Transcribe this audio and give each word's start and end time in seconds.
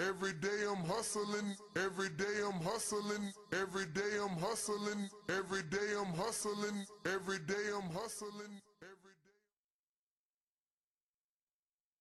Every 0.00 0.32
day 0.32 0.64
I'm 0.70 0.84
hustling, 0.84 1.56
every 1.74 2.10
day 2.10 2.40
I'm 2.46 2.60
hustling, 2.60 3.32
every 3.52 3.86
day 3.86 4.16
I'm 4.22 4.36
hustling, 4.38 5.10
every 5.28 5.62
day 5.64 5.92
I'm 5.98 6.14
hustling, 6.14 6.86
every 7.04 7.40
day 7.40 7.54
I'm 7.74 7.90
hustling, 7.90 8.62
every 8.80 9.14
day. 9.18 9.34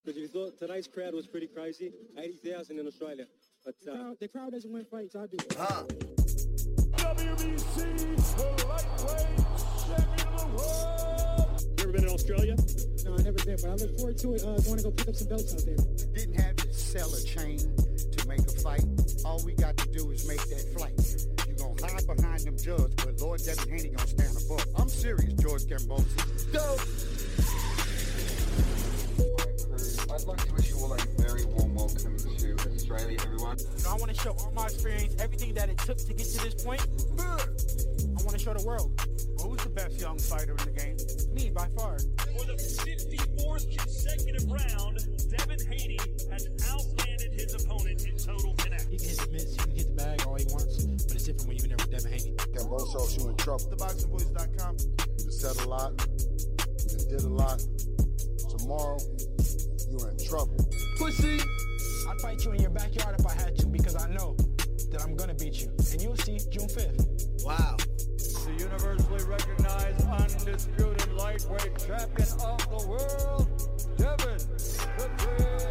Because 0.05 0.21
you 0.21 0.27
thought 0.27 0.59
tonight's 0.59 0.87
crowd 0.87 1.15
was 1.15 1.25
pretty 1.25 1.47
crazy, 1.47 1.91
80,000 2.15 2.79
in 2.79 2.85
Australia. 2.85 3.25
But 3.65 3.73
The 3.83 3.91
uh, 3.91 3.95
crowd, 3.95 4.17
the 4.19 4.27
crowd 4.27 4.51
doesn't 4.51 4.71
win 4.71 4.85
fights. 4.85 5.15
I 5.15 5.25
do. 5.25 5.37
Huh. 5.57 5.83
WBC, 6.97 7.77
the 8.37 8.65
lightweight 8.67 9.27
champion 9.87 10.27
of 10.33 10.39
the 10.39 10.47
world. 10.55 11.63
You 11.77 11.83
ever 11.83 11.91
been 11.91 12.03
in 12.03 12.09
Australia? 12.13 12.55
No, 13.05 13.13
I 13.15 13.17
never 13.23 13.43
been, 13.43 13.57
but 13.61 13.69
I 13.69 13.73
look 13.73 13.97
forward 13.97 14.17
to 14.19 14.33
it. 14.35 14.43
Uh, 14.43 14.59
going 14.59 14.77
to 14.77 14.83
go 14.83 14.91
pick 14.91 15.07
up 15.07 15.15
some 15.15 15.29
belts 15.29 15.53
out 15.53 15.65
there. 15.65 15.75
didn't 16.13 16.39
have 16.39 16.55
to 16.57 16.73
sell 16.73 17.13
a 17.13 17.21
chain 17.21 17.57
to 17.57 17.67
make 17.67 17.79
a 17.79 17.86
fight. 18.67 18.83
All 19.23 19.41
we 19.45 19.53
got 19.53 19.77
to 19.77 19.87
do 19.91 20.11
is 20.11 20.27
make 20.27 20.43
that 20.49 20.65
flight. 20.75 20.91
You 21.47 21.55
gonna 21.55 21.87
hide 21.87 22.05
behind 22.05 22.41
them 22.41 22.57
judges, 22.57 22.93
but 22.95 23.19
Lord 23.21 23.41
Devin 23.43 23.69
Haney 23.69 23.89
gonna 23.89 24.07
stand 24.07 24.35
above. 24.35 24.65
I'm 24.75 24.89
serious, 24.89 25.33
George 25.33 25.63
Kambosos. 25.63 26.51
Go! 26.51 26.75
I'd 30.13 30.23
like 30.23 30.45
to 30.45 30.53
wish 30.53 30.69
you 30.69 30.77
all 30.79 30.93
a 30.93 30.97
very 31.17 31.45
warm 31.45 31.75
welcome 31.75 32.17
to 32.17 32.55
Australia, 32.75 33.17
everyone. 33.23 33.57
You 33.59 33.83
know, 33.83 33.91
I 33.91 33.95
want 33.95 34.13
to 34.13 34.21
show 34.21 34.31
all 34.31 34.51
my 34.53 34.65
experience, 34.65 35.15
everything 35.21 35.53
that 35.53 35.69
it 35.69 35.77
took 35.77 35.97
to 35.97 36.13
get 36.13 36.27
to 36.27 36.43
this 36.43 36.63
point. 36.63 36.85
I 37.19 38.23
want 38.23 38.31
to 38.31 38.39
show 38.39 38.53
the 38.53 38.65
world. 38.65 38.91
Who's 39.41 39.63
the 39.63 39.69
best 39.69 40.01
young 40.01 40.19
fighter 40.19 40.55
in 40.59 40.65
the 40.65 40.71
game? 40.71 40.97
Me, 41.37 41.51
by 41.51 41.67
far. 41.77 41.97
For 41.99 42.45
the 42.45 42.57
54th 42.57 43.77
consecutive 43.77 44.49
round, 44.49 44.97
Devin 45.29 45.59
Haney 45.69 45.99
has 46.31 46.49
outlanded 46.67 47.33
his 47.33 47.53
opponent 47.63 48.07
in 48.07 48.17
total 48.17 48.55
connect. 48.55 48.87
He 48.89 48.97
can 48.97 49.07
hit 49.07 49.17
the 49.19 49.29
mitts, 49.31 49.51
he 49.51 49.57
can 49.57 49.71
hit 49.75 49.87
the 49.95 50.03
bag 50.03 50.25
all 50.25 50.35
he 50.35 50.45
wants, 50.49 50.85
but 50.85 51.13
it's 51.13 51.25
different 51.25 51.47
when 51.47 51.57
you're 51.57 51.65
in 51.65 51.77
there 51.77 51.85
with 51.85 51.91
Devin 51.91 52.11
Haney. 52.11 52.33
Kambosos, 52.57 53.19
you 53.19 53.29
in 53.29 53.35
trouble. 53.35 53.65
TheBoxingVoice.com. 53.69 54.77
You 55.25 55.31
said 55.31 55.55
a 55.57 55.69
lot, 55.69 55.93
you 56.89 57.05
did 57.05 57.21
a 57.21 57.29
lot. 57.29 57.61
Tomorrow, 58.57 58.97
you're 59.91 60.09
in 60.09 60.17
trouble. 60.17 60.57
Pussy! 60.97 61.37
I'd 62.09 62.19
fight 62.19 62.43
you 62.45 62.51
in 62.53 62.61
your 62.61 62.71
backyard 62.71 63.15
if 63.19 63.27
I 63.27 63.33
had 63.35 63.55
to 63.59 63.67
because 63.67 63.95
I 63.95 64.09
know 64.09 64.35
that 64.89 65.03
I'm 65.03 65.15
gonna 65.15 65.35
beat 65.35 65.61
you. 65.61 65.69
And 65.91 66.01
you'll 66.01 66.17
see 66.17 66.39
June 66.49 66.67
5th. 66.67 67.45
Wow. 67.45 67.77
The 68.47 68.53
universally 68.53 69.23
recognized 69.25 70.07
undisputed 70.07 71.11
lightweight 71.11 71.77
champion 71.79 72.29
of 72.39 72.57
the 72.69 72.87
world, 72.87 73.47
Devin 73.97 74.39
the 74.95 75.09
Haney. 75.19 75.67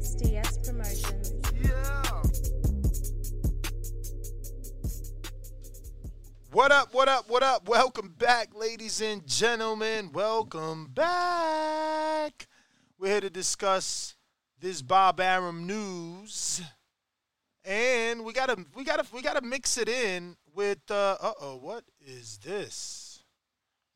SDS 0.00 0.66
Promotions. 0.66 1.28
Yeah! 1.60 2.22
What 6.52 6.72
up, 6.72 6.94
what 6.94 7.08
up, 7.10 7.28
what 7.28 7.42
up? 7.42 7.68
Welcome 7.68 8.14
back, 8.16 8.54
ladies 8.54 9.02
and 9.02 9.26
gentlemen. 9.26 10.10
Welcome 10.10 10.86
back. 10.86 12.46
We're 12.98 13.08
here 13.08 13.20
to 13.20 13.28
discuss 13.28 14.16
this 14.58 14.80
Bob 14.80 15.20
Arum 15.20 15.66
news. 15.66 16.62
And 17.64 18.24
we 18.24 18.32
gotta 18.32 18.56
we 18.74 18.84
gotta 18.84 19.04
we 19.12 19.22
gotta 19.22 19.40
mix 19.40 19.78
it 19.78 19.88
in 19.88 20.36
with 20.54 20.90
uh 20.90 21.16
oh, 21.20 21.58
what 21.60 21.84
is 22.00 22.38
this? 22.38 23.22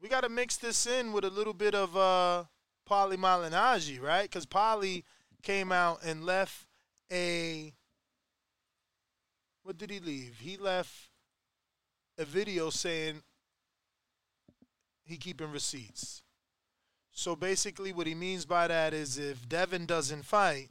We 0.01 0.09
gotta 0.09 0.29
mix 0.29 0.57
this 0.57 0.87
in 0.87 1.13
with 1.13 1.25
a 1.25 1.31
little 1.31 1.55
bit 1.55 1.75
of 1.75 1.97
uh 1.97 2.45
Paulie 2.89 3.17
Malignaggi, 3.17 4.01
right? 4.01 4.23
Because 4.23 4.47
Paulie 4.47 5.03
came 5.43 5.73
out 5.73 6.01
and 6.05 6.25
left 6.25 6.67
a 7.11 7.73
what 9.65 9.79
did 9.79 9.91
he 9.91 9.99
leave? 9.99 10.39
He 10.41 10.57
left 10.57 11.11
a 12.19 12.25
video 12.25 12.71
saying 12.71 13.23
he 15.05 15.17
keeping 15.17 15.51
receipts. 15.51 16.23
So 17.11 17.35
basically, 17.35 17.93
what 17.93 18.07
he 18.07 18.15
means 18.15 18.45
by 18.45 18.69
that 18.69 18.95
is 18.95 19.19
if 19.19 19.49
Devin 19.49 19.87
doesn't 19.87 20.25
fight 20.25 20.69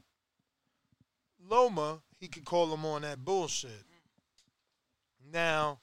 Loma, 1.50 2.02
he 2.26 2.30
could 2.30 2.44
call 2.44 2.74
him 2.74 2.84
on 2.84 3.04
that 3.04 3.24
bullshit. 3.24 3.84
Now, 5.32 5.80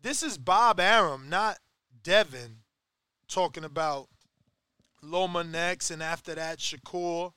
this 0.00 0.22
is 0.22 0.38
Bob 0.38 0.78
Arum, 0.78 1.28
not 1.28 1.58
Devin, 2.04 2.58
talking 3.26 3.64
about 3.64 4.06
Loma 5.02 5.42
next, 5.42 5.90
and 5.90 6.00
after 6.00 6.36
that 6.36 6.58
Shakur. 6.58 7.32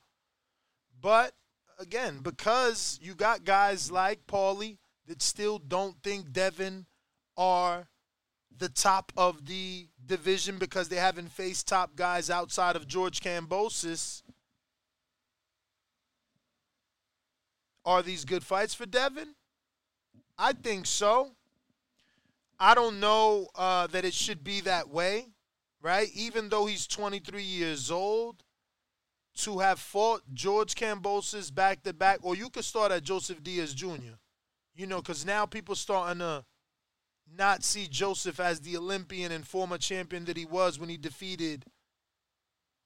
But 1.02 1.34
again, 1.80 2.20
because 2.22 3.00
you 3.02 3.16
got 3.16 3.46
guys 3.46 3.92
like 3.92 4.28
Paulie 4.28 4.78
that 5.08 5.24
still 5.24 5.58
don't 5.58 5.96
think 6.04 6.32
Devin 6.32 6.86
are 7.36 7.88
the 8.56 8.70
top 8.70 9.12
of 9.18 9.48
the 9.48 9.88
division 10.06 10.60
because 10.60 10.90
they 10.90 10.98
haven't 10.98 11.32
faced 11.32 11.68
top 11.68 11.96
guys 11.96 12.30
outside 12.30 12.76
of 12.76 12.88
George 12.88 13.22
Kambosos. 13.22 14.22
Are 17.90 18.04
these 18.04 18.24
good 18.24 18.44
fights 18.44 18.76
for 18.76 18.86
Devin? 18.86 19.34
I 20.38 20.54
think 20.54 20.86
so. 20.86 21.32
I 22.60 22.76
don't 22.76 23.00
know 23.00 23.48
uh, 23.56 23.88
that 23.88 24.06
it 24.06 24.14
should 24.14 24.44
be 24.44 24.62
that 24.62 24.90
way, 24.90 25.26
right? 25.82 26.08
Even 26.14 26.50
though 26.50 26.68
he's 26.68 26.86
23 26.86 27.42
years 27.42 27.90
old, 27.90 28.44
to 29.38 29.58
have 29.58 29.80
fought 29.80 30.22
George 30.36 30.76
Kambosos 30.76 31.52
back 31.52 31.82
to 31.82 31.92
back, 31.92 32.20
or 32.22 32.36
you 32.36 32.52
could 32.52 32.64
start 32.64 32.92
at 32.92 33.02
Joseph 33.02 33.42
Diaz 33.42 33.74
Jr. 33.74 34.18
You 34.76 34.86
know, 34.86 34.98
because 34.98 35.26
now 35.26 35.48
people 35.48 35.74
starting 35.74 36.20
to 36.20 36.46
not 37.36 37.64
see 37.64 37.88
Joseph 37.88 38.40
as 38.40 38.60
the 38.60 38.78
Olympian 38.78 39.32
and 39.32 39.48
former 39.48 39.80
champion 39.80 40.26
that 40.26 40.38
he 40.38 40.46
was 40.46 40.78
when 40.78 40.90
he 40.90 40.98
defeated 40.98 41.66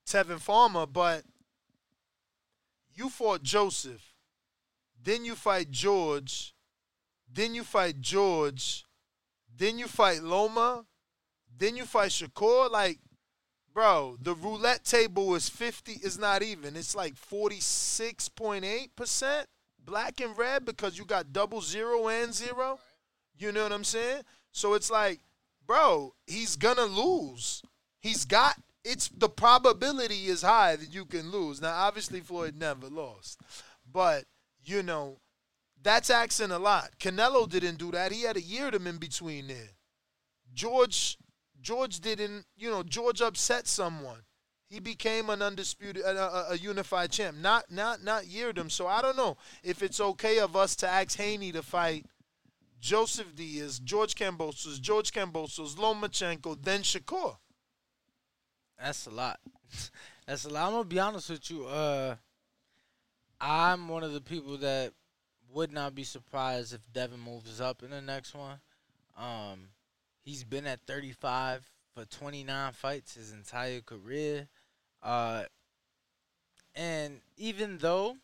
Tevin 0.06 0.40
Farmer, 0.40 0.86
but 0.86 1.24
you 2.94 3.10
fought 3.10 3.42
Joseph, 3.42 4.13
then 5.04 5.24
you 5.24 5.34
fight 5.34 5.70
George, 5.70 6.54
then 7.32 7.54
you 7.54 7.62
fight 7.62 8.00
George, 8.00 8.84
then 9.56 9.78
you 9.78 9.86
fight 9.86 10.22
Loma, 10.22 10.84
then 11.56 11.76
you 11.76 11.84
fight 11.84 12.10
Shakur. 12.10 12.70
Like, 12.70 12.98
bro, 13.72 14.16
the 14.20 14.34
roulette 14.34 14.84
table 14.84 15.34
is 15.34 15.48
50, 15.48 15.92
is 16.02 16.18
not 16.18 16.42
even. 16.42 16.76
It's 16.76 16.96
like 16.96 17.14
46.8% 17.14 19.46
black 19.84 20.20
and 20.20 20.36
red 20.36 20.64
because 20.64 20.98
you 20.98 21.04
got 21.04 21.32
double 21.32 21.60
zero 21.60 22.08
and 22.08 22.32
zero. 22.32 22.78
You 23.38 23.52
know 23.52 23.64
what 23.64 23.72
I'm 23.72 23.84
saying? 23.84 24.22
So 24.52 24.74
it's 24.74 24.90
like, 24.90 25.20
bro, 25.66 26.14
he's 26.26 26.56
gonna 26.56 26.84
lose. 26.84 27.62
He's 28.00 28.24
got 28.24 28.56
it's 28.84 29.08
the 29.08 29.28
probability 29.28 30.26
is 30.26 30.42
high 30.42 30.76
that 30.76 30.94
you 30.94 31.06
can 31.06 31.30
lose. 31.30 31.60
Now, 31.60 31.74
obviously, 31.74 32.20
Floyd 32.20 32.56
never 32.56 32.88
lost, 32.88 33.40
but 33.90 34.24
you 34.64 34.82
know 34.82 35.18
that's 35.82 36.10
asking 36.10 36.50
a 36.50 36.58
lot. 36.58 36.90
Canelo 36.98 37.48
didn't 37.48 37.76
do 37.76 37.90
that. 37.92 38.10
He 38.10 38.22
had 38.22 38.36
a 38.36 38.42
year 38.42 38.70
them 38.70 38.86
in 38.86 38.96
between 38.96 39.48
there. 39.48 39.70
George 40.52 41.18
George 41.60 42.00
didn't. 42.00 42.46
You 42.56 42.70
know, 42.70 42.82
George 42.82 43.20
upset 43.20 43.66
someone. 43.66 44.20
He 44.68 44.80
became 44.80 45.30
an 45.30 45.42
undisputed, 45.42 46.02
a, 46.02 46.18
a, 46.18 46.46
a 46.52 46.56
unified 46.56 47.12
champ. 47.12 47.36
Not 47.36 47.70
not 47.70 48.02
not 48.02 48.24
Yildirim. 48.24 48.70
So 48.70 48.86
I 48.86 49.02
don't 49.02 49.16
know 49.16 49.36
if 49.62 49.82
it's 49.82 50.00
okay 50.00 50.38
of 50.38 50.56
us 50.56 50.74
to 50.76 50.88
ask 50.88 51.16
Haney 51.18 51.52
to 51.52 51.62
fight 51.62 52.06
Joseph 52.80 53.34
Diaz, 53.34 53.78
George 53.78 54.14
Kambosos, 54.14 54.80
George 54.80 55.12
Kambosos, 55.12 55.76
Lomachenko, 55.76 56.62
then 56.62 56.82
Shakur. 56.82 57.36
That's 58.78 59.06
a 59.06 59.10
lot. 59.10 59.38
That's 60.26 60.44
a 60.44 60.48
lot. 60.48 60.66
I'm 60.66 60.72
gonna 60.72 60.84
be 60.84 60.98
honest 60.98 61.30
with 61.30 61.50
you. 61.50 61.66
Uh, 61.66 62.16
I'm 63.40 63.88
one 63.88 64.02
of 64.04 64.12
the 64.12 64.20
people 64.20 64.56
that 64.58 64.92
would 65.52 65.72
not 65.72 65.94
be 65.94 66.04
surprised 66.04 66.72
if 66.74 66.80
Devin 66.92 67.20
moves 67.20 67.60
up 67.60 67.82
in 67.82 67.90
the 67.90 68.00
next 68.00 68.34
one. 68.34 68.58
Um, 69.16 69.68
he's 70.22 70.44
been 70.44 70.66
at 70.66 70.80
35 70.86 71.68
for 71.94 72.04
29 72.04 72.72
fights 72.72 73.14
his 73.14 73.32
entire 73.32 73.80
career. 73.80 74.48
Uh, 75.02 75.44
and 76.74 77.20
even 77.36 77.78
though 77.78 78.16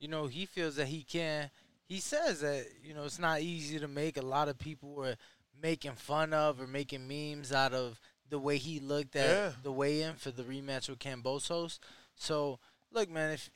you 0.00 0.06
know, 0.06 0.28
he 0.28 0.46
feels 0.46 0.76
that 0.76 0.86
he 0.86 1.02
can. 1.02 1.50
He 1.88 1.98
says 1.98 2.40
that 2.42 2.66
you 2.84 2.94
know 2.94 3.02
it's 3.02 3.18
not 3.18 3.40
easy 3.40 3.80
to 3.80 3.88
make. 3.88 4.16
A 4.16 4.22
lot 4.22 4.48
of 4.48 4.56
people 4.56 4.94
were 4.94 5.16
making 5.60 5.92
fun 5.94 6.32
of 6.32 6.60
or 6.60 6.68
making 6.68 7.08
memes 7.08 7.50
out 7.52 7.72
of 7.74 7.98
the 8.30 8.38
way 8.38 8.58
he 8.58 8.78
looked 8.78 9.16
at 9.16 9.28
Yeah. 9.28 9.52
the 9.64 9.72
weigh-in 9.72 10.14
for 10.14 10.30
the 10.30 10.44
rematch 10.44 10.88
with 10.88 11.00
Kambosos. 11.00 11.80
So 12.14 12.60
look, 12.92 13.10
man, 13.10 13.32
if 13.32 13.50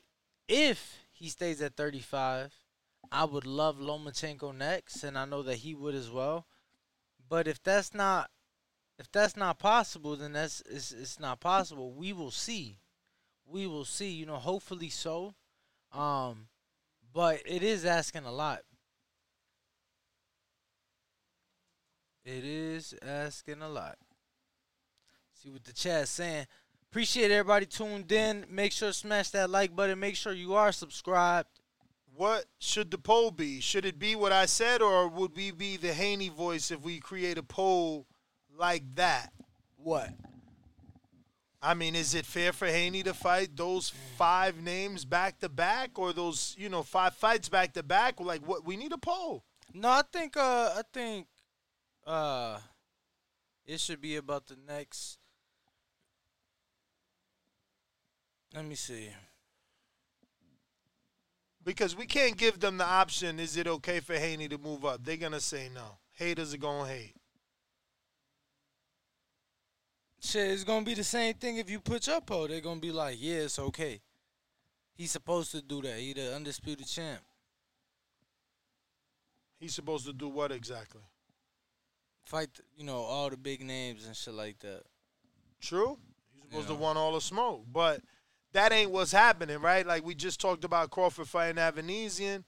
if 0.47 1.05
he 1.11 1.29
stays 1.29 1.61
at 1.61 1.75
35, 1.75 2.53
I 3.11 3.25
would 3.25 3.45
love 3.45 3.77
Lomachenko 3.77 4.55
next, 4.55 5.03
and 5.03 5.17
I 5.17 5.25
know 5.25 5.43
that 5.43 5.57
he 5.57 5.75
would 5.75 5.95
as 5.95 6.09
well. 6.09 6.45
But 7.29 7.47
if 7.47 7.61
that's 7.61 7.93
not 7.93 8.29
if 8.99 9.11
that's 9.11 9.35
not 9.35 9.59
possible, 9.59 10.15
then 10.15 10.33
that's 10.33 10.61
it's, 10.69 10.91
it's 10.91 11.19
not 11.19 11.39
possible. 11.39 11.91
We 11.91 12.13
will 12.13 12.31
see. 12.31 12.77
We 13.45 13.67
will 13.67 13.85
see. 13.85 14.11
You 14.11 14.25
know, 14.25 14.35
hopefully 14.35 14.89
so. 14.89 15.33
Um, 15.91 16.47
but 17.13 17.41
it 17.45 17.63
is 17.63 17.85
asking 17.85 18.25
a 18.25 18.31
lot. 18.31 18.61
It 22.25 22.45
is 22.45 22.95
asking 23.01 23.61
a 23.61 23.69
lot. 23.69 23.97
See 25.33 25.49
what 25.49 25.63
the 25.63 25.73
chat's 25.73 26.11
saying. 26.11 26.47
Appreciate 26.93 27.31
everybody 27.31 27.65
tuned 27.65 28.11
in. 28.11 28.45
Make 28.51 28.71
sure 28.71 28.89
to 28.89 28.93
smash 28.93 29.31
that 29.31 29.49
like 29.49 29.75
button. 29.75 29.99
Make 29.99 30.15
sure 30.15 30.31
you 30.31 30.53
are 30.53 30.71
subscribed. 30.71 31.49
What 32.15 32.45
should 32.59 32.91
the 32.91 32.99
poll 32.99 33.31
be? 33.31 33.61
Should 33.61 33.83
it 33.83 33.97
be 33.97 34.15
what 34.15 34.31
I 34.31 34.45
said, 34.45 34.79
or 34.79 35.07
would 35.07 35.35
we 35.35 35.49
be 35.49 35.75
the 35.75 35.91
Haney 35.91 36.29
voice 36.29 36.69
if 36.69 36.81
we 36.81 36.99
create 36.99 37.39
a 37.39 37.41
poll 37.41 38.05
like 38.55 38.83
that? 38.93 39.33
What? 39.75 40.11
I 41.63 41.73
mean, 41.73 41.95
is 41.95 42.13
it 42.13 42.27
fair 42.27 42.53
for 42.53 42.67
Haney 42.67 43.01
to 43.01 43.15
fight 43.15 43.57
those 43.57 43.91
five 44.15 44.61
names 44.61 45.03
back 45.03 45.39
to 45.39 45.49
back, 45.49 45.97
or 45.97 46.13
those 46.13 46.55
you 46.59 46.69
know 46.69 46.83
five 46.83 47.15
fights 47.15 47.49
back 47.49 47.73
to 47.73 47.81
back? 47.81 48.19
Like, 48.19 48.47
what? 48.47 48.67
We 48.67 48.77
need 48.77 48.93
a 48.93 48.99
poll. 48.99 49.43
No, 49.73 49.89
I 49.89 50.03
think 50.13 50.37
uh 50.37 50.75
I 50.77 50.83
think 50.93 51.25
uh 52.05 52.59
it 53.65 53.79
should 53.79 53.99
be 53.99 54.15
about 54.15 54.45
the 54.45 54.57
next 54.67 55.17
Let 58.53 58.65
me 58.65 58.75
see. 58.75 59.09
Because 61.63 61.95
we 61.95 62.05
can't 62.05 62.37
give 62.37 62.59
them 62.59 62.77
the 62.77 62.85
option. 62.85 63.39
Is 63.39 63.57
it 63.57 63.67
okay 63.67 63.99
for 63.99 64.13
Haney 64.13 64.47
to 64.49 64.57
move 64.57 64.85
up? 64.85 65.03
They're 65.03 65.17
gonna 65.17 65.39
say 65.39 65.69
no. 65.73 65.97
Haters 66.11 66.53
are 66.53 66.57
gonna 66.57 66.87
hate. 66.89 67.15
Shit, 70.21 70.51
it's 70.51 70.63
gonna 70.63 70.85
be 70.85 70.93
the 70.93 71.03
same 71.03 71.33
thing 71.35 71.57
if 71.57 71.69
you 71.69 71.79
put 71.79 72.07
your 72.07 72.21
Chapo. 72.21 72.47
They're 72.47 72.61
gonna 72.61 72.79
be 72.79 72.91
like, 72.91 73.17
yeah, 73.19 73.39
it's 73.39 73.59
okay. 73.59 74.01
He's 74.95 75.11
supposed 75.11 75.51
to 75.51 75.61
do 75.61 75.81
that. 75.81 75.97
He 75.97 76.13
the 76.13 76.35
undisputed 76.35 76.87
champ. 76.87 77.21
He's 79.59 79.73
supposed 79.73 80.05
to 80.05 80.13
do 80.13 80.27
what 80.29 80.51
exactly? 80.51 81.01
Fight, 82.25 82.49
you 82.75 82.85
know, 82.85 82.97
all 82.97 83.29
the 83.29 83.37
big 83.37 83.63
names 83.63 84.05
and 84.05 84.15
shit 84.15 84.33
like 84.33 84.59
that. 84.59 84.83
True. 85.61 85.97
He's 86.33 86.43
supposed 86.43 86.69
Yeah. 86.69 86.75
to 86.75 86.81
want 86.81 86.97
all 86.97 87.13
the 87.13 87.21
smoke, 87.21 87.65
but 87.71 88.01
that 88.53 88.71
ain't 88.71 88.91
what's 88.91 89.11
happening, 89.11 89.59
right? 89.59 89.85
Like 89.85 90.05
we 90.05 90.15
just 90.15 90.39
talked 90.39 90.63
about 90.63 90.89
Crawford 90.91 91.27
fighting 91.27 91.57
Avanesyan. 91.61 92.43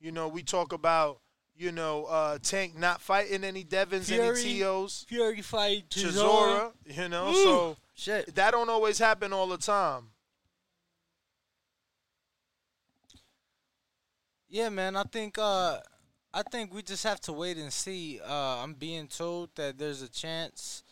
You 0.00 0.12
know, 0.12 0.28
we 0.28 0.42
talk 0.42 0.72
about 0.72 1.20
you 1.56 1.72
know 1.72 2.06
uh, 2.06 2.38
Tank 2.42 2.78
not 2.78 3.00
fighting 3.00 3.44
any 3.44 3.62
Devons, 3.64 4.08
Fury- 4.08 4.40
any 4.40 4.60
Tos. 4.60 5.04
Fury 5.08 5.42
fight 5.42 5.88
Chisora, 5.90 6.72
you 6.86 7.08
know, 7.08 7.26
Woo! 7.26 7.34
so 7.44 7.76
Shit. 7.94 8.34
that 8.34 8.52
don't 8.52 8.70
always 8.70 8.98
happen 8.98 9.32
all 9.32 9.46
the 9.46 9.58
time. 9.58 10.04
Yeah, 14.48 14.68
man. 14.68 14.96
I 14.96 15.04
think 15.04 15.38
uh 15.38 15.78
I 16.32 16.42
think 16.50 16.72
we 16.72 16.82
just 16.82 17.04
have 17.04 17.20
to 17.22 17.32
wait 17.32 17.56
and 17.56 17.72
see. 17.72 18.20
Uh 18.26 18.62
I'm 18.62 18.74
being 18.74 19.06
told 19.06 19.50
that 19.56 19.78
there's 19.78 20.02
a 20.02 20.08
chance 20.08 20.82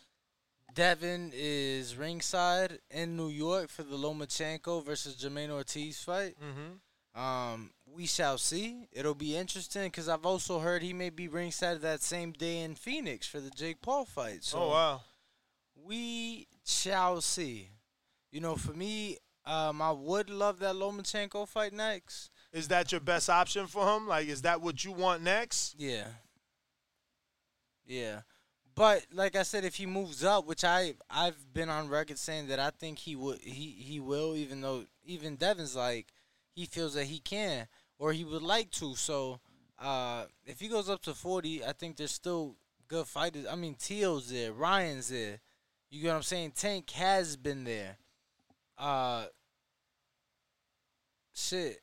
Devin 0.79 1.33
is 1.35 1.97
ringside 1.97 2.79
in 2.89 3.17
New 3.17 3.31
York 3.31 3.69
for 3.69 3.83
the 3.83 3.97
Lomachenko 3.97 4.85
versus 4.85 5.17
Jamaine 5.17 5.51
Ortiz 5.51 6.01
fight. 6.05 6.37
Mm-hmm. 6.41 7.21
Um, 7.21 7.71
we 7.93 8.07
shall 8.07 8.39
see. 8.39 8.87
It'll 8.93 9.17
be 9.17 9.37
interesting 9.37 9.87
because 9.87 10.09
I've 10.09 10.25
also 10.25 10.61
heard 10.61 10.85
he 10.85 10.93
may 10.93 11.11
be 11.11 11.27
ringside 11.27 11.81
that 11.81 12.01
same 12.01 12.31
day 12.31 12.61
in 12.61 12.77
Phoenix 12.77 13.27
for 13.27 13.41
the 13.41 13.51
Jake 13.51 13.83
Paul 13.83 14.05
fight. 14.05 14.45
So 14.45 14.59
oh 14.61 14.69
wow. 14.69 15.01
we 15.85 16.47
shall 16.65 17.21
see. 17.23 17.71
You 18.31 18.41
know, 18.41 18.55
for 18.55 18.73
me, 18.73 19.17
um, 19.47 19.83
I 19.83 19.91
would 19.91 20.31
love 20.31 20.61
that 20.61 20.77
Lomachenko 20.77 21.49
fight 21.49 21.73
next. 21.73 22.31
Is 22.53 22.69
that 22.69 22.93
your 22.93 23.01
best 23.01 23.29
option 23.29 23.67
for 23.67 23.97
him? 23.97 24.07
Like, 24.07 24.29
is 24.29 24.43
that 24.43 24.61
what 24.61 24.85
you 24.85 24.93
want 24.93 25.25
next? 25.25 25.75
Yeah. 25.77 26.07
Yeah. 27.85 28.21
But 28.79 29.07
like 29.13 29.35
I 29.35 29.43
said, 29.43 29.65
if 29.65 29.75
he 29.75 29.87
moves 29.87 30.23
up, 30.23 30.47
which 30.47 30.63
I 30.63 30.95
I've 31.11 31.53
been 31.53 31.69
on 31.69 31.89
record 31.89 32.17
saying 32.17 32.47
that 32.47 32.61
I 32.61 32.71
think 32.71 33.01
he 33.01 33.17
would 33.17 33.41
he 33.41 33.75
he 33.77 33.99
will, 33.99 34.37
even 34.37 34.61
though 34.61 34.85
even 35.05 35.35
Devin's 35.35 35.75
like 35.75 36.07
he 36.55 36.65
feels 36.65 36.95
that 36.95 37.07
he 37.07 37.19
can 37.19 37.67
or 37.99 38.13
he 38.13 38.25
would 38.25 38.43
like 38.43 38.71
to. 38.73 38.95
So 38.95 39.41
uh, 39.81 40.27
if 40.47 40.61
he 40.61 40.69
goes 40.69 40.89
up 40.89 41.03
to 41.03 41.15
forty, 41.15 41.65
I 41.65 41.73
think 41.73 41.97
there's 41.97 42.13
still 42.13 42.55
good 42.87 43.09
fighters. 43.09 43.47
I 43.51 43.57
mean, 43.57 43.75
Teal's 43.75 44.31
there, 44.31 44.53
Ryan's 44.53 45.09
there. 45.09 45.41
You 45.91 46.03
get 46.03 46.11
what 46.11 46.17
I'm 46.17 46.23
saying? 46.23 46.53
Tank 46.53 46.89
has 46.91 47.37
been 47.37 47.65
there. 47.65 47.97
Uh, 48.79 49.25
shit. 51.35 51.81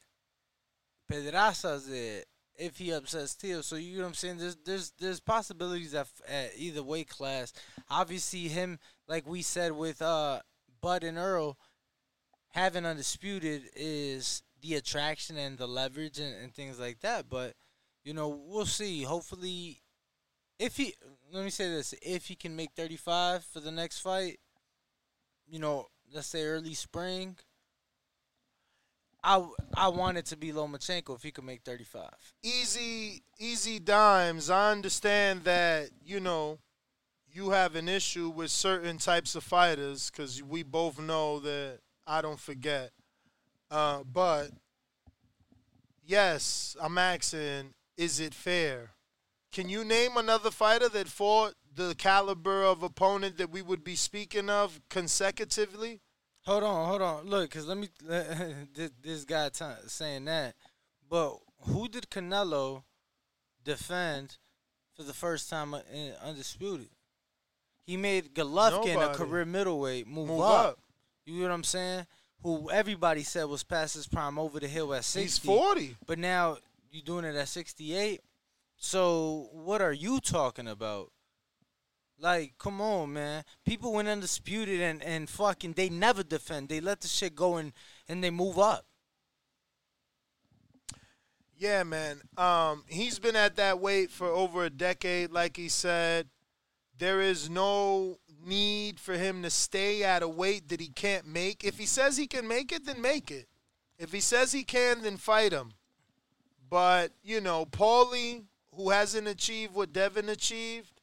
Pedraza's 1.12 1.88
there 1.88 2.24
if 2.58 2.78
he 2.78 2.92
upsets 2.92 3.36
Teal. 3.36 3.64
So 3.64 3.76
you 3.76 3.98
know 3.98 4.04
what 4.04 4.10
I'm 4.10 4.14
saying? 4.14 4.38
There's 4.38 4.58
there's 4.66 4.92
there's 5.00 5.20
possibilities 5.20 5.94
at, 5.94 6.08
at 6.28 6.52
either 6.58 6.84
weight 6.84 7.10
class. 7.10 7.54
Obviously, 7.90 8.48
him 8.48 8.80
like 9.08 9.28
we 9.28 9.42
said 9.42 9.72
with 9.72 10.02
uh 10.02 10.40
Bud 10.82 11.04
and 11.04 11.18
Earl 11.18 11.58
having 12.52 12.86
undisputed 12.86 13.64
is 13.76 14.44
the 14.62 14.76
attraction 14.76 15.38
and 15.38 15.58
the 15.58 15.68
leverage 15.68 16.20
and, 16.20 16.34
and 16.36 16.54
things 16.54 16.80
like 16.80 17.00
that. 17.02 17.30
But 17.30 17.54
you 18.04 18.14
know 18.14 18.30
we'll 18.30 18.66
see. 18.66 19.04
Hopefully, 19.04 19.82
if 20.60 20.78
he 20.78 20.94
let 21.34 21.44
me 21.44 21.50
say 21.50 21.70
this, 21.70 21.94
if 22.02 22.28
he 22.28 22.36
can 22.36 22.56
make 22.56 22.72
35 22.76 23.44
for 23.44 23.60
the 23.60 23.72
next 23.72 24.00
fight, 24.00 24.40
you 25.48 25.60
know, 25.60 25.88
let's 26.14 26.28
say 26.28 26.44
early 26.44 26.74
spring. 26.74 27.38
I, 29.26 29.44
I 29.76 29.88
want 29.88 30.18
it 30.18 30.28
to 30.28 30.38
be 30.38 30.52
Lomachenko 30.52 31.16
if 31.16 31.24
he 31.24 31.32
could 31.32 31.46
make 31.46 31.64
35. 31.64 32.10
Easy, 32.44 33.24
easy 33.40 33.80
dimes. 33.80 34.52
I 34.52 34.72
understand 34.72 35.44
that 35.46 35.90
you 36.06 36.20
know 36.20 36.60
you 37.34 37.50
have 37.50 37.76
an 37.76 37.90
issue 37.90 38.30
with 38.30 38.52
certain 38.52 39.00
types 39.00 39.34
of 39.34 39.44
fighters 39.44 40.12
because 40.12 40.44
we 40.44 40.62
both 40.62 41.00
know 41.00 41.40
that 41.40 41.80
I 42.06 42.22
don't 42.22 42.40
forget. 42.40 42.92
Uh, 43.72 44.04
but 44.04 44.52
yes, 46.06 46.78
I'm 46.80 47.00
asking, 47.00 47.74
is 47.98 48.20
it 48.20 48.36
fair? 48.36 48.92
Can 49.52 49.70
you 49.70 49.84
name 49.84 50.18
another 50.18 50.52
fighter 50.52 50.88
that 50.90 51.08
fought 51.08 51.56
the 51.74 51.96
caliber 51.96 52.64
of 52.64 52.84
opponent 52.84 53.38
that 53.38 53.50
we 53.50 53.64
would 53.64 53.84
be 53.84 53.96
speaking 53.96 54.52
of 54.52 54.80
consecutively? 54.90 56.02
Hold 56.46 56.64
on, 56.64 56.88
hold 56.88 57.02
on. 57.02 57.26
Look, 57.26 57.52
cause 57.52 57.68
let 57.68 57.78
me. 57.78 57.90
this, 58.74 58.92
this 59.02 59.26
guy 59.26 59.50
t- 59.50 59.66
saying 59.88 60.26
that, 60.26 60.56
but 61.10 61.38
who 61.62 61.88
did 61.88 62.10
Canelo 62.10 62.84
defend 63.64 64.38
for 64.96 65.04
the 65.04 65.14
first 65.14 65.50
time 65.50 65.74
uh, 65.74 65.80
in 65.92 66.14
undisputed? 66.24 66.90
He 67.86 67.98
made 67.98 68.34
Golovkin, 68.34 69.12
a 69.12 69.14
career 69.14 69.46
middleweight, 69.46 70.08
move, 70.08 70.28
Move 70.28 70.42
up. 70.42 70.66
up. 70.66 70.80
You 71.26 71.36
know 71.42 71.50
what 71.50 71.52
I'm 71.54 71.64
saying? 71.64 72.06
Who 72.44 72.70
everybody 72.70 73.24
said 73.24 73.46
was 73.46 73.64
past 73.64 73.96
his 73.96 74.08
prime 74.08 74.38
over 74.38 74.60
the 74.60 74.68
hill 74.68 74.94
at 74.94 75.04
60. 75.04 75.22
He's 75.22 75.38
40. 75.40 75.98
But 76.06 76.20
now 76.20 76.58
you're 76.92 77.04
doing 77.04 77.26
it 77.26 77.36
at 77.36 77.48
68. 77.48 78.22
So 78.78 79.50
what 79.52 79.82
are 79.82 79.94
you 79.94 80.20
talking 80.20 80.68
about? 80.68 81.12
Like, 82.18 82.54
come 82.58 82.80
on, 82.80 83.14
man. 83.14 83.44
People 83.66 83.94
went 83.94 84.08
undisputed 84.08 84.80
and, 84.82 85.04
and 85.04 85.30
fucking 85.30 85.74
they 85.74 85.90
never 85.90 86.24
defend. 86.24 86.70
They 86.70 86.80
let 86.80 87.02
the 87.02 87.08
shit 87.08 87.36
go 87.36 87.58
and, 87.58 87.74
and 88.08 88.24
they 88.24 88.32
move 88.32 88.58
up. 88.58 88.86
Yeah, 91.58 91.84
man. 91.84 92.22
Um, 92.38 92.84
he's 92.88 93.20
been 93.20 93.36
at 93.36 93.56
that 93.58 93.80
weight 93.80 94.12
for 94.12 94.28
over 94.28 94.66
a 94.66 94.70
decade, 94.70 95.32
like 95.32 95.56
he 95.58 95.70
said. 95.70 96.28
There 96.98 97.22
is 97.22 97.50
no 97.50 98.20
need 98.46 99.00
for 99.00 99.14
him 99.14 99.44
to 99.44 99.50
stay 99.50 100.04
at 100.04 100.24
a 100.24 100.28
weight 100.28 100.70
that 100.70 100.80
he 100.80 100.88
can't 100.88 101.28
make. 101.28 101.64
If 101.64 101.78
he 101.78 101.86
says 101.86 102.18
he 102.18 102.28
can 102.28 102.48
make 102.48 102.72
it, 102.72 102.86
then 102.86 103.02
make 103.02 103.32
it. 103.32 103.48
If 103.98 104.12
he 104.12 104.20
says 104.20 104.52
he 104.52 104.64
can, 104.64 105.02
then 105.02 105.18
fight 105.18 105.52
him. 105.52 105.72
But, 106.70 107.12
you 107.24 107.42
know, 107.42 107.66
Paulie, 107.66 108.44
who 108.74 108.90
hasn't 108.90 109.28
achieved 109.28 109.74
what 109.74 109.94
Devin 109.94 110.30
achieved, 110.30 110.95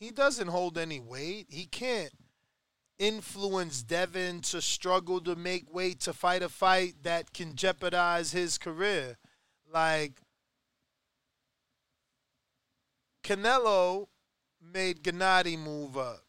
he 0.00 0.10
doesn't 0.10 0.48
hold 0.48 0.78
any 0.78 0.98
weight. 0.98 1.46
He 1.50 1.66
can't. 1.66 2.12
influence 2.98 3.82
Devin 3.82 4.42
to 4.42 4.60
struggle 4.60 5.20
to 5.22 5.34
make 5.34 5.72
weight 5.72 6.00
to 6.00 6.12
fight 6.12 6.42
a 6.42 6.50
fight 6.50 6.96
that 7.02 7.32
can 7.32 7.54
jeopardize 7.54 8.32
his 8.32 8.58
career. 8.58 9.16
Like 9.72 10.20
Canelo 13.24 14.08
made 14.60 15.02
Gennady 15.02 15.58
move 15.58 15.96
up. 15.96 16.24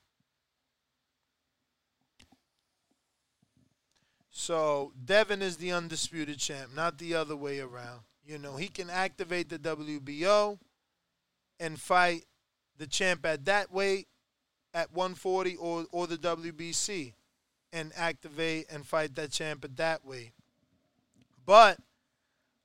So 4.30 4.94
Devin 5.04 5.42
is 5.42 5.58
the 5.58 5.72
undisputed 5.72 6.40
champ, 6.40 6.74
not 6.74 6.98
the 6.98 7.14
other 7.16 7.36
way 7.36 7.60
around. 7.60 8.02
You 8.24 8.38
know, 8.38 8.56
he 8.56 8.70
can 8.70 8.90
activate 8.90 9.50
the 9.50 9.60
WBO 9.60 10.58
and 11.60 11.80
fight 11.80 12.24
the 12.82 12.88
champ 12.88 13.24
at 13.28 13.46
that 13.46 13.72
weight 13.72 14.08
at 14.74 14.92
140 14.92 15.56
or, 15.58 15.86
or 15.92 16.08
the 16.08 16.18
WBC 16.18 17.14
and 17.72 17.92
activate 17.96 18.66
and 18.72 18.84
fight 18.84 19.14
that 19.14 19.30
champ 19.32 19.64
at 19.64 19.78
that 19.78 20.04
weight. 20.04 20.32
But 21.46 21.78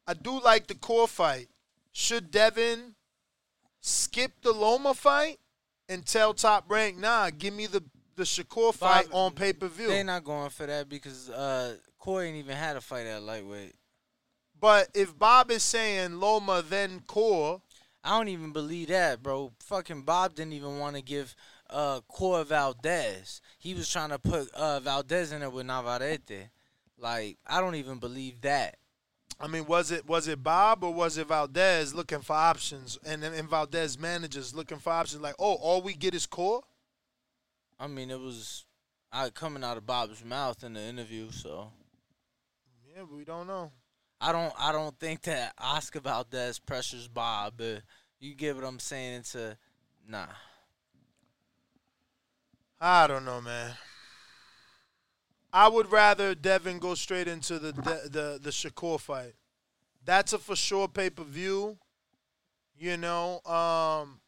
I 0.07 0.15
do 0.15 0.41
like 0.41 0.69
the 0.69 0.75
core 0.75 1.07
fight. 1.07 1.49
Should 1.93 2.31
Devin 2.31 2.95
skip 3.83 4.33
the 4.41 4.53
Loma 4.53 4.95
fight 4.95 5.39
and 5.87 6.07
tell 6.07 6.33
Top 6.33 6.65
Rank, 6.71 6.97
nah, 6.97 7.29
give 7.29 7.53
me 7.53 7.67
the 7.67 7.85
the 8.17 8.23
Shakur 8.23 8.73
fight 8.73 9.09
on 9.13 9.33
pay 9.33 9.53
per 9.53 9.69
view? 9.69 9.89
They're 9.89 10.03
not 10.03 10.25
going 10.25 10.49
for 10.49 10.65
that 10.65 10.89
because 10.89 11.29
uh, 11.29 11.77
Corey 11.99 12.29
ain't 12.29 12.39
even 12.39 12.57
had 12.57 12.77
a 12.77 12.81
fight 12.81 13.07
at 13.07 13.23
lightweight. 13.23 13.75
But 14.59 14.89
if 14.95 15.19
Bob 15.19 15.51
is 15.51 15.63
saying 15.63 16.19
Loma 16.19 16.65
then 16.67 17.01
Core, 17.07 17.61
I 18.07 18.17
don't 18.17 18.29
even 18.29 18.53
believe 18.53 18.89
that, 18.89 19.21
bro. 19.21 19.53
Fucking 19.65 20.03
Bob 20.03 20.37
didn't 20.37 20.53
even 20.53 20.79
want 20.79 20.95
to 20.95 21.03
give 21.03 21.35
uh 21.69 22.01
Core 22.09 22.45
Valdez. 22.45 23.41
He 23.59 23.75
was 23.75 23.91
trying 23.91 24.11
to 24.11 24.19
put 24.21 24.49
uh 24.53 24.79
Valdez 24.79 25.33
in 25.33 25.41
there 25.41 25.51
with 25.51 25.67
Navarrete. 25.67 26.51
Like 26.97 27.39
I 27.45 27.61
don't 27.61 27.75
even 27.75 27.99
believe 27.99 28.41
that. 28.43 28.77
I 29.41 29.49
mean, 29.49 29.67
was 29.67 29.91
it 29.91 30.07
was 30.07 30.29
it 30.29 30.43
Bob 30.43 30.85
or 30.85 30.95
was 30.95 31.19
it 31.19 31.27
Valdez 31.27 31.95
looking 31.95 32.21
for 32.21 32.35
options, 32.35 32.97
and 33.05 33.25
and 33.25 33.51
Valdez 33.51 33.99
managers 33.99 34.55
looking 34.55 34.79
for 34.79 34.93
options? 34.93 35.21
Like, 35.21 35.35
oh, 35.41 35.55
all 35.55 35.83
we 35.83 35.95
get 35.95 36.15
is 36.15 36.27
Core. 36.27 36.63
I 37.79 37.89
mean, 37.89 38.11
it 38.11 38.21
was 38.21 38.65
I 39.13 39.31
coming 39.31 39.65
out 39.65 39.77
of 39.77 39.85
Bob's 39.85 40.25
mouth 40.25 40.63
in 40.63 40.75
the 40.75 40.81
interview, 40.81 41.33
so 41.33 41.73
Yeah, 42.95 43.03
we 43.03 43.25
don't 43.25 43.49
know. 43.49 43.73
I 44.21 44.33
don't 44.33 44.53
I 44.59 44.73
don't 44.73 44.99
think 44.99 45.23
that 45.23 45.53
Oscar 45.59 46.01
Valdez 46.01 46.59
pressures 46.59 47.09
Bob, 47.09 47.55
but 47.57 47.83
you 48.19 48.35
get 48.35 48.57
what 48.57 48.65
I'm 48.65 48.79
saying 48.79 49.17
into 49.17 49.57
nah. 50.09 50.27
I 52.81 53.07
don't 53.07 53.25
know, 53.25 53.41
man. 53.41 53.73
I 55.53 55.69
would 55.69 55.91
rather 55.91 56.35
Devin 56.35 56.79
go 56.79 56.95
straight 56.95 57.29
into 57.29 57.59
the 57.59 57.73
the 57.73 58.09
the, 58.11 58.41
the 58.43 58.51
Shakur 58.51 59.01
fight. 59.01 59.35
That's 60.05 60.33
a 60.33 60.39
for 60.39 60.57
sure 60.57 60.89
pay 60.89 61.11
per 61.11 61.25
view. 61.25 61.79
You 62.79 62.97
know, 62.97 63.41
um, 63.45 64.21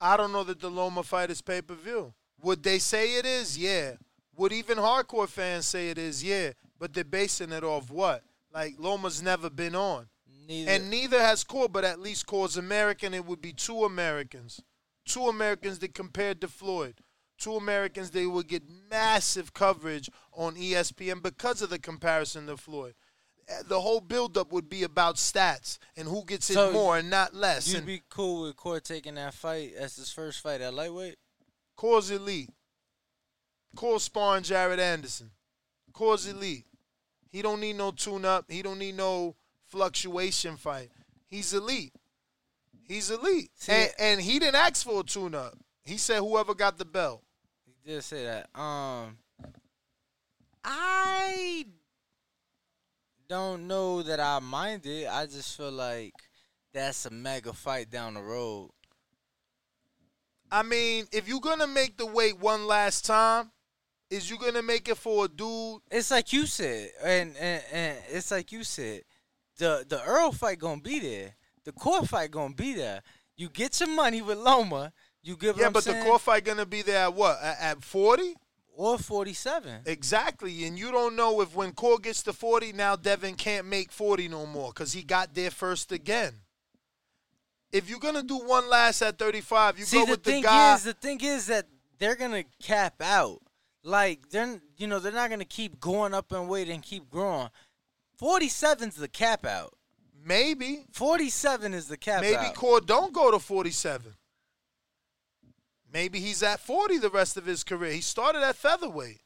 I 0.00 0.16
don't 0.16 0.32
know 0.32 0.44
that 0.44 0.60
the 0.60 0.70
Loma 0.70 1.02
fight 1.02 1.30
is 1.30 1.42
pay 1.42 1.60
per 1.62 1.74
view. 1.74 2.14
Would 2.42 2.62
they 2.62 2.78
say 2.78 3.18
it 3.18 3.26
is? 3.26 3.58
Yeah. 3.58 3.92
Would 4.36 4.52
even 4.52 4.78
hardcore 4.78 5.28
fans 5.28 5.66
say 5.66 5.90
it 5.90 5.98
is? 5.98 6.22
Yeah. 6.22 6.52
But 6.78 6.92
they're 6.92 7.04
basing 7.04 7.52
it 7.52 7.64
off 7.64 7.90
what? 7.90 8.22
Like 8.56 8.76
Loma's 8.78 9.22
never 9.22 9.50
been 9.50 9.74
on. 9.74 10.08
Neither. 10.48 10.70
And 10.70 10.88
neither 10.90 11.20
has 11.20 11.44
Core, 11.44 11.68
but 11.68 11.84
at 11.84 12.00
least 12.00 12.26
Core's 12.26 12.56
American. 12.56 13.12
It 13.12 13.26
would 13.26 13.42
be 13.42 13.52
two 13.52 13.84
Americans. 13.84 14.62
Two 15.04 15.28
Americans 15.28 15.78
that 15.80 15.92
compared 15.92 16.40
to 16.40 16.48
Floyd. 16.48 17.00
Two 17.38 17.56
Americans, 17.56 18.12
they 18.12 18.24
would 18.24 18.48
get 18.48 18.62
massive 18.90 19.52
coverage 19.52 20.08
on 20.32 20.54
ESPN 20.54 21.22
because 21.22 21.60
of 21.60 21.68
the 21.68 21.78
comparison 21.78 22.46
to 22.46 22.56
Floyd. 22.56 22.94
Uh, 23.46 23.62
The 23.68 23.82
whole 23.82 24.00
buildup 24.00 24.50
would 24.52 24.70
be 24.70 24.84
about 24.84 25.16
stats 25.16 25.76
and 25.94 26.08
who 26.08 26.24
gets 26.24 26.48
it 26.48 26.54
So, 26.54 26.72
more 26.72 26.96
and 26.96 27.10
not 27.10 27.34
less. 27.34 27.68
You'd 27.68 27.78
And 27.78 27.86
be 27.86 28.00
cool 28.08 28.44
with 28.44 28.56
Core 28.56 28.80
taking 28.80 29.16
that 29.16 29.34
fight 29.34 29.74
as 29.74 29.96
his 29.96 30.10
first 30.10 30.40
fight 30.40 30.62
at 30.62 30.72
lightweight? 30.72 31.16
Core's 31.76 32.10
elite. 32.10 32.48
Core 33.76 34.00
sparring 34.00 34.44
Jared 34.44 34.80
Anderson. 34.80 35.32
Core's 35.92 36.26
elite. 36.26 36.64
He 37.30 37.42
don't 37.42 37.60
need 37.60 37.76
no 37.76 37.90
tune 37.90 38.24
up. 38.24 38.46
He 38.48 38.62
don't 38.62 38.78
need 38.78 38.96
no 38.96 39.36
fluctuation 39.68 40.56
fight. 40.56 40.90
He's 41.26 41.52
elite. 41.52 41.92
He's 42.86 43.10
elite. 43.10 43.50
See- 43.54 43.72
and, 43.72 43.90
and 43.98 44.20
he 44.20 44.38
didn't 44.38 44.54
ask 44.56 44.86
for 44.86 45.00
a 45.00 45.02
tune 45.02 45.34
up. 45.34 45.54
He 45.84 45.96
said 45.96 46.18
whoever 46.18 46.54
got 46.54 46.78
the 46.78 46.84
belt. 46.84 47.22
He 47.64 47.92
did 47.92 48.02
say 48.02 48.24
that. 48.24 48.48
Um 48.58 49.18
I 50.64 51.66
don't 53.28 53.66
know 53.68 54.02
that 54.02 54.20
I 54.20 54.38
mind 54.40 54.86
it. 54.86 55.08
I 55.08 55.26
just 55.26 55.56
feel 55.56 55.70
like 55.70 56.14
that's 56.72 57.06
a 57.06 57.10
mega 57.10 57.52
fight 57.52 57.90
down 57.90 58.14
the 58.14 58.22
road. 58.22 58.70
I 60.50 60.62
mean, 60.62 61.06
if 61.12 61.28
you're 61.28 61.40
gonna 61.40 61.66
make 61.66 61.96
the 61.96 62.06
weight 62.06 62.38
one 62.38 62.66
last 62.66 63.04
time, 63.04 63.50
is 64.10 64.30
you 64.30 64.38
gonna 64.38 64.62
make 64.62 64.88
it 64.88 64.96
for 64.96 65.24
a 65.24 65.28
dude? 65.28 65.80
It's 65.90 66.10
like 66.10 66.32
you 66.32 66.46
said, 66.46 66.90
and, 67.02 67.36
and, 67.36 67.62
and 67.72 67.98
it's 68.10 68.30
like 68.30 68.52
you 68.52 68.64
said, 68.64 69.02
the 69.58 69.84
the 69.88 70.02
Earl 70.02 70.32
fight 70.32 70.58
gonna 70.58 70.80
be 70.80 71.00
there. 71.00 71.34
The 71.64 71.72
core 71.72 72.04
fight 72.04 72.30
gonna 72.30 72.54
be 72.54 72.74
there. 72.74 73.02
You 73.36 73.48
get 73.48 73.80
your 73.80 73.88
money 73.88 74.22
with 74.22 74.38
Loma. 74.38 74.92
You 75.22 75.36
give. 75.36 75.58
Yeah, 75.58 75.70
but 75.70 75.84
the 75.84 76.00
core 76.04 76.18
fight 76.18 76.44
gonna 76.44 76.66
be 76.66 76.82
there 76.82 77.04
at 77.04 77.14
what? 77.14 77.38
At- 77.42 77.82
forty? 77.82 78.34
or 78.76 78.98
forty 78.98 79.32
seven. 79.32 79.80
Exactly, 79.86 80.64
and 80.66 80.78
you 80.78 80.92
don't 80.92 81.16
know 81.16 81.40
if 81.40 81.54
when 81.56 81.72
Core 81.72 81.98
gets 81.98 82.22
to 82.24 82.34
40, 82.34 82.74
now 82.74 82.94
Devin 82.94 83.34
can't 83.34 83.66
make 83.66 83.90
40 83.90 84.28
no 84.28 84.44
more 84.44 84.68
because 84.68 84.92
he 84.92 85.02
got 85.02 85.34
there 85.34 85.50
first 85.50 85.92
again. 85.92 86.34
If 87.72 87.88
you're 87.88 87.98
gonna 87.98 88.22
do 88.22 88.36
one 88.36 88.68
last 88.68 89.00
at 89.02 89.18
35, 89.18 89.78
you 89.78 89.84
See, 89.86 89.96
go 89.96 90.10
with 90.10 90.22
the 90.22 90.30
thing 90.30 90.42
guy. 90.42 90.74
is, 90.74 90.84
the 90.84 90.92
thing 90.92 91.20
is 91.22 91.46
that 91.46 91.66
they're 91.98 92.14
gonna 92.16 92.44
cap 92.62 93.00
out. 93.00 93.40
Like 93.86 94.30
they're, 94.30 94.60
you 94.76 94.88
know, 94.88 94.98
they're 94.98 95.12
not 95.12 95.30
gonna 95.30 95.44
keep 95.44 95.78
going 95.78 96.12
up 96.12 96.32
in 96.32 96.48
weight 96.48 96.68
and 96.68 96.82
keep 96.82 97.08
growing. 97.08 97.50
Forty 98.18 98.48
seven's 98.48 98.96
the 98.96 99.06
cap 99.06 99.46
out. 99.46 99.74
Maybe 100.24 100.86
Forty 100.90 101.30
seven 101.30 101.72
is 101.72 101.86
the 101.86 101.96
cap 101.96 102.22
maybe 102.22 102.36
out. 102.36 102.54
Core 102.56 102.80
don't 102.80 103.12
go 103.12 103.30
to 103.30 103.38
47. 103.38 104.14
Maybe 105.92 106.18
he's 106.18 106.42
at 106.42 106.58
40 106.58 106.98
the 106.98 107.10
rest 107.10 107.36
of 107.36 107.46
his 107.46 107.62
career. 107.62 107.92
He 107.92 108.00
started 108.00 108.42
at 108.42 108.56
featherweight. 108.56 109.20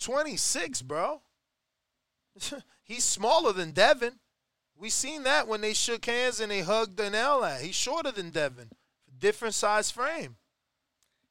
26, 0.00 0.82
bro. 0.82 1.22
he's 2.82 3.04
smaller 3.04 3.52
than 3.52 3.70
Devin. 3.70 4.18
We 4.76 4.90
seen 4.90 5.22
that 5.22 5.46
when 5.46 5.60
they 5.60 5.72
shook 5.72 6.04
hands 6.04 6.40
and 6.40 6.50
they 6.50 6.62
hugged 6.62 6.98
an 6.98 7.14
L 7.14 7.44
at. 7.44 7.60
He's 7.60 7.76
shorter 7.76 8.10
than 8.10 8.30
Devin. 8.30 8.70
Different 9.16 9.54
size 9.54 9.92
frame. 9.92 10.36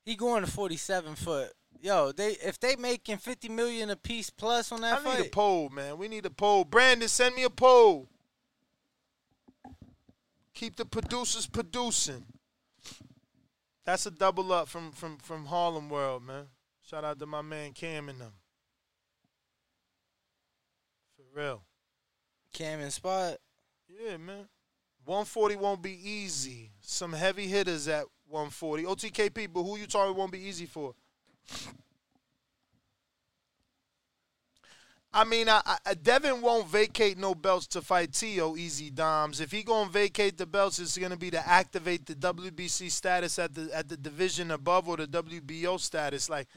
He 0.05 0.15
going 0.15 0.45
to 0.45 0.49
forty 0.49 0.77
seven 0.77 1.15
foot. 1.15 1.51
Yo, 1.81 2.11
they 2.11 2.33
if 2.43 2.59
they 2.59 2.75
making 2.75 3.17
fifty 3.17 3.49
million 3.49 3.89
a 3.89 3.95
piece 3.95 4.29
plus 4.29 4.71
on 4.71 4.81
that 4.81 4.99
fight. 4.99 5.07
I 5.07 5.11
fight, 5.11 5.19
need 5.19 5.27
a 5.27 5.29
poll, 5.31 5.69
man. 5.69 5.97
We 5.97 6.07
need 6.07 6.25
a 6.27 6.29
poll. 6.29 6.63
Brandon, 6.63 7.09
send 7.09 7.35
me 7.35 7.43
a 7.43 7.49
poll. 7.49 8.07
Keep 10.53 10.75
the 10.75 10.85
producers 10.85 11.47
producing. 11.47 12.25
That's 13.83 14.05
a 14.05 14.11
double 14.11 14.53
up 14.53 14.67
from 14.67 14.91
from 14.91 15.17
from 15.17 15.47
Harlem 15.47 15.89
World, 15.89 16.23
man. 16.23 16.45
Shout 16.83 17.03
out 17.03 17.17
to 17.17 17.25
my 17.25 17.41
man 17.41 17.71
Cam 17.73 18.09
and 18.09 18.21
them. 18.21 18.33
For 21.15 21.39
real. 21.39 21.63
Cam 22.53 22.79
and 22.79 22.93
Spot. 22.93 23.37
Yeah, 23.89 24.17
man. 24.17 24.47
140 25.05 25.55
won't 25.55 25.81
be 25.81 25.97
easy. 26.07 26.69
Some 26.79 27.13
heavy 27.13 27.47
hitters 27.47 27.87
at 27.87 28.05
140. 28.27 28.83
OTKP, 28.83 29.51
but 29.51 29.63
who 29.63 29.77
you 29.77 29.87
talking 29.87 30.15
won't 30.15 30.31
be 30.31 30.39
easy 30.39 30.67
for? 30.67 30.93
I 35.13 35.25
mean, 35.25 35.49
I, 35.49 35.61
I, 35.85 35.93
Devin 35.95 36.41
won't 36.41 36.67
vacate 36.67 37.17
no 37.17 37.35
belts 37.35 37.67
to 37.67 37.81
fight 37.81 38.13
Tio 38.13 38.55
Easy 38.55 38.89
Doms. 38.89 39.41
If 39.41 39.51
he 39.51 39.61
gonna 39.61 39.89
vacate 39.89 40.37
the 40.37 40.45
belts, 40.45 40.79
it's 40.79 40.97
gonna 40.97 41.17
be 41.17 41.29
to 41.31 41.47
activate 41.47 42.05
the 42.05 42.15
WBC 42.15 42.89
status 42.89 43.37
at 43.37 43.53
the 43.53 43.69
at 43.73 43.89
the 43.89 43.97
division 43.97 44.51
above 44.51 44.87
or 44.87 44.95
the 44.95 45.07
WBO 45.07 45.77
status. 45.79 46.29
Like, 46.29 46.47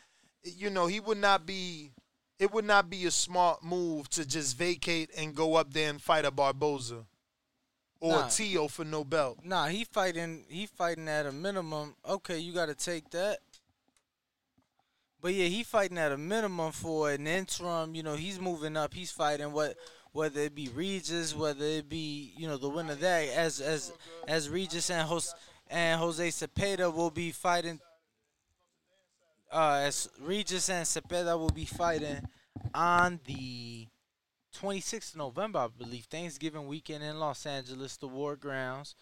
you 0.44 0.70
know, 0.70 0.86
he 0.86 1.00
would 1.00 1.18
not 1.18 1.46
be. 1.46 1.90
It 2.38 2.52
would 2.52 2.64
not 2.64 2.90
be 2.90 3.06
a 3.06 3.10
smart 3.10 3.64
move 3.64 4.08
to 4.10 4.26
just 4.26 4.56
vacate 4.56 5.10
and 5.16 5.34
go 5.34 5.54
up 5.54 5.72
there 5.72 5.88
and 5.88 6.02
fight 6.02 6.24
a 6.24 6.30
Barboza 6.32 7.06
or 8.00 8.12
Nah. 8.12 8.26
a 8.26 8.30
Tio 8.30 8.68
for 8.68 8.84
no 8.84 9.04
belt. 9.04 9.38
Nah, 9.44 9.66
he 9.66 9.84
fighting. 9.84 10.44
He 10.48 10.66
fighting 10.66 11.08
at 11.08 11.26
a 11.26 11.32
minimum. 11.32 11.94
Okay, 12.06 12.38
you 12.38 12.52
got 12.52 12.66
to 12.66 12.74
take 12.74 13.10
that. 13.10 13.38
But 15.24 15.32
yeah, 15.32 15.46
he 15.46 15.62
fighting 15.62 15.96
at 15.96 16.12
a 16.12 16.18
minimum 16.18 16.70
for 16.72 17.10
an 17.10 17.26
interim. 17.26 17.94
You 17.94 18.02
know, 18.02 18.14
he's 18.14 18.38
moving 18.38 18.76
up. 18.76 18.92
He's 18.92 19.10
fighting 19.10 19.52
what, 19.52 19.74
whether 20.12 20.40
it 20.40 20.54
be 20.54 20.68
Regis, 20.68 21.34
whether 21.34 21.64
it 21.64 21.88
be 21.88 22.34
you 22.36 22.46
know 22.46 22.58
the 22.58 22.68
winner 22.68 22.94
there, 22.94 23.32
as 23.34 23.58
as 23.58 23.94
as 24.28 24.50
Regis 24.50 24.90
and 24.90 25.08
Jose 25.08 25.34
and 25.70 25.98
Jose 25.98 26.28
Cepeda 26.28 26.92
will 26.92 27.10
be 27.10 27.30
fighting. 27.30 27.80
uh, 29.50 29.84
as 29.86 30.10
Regis 30.20 30.68
and 30.68 30.84
Cepeda 30.84 31.38
will 31.38 31.48
be 31.48 31.64
fighting 31.64 32.28
on 32.74 33.18
the 33.24 33.88
26th 34.60 35.12
of 35.12 35.16
November, 35.16 35.60
I 35.60 35.68
believe, 35.68 36.04
Thanksgiving 36.04 36.66
weekend 36.66 37.02
in 37.02 37.18
Los 37.18 37.46
Angeles, 37.46 37.96
the 37.96 38.08
War 38.08 38.36
Grounds. 38.36 38.94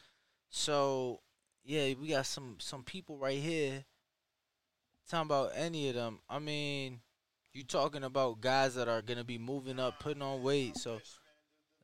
So, 0.50 1.18
yeah, 1.64 1.94
we 2.00 2.10
got 2.10 2.26
some 2.26 2.58
some 2.60 2.84
people 2.84 3.18
right 3.18 3.40
here 3.40 3.84
talking 5.12 5.26
about 5.28 5.52
any 5.54 5.90
of 5.90 5.94
them. 5.94 6.18
I 6.28 6.38
mean, 6.38 6.98
you 7.52 7.64
talking 7.64 8.02
about 8.02 8.40
guys 8.40 8.74
that 8.76 8.88
are 8.88 9.02
gonna 9.02 9.24
be 9.24 9.36
moving 9.36 9.78
up, 9.78 10.00
putting 10.00 10.22
on 10.22 10.42
weight. 10.42 10.78
So, 10.78 11.00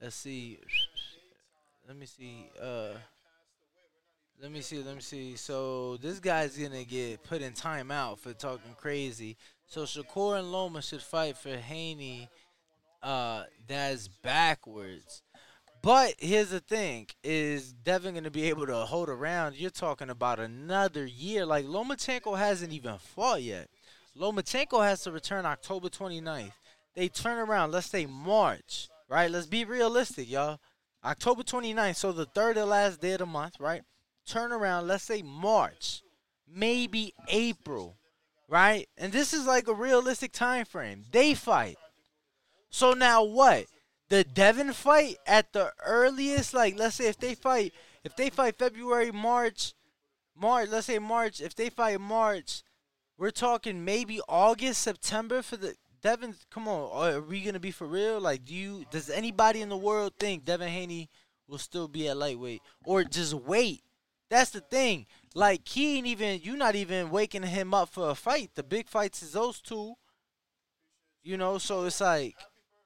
let's 0.01 0.17
see. 0.17 0.59
Let 1.87 1.97
me 1.99 2.07
see. 2.07 2.49
Uh, 2.61 2.95
let 4.41 4.51
me 4.51 4.63
see. 4.63 4.83
Let 4.83 4.95
me 4.95 5.03
see. 5.03 5.37
So 5.37 5.99
this 5.99 6.21
guy's 6.21 6.57
gonna 6.57 6.85
get 6.85 7.23
put 7.23 7.43
in 7.43 7.53
timeout 7.53 8.19
for 8.19 8.33
talking 8.33 8.75
crazy. 8.79 9.37
So 9.67 9.83
Shakur 9.83 10.39
and 10.39 10.51
Loma 10.51 10.81
should 10.81 11.03
fight 11.03 11.37
for 11.37 11.55
Haney. 11.55 12.31
Uh, 13.03 13.45
that's 13.67 14.09
backwards. 14.09 15.23
But 15.83 16.15
here's 16.19 16.51
the 16.51 16.61
thing: 16.61 17.07
is 17.23 17.73
Devin 17.73 18.15
gonna 18.15 18.31
be 18.31 18.49
able 18.49 18.67
to 18.67 18.77
hold 18.77 19.09
around? 19.09 19.57
You're 19.57 19.71
talking 19.71 20.11
about 20.11 20.41
another 20.41 21.07
year. 21.07 21.47
Like 21.47 21.67
Lomachenko 21.67 22.37
hasn't 22.37 22.73
even 22.73 22.99
fought 22.99 23.43
yet. 23.43 23.69
Lomachenko 24.17 24.85
has 24.85 25.03
to 25.05 25.13
return 25.13 25.47
October 25.47 25.89
29th. 25.89 26.53
They 26.95 27.09
turn 27.09 27.39
around. 27.39 27.71
Let's 27.71 27.87
say 27.87 28.07
March, 28.07 28.89
right? 29.09 29.31
Let's 29.31 29.47
be 29.47 29.65
realistic, 29.65 30.29
y'all. 30.29 30.59
October 31.05 31.43
29th, 31.45 31.97
so 31.97 32.11
the 32.11 32.27
third 32.27 32.57
and 32.57 32.69
last 32.69 33.01
day 33.01 33.13
of 33.13 33.21
the 33.21 33.27
month, 33.27 33.55
right? 33.61 33.83
Turn 34.27 34.51
around. 34.51 34.89
Let's 34.89 35.05
say 35.05 35.23
March, 35.23 36.03
maybe 36.53 37.15
April, 37.29 37.97
right? 38.49 38.89
And 38.97 39.13
this 39.13 39.33
is 39.33 39.47
like 39.47 39.69
a 39.69 39.75
realistic 39.75 40.33
time 40.33 40.65
frame. 40.65 41.05
They 41.13 41.35
fight. 41.35 41.77
So 42.71 42.93
now 42.95 43.23
what? 43.23 43.67
The 44.09 44.25
Devin 44.25 44.73
fight 44.73 45.17
at 45.27 45.53
the 45.53 45.73
earliest, 45.85 46.55
like 46.55 46.79
let's 46.79 46.97
say 46.97 47.09
if 47.09 47.19
they 47.19 47.35
fight, 47.35 47.75
if 48.05 48.17
they 48.17 48.31
fight 48.31 48.59
February, 48.59 49.13
March, 49.13 49.75
March, 50.35 50.71
let's 50.71 50.87
say 50.87 50.99
March, 50.99 51.41
if 51.41 51.55
they 51.55 51.69
fight 51.69 52.01
March, 52.01 52.63
we're 53.19 53.31
talking 53.31 53.85
maybe 53.85 54.21
August, 54.29 54.83
September 54.83 55.43
for 55.43 55.57
the 55.57 55.75
Devin. 56.03 56.37
Come 56.51 56.69
on, 56.69 57.17
are 57.17 57.21
we 57.21 57.43
gonna 57.43 57.61
be 57.61 57.71
for 57.71 57.87
real? 57.87 58.21
Like, 58.21 58.45
do 58.45 58.55
you? 58.55 58.85
Does 58.91 59.11
anybody 59.11 59.61
in 59.61 59.69
the 59.69 59.77
world 59.77 60.15
think 60.19 60.45
Devin 60.45 60.69
Haney 60.69 61.11
will 61.47 61.59
still 61.59 61.89
be 61.89 62.09
at 62.09 62.17
lightweight, 62.17 62.63
or 62.85 63.05
just 63.05 63.35
wait? 63.35 63.83
That's 64.31 64.51
the 64.51 64.61
thing. 64.61 65.07
Like, 65.35 65.67
he 65.67 65.99
ain't 65.99 66.07
even. 66.07 66.41
you're 66.43 66.57
not 66.57 66.77
even 66.77 67.11
waking 67.11 67.43
him 67.43 67.75
up 67.75 67.89
for 67.91 68.11
a 68.11 68.15
fight. 68.15 68.51
The 68.55 68.63
big 68.63 68.89
fights 68.89 69.23
is 69.23 69.33
those 69.33 69.61
two. 69.61 69.95
You 71.23 71.37
know, 71.37 71.59
so 71.59 71.85
it's 71.85 72.01
like, 72.01 72.37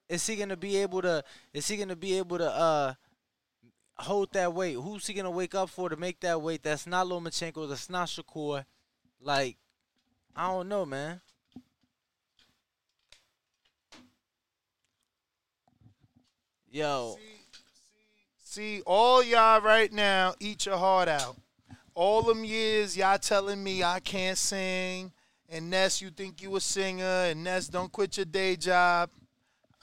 is 0.09 0.25
he 0.27 0.35
gonna 0.35 0.57
be 0.57 0.77
able 0.77 1.01
to? 1.01 1.23
Is 1.53 1.67
he 1.67 1.77
gonna 1.77 1.95
be 1.95 2.17
able 2.17 2.37
to? 2.37 2.49
uh 2.49 2.93
hold 3.97 4.33
that 4.33 4.53
weight. 4.53 4.75
Who's 4.75 5.07
he 5.07 5.13
gonna 5.13 5.31
wake 5.31 5.55
up 5.55 5.69
for 5.69 5.89
to 5.89 5.95
make 5.95 6.19
that 6.21 6.41
weight? 6.41 6.63
That's 6.63 6.87
not 6.87 7.07
Lomachenko. 7.07 7.69
That's 7.69 7.89
not 7.89 8.07
Shakur. 8.07 8.65
Like, 9.21 9.57
I 10.35 10.47
don't 10.47 10.67
know, 10.67 10.85
man. 10.85 11.21
Yo, 16.71 17.17
See, 18.53 18.81
all 18.85 19.23
y'all 19.23 19.61
right 19.61 19.91
now 19.91 20.33
eat 20.39 20.65
your 20.65 20.77
heart 20.77 21.07
out. 21.07 21.35
All 21.95 22.23
them 22.23 22.43
years 22.43 22.97
y'all 22.97 23.19
telling 23.19 23.63
me 23.63 23.83
I 23.83 23.99
can't 23.99 24.37
sing, 24.37 25.11
and 25.49 25.69
Ness, 25.69 26.01
you 26.01 26.09
think 26.09 26.41
you 26.41 26.55
a 26.55 26.61
singer, 26.61 27.03
and 27.03 27.43
Ness, 27.43 27.67
don't 27.67 27.91
quit 27.91 28.17
your 28.17 28.25
day 28.25 28.55
job. 28.55 29.09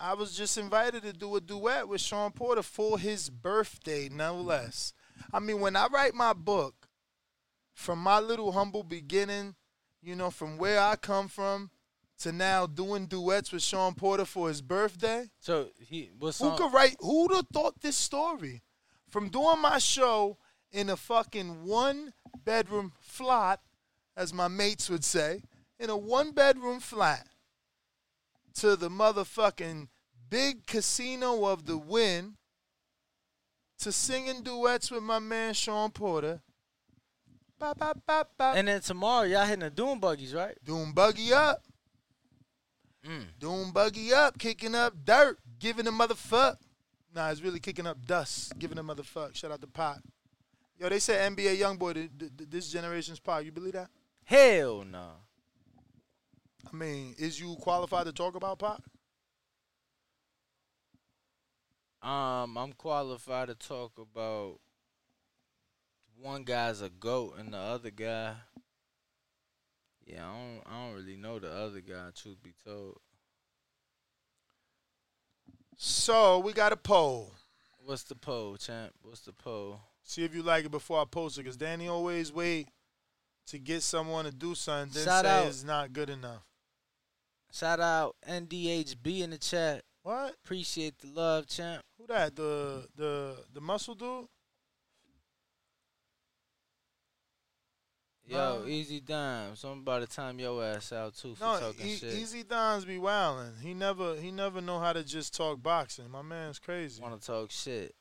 I 0.00 0.14
was 0.14 0.35
just 0.35 0.57
invited 0.57 1.02
to 1.02 1.12
do 1.12 1.37
a 1.37 1.42
duet 1.42 1.87
with 1.87 2.00
Shawn 2.00 2.33
Porter 2.33 2.62
for 2.62 2.99
his 2.99 3.28
birthday, 3.28 4.08
no 4.08 4.34
less. 4.34 4.95
I 5.30 5.41
mean, 5.41 5.60
when 5.60 5.76
I 5.76 5.89
write 5.89 6.15
my 6.15 6.32
book, 6.32 6.89
from 7.75 7.99
my 7.99 8.19
little 8.19 8.52
humble 8.52 8.82
beginning, 8.82 9.56
you 10.00 10.17
know, 10.17 10.30
from 10.30 10.56
where 10.56 10.80
I 10.80 10.97
come 10.97 11.28
from, 11.28 11.71
to 12.21 12.32
now 12.32 12.67
doing 12.67 13.06
duets 13.06 13.52
with 13.52 13.63
Shawn 13.63 13.95
Porter 13.95 14.25
for 14.25 14.49
his 14.49 14.63
birthday. 14.63 15.30
so 15.39 15.69
he 15.78 16.10
what's 16.19 16.39
Who 16.39 16.54
could 16.56 16.73
write? 16.73 16.97
Who'd 17.00 17.32
have 17.32 17.47
thought 17.52 17.80
this 17.80 17.97
story? 17.97 18.63
From 19.08 19.28
doing 19.28 19.60
my 19.60 19.78
show 19.78 20.39
in 20.71 20.89
a 20.89 20.97
fucking 20.97 21.65
one 21.65 22.13
bedroom 22.45 22.93
flat, 23.00 23.60
as 24.17 24.32
my 24.32 24.49
mates 24.49 24.89
would 24.89 25.04
say, 25.04 25.43
in 25.78 25.91
a 25.91 25.97
one 25.97 26.32
bedroom 26.32 26.80
flat, 26.80 27.26
to 28.54 28.76
the 28.76 28.89
motherfucking 28.89 29.89
big 30.28 30.67
casino 30.67 31.47
of 31.47 31.67
the 31.67 31.76
win, 31.76 32.36
to 33.78 33.93
singing 33.93 34.43
duets 34.43 34.91
with 34.91 35.02
my 35.02 35.19
man 35.19 35.54
Shawn 35.54 35.91
Porter. 35.91 36.41
And 38.56 38.69
then 38.69 38.80
tomorrow 38.80 39.25
y'all 39.25 39.45
hitting 39.45 39.60
the 39.60 39.71
Doom 39.71 40.00
buggies, 40.00 40.34
right? 40.34 40.56
Doom 40.65 40.93
buggy 40.93 41.32
up. 41.32 41.63
Mm. 43.06 43.25
Doom 43.39 43.73
buggy 43.73 44.13
up, 44.13 44.39
kicking 44.39 44.75
up 44.75 44.95
dirt, 45.04 45.39
giving 45.58 45.86
a 45.86 45.93
motherfuck. 45.93 46.56
Nah, 47.15 47.30
it's 47.30 47.43
really 47.43 47.58
kicking 47.60 47.86
up 47.86 48.04
dust, 48.06 48.58
giving 48.58 48.78
a 48.78 48.84
motherfuck. 48.84 49.34
Shout 49.34 49.50
out 49.50 49.60
to 49.60 49.67
Pot. 49.67 50.00
Yo, 50.78 50.89
they 50.89 50.99
said 50.99 51.32
NBA 51.34 51.58
YoungBoy, 51.58 51.95
th- 51.95 52.10
th- 52.19 52.32
th- 52.36 52.50
this 52.50 52.71
generation's 52.71 53.19
Pot. 53.19 53.45
You 53.45 53.52
believe 53.52 53.73
that? 53.73 53.91
Hell 54.25 54.84
no. 54.84 55.08
I 56.70 56.76
mean, 56.76 57.14
is 57.18 57.40
you 57.40 57.56
qualified 57.60 58.06
to 58.06 58.12
talk 58.12 58.34
about 58.34 58.58
Pot? 58.58 58.82
Um, 62.02 62.56
I'm 62.56 62.73
qualified 62.73 63.49
to 63.49 63.54
talk 63.54 63.92
about 63.99 64.58
one 66.18 66.44
guy's 66.44 66.80
a 66.80 66.88
goat 66.88 67.34
and 67.38 67.52
the 67.52 67.58
other 67.58 67.90
guy. 67.90 68.34
Yeah, 70.06 70.26
I 70.28 70.32
don't. 70.32 70.62
I 70.66 70.86
don't 70.86 70.94
really 70.94 71.16
know 71.16 71.38
the 71.38 71.52
other 71.52 71.80
guy. 71.80 72.08
Truth 72.14 72.42
be 72.42 72.54
told. 72.64 72.99
So 75.76 76.38
we 76.40 76.52
got 76.52 76.73
a 76.73 76.76
poll. 76.76 77.32
What's 77.84 78.02
the 78.04 78.14
poll, 78.14 78.56
champ? 78.56 78.92
What's 79.02 79.20
the 79.20 79.32
poll? 79.32 79.80
See 80.02 80.25
if 80.25 80.34
you 80.34 80.42
like 80.42 80.64
it 80.64 80.70
before 80.70 81.00
I 81.00 81.04
post 81.10 81.38
it, 81.38 81.42
because 81.42 81.56
Danny 81.56 81.88
always 81.88 82.32
wait 82.32 82.68
to 83.46 83.58
get 83.58 83.82
someone 83.82 84.25
to 84.25 84.30
do 84.30 84.54
something, 84.54 84.92
then 84.94 85.04
Shout 85.04 85.25
say 85.25 85.30
out. 85.30 85.46
it's 85.46 85.64
not 85.64 85.92
good 85.92 86.10
enough. 86.10 86.42
Shout 87.52 87.80
out 87.80 88.17
NDHB 88.28 89.21
in 89.23 89.30
the 89.30 89.39
chat. 89.39 89.82
What? 90.02 90.34
Appreciate 90.45 90.99
the 90.99 91.08
love, 91.08 91.47
champ. 91.47 91.82
Who 91.99 92.06
that? 92.06 92.34
The 92.36 92.86
the 92.97 93.36
the 93.52 93.60
muscle 93.60 93.95
dude? 93.95 94.26
Yo, 98.26 98.63
Uh, 98.63 98.67
easy 98.69 99.00
dimes. 99.00 99.65
I'm 99.65 99.80
about 99.80 100.00
to 100.00 100.06
time 100.06 100.39
your 100.39 100.63
ass 100.65 100.93
out 100.93 101.17
too 101.17 101.34
for 101.34 101.43
No, 101.45 101.58
talking 101.60 101.86
E- 101.86 101.97
shit. 101.97 102.15
Easy 102.15 102.45
Dons 102.45 102.84
be 102.84 102.97
wildin'. 102.97 103.60
He 103.60 103.75
never 103.75 104.15
he 104.17 104.30
never 104.30 104.60
know 104.60 104.78
how 104.78 104.93
to 104.93 105.02
just 105.02 105.34
talk 105.34 105.60
boxing. 105.60 106.08
My 106.08 106.23
man's 106.23 106.60
crazy. 106.60 107.02
Want 107.02 107.21
to 107.21 107.26
talk 107.26 107.50
shit? 107.50 107.93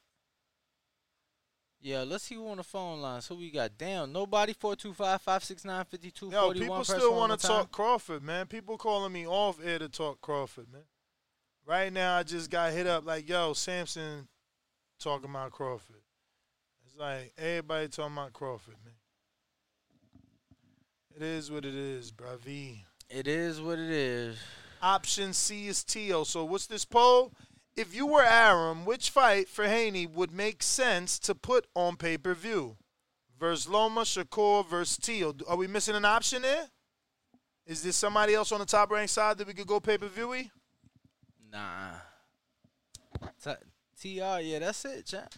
Yeah, 1.81 2.03
let's 2.03 2.25
see 2.25 2.35
who 2.35 2.47
on 2.49 2.57
the 2.57 2.63
phone 2.63 3.01
lines. 3.01 3.27
Who 3.27 3.35
we 3.35 3.51
got? 3.51 3.77
Damn, 3.77 4.11
nobody. 4.11 4.53
Four 4.53 4.75
two 4.75 4.93
five 4.93 5.21
five 5.21 5.43
six 5.43 5.63
nine 5.63 5.85
fifty 5.85 6.11
two 6.11 6.29
Yo, 6.29 6.51
people 6.51 6.83
still 6.83 7.15
want 7.15 7.39
to 7.39 7.47
talk 7.47 7.71
Crawford, 7.71 8.21
man. 8.21 8.47
People 8.47 8.77
calling 8.77 9.13
me 9.13 9.25
off 9.25 9.59
air 9.63 9.79
to 9.79 9.87
talk 9.87 10.19
Crawford, 10.19 10.67
man. 10.71 10.83
Right 11.65 11.93
now, 11.93 12.17
I 12.17 12.23
just 12.23 12.49
got 12.49 12.73
hit 12.73 12.87
up 12.87 13.05
like, 13.05 13.29
yo, 13.29 13.53
Samson 13.53 14.27
talking 14.99 15.29
about 15.29 15.51
Crawford. 15.51 16.01
It's 16.85 16.97
like 16.97 17.31
everybody 17.37 17.87
talking 17.87 18.13
about 18.13 18.33
Crawford, 18.33 18.75
man. 18.83 18.95
It 21.15 21.21
is 21.21 21.49
what 21.49 21.65
it 21.65 21.75
is, 21.75 22.11
bravi. 22.11 22.83
It 23.09 23.27
is 23.27 23.61
what 23.61 23.79
it 23.79 23.89
is. 23.89 24.37
Option 24.81 25.33
C 25.33 25.67
is 25.67 25.83
Tio. 25.83 26.23
So 26.23 26.45
what's 26.45 26.67
this 26.67 26.85
poll? 26.85 27.33
If 27.79 27.95
you 27.95 28.07
were 28.07 28.25
Arum, 28.25 28.83
which 28.83 29.09
fight 29.09 29.47
for 29.47 29.65
Haney 29.65 30.05
would 30.05 30.33
make 30.33 30.61
sense 30.61 31.17
to 31.19 31.33
put 31.33 31.65
on 31.73 31.95
pay 31.95 32.17
per 32.17 32.33
view? 32.33 32.75
Versus 33.39 33.69
Loma, 33.69 34.01
Shakur 34.01 34.67
versus 34.67 34.97
Tio. 34.97 35.33
Are 35.47 35.55
we 35.55 35.65
missing 35.65 35.95
an 35.95 36.03
option 36.03 36.41
there? 36.41 36.65
Is 37.65 37.81
there 37.81 37.93
somebody 37.93 38.33
else 38.33 38.51
on 38.51 38.59
the 38.59 38.65
top 38.65 38.91
ranked 38.91 39.13
side 39.13 39.37
that 39.37 39.47
we 39.47 39.53
could 39.53 39.65
go 39.65 39.79
pay 39.79 39.97
per 39.97 40.09
view? 40.09 40.49
Nah. 41.49 41.91
T- 43.41 44.19
TR, 44.19 44.41
yeah, 44.41 44.59
that's 44.59 44.83
it, 44.83 45.05
champ. 45.05 45.33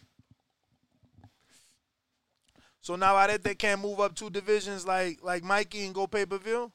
So 2.79 2.95
now 2.95 3.15
I 3.17 3.37
they 3.37 3.53
can't 3.53 3.81
move 3.81 3.99
up 3.99 4.15
two 4.15 4.31
divisions 4.31 4.87
like 4.87 5.19
like 5.21 5.43
Mikey 5.43 5.85
and 5.85 5.93
go 5.93 6.07
pay 6.07 6.25
per 6.25 6.39
view. 6.39 6.71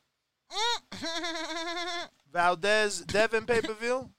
Valdez, 2.32 3.00
Devin 3.00 3.46
pay 3.46 3.60
per 3.60 3.74
view. 3.74 4.10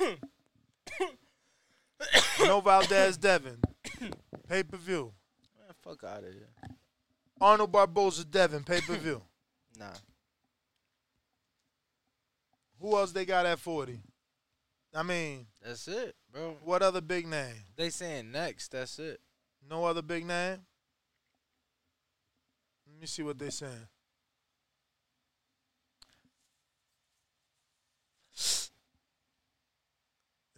no 2.40 2.60
Valdez, 2.60 3.16
Devin 3.16 3.58
pay 4.48 4.62
per 4.62 4.76
view. 4.76 5.12
Man, 5.58 5.74
fuck 5.82 6.04
out 6.04 6.24
of 6.24 6.32
here. 6.32 6.48
Arnold 7.40 7.72
Barboza 7.72 8.24
Devin 8.24 8.62
pay 8.64 8.80
per 8.80 8.96
view. 8.96 9.22
Nah. 9.78 9.86
Who 12.78 12.94
else 12.94 13.10
they 13.10 13.24
got 13.24 13.46
at 13.46 13.58
40? 13.58 13.98
I 14.94 15.02
mean, 15.02 15.46
That's 15.64 15.88
it, 15.88 16.14
bro. 16.30 16.58
what 16.62 16.82
other 16.82 17.00
big 17.00 17.26
name? 17.26 17.54
They 17.74 17.88
saying 17.88 18.30
next. 18.30 18.72
That's 18.72 18.98
it. 18.98 19.18
No 19.68 19.86
other 19.86 20.02
big 20.02 20.26
name? 20.26 20.58
Let 22.86 23.00
me 23.00 23.06
see 23.06 23.22
what 23.22 23.38
they 23.38 23.48
saying. 23.48 23.88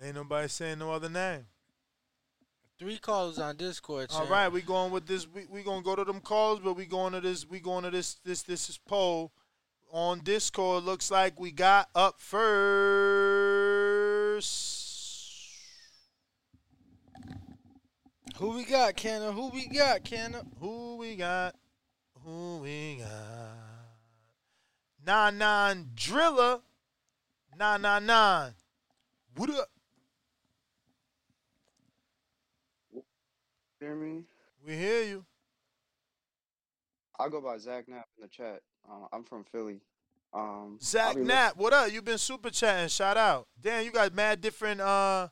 Ain't 0.04 0.16
nobody 0.16 0.48
saying 0.48 0.78
no 0.80 0.92
other 0.92 1.08
name. 1.08 1.46
Three 2.78 2.98
callers 2.98 3.38
on 3.38 3.56
Discord. 3.56 4.10
All 4.12 4.18
champ. 4.18 4.30
right, 4.30 4.52
we 4.52 4.60
going 4.60 4.92
with 4.92 5.06
this. 5.06 5.26
We 5.26 5.46
we 5.48 5.62
gonna 5.62 5.80
go 5.80 5.96
to 5.96 6.04
them 6.04 6.20
calls, 6.20 6.60
but 6.60 6.74
we 6.74 6.84
going 6.84 7.14
to 7.14 7.22
this. 7.22 7.48
We 7.48 7.58
going 7.58 7.84
to 7.84 7.90
this. 7.90 8.16
This 8.22 8.42
this 8.42 8.68
is 8.68 8.76
poll 8.76 9.32
on 9.90 10.18
Discord. 10.20 10.84
Looks 10.84 11.10
like 11.10 11.40
we 11.40 11.52
got 11.52 11.88
up 11.94 12.20
first. 12.20 12.44
Who 18.36 18.50
we 18.56 18.64
got, 18.64 18.96
Canna? 18.96 19.32
Who 19.32 19.48
we 19.48 19.68
got, 19.68 20.04
Canna? 20.04 20.42
Who 20.60 20.96
we 20.96 21.16
got? 21.16 21.54
Who 22.24 22.58
we 22.58 22.96
got? 22.98 23.08
Nine 25.06 25.38
nine 25.38 25.92
driller. 25.94 26.60
Nine 27.56 27.80
nine 27.80 28.04
nine. 28.04 28.52
What 29.36 29.48
up? 29.48 29.70
Hear 33.84 33.94
me? 33.94 34.22
We 34.66 34.76
hear 34.78 35.02
you. 35.02 35.26
I'll 37.18 37.28
go 37.28 37.42
by 37.42 37.58
Zach 37.58 37.86
Knapp 37.86 38.08
in 38.16 38.22
the 38.22 38.28
chat. 38.28 38.62
Uh, 38.90 39.08
I'm 39.12 39.24
from 39.24 39.44
Philly. 39.44 39.82
Um, 40.32 40.78
Zach 40.80 41.18
Knapp, 41.18 41.58
what 41.58 41.74
up? 41.74 41.92
You've 41.92 42.06
been 42.06 42.16
super 42.16 42.48
chatting. 42.48 42.88
Shout 42.88 43.18
out. 43.18 43.46
Damn, 43.60 43.84
you 43.84 43.92
got 43.92 44.14
mad 44.14 44.40
different 44.40 44.80
uh 44.80 45.28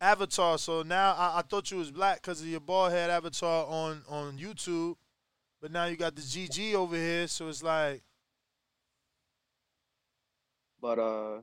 avatars. 0.00 0.62
So 0.62 0.82
now 0.82 1.14
I, 1.16 1.38
I 1.38 1.42
thought 1.42 1.70
you 1.70 1.76
was 1.76 1.92
black 1.92 2.22
because 2.22 2.40
of 2.40 2.48
your 2.48 2.58
bald 2.58 2.90
head 2.90 3.08
avatar 3.08 3.66
on 3.68 4.02
on 4.08 4.36
YouTube, 4.36 4.96
but 5.62 5.70
now 5.70 5.84
you 5.84 5.96
got 5.96 6.16
the 6.16 6.22
GG 6.22 6.74
over 6.74 6.96
here. 6.96 7.28
So 7.28 7.46
it's 7.46 7.62
like, 7.62 8.02
But 10.82 10.98
uh, 10.98 11.42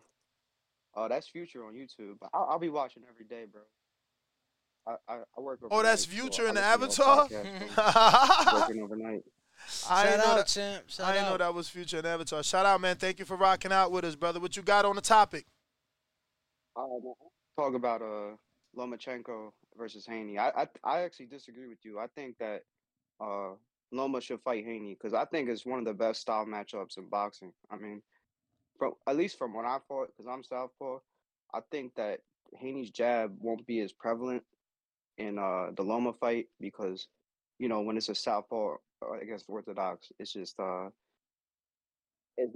uh, 0.94 1.08
that's 1.08 1.30
Future 1.30 1.64
on 1.64 1.74
YouTube. 1.74 2.18
I'll, 2.34 2.48
I'll 2.52 2.60
be 2.60 2.68
watching 2.68 3.04
every 3.10 3.24
day, 3.24 3.46
bro. 3.50 3.62
I 4.88 4.96
I, 5.08 5.16
I 5.38 5.42
work. 5.42 5.60
oh, 5.70 5.84
that's 5.84 6.06
overnight, 6.06 6.34
so 6.34 6.44
Future 6.44 6.46
I 6.46 6.50
in 6.50 6.56
the 6.56 6.62
listen 6.80 7.04
to 7.04 7.10
a 7.12 7.14
avatar. 7.14 7.28
podcast, 7.28 8.46
so 8.46 8.56
working 8.60 8.82
overnight. 8.84 9.24
I 9.90 10.02
ain't 10.02 10.10
Shout 10.16 10.18
know 10.18 10.32
out, 10.32 10.38
that. 10.38 10.48
champ. 10.48 10.84
Shout 10.88 11.06
I 11.08 11.14
didn't 11.14 11.30
know 11.30 11.38
that 11.38 11.54
was 11.54 11.70
Future 11.70 11.98
and 12.00 12.08
Avatar. 12.08 12.42
Shout 12.44 12.66
out, 12.66 12.82
man. 12.82 12.96
Thank 12.96 13.20
you 13.20 13.26
for 13.26 13.38
rocking 13.38 13.72
out 13.72 13.92
with 13.92 14.04
us, 14.06 14.16
brother. 14.16 14.40
What 14.40 14.58
you 14.58 14.64
got 14.64 14.86
on 14.86 14.96
the 14.96 15.02
topic? 15.02 15.46
Uh, 16.76 16.82
talk 17.58 17.76
about 17.76 18.02
uh 18.02 18.36
Lomachenko 18.78 19.52
versus 19.78 20.06
Haney. 20.08 20.38
I, 20.40 20.50
I 20.50 20.68
I 20.84 21.02
actually 21.04 21.28
disagree 21.28 21.68
with 21.68 21.80
you. 21.84 22.00
I 22.00 22.08
think 22.16 22.38
that 22.40 22.64
uh 23.20 23.52
Loma 23.92 24.22
should 24.22 24.42
fight 24.42 24.64
Haney 24.66 24.96
because 25.00 25.14
I 25.14 25.26
think 25.26 25.50
it's 25.50 25.66
one 25.66 25.80
of 25.80 25.86
the 25.86 25.94
best 25.94 26.22
style 26.22 26.46
matchups 26.46 26.98
in 26.98 27.08
boxing. 27.10 27.52
I 27.70 27.76
mean, 27.76 28.02
from 28.80 28.94
at 29.08 29.16
least 29.18 29.38
from 29.38 29.54
when 29.54 29.66
I 29.66 29.78
fought, 29.88 30.08
because 30.08 30.32
I'm 30.32 30.44
southpaw, 30.44 31.00
I 31.54 31.60
think 31.72 31.94
that 31.96 32.22
Haney's 32.60 32.90
jab 32.90 33.36
won't 33.40 33.68
be 33.68 33.80
as 33.82 33.92
prevalent 33.92 34.44
in 35.22 35.40
uh 35.40 35.72
the 35.78 35.84
Loma 35.84 36.14
fight 36.14 36.48
because 36.60 37.08
you 37.60 37.70
know 37.70 37.82
when 37.82 37.98
it's 37.98 38.10
a 38.10 38.16
southpaw 38.16 38.78
uh, 39.06 39.14
against 39.22 39.46
orthodox, 39.50 40.12
it's 40.20 40.34
just 40.34 40.60
uh 40.60 40.90
it's 42.38 42.56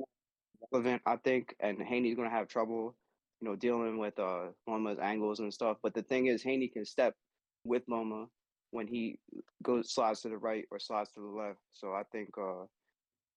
relevant. 0.71 1.03
I 1.05 1.17
think, 1.17 1.55
and 1.59 1.81
Haney's 1.81 2.15
gonna 2.15 2.29
have 2.29 2.47
trouble 2.47 2.97
you 3.41 3.49
know, 3.49 3.55
dealing 3.57 3.99
with 3.99 4.19
uh 4.19 4.51
Loma's 4.67 4.99
angles 4.99 5.39
and 5.41 5.53
stuff. 5.53 5.77
But 5.83 5.95
the 5.95 6.03
thing 6.03 6.27
is, 6.27 6.43
Haney 6.43 6.69
can 6.69 6.85
step 6.85 7.15
with 7.65 7.83
Loma 7.89 8.27
when 8.71 8.87
he 8.87 9.19
goes 9.63 9.93
slides 9.93 10.21
to 10.21 10.29
the 10.29 10.37
right 10.37 10.65
or 10.71 10.79
slides 10.79 11.11
to 11.13 11.21
the 11.21 11.27
left. 11.27 11.59
So 11.73 11.93
I 11.93 12.03
think 12.11 12.29
uh 12.37 12.65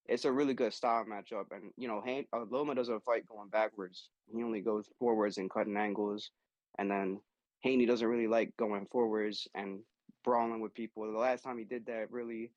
it's 0.07 0.25
a 0.25 0.33
really 0.33 0.55
good 0.55 0.75
style 0.75 1.05
matchup. 1.07 1.47
And 1.53 1.73
you 1.77 1.89
know, 1.89 2.03
Han- 2.03 2.27
uh, 2.33 2.45
Loma 2.51 2.75
doesn't 2.75 3.05
fight 3.05 3.27
going 3.27 3.51
backwards. 3.51 4.11
He 4.35 4.43
only 4.43 4.63
goes 4.63 4.89
forwards 4.99 5.39
and 5.39 5.51
cutting 5.51 5.77
angles. 5.77 6.31
And 6.79 6.91
then 6.91 7.21
Haney 7.61 7.87
doesn't 7.87 8.07
really 8.07 8.29
like 8.29 8.57
going 8.57 8.87
forwards 8.91 9.49
and 9.55 9.81
brawling 10.25 10.61
with 10.61 10.75
people. 10.75 11.11
The 11.11 11.19
last 11.19 11.43
time 11.43 11.59
he 11.59 11.65
did 11.65 11.87
that, 11.87 12.11
really, 12.11 12.51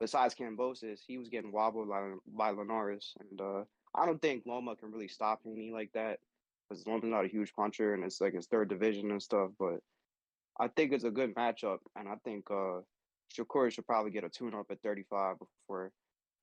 besides 0.00 0.34
Kambosos, 0.34 1.00
he 1.06 1.18
was 1.18 1.28
getting 1.28 1.52
wobbled 1.52 1.88
by, 1.88 2.12
by 2.26 2.50
Linares. 2.50 3.14
And 3.20 3.40
uh, 3.40 3.64
I 3.94 4.06
don't 4.06 4.20
think 4.22 4.44
Loma 4.46 4.76
can 4.76 4.92
really 4.92 5.08
stop 5.08 5.40
Haney 5.44 5.72
like 5.72 5.90
that 5.94 6.18
because 6.68 6.86
Loma's 6.86 7.10
not 7.10 7.24
a 7.24 7.28
huge 7.28 7.52
puncher 7.54 7.94
and 7.94 8.04
it's 8.04 8.20
like 8.20 8.34
his 8.34 8.46
third 8.46 8.68
division 8.68 9.10
and 9.10 9.22
stuff. 9.22 9.50
But 9.58 9.80
I 10.58 10.68
think 10.68 10.92
it's 10.92 11.04
a 11.04 11.10
good 11.10 11.34
matchup, 11.34 11.78
and 11.96 12.08
I 12.08 12.14
think 12.24 12.48
uh, 12.50 12.80
Shakur 13.34 13.70
should 13.72 13.86
probably 13.86 14.12
get 14.12 14.24
a 14.24 14.28
tune 14.28 14.54
up 14.54 14.66
at 14.70 14.80
35 14.82 15.36
before 15.38 15.90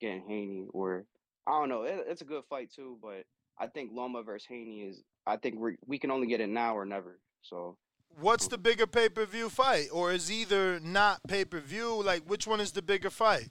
getting 0.02 0.24
Haney. 0.28 0.67
Or 0.74 1.06
I 1.47 1.60
don't 1.60 1.69
know, 1.69 1.84
it, 1.84 2.06
it's 2.08 2.21
a 2.21 2.26
good 2.26 2.43
fight 2.50 2.71
too. 2.74 2.97
But 3.02 3.24
I 3.58 3.67
think 3.67 3.91
Loma 3.93 4.24
versus 4.24 4.47
Haney 4.50 4.82
is. 4.82 5.04
I 5.26 5.38
think 5.38 5.60
we 5.60 5.78
we 5.86 6.00
can 6.00 6.12
only 6.12 6.28
get 6.28 6.41
it 6.41 6.50
now 6.50 6.76
or 6.76 6.86
never. 6.86 7.19
So 7.41 7.78
What's 8.19 8.47
the 8.47 8.58
bigger 8.58 8.88
pay 8.88 9.10
per 9.10 9.26
view 9.26 9.50
fight, 9.50 9.88
or 9.91 10.12
is 10.12 10.32
either 10.32 10.80
not 10.80 11.21
pay 11.28 11.45
per 11.45 11.60
view? 11.60 12.02
Like, 12.04 12.24
which 12.24 12.45
one 12.47 12.60
is 12.60 12.71
the 12.71 12.82
bigger 12.82 13.10
fight? 13.10 13.50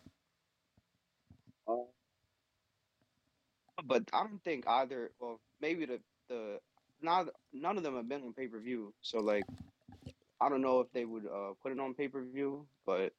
Uh, 1.66 1.74
but 3.84 4.02
I 4.12 4.22
don't 4.22 4.42
think 4.44 4.66
either. 4.68 5.10
Well, 5.20 5.40
maybe 5.60 5.86
the 5.86 6.00
the 6.28 6.60
not 7.02 7.28
none 7.52 7.76
of 7.76 7.82
them 7.82 7.96
have 7.96 8.08
been 8.08 8.22
on 8.22 8.32
pay 8.32 8.46
per 8.46 8.58
view. 8.58 8.92
So 9.02 9.18
like, 9.18 9.44
I 10.40 10.48
don't 10.48 10.62
know 10.62 10.80
if 10.80 10.92
they 10.92 11.04
would 11.04 11.26
uh, 11.26 11.54
put 11.62 11.72
it 11.72 11.80
on 11.80 11.94
pay 11.94 12.08
per 12.08 12.22
view, 12.22 12.66
but 12.86 13.12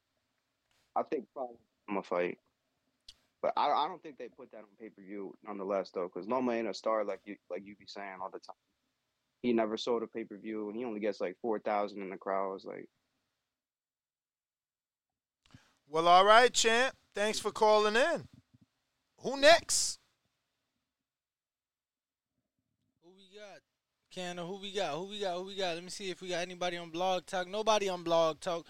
I 0.96 1.02
think 1.02 1.26
probably 1.34 1.56
I'm 1.88 1.98
a 1.98 2.02
fight. 2.02 2.38
But 3.42 3.52
I 3.56 3.70
I 3.70 3.88
don't 3.88 4.02
think 4.02 4.18
they 4.18 4.28
put 4.28 4.52
that 4.52 4.58
on 4.58 4.64
pay 4.80 4.88
per 4.88 5.02
view 5.02 5.34
nonetheless 5.46 5.90
though, 5.90 6.08
because 6.12 6.28
Loma 6.28 6.52
ain't 6.52 6.68
a 6.68 6.74
star 6.74 7.04
like 7.04 7.20
you 7.24 7.36
like 7.50 7.66
you 7.66 7.74
be 7.76 7.86
saying 7.86 8.18
all 8.20 8.30
the 8.30 8.38
time. 8.38 8.56
He 9.42 9.52
never 9.52 9.76
sold 9.76 10.02
a 10.02 10.06
pay 10.06 10.24
per 10.24 10.36
view, 10.36 10.68
and 10.68 10.76
he 10.76 10.84
only 10.84 11.00
gets 11.00 11.20
like 11.20 11.36
four 11.42 11.58
thousand 11.58 12.02
in 12.02 12.10
the 12.10 12.16
crowd. 12.16 12.54
It's 12.54 12.64
like 12.64 12.88
Well, 15.92 16.08
all 16.08 16.24
right, 16.24 16.50
champ. 16.50 16.96
Thanks 17.14 17.38
for 17.38 17.50
calling 17.50 17.96
in. 17.96 18.26
Who 19.18 19.38
next? 19.38 19.98
Who 23.04 23.10
we 23.10 23.24
got? 23.38 23.60
Canna, 24.10 24.46
who 24.46 24.58
we 24.58 24.72
got? 24.72 24.94
Who 24.94 25.08
we 25.08 25.20
got? 25.20 25.36
Who 25.36 25.44
we 25.44 25.54
got? 25.54 25.74
Let 25.74 25.84
me 25.84 25.90
see 25.90 26.08
if 26.08 26.22
we 26.22 26.28
got 26.28 26.38
anybody 26.38 26.78
on 26.78 26.88
Blog 26.88 27.26
Talk. 27.26 27.46
Nobody 27.46 27.90
on 27.90 28.04
Blog 28.04 28.40
Talk. 28.40 28.64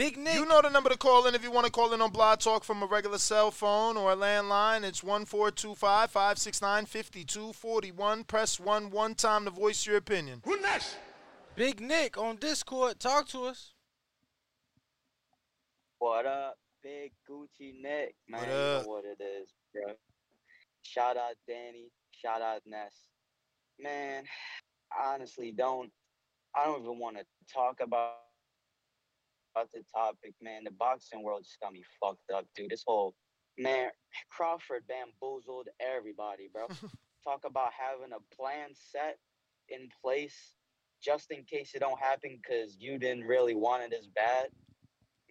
Big 0.00 0.16
Nick. 0.16 0.32
You 0.32 0.46
know 0.46 0.62
the 0.62 0.70
number 0.70 0.88
to 0.88 0.96
call 0.96 1.26
in 1.26 1.34
if 1.34 1.44
you 1.44 1.50
want 1.50 1.66
to 1.66 1.70
call 1.70 1.92
in 1.92 2.00
on 2.00 2.10
Blog 2.10 2.38
Talk 2.38 2.64
from 2.64 2.82
a 2.82 2.86
regular 2.86 3.18
cell 3.18 3.50
phone 3.50 3.98
or 3.98 4.12
a 4.12 4.16
landline. 4.16 4.82
It's 4.82 5.02
1425 5.02 6.10
569 6.10 6.86
5241. 6.86 8.24
Press 8.24 8.58
1 8.58 8.88
one 8.88 9.14
time 9.14 9.44
to 9.44 9.50
voice 9.50 9.86
your 9.86 9.98
opinion. 9.98 10.40
Who 10.46 10.58
next? 10.62 10.96
Big 11.54 11.82
Nick 11.82 12.16
on 12.16 12.36
Discord. 12.36 12.98
Talk 12.98 13.28
to 13.28 13.44
us. 13.44 13.74
What 15.98 16.24
up, 16.24 16.56
Big 16.82 17.12
Gucci 17.30 17.74
Nick? 17.82 18.14
Man, 18.26 18.40
What 18.40 18.48
you 18.48 18.54
up? 18.54 18.82
know 18.84 18.88
what 18.88 19.04
it 19.04 19.22
is, 19.22 19.50
bro. 19.74 19.92
Shout 20.80 21.18
out 21.18 21.34
Danny. 21.46 21.90
Shout 22.12 22.40
out 22.40 22.62
Ness. 22.64 23.04
Man, 23.78 24.24
I 24.98 25.12
honestly 25.12 25.52
don't. 25.54 25.90
I 26.56 26.64
don't 26.64 26.80
even 26.80 26.98
want 26.98 27.18
to 27.18 27.24
talk 27.52 27.80
about 27.82 28.14
about 29.54 29.70
the 29.72 29.82
topic, 29.94 30.34
man. 30.42 30.64
The 30.64 30.70
boxing 30.72 31.22
world 31.22 31.42
just 31.44 31.60
got 31.60 31.72
me 31.72 31.82
fucked 32.02 32.30
up, 32.34 32.46
dude. 32.54 32.70
This 32.70 32.84
whole 32.86 33.14
man 33.58 33.90
Crawford 34.30 34.84
bamboozled 34.88 35.68
everybody, 35.80 36.48
bro. 36.52 36.66
talk 37.24 37.44
about 37.44 37.70
having 37.76 38.12
a 38.12 38.34
plan 38.34 38.70
set 38.72 39.18
in 39.68 39.88
place 40.02 40.54
just 41.02 41.30
in 41.30 41.44
case 41.44 41.72
it 41.74 41.80
don't 41.80 42.00
happen 42.00 42.38
because 42.40 42.76
you 42.78 42.98
didn't 42.98 43.24
really 43.24 43.54
want 43.54 43.82
it 43.82 43.92
as 43.92 44.06
bad 44.14 44.48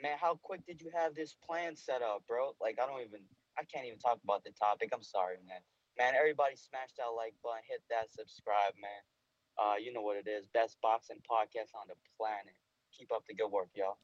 man, 0.01 0.17
how 0.19 0.39
quick 0.41 0.65
did 0.65 0.81
you 0.81 0.89
have 0.95 1.13
this 1.13 1.35
plan 1.35 1.75
set 1.75 2.01
up, 2.01 2.23
bro? 2.27 2.55
Like, 2.61 2.79
I 2.81 2.87
don't 2.87 3.03
even, 3.03 3.21
I 3.59 3.63
can't 3.67 3.85
even 3.85 3.99
talk 3.99 4.19
about 4.23 4.43
the 4.43 4.51
topic. 4.55 4.89
I'm 4.95 5.03
sorry, 5.03 5.37
man. 5.47 5.59
Man, 5.99 6.15
everybody 6.15 6.55
smash 6.55 6.95
that 6.95 7.11
like 7.11 7.35
button, 7.43 7.63
hit 7.67 7.83
that 7.91 8.07
subscribe, 8.07 8.71
man. 8.79 9.03
Uh, 9.59 9.75
you 9.75 9.91
know 9.91 10.01
what 10.01 10.15
it 10.15 10.27
is. 10.31 10.47
Best 10.55 10.79
boxing 10.79 11.19
podcast 11.27 11.75
on 11.75 11.91
the 11.91 11.99
planet. 12.15 12.55
Keep 12.97 13.11
up 13.13 13.23
the 13.27 13.33
good 13.35 13.51
work, 13.51 13.69
y'all. 13.75 13.97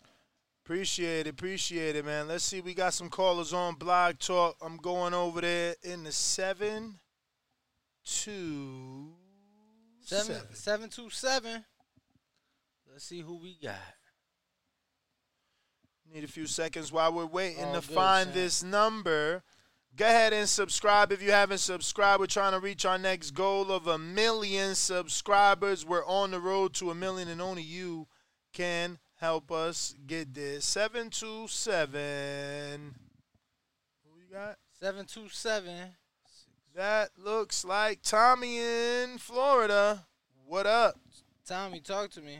Appreciate 0.63 1.27
it, 1.27 1.29
appreciate 1.29 1.95
it, 1.95 2.05
man. 2.05 2.27
Let's 2.27 2.43
see. 2.43 2.59
We 2.61 2.73
got 2.73 2.93
some 2.93 3.09
callers 3.09 3.53
on 3.53 3.75
Blog 3.75 4.17
Talk. 4.17 4.55
I'm 4.61 4.77
going 4.77 5.13
over 5.13 5.41
there 5.41 5.75
in 5.83 6.03
the 6.03 6.11
seven, 6.11 6.95
two, 8.03 9.09
Seven, 10.01 10.25
seven. 10.25 10.55
seven 10.55 10.89
two 10.89 11.09
seven. 11.09 11.65
Let's 12.91 13.05
see 13.05 13.21
who 13.21 13.35
we 13.35 13.57
got. 13.61 13.75
Need 16.11 16.23
a 16.23 16.27
few 16.27 16.47
seconds 16.47 16.91
while 16.91 17.11
we're 17.13 17.25
waiting 17.25 17.65
All 17.65 17.79
to 17.81 17.87
good, 17.87 17.95
find 17.95 18.25
champ. 18.27 18.35
this 18.35 18.63
number. 18.63 19.43
Go 19.95 20.05
ahead 20.05 20.33
and 20.33 20.47
subscribe 20.49 21.11
if 21.11 21.21
you 21.21 21.31
haven't 21.31 21.59
subscribed. 21.59 22.19
We're 22.19 22.27
trying 22.27 22.51
to 22.53 22.59
reach 22.59 22.85
our 22.85 22.97
next 22.97 23.31
goal 23.31 23.71
of 23.71 23.87
a 23.87 23.97
million 23.97 24.75
subscribers. 24.75 25.85
We're 25.85 26.05
on 26.05 26.31
the 26.31 26.39
road 26.39 26.73
to 26.75 26.91
a 26.91 26.95
million, 26.95 27.27
and 27.27 27.41
only 27.41 27.61
you 27.61 28.07
can 28.55 28.97
help 29.15 29.51
us 29.51 29.93
get 30.07 30.33
this. 30.33 30.65
727. 30.65 32.95
Who 34.05 34.17
you 34.17 34.33
got? 34.33 34.55
727. 34.79 35.89
That 36.73 37.09
looks 37.17 37.65
like 37.65 38.01
Tommy 38.01 38.59
in 38.59 39.17
Florida. 39.17 40.05
What 40.47 40.65
up? 40.65 40.97
Tommy, 41.45 41.81
talk 41.81 42.11
to 42.11 42.21
me. 42.21 42.39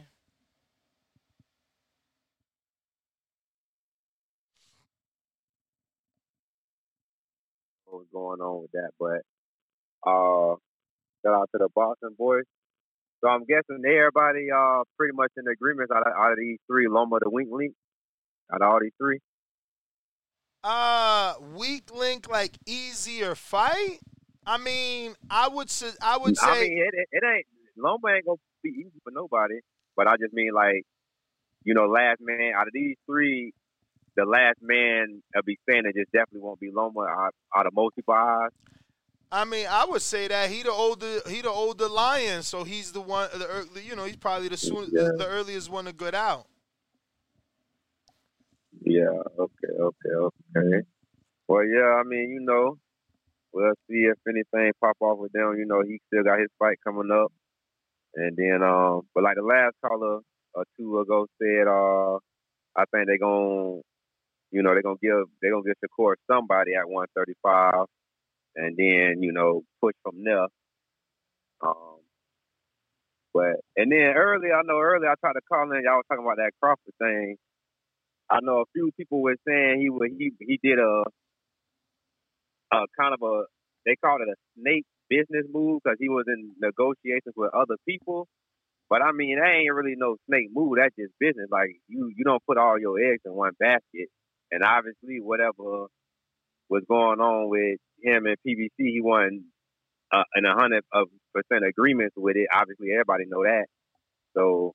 what 7.85 7.99
was 7.99 8.07
going 8.11 8.41
on 8.41 8.61
with 8.61 8.71
that. 8.71 8.91
But 8.99 9.21
uh, 10.09 10.55
shout 11.23 11.33
out 11.33 11.49
to 11.51 11.57
the 11.57 11.69
Boston 11.73 12.15
boys. 12.17 12.43
So 13.25 13.31
I'm 13.31 13.43
guessing 13.45 13.81
everybody 13.83 14.51
uh 14.55 14.83
pretty 14.97 15.13
much 15.15 15.31
in 15.35 15.47
agreement 15.47 15.89
out 15.91 16.05
of, 16.05 16.13
out 16.13 16.33
of 16.33 16.37
these 16.37 16.59
three, 16.67 16.87
Loma 16.87 17.17
the 17.19 17.29
Wink 17.29 17.49
Link, 17.51 17.73
out 18.53 18.61
of 18.61 18.69
all 18.69 18.79
these 18.79 18.91
three. 18.99 19.19
Uh, 20.63 21.33
weak 21.57 21.91
link 21.93 22.29
like 22.29 22.51
easier 22.67 23.33
fight. 23.33 23.99
I 24.45 24.59
mean, 24.59 25.15
I 25.27 25.47
would 25.47 25.71
say 25.71 25.89
I 26.03 26.17
would 26.17 26.37
say 26.37 26.47
I 26.47 26.61
mean, 26.61 26.77
it, 26.77 26.93
it, 26.93 27.07
it 27.11 27.23
ain't 27.25 27.45
Loma 27.75 28.09
ain't 28.13 28.27
gonna 28.27 28.37
be 28.61 28.69
easy 28.69 28.99
for 29.03 29.11
nobody. 29.11 29.59
But 29.95 30.07
I 30.07 30.17
just 30.17 30.33
mean 30.33 30.51
like, 30.53 30.83
you 31.63 31.73
know, 31.73 31.87
last 31.87 32.19
man 32.21 32.51
out 32.55 32.67
of 32.67 32.73
these 32.73 32.95
three, 33.07 33.53
the 34.15 34.25
last 34.25 34.57
man 34.61 35.23
of 35.35 35.45
be 35.45 35.57
standing 35.67 35.93
just 35.95 36.11
definitely 36.11 36.41
won't 36.41 36.59
be 36.59 36.69
Loma 36.71 37.01
out, 37.01 37.33
out 37.57 37.65
of 37.65 37.73
most 37.73 37.95
people's 37.95 38.17
eyes. 38.19 38.51
I 39.31 39.43
mean, 39.43 39.67
I 39.69 39.85
would 39.85 40.01
say 40.01 40.27
that 40.27 40.49
he 40.49 40.63
the 40.63 40.71
older 40.71 41.19
he 41.27 41.41
the 41.41 41.49
older 41.49 41.87
lion, 41.89 42.43
so 42.43 42.63
he's 42.63 42.91
the 42.91 43.01
one. 43.01 43.29
The 43.33 43.45
ear- 43.45 43.81
you 43.81 43.95
know, 43.95 44.05
he's 44.05 44.15
probably 44.15 44.47
the 44.49 44.57
soon 44.57 44.89
Yeah. 44.91 45.03
the, 45.03 45.15
the 45.19 45.27
earliest 45.27 45.69
one 45.69 45.85
to 45.85 45.93
get 45.93 46.13
out. 46.15 46.45
Yeah. 48.81 49.09
Okay. 49.37 49.73
Okay. 49.79 50.09
Okay. 50.57 50.81
Well, 51.47 51.65
yeah. 51.65 51.99
I 51.99 52.03
mean, 52.03 52.29
you 52.29 52.39
know, 52.41 52.77
we'll 53.53 53.73
see 53.89 54.05
if 54.11 54.17
anything 54.27 54.71
pop 54.81 54.97
off 55.01 55.17
with 55.19 55.31
them. 55.31 55.55
You 55.57 55.65
know, 55.65 55.81
he 55.81 55.99
still 56.07 56.23
got 56.23 56.39
his 56.39 56.49
fight 56.59 56.77
coming 56.83 57.11
up, 57.11 57.31
and 58.15 58.35
then, 58.37 58.61
um, 58.63 59.01
but 59.13 59.23
like 59.23 59.35
the 59.35 59.43
last 59.43 59.75
caller 59.85 60.19
or 60.53 60.63
two 60.77 60.99
ago 60.99 61.27
said, 61.41 61.67
uh, 61.67 62.15
I 62.77 62.85
think 62.91 63.07
they're 63.07 63.17
gonna, 63.17 63.81
you 64.51 64.61
know, 64.63 64.73
they're 64.73 64.81
gonna 64.83 64.97
give 65.01 65.25
they're 65.41 65.51
gonna 65.51 65.63
get 65.63 65.77
give 65.81 65.89
Shakur 65.97 66.15
somebody 66.29 66.73
at 66.75 66.87
135, 66.87 67.85
and 68.55 68.77
then 68.77 69.23
you 69.23 69.31
know 69.33 69.63
push 69.81 69.95
from 70.03 70.23
there. 70.23 70.47
Um, 71.61 71.99
but 73.33 73.57
and 73.75 73.91
then 73.91 74.13
early, 74.15 74.49
I 74.51 74.61
know 74.63 74.79
early 74.79 75.07
I 75.07 75.15
tried 75.19 75.33
to 75.33 75.41
call 75.51 75.71
in. 75.71 75.83
Y'all 75.83 75.97
was 75.97 76.05
talking 76.09 76.25
about 76.25 76.37
that 76.37 76.51
Crawford 76.61 76.93
thing. 76.99 77.37
I 78.29 78.39
know 78.41 78.61
a 78.61 78.65
few 78.73 78.91
people 78.97 79.21
were 79.21 79.35
saying 79.47 79.81
he 79.81 79.89
would 79.89 80.11
he 80.17 80.31
he 80.39 80.59
did 80.63 80.79
a 80.79 81.03
a 82.73 82.85
kind 82.99 83.13
of 83.13 83.21
a 83.23 83.45
they 83.85 83.95
called 84.03 84.21
it 84.21 84.29
a 84.29 84.35
snake 84.59 84.85
business 85.09 85.45
move 85.51 85.81
because 85.83 85.97
he 85.99 86.09
was 86.09 86.25
in 86.27 86.53
negotiations 86.61 87.35
with 87.37 87.53
other 87.53 87.77
people. 87.87 88.27
But 88.89 89.01
I 89.01 89.11
mean, 89.13 89.39
that 89.39 89.49
ain't 89.49 89.73
really 89.73 89.95
no 89.97 90.17
snake 90.27 90.49
move. 90.53 90.77
That's 90.77 90.95
just 90.97 91.13
business. 91.19 91.47
Like 91.51 91.71
you 91.87 92.11
you 92.15 92.23
don't 92.23 92.43
put 92.47 92.57
all 92.57 92.79
your 92.79 92.99
eggs 92.99 93.21
in 93.25 93.33
one 93.33 93.53
basket. 93.59 94.09
And 94.51 94.63
obviously, 94.63 95.19
whatever 95.21 95.87
was 96.69 96.83
going 96.89 97.19
on 97.19 97.49
with 97.49 97.79
him 98.01 98.25
and 98.25 98.37
PBC, 98.45 98.69
he 98.77 99.01
wasn't 99.01 99.43
uh, 100.11 100.23
in 100.35 100.45
a 100.45 100.53
hundred 100.53 100.83
percent 101.33 101.65
agreements 101.65 102.15
with 102.17 102.35
it. 102.37 102.47
Obviously, 102.53 102.91
everybody 102.91 103.25
know 103.27 103.43
that. 103.43 103.65
So, 104.37 104.73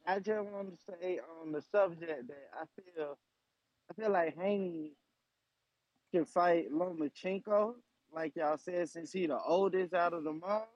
I 0.07 0.21
just 0.21 0.49
want 0.53 0.71
to 0.71 0.79
say 1.01 1.19
on 1.41 1.51
the 1.51 1.61
subject 1.61 2.29
that 2.29 2.51
I 2.55 2.65
feel, 2.81 3.19
I 3.91 4.01
feel 4.01 4.13
like 4.13 4.37
Haney 4.39 4.93
can 6.15 6.25
fight 6.25 6.73
Lomachenko, 6.73 7.75
like 8.15 8.37
y'all 8.37 8.59
said, 8.59 8.89
since 8.89 9.13
he 9.13 9.27
the 9.27 9.41
oldest 9.41 9.95
out 9.95 10.13
of 10.13 10.23
them 10.23 10.43
all. 10.47 10.69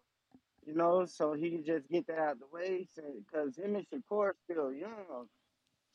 You 0.66 0.74
know, 0.74 1.06
so 1.06 1.34
he 1.34 1.50
can 1.50 1.64
just 1.64 1.88
get 1.88 2.08
that 2.08 2.18
out 2.18 2.38
the 2.40 2.46
way, 2.52 2.88
because 2.96 3.56
him 3.56 3.76
and 3.76 3.86
Shakur 3.88 4.32
still 4.50 4.72
young. 4.72 5.28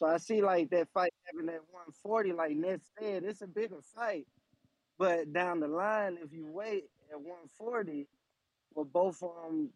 So 0.01 0.07
I 0.07 0.17
see 0.17 0.41
like 0.41 0.71
that 0.71 0.89
fight 0.95 1.13
happening 1.25 1.53
at 1.55 1.61
140, 1.69 2.33
like 2.33 2.57
Ned 2.57 2.81
said, 2.99 3.23
it's 3.23 3.43
a 3.43 3.47
bigger 3.47 3.81
fight. 3.95 4.25
But 4.97 5.31
down 5.33 5.59
the 5.59 5.67
line, 5.67 6.17
if 6.23 6.33
you 6.33 6.47
wait 6.47 6.85
at 7.11 7.19
140, 7.21 8.07
well, 8.73 8.85
both 8.85 9.21
of 9.23 9.31
them, 9.43 9.69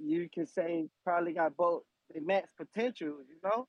you 0.00 0.28
can 0.32 0.46
say 0.46 0.88
probably 1.04 1.34
got 1.34 1.56
both 1.56 1.82
they 2.14 2.20
max 2.20 2.52
potential, 2.54 3.18
you 3.28 3.38
know, 3.44 3.68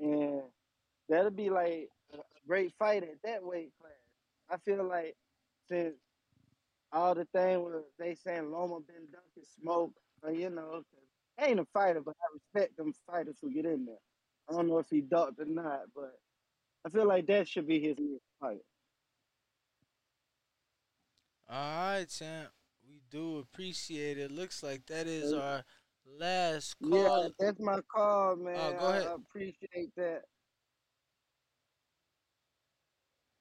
and 0.00 0.42
that'll 1.08 1.30
be 1.30 1.50
like 1.50 1.90
a 2.14 2.18
great 2.48 2.72
fight 2.78 3.04
at 3.04 3.22
that 3.24 3.44
weight 3.44 3.72
class. 3.80 3.92
I 4.50 4.56
feel 4.58 4.84
like 4.84 5.16
since 5.68 5.94
all 6.92 7.14
the 7.14 7.26
thing 7.26 7.62
was 7.62 7.84
they 7.98 8.16
saying 8.16 8.50
Loma 8.50 8.80
been 8.80 9.06
dunking 9.12 9.44
smoke, 9.60 9.92
but 10.22 10.36
you 10.36 10.50
know, 10.50 10.82
ain't 11.40 11.60
a 11.60 11.66
fighter, 11.66 12.00
but 12.00 12.16
I 12.20 12.34
respect 12.34 12.76
them 12.76 12.92
fighters 13.06 13.38
who 13.40 13.52
get 13.52 13.66
in 13.66 13.86
there. 13.86 14.07
I 14.48 14.52
don't 14.54 14.68
know 14.68 14.78
if 14.78 14.86
he 14.90 15.00
ducked 15.00 15.40
or 15.40 15.44
not, 15.44 15.82
but 15.94 16.18
I 16.86 16.90
feel 16.90 17.06
like 17.06 17.26
that 17.26 17.48
should 17.48 17.66
be 17.66 17.80
his 17.80 17.96
next 17.98 18.22
fight. 18.40 18.60
All 21.50 21.56
right, 21.96 22.06
champ. 22.08 22.48
We 22.86 23.00
do 23.10 23.38
appreciate 23.38 24.18
it. 24.18 24.30
Looks 24.30 24.62
like 24.62 24.86
that 24.86 25.06
is 25.06 25.32
our 25.32 25.64
last 26.18 26.76
call. 26.82 27.22
Yeah, 27.24 27.28
that's 27.38 27.60
my 27.60 27.80
call, 27.94 28.36
man. 28.36 28.56
Oh, 28.58 28.72
go 28.78 28.86
I- 28.86 28.96
ahead. 28.96 29.06
I 29.08 29.14
appreciate 29.14 29.94
that. 29.96 30.22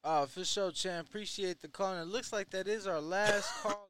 Oh, 0.03 0.25
for 0.25 0.45
sure, 0.45 0.71
champ. 0.71 1.07
Appreciate 1.07 1.61
the 1.61 1.67
call. 1.67 1.93
And 1.93 2.01
it 2.01 2.13
looks 2.13 2.31
like 2.31 2.49
that 2.51 2.67
is 2.67 2.87
our 2.87 3.01
last 3.01 3.51
call 3.61 3.89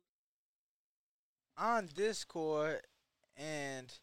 on 1.57 1.87
Discord. 1.93 2.81
And 3.35 3.93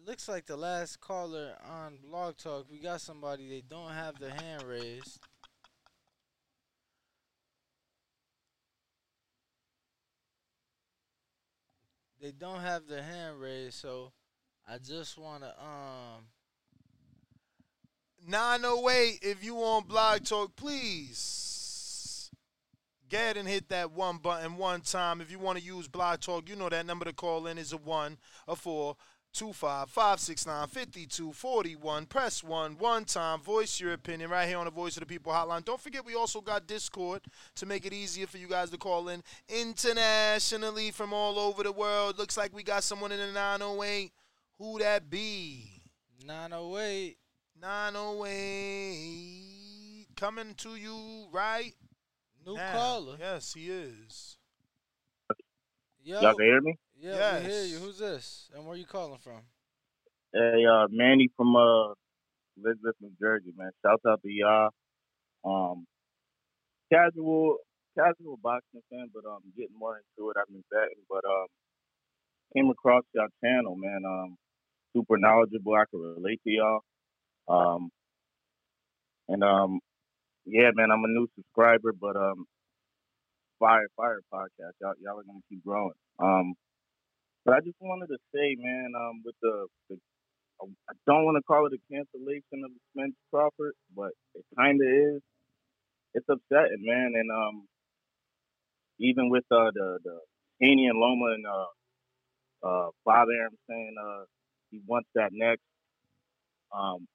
it 0.00 0.08
looks 0.08 0.28
like 0.28 0.46
the 0.46 0.56
last 0.56 1.00
caller 1.00 1.54
on 1.68 1.98
Blog 2.08 2.36
Talk, 2.36 2.66
we 2.70 2.78
got 2.78 3.00
somebody 3.00 3.48
they 3.48 3.62
don't 3.68 3.90
have 3.90 4.18
their 4.18 4.30
hand 4.30 4.62
raised. 4.62 5.18
They 12.20 12.30
don't 12.30 12.60
have 12.60 12.86
their 12.86 13.02
hand 13.02 13.40
raised, 13.40 13.74
so 13.74 14.12
I 14.68 14.78
just 14.78 15.18
want 15.18 15.42
to 15.42 15.50
um 15.60 16.26
908 18.26 19.18
if 19.22 19.42
you 19.42 19.56
want 19.56 19.88
Blog 19.88 20.24
Talk, 20.24 20.54
please 20.56 22.30
get 23.08 23.36
and 23.36 23.48
hit 23.48 23.68
that 23.70 23.90
one 23.92 24.18
button 24.18 24.56
one 24.56 24.80
time. 24.80 25.20
If 25.20 25.30
you 25.30 25.38
want 25.38 25.58
to 25.58 25.64
use 25.64 25.88
Blog 25.88 26.20
Talk, 26.20 26.48
you 26.48 26.56
know 26.56 26.68
that 26.68 26.86
number 26.86 27.04
to 27.04 27.12
call 27.12 27.46
in 27.46 27.58
is 27.58 27.72
a 27.72 27.78
1, 27.78 28.16
a 28.46 28.56
4, 28.56 28.96
255-669-5241. 29.34 32.08
Press 32.08 32.42
1. 32.42 32.78
One 32.78 33.04
time. 33.04 33.40
Voice 33.40 33.80
your 33.80 33.92
opinion 33.92 34.30
right 34.30 34.48
here 34.48 34.58
on 34.58 34.64
the 34.64 34.70
Voice 34.70 34.96
of 34.96 35.00
the 35.00 35.06
People 35.06 35.32
hotline. 35.32 35.64
Don't 35.64 35.80
forget 35.80 36.04
we 36.04 36.14
also 36.14 36.40
got 36.40 36.66
Discord 36.66 37.22
to 37.56 37.66
make 37.66 37.84
it 37.86 37.92
easier 37.92 38.26
for 38.26 38.38
you 38.38 38.48
guys 38.48 38.70
to 38.70 38.78
call 38.78 39.08
in 39.08 39.22
internationally 39.48 40.90
from 40.90 41.12
all 41.12 41.38
over 41.38 41.62
the 41.62 41.72
world. 41.72 42.18
Looks 42.18 42.36
like 42.36 42.54
we 42.54 42.62
got 42.62 42.84
someone 42.84 43.12
in 43.12 43.18
the 43.18 43.32
908. 43.32 44.12
Who 44.58 44.78
that 44.80 45.08
be? 45.08 45.82
908. 46.26 47.16
908. 47.60 50.06
Coming 50.16 50.54
to 50.56 50.74
you 50.76 51.26
right 51.32 51.72
New 52.46 52.56
now. 52.56 52.72
caller. 52.72 53.16
Yes, 53.20 53.54
he 53.54 53.70
is. 53.70 54.36
Yo. 56.02 56.20
Y'all 56.20 56.34
can 56.34 56.46
hear 56.46 56.60
me? 56.60 56.76
Yeah, 57.00 57.38
we 57.38 57.44
hear 57.44 57.64
you. 57.64 57.78
Who's 57.78 57.98
this? 57.98 58.48
And 58.54 58.66
where 58.66 58.76
you 58.76 58.84
calling 58.84 59.18
from? 59.18 59.42
Hey, 60.32 60.64
uh, 60.66 60.88
Manny 60.90 61.28
from 61.36 61.54
uh, 61.54 61.94
Elizabeth, 62.56 62.96
New 63.00 63.12
Jersey, 63.20 63.52
man. 63.56 63.70
Shout 63.84 64.00
out 64.06 64.20
to 64.22 64.28
y'all. 64.28 64.70
Um, 65.44 65.86
casual, 66.92 67.58
casual 67.96 68.38
boxing 68.42 68.82
fan, 68.90 69.06
but 69.14 69.28
um, 69.30 69.40
getting 69.56 69.78
more 69.78 69.96
into 69.96 70.30
it. 70.30 70.36
I've 70.40 70.48
been 70.48 70.64
betting, 70.72 71.04
but 71.08 71.24
um, 71.24 71.46
came 72.56 72.68
across 72.68 73.04
y'all 73.14 73.28
channel, 73.44 73.76
man. 73.76 74.02
Um, 74.04 74.36
super 74.96 75.18
knowledgeable. 75.18 75.74
I 75.74 75.84
can 75.90 76.00
relate 76.00 76.40
to 76.44 76.50
y'all. 76.50 76.80
Um, 77.48 77.90
and 79.28 79.44
um, 79.44 79.78
yeah, 80.46 80.70
man, 80.74 80.90
I'm 80.90 81.04
a 81.04 81.08
new 81.08 81.28
subscriber, 81.36 81.92
but 81.92 82.16
um, 82.16 82.44
fire, 83.60 83.86
fire 83.96 84.20
podcast. 84.34 84.72
Y'all, 84.80 84.94
y'all 85.00 85.20
are 85.20 85.22
gonna 85.22 85.38
keep 85.48 85.64
growing. 85.64 85.92
Um, 86.18 86.54
but 87.48 87.56
I 87.56 87.60
just 87.64 87.80
wanted 87.80 88.08
to 88.08 88.18
say, 88.36 88.56
man, 88.60 88.92
um, 88.94 89.22
with 89.24 89.36
the, 89.42 89.68
the 89.88 89.96
I 90.62 90.94
don't 91.06 91.24
want 91.24 91.36
to 91.38 91.42
call 91.44 91.66
it 91.66 91.74
a 91.74 91.80
cancellation 91.94 92.64
of 92.64 92.70
Spence 92.92 93.14
Crawford, 93.32 93.74
but 93.96 94.12
it 94.34 94.44
kind 94.58 94.80
of 94.82 94.88
is. 94.88 95.22
It's 96.14 96.26
upsetting, 96.28 96.82
man, 96.84 97.12
and 97.16 97.30
um, 97.32 97.66
even 99.00 99.30
with 99.30 99.44
uh 99.50 99.70
the 99.74 99.98
the 100.04 100.18
Haney 100.60 100.86
and 100.88 100.98
Loma 100.98 101.26
and 101.34 101.46
uh 101.46 101.86
uh 102.68 102.88
Father 103.04 103.32
Aaron 103.32 103.58
saying 103.68 103.94
uh 104.00 104.24
he 104.70 104.80
wants 104.86 105.08
that 105.14 105.30
next. 105.32 105.62
Um, 106.76 107.06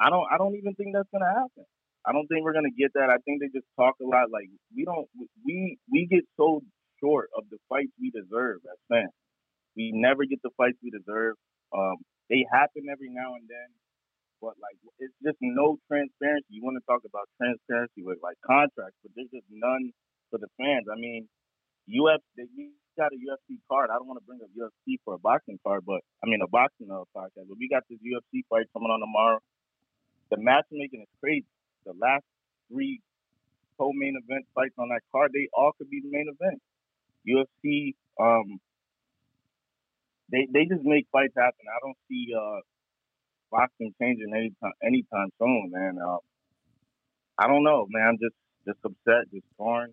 I 0.00 0.10
don't 0.10 0.26
I 0.32 0.38
don't 0.38 0.56
even 0.56 0.74
think 0.74 0.94
that's 0.94 1.08
gonna 1.12 1.32
happen. 1.32 1.64
I 2.06 2.12
don't 2.12 2.26
think 2.28 2.44
we're 2.44 2.54
gonna 2.54 2.76
get 2.78 2.92
that. 2.94 3.10
I 3.10 3.18
think 3.24 3.40
they 3.42 3.48
just 3.48 3.68
talk 3.78 3.96
a 4.02 4.06
lot. 4.06 4.30
Like 4.32 4.48
we 4.76 4.84
don't 4.84 5.08
we 5.46 5.78
we 5.92 6.06
get 6.10 6.24
so 6.38 6.62
short 7.02 7.30
of 7.36 7.44
the 7.50 7.58
fights 7.68 7.92
we 8.00 8.10
deserve 8.10 8.60
as 8.70 8.78
fans. 8.90 9.21
We 9.76 9.92
never 9.94 10.24
get 10.24 10.42
the 10.42 10.50
fights 10.56 10.78
we 10.82 10.90
deserve. 10.90 11.36
Um, 11.72 11.96
they 12.28 12.44
happen 12.50 12.88
every 12.90 13.08
now 13.08 13.34
and 13.34 13.48
then, 13.48 13.68
but 14.40 14.54
like 14.60 14.76
it's 14.98 15.14
just 15.24 15.38
no 15.40 15.78
transparency. 15.88 16.48
You 16.50 16.62
want 16.64 16.76
to 16.76 16.84
talk 16.84 17.02
about 17.04 17.28
transparency 17.40 18.04
with 18.04 18.18
like 18.22 18.36
contracts, 18.44 18.98
but 19.02 19.12
there's 19.16 19.32
just 19.32 19.48
none 19.50 19.92
for 20.30 20.38
the 20.38 20.48
fans. 20.60 20.86
I 20.92 20.96
mean, 20.96 21.28
UFC 21.88 22.48
we 22.56 22.72
got 22.96 23.12
a 23.12 23.18
UFC 23.20 23.58
card. 23.68 23.90
I 23.90 23.96
don't 23.96 24.06
want 24.06 24.20
to 24.20 24.26
bring 24.26 24.40
up 24.44 24.52
UFC 24.52 25.00
for 25.04 25.14
a 25.14 25.18
boxing 25.18 25.58
card, 25.64 25.84
but 25.86 26.00
I 26.22 26.28
mean 26.28 26.40
a 26.42 26.48
boxing 26.48 26.88
uh, 26.92 27.04
podcast. 27.16 27.48
But 27.48 27.58
we 27.58 27.68
got 27.68 27.84
this 27.88 27.98
UFC 28.00 28.44
fight 28.48 28.66
coming 28.72 28.90
on 28.90 29.00
tomorrow. 29.00 29.40
The 30.30 30.36
matchmaking 30.38 31.02
is 31.02 31.12
crazy. 31.20 31.48
The 31.84 31.92
last 31.98 32.24
three 32.70 33.00
co-main 33.78 34.16
event 34.16 34.46
fights 34.54 34.74
on 34.78 34.88
that 34.88 35.02
card, 35.10 35.32
they 35.32 35.48
all 35.52 35.72
could 35.76 35.90
be 35.90 36.00
the 36.00 36.10
main 36.10 36.28
event. 36.28 36.60
UFC, 37.26 37.94
um, 38.20 38.60
they 40.32 40.48
they 40.52 40.64
just 40.64 40.82
make 40.82 41.06
fights 41.12 41.34
happen. 41.36 41.64
I 41.68 41.78
don't 41.84 41.96
see 42.08 42.26
uh 42.34 42.60
boxing 43.50 43.94
changing 44.00 44.32
anytime 44.34 44.72
anytime 44.82 45.28
soon, 45.38 45.70
man. 45.70 45.98
Um, 46.02 46.18
I 47.38 47.46
don't 47.46 47.62
know, 47.62 47.86
man. 47.90 48.08
I'm 48.08 48.18
just 48.18 48.34
just 48.66 48.78
upset, 48.84 49.30
just 49.32 49.46
torn. 49.56 49.92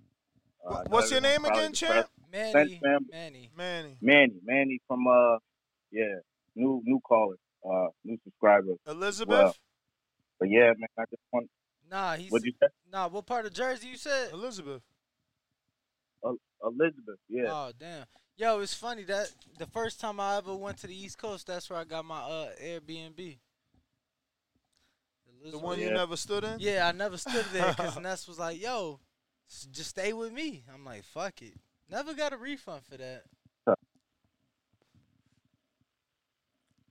Uh, 0.66 0.84
What's 0.88 1.12
your 1.12 1.22
name 1.22 1.46
again, 1.46 1.74
champ? 1.74 2.08
Spence 2.28 2.54
Manny. 2.54 2.80
family. 2.82 3.08
Manny. 3.12 3.50
Manny. 3.56 3.98
Manny, 4.02 4.36
Manny 4.44 4.82
from 4.88 5.08
uh, 5.08 5.38
yeah, 5.92 6.20
new 6.56 6.82
new 6.86 7.00
caller, 7.08 7.36
uh, 7.70 7.88
new 8.04 8.18
subscriber. 8.24 8.74
Elizabeth? 8.88 9.30
Well. 9.30 9.56
But 10.40 10.50
yeah, 10.50 10.72
man, 10.78 10.88
I 10.98 11.04
just 11.10 11.22
want. 11.34 11.50
Nah, 11.92 12.16
he's 12.16 12.32
What'd 12.32 12.46
you 12.46 12.54
say? 12.62 12.68
Nah, 12.92 13.10
what 13.10 13.26
part 13.26 13.46
of 13.46 13.54
Jersey 13.54 13.88
you 13.88 13.98
said? 13.98 14.32
Elizabeth. 14.32 14.84
Uh, 16.24 16.34
Elizabeth, 16.64 17.20
yeah. 17.28 17.48
Oh 17.48 17.72
damn. 17.78 18.06
Yo, 18.40 18.62
it's 18.62 18.74
funny 18.74 19.04
that 19.04 19.30
the 19.58 19.66
first 19.66 20.00
time 20.00 20.18
I 20.18 20.38
ever 20.38 20.56
went 20.56 20.78
to 20.78 20.88
the 20.88 20.96
East 20.96 21.18
Coast, 21.18 21.48
that's 21.48 21.70
where 21.70 21.78
I 21.78 21.84
got 21.84 22.06
my 22.06 22.22
uh 22.22 22.48
Airbnb. 22.64 23.38
The 25.52 25.58
one 25.58 25.78
you 25.78 25.88
Yeah. 25.88 25.96
never 25.96 26.16
stood 26.16 26.46
in? 26.46 26.56
Yeah, 26.58 26.88
I 26.88 26.94
never 26.94 27.18
stood 27.18 27.44
there 27.52 27.72
because 27.72 28.00
Ness 28.02 28.30
was 28.30 28.40
like, 28.40 28.62
"Yo, 28.62 29.02
just 29.74 29.90
stay 29.90 30.14
with 30.14 30.32
me." 30.32 30.64
I'm 30.74 30.86
like, 30.86 31.04
"Fuck 31.04 31.42
it." 31.42 31.56
Never 31.90 32.14
got 32.14 32.32
a 32.32 32.38
refund 32.38 32.86
for 32.86 32.96
that. 32.96 33.26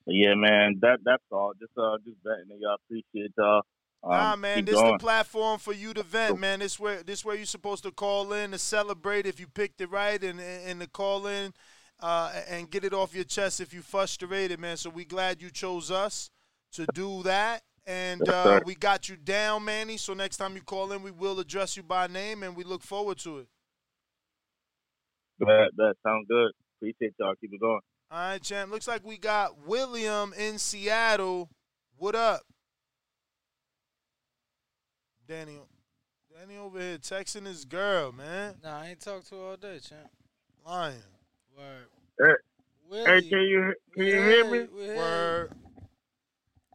Yeah, 0.05 0.35
man, 0.35 0.79
that 0.83 0.99
that's 1.03 1.25
all. 1.33 1.55
Just 1.59 1.73
uh, 1.79 1.97
just 2.05 2.23
betting 2.23 2.49
that 2.49 2.59
y'all 2.61 2.75
appreciate 2.75 3.33
y'all. 3.39 3.63
Um, 4.03 4.11
Nah, 4.11 4.37
man, 4.37 4.65
this 4.65 4.75
going. 4.75 4.93
the 4.93 4.99
platform 4.99 5.59
for 5.59 5.73
you 5.73 5.93
to 5.95 6.03
vent, 6.03 6.39
man. 6.39 6.61
This 6.61 6.79
where 6.79 7.03
this 7.03 7.25
where 7.25 7.35
you're 7.35 7.47
supposed 7.47 7.83
to 7.83 7.91
call 7.91 8.33
in 8.33 8.53
to 8.53 8.59
celebrate 8.59 9.27
if 9.27 9.41
you 9.41 9.47
picked 9.49 9.81
it 9.81 9.91
right, 9.91 10.23
and 10.23 10.41
and, 10.41 10.81
to 10.81 10.87
call 10.87 11.27
in 11.27 11.53
uh, 12.01 12.33
and 12.49 12.71
get 12.71 12.85
it 12.85 12.95
off 12.95 13.15
your 13.15 13.25
chest 13.25 13.61
if 13.61 13.75
you 13.75 13.83
frustrated, 13.83 14.61
man. 14.61 14.77
So 14.77 14.89
we 14.89 15.05
glad 15.05 15.43
you 15.43 15.51
chose 15.51 15.91
us 15.91 16.31
to 16.73 16.87
do 16.95 17.25
that, 17.25 17.63
and 17.87 18.27
uh, 18.29 18.61
we 18.65 18.77
got 18.77 19.09
you 19.09 19.17
down, 19.17 19.65
Manny. 19.65 19.97
So 19.97 20.15
next 20.15 20.37
time 20.37 20.55
you 20.55 20.63
call 20.63 20.93
in, 20.93 21.03
we 21.03 21.11
will 21.11 21.41
address 21.41 21.77
you 21.77 21.83
by 21.83 22.07
name, 22.07 22.45
and 22.45 22.57
we 22.57 22.63
look 22.63 22.83
forward 22.83 23.19
to 23.19 23.39
it. 23.39 23.49
That 25.41 25.71
that 25.77 25.95
sounds 26.07 26.27
good. 26.29 26.53
Appreciate 26.79 27.15
y'all. 27.19 27.35
Keep 27.41 27.55
it 27.55 27.61
going. 27.61 27.81
All 28.11 28.19
right, 28.19 28.43
champ. 28.43 28.71
Looks 28.71 28.89
like 28.89 29.05
we 29.05 29.19
got 29.19 29.67
William 29.67 30.33
in 30.39 30.59
Seattle. 30.59 31.51
What 31.97 32.15
up? 32.15 32.43
Danny, 35.29 35.59
Danny 36.35 36.57
over 36.57 36.81
here 36.81 36.97
texting 36.97 37.45
his 37.45 37.67
girl, 37.67 38.13
man. 38.13 38.55
Nah, 38.65 38.81
I 38.81 38.87
ain't 38.89 39.01
talked 39.01 39.29
to 39.29 39.35
her 39.35 39.43
all 39.51 39.57
day, 39.57 39.79
champ. 39.79 40.09
Lying. 40.67 40.95
Word. 41.55 41.87
Hey, 42.19 43.05
hey, 43.05 43.29
can 43.29 43.41
you 43.43 43.75
can 43.95 44.05
we 44.05 44.11
you 44.11 44.23
hear 44.23 44.51
me? 44.51 44.59
you, 44.61 44.69
we 44.75 44.83
hear 44.85 44.93
you. 44.95 44.99
Word. 44.99 45.53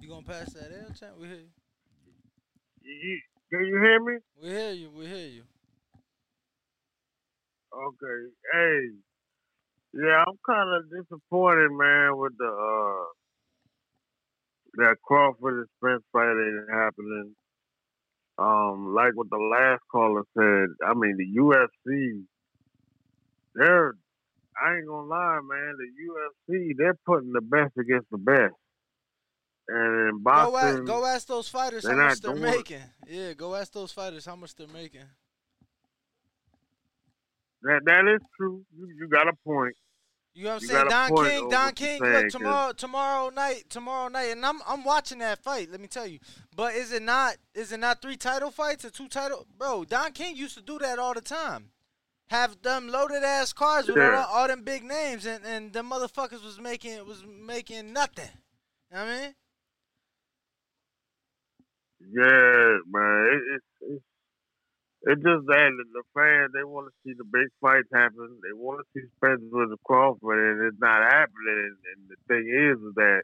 You 0.02 0.10
gonna 0.10 0.22
pass 0.22 0.54
that 0.54 0.72
L, 0.72 0.94
champ? 0.94 1.14
We 1.20 1.28
hear 1.28 1.38
you. 1.38 1.50
You- 2.84 3.22
Can 3.50 3.66
you 3.66 3.82
hear 3.82 4.00
me? 4.00 4.14
We 4.42 4.50
hear 4.50 4.72
you. 4.72 4.92
We 4.92 5.06
hear 5.08 5.28
you. 5.28 5.44
Okay. 7.74 8.34
Hey. 8.54 8.80
Yeah, 9.96 10.24
I'm 10.28 10.38
kind 10.46 10.70
of 10.76 10.84
disappointed, 10.92 11.72
man, 11.72 12.18
with 12.18 12.34
the 12.38 12.46
uh 12.46 13.06
that 14.76 14.96
Crawford 15.04 15.54
and 15.60 15.68
Spence 15.78 16.04
fight 16.12 16.30
ain't 16.30 16.70
happening. 16.72 17.36
Um, 18.38 18.96
like 18.96 19.12
what 19.14 19.30
the 19.30 19.38
last 19.38 19.82
caller 19.92 20.24
said, 20.36 20.76
I 20.86 20.94
mean 20.96 21.18
the 21.18 21.40
UFC, 21.40 22.24
they're 23.56 23.94
I 24.62 24.78
ain't 24.78 24.88
gonna 24.88 25.08
lie, 25.08 25.40
man, 25.44 25.76
the 25.78 26.56
UFC 26.56 26.74
they're 26.78 26.98
putting 27.06 27.32
the 27.32 27.42
best 27.42 27.74
against 27.78 28.10
the 28.12 28.18
best. 28.18 28.54
And 29.68 30.10
in 30.10 30.24
Go 30.24 30.58
ask, 30.58 30.84
go 30.84 31.06
ask 31.06 31.28
those 31.28 31.48
fighters 31.48 31.88
how 31.88 31.96
much 31.96 32.20
they're 32.20 32.36
making. 32.36 32.82
Yeah, 33.08 33.34
go 33.34 33.56
ask 33.56 33.72
those 33.72 33.92
fighters 33.92 34.26
how 34.26 34.36
much 34.36 34.56
they're 34.56 34.68
making. 34.68 35.06
that 37.62 37.82
that 37.86 38.14
is 38.14 38.22
true. 38.36 38.66
You, 38.76 38.88
you 39.00 39.08
got 39.08 39.28
a 39.28 39.34
point. 39.46 39.76
You 40.36 40.46
know 40.46 40.56
what 40.56 40.56
I'm 40.56 40.62
You 40.62 40.68
saying? 40.68 40.88
Don 40.90 41.16
King, 41.26 41.50
Don 41.50 41.74
King, 41.74 42.00
saying, 42.02 42.14
look 42.14 42.24
'cause- 42.24 42.32
tomorrow 42.32 42.74
tomorrow 42.74 43.30
night, 43.30 43.70
tomorrow 43.70 44.08
night, 44.10 44.32
and 44.32 44.44
I'm 44.46 44.62
I'm 44.68 44.84
watching 44.84 45.20
that 45.20 45.44
fight, 45.44 45.70
let 45.70 45.80
me 45.80 45.88
tell 45.88 46.08
you. 46.08 46.20
But 46.56 46.74
is 46.74 46.92
it 46.92 47.04
not 47.04 47.36
is 47.54 47.72
it 47.72 47.80
not 47.80 48.02
three 48.02 48.18
title 48.18 48.50
fights 48.50 48.84
or 48.84 48.90
two 48.90 49.08
title 49.08 49.46
bro, 49.58 49.84
Don 49.84 50.12
King 50.12 50.36
used 50.36 50.56
to 50.56 50.62
do 50.64 50.80
that 50.80 50.98
all 50.98 51.14
the 51.14 51.22
time. 51.22 51.70
Have 52.30 52.62
them 52.64 52.88
loaded 52.88 53.24
ass 53.24 53.54
cars 53.54 53.88
with 53.88 53.98
Yeah. 53.98 54.26
all, 54.28 54.42
all 54.42 54.48
them 54.48 54.64
big 54.64 54.84
names 54.84 55.26
and, 55.28 55.46
and 55.46 55.72
them 55.72 55.90
motherfuckers 55.92 56.44
was 56.44 56.60
making 56.60 57.06
was 57.06 57.24
making 57.26 57.94
nothing. 57.94 58.30
You 58.92 58.98
know 58.98 59.06
what 59.06 59.12
I 59.14 59.20
mean? 59.22 59.36
Yeah, 62.12 62.78
man. 62.88 63.28
It, 63.34 63.56
it's 63.56 63.66
it's 63.82 64.04
it's 65.04 65.22
just 65.22 65.46
that 65.48 65.70
the, 65.76 66.04
fans 66.16 66.52
they 66.54 66.64
want 66.64 66.88
to 66.88 66.96
see 67.04 67.14
the 67.18 67.26
big 67.26 67.50
fights 67.62 67.90
happen. 67.94 68.40
They 68.44 68.54
want 68.54 68.82
to 68.82 68.88
see 68.94 69.08
Spencer 69.18 69.46
versus 69.52 69.80
Crawford, 69.86 70.40
and 70.40 70.68
it's 70.68 70.80
not 70.80 71.04
happening. 71.04 71.76
And, 71.96 72.10
the 72.10 72.18
thing 72.28 72.46
is, 72.48 72.78
is 72.80 72.96
that 72.96 73.24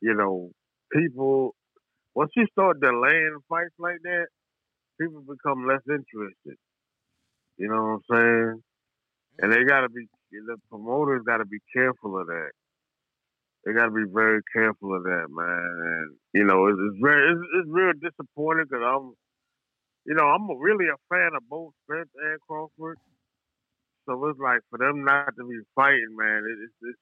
you 0.00 0.14
know 0.14 0.50
people 0.92 1.54
once 2.14 2.32
you 2.36 2.46
start 2.52 2.80
delaying 2.80 3.38
fights 3.48 3.74
like 3.78 3.98
that, 4.04 4.26
people 5.00 5.22
become 5.22 5.66
less 5.66 5.82
interested. 5.88 6.58
You 7.58 7.68
know 7.68 8.00
what 8.08 8.16
I'm 8.16 8.16
saying? 8.16 8.62
And 9.40 9.52
they 9.52 9.64
gotta 9.64 9.88
be 9.88 10.06
the 10.32 10.56
promoters 10.70 11.22
gotta 11.26 11.46
be 11.46 11.60
careful 11.74 12.20
of 12.20 12.26
that. 12.28 12.50
they 13.64 13.72
got 13.72 13.86
to 13.86 13.92
be 13.92 14.04
very 14.12 14.40
careful 14.54 14.96
of 14.96 15.04
that, 15.04 15.26
man. 15.30 15.72
And 15.84 16.16
you 16.34 16.44
know, 16.44 16.66
it's, 16.66 16.78
it's 16.80 16.98
very, 17.02 17.32
it's, 17.32 17.42
it's 17.60 17.68
real 17.70 17.92
disappointing 18.00 18.66
because 18.68 18.84
I'm, 18.84 19.14
you 20.06 20.14
know, 20.14 20.24
I'm 20.24 20.48
really 20.58 20.86
a 20.86 20.98
fan 21.08 21.30
of 21.36 21.48
both 21.48 21.72
Spence 21.84 22.10
and 22.16 22.40
Crawford. 22.48 22.98
So 24.08 24.18
it's 24.26 24.38
like 24.40 24.60
for 24.70 24.78
them 24.78 25.04
not 25.04 25.30
to 25.38 25.44
be 25.46 25.60
fighting, 25.76 26.16
man, 26.18 26.42
it, 26.42 26.58
it's 26.64 26.74
it's 26.82 26.98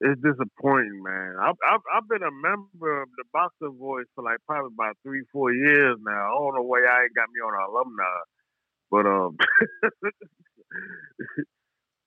it's 0.00 0.20
disappointing, 0.22 1.02
man. 1.02 1.34
I've, 1.42 1.58
I've 1.68 1.80
I've 1.92 2.08
been 2.08 2.22
a 2.22 2.30
member 2.30 3.02
of 3.02 3.08
the 3.16 3.24
Boxing 3.32 3.76
Voice 3.78 4.06
for 4.14 4.22
like 4.22 4.38
probably 4.46 4.70
about 4.74 4.96
three, 5.02 5.24
four 5.32 5.52
years 5.52 5.96
now. 6.00 6.30
I 6.30 6.38
don't 6.38 6.54
know 6.54 6.62
why 6.62 6.86
I 6.86 7.02
ain't 7.02 7.14
got 7.16 7.28
me 7.34 7.40
on 7.42 7.54
an 7.58 7.66
alumni, 7.66 8.18
but 8.90 9.06
um, 9.06 9.36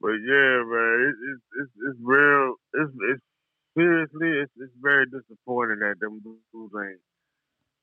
but 0.01 0.15
yeah, 0.23 0.63
man, 0.63 0.95
it, 1.03 1.15
it's 1.19 1.43
it's 1.59 1.73
it's 1.91 1.99
real. 2.01 2.55
It's 2.75 2.93
it's 3.11 3.23
seriously, 3.77 4.29
it's 4.39 4.53
it's 4.55 4.73
very 4.81 5.05
disappointing 5.07 5.79
that 5.79 5.99
them 5.99 6.21
dudes 6.23 6.73
ain't 6.79 7.01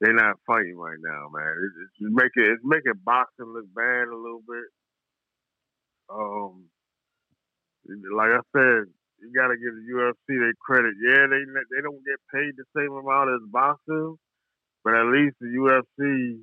they're 0.01 0.15
not 0.15 0.39
fighting 0.47 0.77
right 0.77 0.99
now, 1.03 1.29
man. 1.35 1.55
It's, 1.59 1.91
it's 2.01 2.11
making 2.15 2.47
it's 2.53 2.65
making 2.65 3.01
boxing 3.05 3.51
look 3.51 3.67
bad 3.75 4.09
a 4.09 4.17
little 4.17 4.43
bit. 4.47 4.69
Um, 6.11 6.67
like 8.15 8.31
I 8.31 8.43
said, 8.55 8.87
you 9.21 9.33
got 9.35 9.49
to 9.49 9.59
give 9.59 9.75
the 9.75 9.87
UFC 9.91 10.39
their 10.39 10.55
credit. 10.63 10.95
Yeah, 11.03 11.27
they 11.27 11.43
they 11.75 11.83
don't 11.83 12.05
get 12.07 12.23
paid 12.33 12.55
the 12.57 12.65
same 12.77 12.93
amount 12.93 13.31
as 13.31 13.43
boxing, 13.51 14.17
but 14.85 14.95
at 14.95 15.07
least 15.11 15.37
the 15.41 15.51
UFC, 15.51 16.39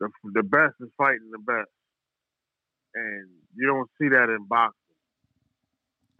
the 0.00 0.08
the 0.34 0.42
best 0.42 0.74
is 0.80 0.90
fighting 0.98 1.30
the 1.30 1.38
best, 1.38 1.70
and 2.94 3.28
you 3.54 3.66
don't 3.66 3.90
see 4.00 4.08
that 4.08 4.28
in 4.28 4.46
boxing, 4.48 4.98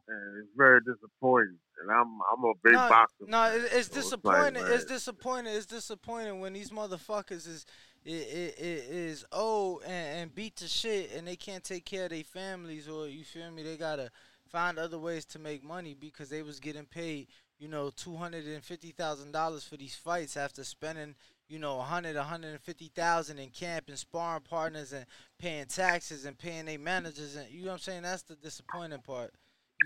and 0.09 0.39
it's 0.39 0.55
very 0.57 0.81
disappointing. 0.87 1.59
And 1.81 1.91
I'm 1.91 2.19
I'm 2.33 2.45
a 2.45 2.53
big 2.63 2.75
no, 2.75 2.89
boxer. 2.89 3.25
No, 3.27 3.59
it's 3.73 3.89
so 3.89 3.95
disappointing. 3.95 4.63
man, 4.63 4.73
it's 4.73 4.85
disappointing. 4.85 5.55
It's 5.55 5.67
disappointing 5.67 6.41
when 6.41 6.53
these 6.53 6.71
motherfuckers 6.71 7.49
is 7.49 7.67
is 8.05 9.25
old 9.33 9.83
and, 9.85 10.21
and 10.21 10.35
beat 10.35 10.57
to 10.57 10.69
shit, 10.69 11.13
and 11.15 11.27
they 11.27 11.37
can't 11.37 11.65
take 11.65 11.85
care 11.85 12.05
of 12.05 12.11
their 12.11 12.25
families, 12.25 12.89
or 12.89 13.09
you 13.09 13.25
feel 13.25 13.51
me? 13.51 13.63
They 13.63 13.77
gotta 13.77 14.11
find 14.51 14.79
other 14.79 14.99
ways 14.99 15.25
to 15.27 15.39
make 15.39 15.63
money 15.63 15.95
because 15.99 16.29
they 16.29 16.43
was 16.43 16.61
getting 16.61 16.87
paid, 16.87 17.29
you 17.59 17.69
know, 17.69 17.91
two 17.91 18.17
hundred 18.17 18.47
and 18.47 18.65
fifty 18.65 18.91
thousand 18.91 19.33
dollars 19.33 19.65
for 19.65 19.77
these 19.77 19.95
fights 19.95 20.37
after 20.37 20.65
spending, 20.65 21.15
you 21.49 21.59
know, 21.59 21.79
a 21.79 21.83
hundred, 21.83 22.17
a 22.17 22.25
hundred 22.25 22.53
and 22.53 22.61
fifty 22.61 22.91
thousand 22.95 23.39
in 23.39 23.51
camp 23.51 23.85
and 23.89 23.99
sparring 23.99 24.43
partners 24.43 24.93
and 24.93 25.07
paying 25.39 25.67
taxes 25.67 26.25
and 26.25 26.39
paying 26.39 26.67
their 26.67 26.79
managers, 26.79 27.37
and 27.37 27.51
you 27.51 27.63
know 27.63 27.69
what 27.69 27.75
I'm 27.75 27.79
saying? 27.81 28.03
That's 28.03 28.23
the 28.23 28.37
disappointing 28.37 29.01
part. 29.01 29.33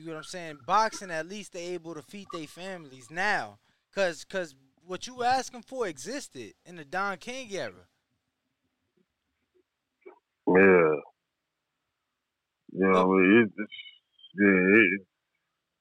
You 0.00 0.06
know 0.06 0.12
what 0.12 0.18
I'm 0.18 0.24
saying? 0.24 0.58
Boxing, 0.66 1.10
at 1.10 1.28
least 1.28 1.52
they 1.52 1.66
able 1.68 1.94
to 1.94 2.02
feed 2.02 2.26
their 2.32 2.46
families 2.46 3.10
now, 3.10 3.58
cause, 3.94 4.24
cause 4.24 4.54
what 4.86 5.06
you 5.06 5.22
asking 5.22 5.62
for 5.62 5.86
existed 5.86 6.54
in 6.64 6.76
the 6.76 6.84
Don 6.84 7.16
King 7.16 7.48
era. 7.52 7.86
yeah, 10.46 10.94
you 12.72 12.92
know, 12.92 13.18
it, 13.18 13.50
it's 13.56 13.72
yeah. 14.36 14.46
It, 14.46 15.06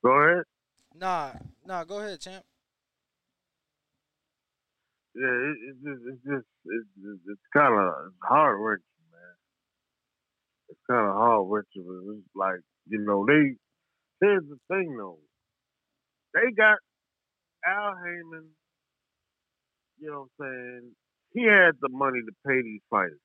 go 0.03 0.11
ahead. 0.11 0.43
Nah, 0.95 1.31
nah, 1.65 1.83
go 1.83 1.99
ahead, 1.99 2.21
champ. 2.21 2.43
Yeah, 5.15 5.25
it, 5.25 5.57
it's 5.69 5.79
just 5.83 6.01
it's 6.07 6.23
just 6.23 6.47
it's 6.65 6.87
it's, 7.03 7.21
it's 7.27 7.41
kind 7.53 7.73
of 7.73 7.93
heart 8.23 8.57
wrenching, 8.59 8.83
man. 9.11 9.35
It's 10.69 10.79
kind 10.89 11.09
of 11.09 11.47
wrenching. 11.47 11.83
but 11.85 12.13
It's 12.13 12.35
like 12.35 12.61
you 12.87 12.99
know 12.99 13.25
they. 13.25 13.57
Here's 14.23 14.43
the 14.47 14.57
thing 14.71 14.95
though, 14.97 15.19
they 16.33 16.51
got 16.55 16.77
Al 17.67 17.93
Haymon. 17.97 18.47
You 19.99 20.11
know 20.11 20.27
what 20.37 20.45
I'm 20.45 20.53
saying? 20.53 20.91
He 21.33 21.43
had 21.43 21.75
the 21.81 21.89
money 21.89 22.19
to 22.25 22.31
pay 22.47 22.61
these 22.63 22.79
fighters. 22.89 23.19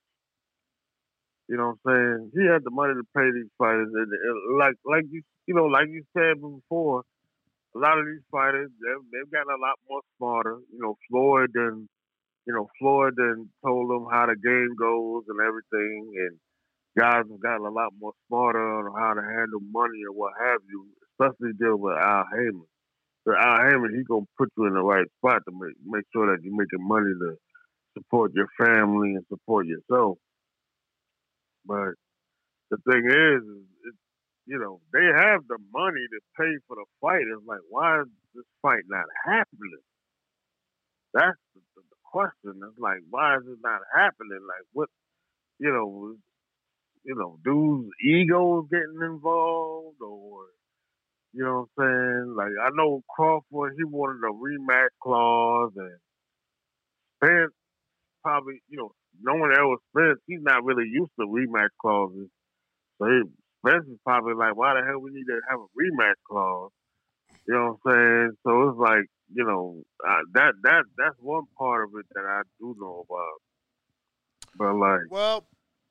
You 1.49 1.57
know 1.57 1.79
what 1.79 1.93
I'm 1.93 2.31
saying? 2.31 2.31
He 2.35 2.47
had 2.51 2.65
the 2.65 2.73
money 2.73 2.95
to 2.95 3.05
pay 3.17 3.31
these 3.31 3.51
fighters, 3.59 3.89
and, 3.95 4.11
and 4.11 4.59
like 4.59 4.75
like 4.85 5.05
you 5.11 5.23
you 5.47 5.55
know 5.55 5.67
like 5.67 5.87
you 5.89 6.03
said 6.17 6.41
before, 6.43 7.05
a 7.77 7.79
lot 7.79 7.99
of 7.99 8.07
these 8.07 8.27
fighters 8.33 8.69
they've, 8.83 9.05
they've 9.13 9.31
gotten 9.31 9.55
a 9.55 9.63
lot 9.63 9.79
more 9.89 10.03
smarter. 10.19 10.59
You 10.73 10.81
know, 10.83 10.97
Floyd 11.09 11.51
and 11.55 11.89
you 12.47 12.55
know 12.55 12.67
Floyd 12.81 13.15
and 13.19 13.49
told 13.65 13.89
them 13.89 14.07
how 14.11 14.27
the 14.27 14.37
game 14.37 14.75
goes 14.75 15.25
and 15.29 15.39
everything, 15.47 16.13
and 16.27 16.37
guys 16.99 17.23
have 17.31 17.41
gotten 17.41 17.67
a 17.67 17.71
lot 17.71 17.93
more 18.01 18.13
smarter 18.27 18.59
on 18.59 18.93
how 18.99 19.15
to 19.15 19.23
handle 19.23 19.61
money 19.71 20.03
or 20.09 20.13
what 20.13 20.33
have 20.41 20.61
you, 20.69 20.87
especially 21.15 21.53
dealing 21.59 21.81
with 21.81 21.97
Al 21.97 22.25
Haymon. 22.33 22.67
So 23.27 23.35
Al 23.37 23.71
Haymon, 23.71 23.95
he 23.95 24.03
gonna 24.05 24.27
put 24.37 24.51
you 24.57 24.67
in 24.67 24.75
the 24.75 24.83
right 24.83 25.07
spot 25.19 25.43
to 25.47 25.53
make 25.55 25.77
make 25.85 26.05
sure 26.13 26.27
that 26.27 26.43
you're 26.43 26.57
making 26.57 26.87
money 26.87 27.13
to 27.21 27.37
support 27.97 28.33
your 28.35 28.49
family 28.59 29.15
and 29.15 29.25
support 29.29 29.67
yourself. 29.67 30.19
But 31.65 31.95
the 32.71 32.79
thing 32.91 33.05
is, 33.07 33.43
is 33.89 33.95
you 34.47 34.59
know, 34.59 34.81
they 34.93 35.05
have 35.05 35.43
the 35.47 35.59
money 35.73 36.05
to 36.09 36.21
pay 36.41 36.57
for 36.67 36.77
the 36.77 36.85
fight. 37.01 37.23
It's 37.29 37.47
like, 37.47 37.61
why 37.69 38.01
is 38.01 38.09
this 38.35 38.49
fight 38.63 38.85
not 38.89 39.05
happening? 39.25 39.85
That's 41.13 41.37
the, 41.55 41.61
the 41.77 41.97
question. 42.05 42.61
It's 42.65 42.79
like, 42.81 43.01
why 43.11 43.37
is 43.37 43.45
it 43.45 43.59
not 43.63 43.81
happening? 43.95 44.41
Like, 44.49 44.65
what, 44.73 44.89
you 45.59 45.71
know, 45.71 46.17
you 47.05 47.15
know, 47.15 47.39
dudes' 47.45 47.91
egos 48.05 48.67
getting 48.71 49.01
involved, 49.03 50.01
or 50.01 50.47
you 51.33 51.45
know 51.45 51.69
what 51.77 51.85
I'm 51.85 52.25
saying? 52.25 52.35
Like, 52.37 52.53
I 52.63 52.71
know 52.75 53.03
Crawford, 53.09 53.75
he 53.77 53.85
wanted 53.85 54.27
a 54.27 54.33
rematch 54.33 54.89
clause, 55.03 55.73
and 55.77 55.99
Spence 57.17 57.53
probably, 58.23 58.61
you 58.69 58.79
know, 58.79 58.93
knowing 59.21 59.53
Errol 59.53 59.77
Spence, 59.91 60.21
he's 60.27 60.43
not 60.43 60.65
really 60.65 60.89
used 60.91 61.13
to 61.19 61.27
rematch 61.27 61.71
clauses. 61.81 62.29
So 62.99 63.07
he, 63.07 63.23
Spence 63.65 63.87
is 63.87 63.99
probably 64.05 64.35
like, 64.35 64.57
why 64.57 64.75
the 64.75 64.87
hell 64.87 65.01
we 65.01 65.11
need 65.13 65.27
to 65.27 65.41
have 65.49 65.61
a 65.61 65.71
rematch 65.77 66.19
clause? 66.29 66.71
You 67.47 67.55
know 67.55 67.79
what 67.83 67.93
I'm 67.93 67.99
saying? 67.99 68.31
So 68.47 68.69
it's 68.69 68.79
like, 68.79 69.07
you 69.33 69.45
know, 69.45 69.83
that 70.35 70.53
that 70.63 70.85
that's 70.97 71.17
one 71.21 71.45
part 71.59 71.85
of 71.85 71.91
it 71.99 72.07
that 72.15 72.25
I 72.25 72.43
do 72.59 72.75
know 72.79 73.05
about. 73.09 73.41
But 74.57 74.75
like, 74.75 75.11
Well, 75.11 75.47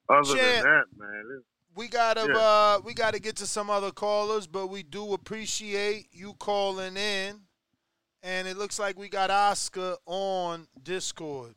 other 0.09 0.35
Chad, 0.35 0.63
than 0.63 0.63
that, 0.63 0.85
man, 0.97 1.43
we 1.75 1.87
gotta 1.87 2.27
Yeah. 2.27 2.37
uh 2.37 2.79
we 2.83 2.93
gotta 2.93 3.19
get 3.19 3.35
to 3.37 3.45
some 3.45 3.69
other 3.69 3.91
callers, 3.91 4.47
but 4.47 4.67
we 4.67 4.83
do 4.83 5.13
appreciate 5.13 6.07
you 6.11 6.33
calling 6.35 6.97
in. 6.97 7.47
And 8.23 8.47
it 8.47 8.57
looks 8.57 8.79
like 8.79 8.97
we 8.97 9.09
got 9.09 9.29
Oscar 9.29 9.95
on 10.05 10.67
Discord. 10.81 11.55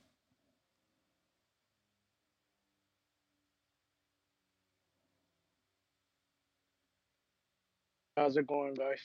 How's 8.16 8.36
it 8.36 8.46
going, 8.46 8.74
guys? 8.74 9.00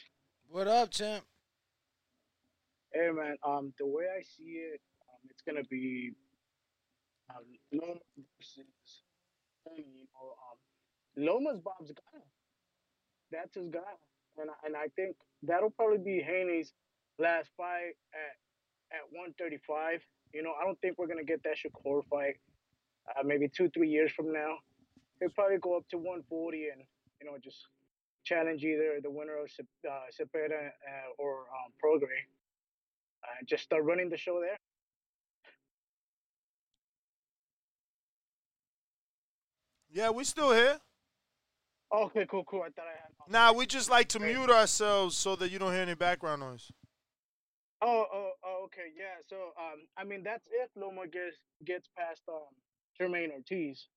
What 0.50 0.68
up, 0.68 0.92
champ? 0.92 1.24
Hey, 2.94 3.10
man. 3.12 3.38
Um, 3.44 3.74
the 3.80 3.86
way 3.88 4.04
I 4.16 4.22
see 4.22 4.60
it, 4.60 4.82
um, 5.10 5.20
it's 5.30 5.42
gonna 5.42 5.64
be 5.64 6.14
um, 7.30 7.46
Loma 7.72 8.00
versus 8.38 8.56
Tony, 8.56 9.05
You 9.74 10.06
know, 10.14 10.36
um, 10.52 10.58
Loma's 11.18 11.60
Bob's 11.60 11.92
guy. 11.92 12.22
That's 13.32 13.56
his 13.56 13.70
guy, 13.70 13.96
and 14.38 14.50
I- 14.52 14.66
and 14.66 14.76
I 14.78 14.88
think 14.90 15.18
that'll 15.44 15.72
probably 15.72 15.98
be 15.98 16.22
Haney's 16.22 16.74
last 17.18 17.52
fight 17.58 17.96
at 18.14 18.38
at 18.92 19.12
135. 19.12 20.06
You 20.34 20.44
know, 20.44 20.54
I 20.54 20.64
don't 20.64 20.80
think 20.82 20.98
we're 20.98 21.08
gonna 21.08 21.24
get 21.24 21.44
that 21.44 21.58
Shakur 21.58 22.06
fight. 22.08 22.38
Uh, 23.08 23.24
maybe 23.24 23.48
two, 23.50 23.70
three 23.70 23.90
years 23.90 24.12
from 24.12 24.32
now, 24.32 24.60
he'll 25.20 25.30
probably 25.30 25.58
go 25.58 25.76
up 25.78 25.88
to 25.90 25.98
140 25.98 26.70
and 26.70 26.86
you 27.20 27.26
know 27.26 27.38
just 27.38 27.68
challenge 28.24 28.64
either 28.64 29.00
the 29.02 29.10
winner 29.12 29.38
of 29.38 29.50
uh, 29.88 29.90
uh, 29.90 31.12
or 31.18 31.42
um, 31.42 31.74
Prograis. 31.84 32.28
Uh, 33.24 33.44
just 33.46 33.64
start 33.64 33.84
running 33.84 34.10
the 34.10 34.18
show 34.18 34.40
there. 34.40 34.58
Yeah, 39.96 40.10
we 40.10 40.26
still 40.26 40.52
here. 40.52 40.78
Okay, 41.94 42.26
cool, 42.30 42.44
cool. 42.44 42.64
I 42.64 42.70
thought 42.70 42.84
I 42.86 43.00
had. 43.02 43.32
Nah, 43.32 43.58
we 43.58 43.66
just 43.66 43.90
like 43.90 44.10
to 44.10 44.20
mute 44.20 44.50
ourselves 44.50 45.16
so 45.16 45.38
that 45.38 45.50
you 45.52 45.58
don't 45.58 45.72
hear 45.72 45.84
any 45.84 45.96
background 45.96 46.42
noise. 46.42 46.70
Oh, 47.82 48.06
oh, 48.14 48.32
oh, 48.44 48.64
okay, 48.66 48.92
yeah. 48.98 49.24
So, 49.30 49.38
um, 49.58 49.86
I 49.98 50.04
mean, 50.04 50.22
that's 50.22 50.44
if 50.52 50.70
Loma 50.76 51.08
gets 51.08 51.38
gets 51.66 51.88
past 51.98 52.22
um 52.28 52.42
Jamaine 53.00 53.32
Ortiz. 53.32 53.88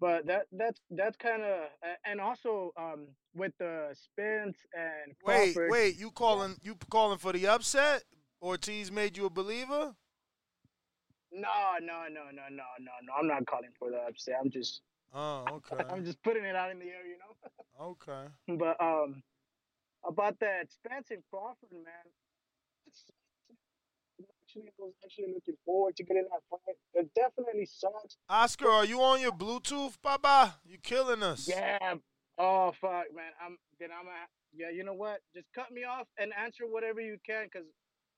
But 0.00 0.26
that 0.26 0.46
that's 0.52 0.80
that's 0.90 1.18
kind 1.18 1.42
of 1.42 1.68
and 2.06 2.22
also 2.22 2.72
um 2.78 3.08
with 3.34 3.52
the 3.58 3.88
Spence 3.92 4.56
and 4.72 5.14
Wait, 5.26 5.54
wait, 5.68 5.98
you 5.98 6.10
calling 6.10 6.56
you 6.62 6.74
calling 6.88 7.18
for 7.18 7.34
the 7.34 7.48
upset? 7.48 8.04
Ortiz 8.40 8.90
made 8.90 9.18
you 9.18 9.26
a 9.26 9.30
believer? 9.30 9.94
No, 11.34 11.78
no, 11.80 12.04
no, 12.08 12.30
no, 12.32 12.42
no, 12.50 12.64
no, 12.78 12.92
no. 13.02 13.12
I'm 13.18 13.26
not 13.26 13.46
calling 13.46 13.70
for 13.78 13.90
the 13.90 13.98
upset. 13.98 14.36
I'm 14.40 14.50
just 14.50 14.82
Oh, 15.14 15.44
okay. 15.52 15.82
I'm 15.90 16.04
just 16.04 16.20
putting 16.24 16.44
it 16.44 16.56
out 16.56 16.72
in 16.72 16.80
the 16.80 16.86
air, 16.86 17.06
you 17.06 17.16
know. 17.18 17.86
Okay. 17.86 18.26
But 18.58 18.80
um, 18.82 19.22
about 20.06 20.38
that 20.40 20.72
Spence 20.72 21.10
and 21.10 21.22
Crawford, 21.30 21.70
man. 21.72 22.06
Actually, 24.42 24.68
I 24.68 24.82
was 24.82 24.92
actually 25.04 25.34
looking 25.34 25.54
forward 25.64 25.96
to 25.96 26.04
getting 26.04 26.26
that 26.30 26.40
fight. 26.50 26.76
It 26.94 27.10
definitely 27.14 27.66
sucks. 27.66 28.16
Oscar, 28.28 28.68
are 28.68 28.84
you 28.84 29.00
on 29.02 29.20
your 29.20 29.32
Bluetooth, 29.32 29.94
Baba? 30.02 30.56
You 30.64 30.78
killing 30.78 31.22
us. 31.22 31.48
Yeah. 31.48 31.94
Oh 32.38 32.72
fuck, 32.80 33.06
man. 33.14 33.32
I'm 33.44 33.56
then 33.78 33.90
I'm 33.90 34.06
at, 34.08 34.28
yeah. 34.52 34.70
You 34.70 34.84
know 34.84 34.94
what? 34.94 35.20
Just 35.34 35.46
cut 35.54 35.70
me 35.70 35.84
off 35.84 36.06
and 36.18 36.32
answer 36.36 36.64
whatever 36.68 37.00
you 37.00 37.18
can, 37.24 37.48
cause 37.52 37.64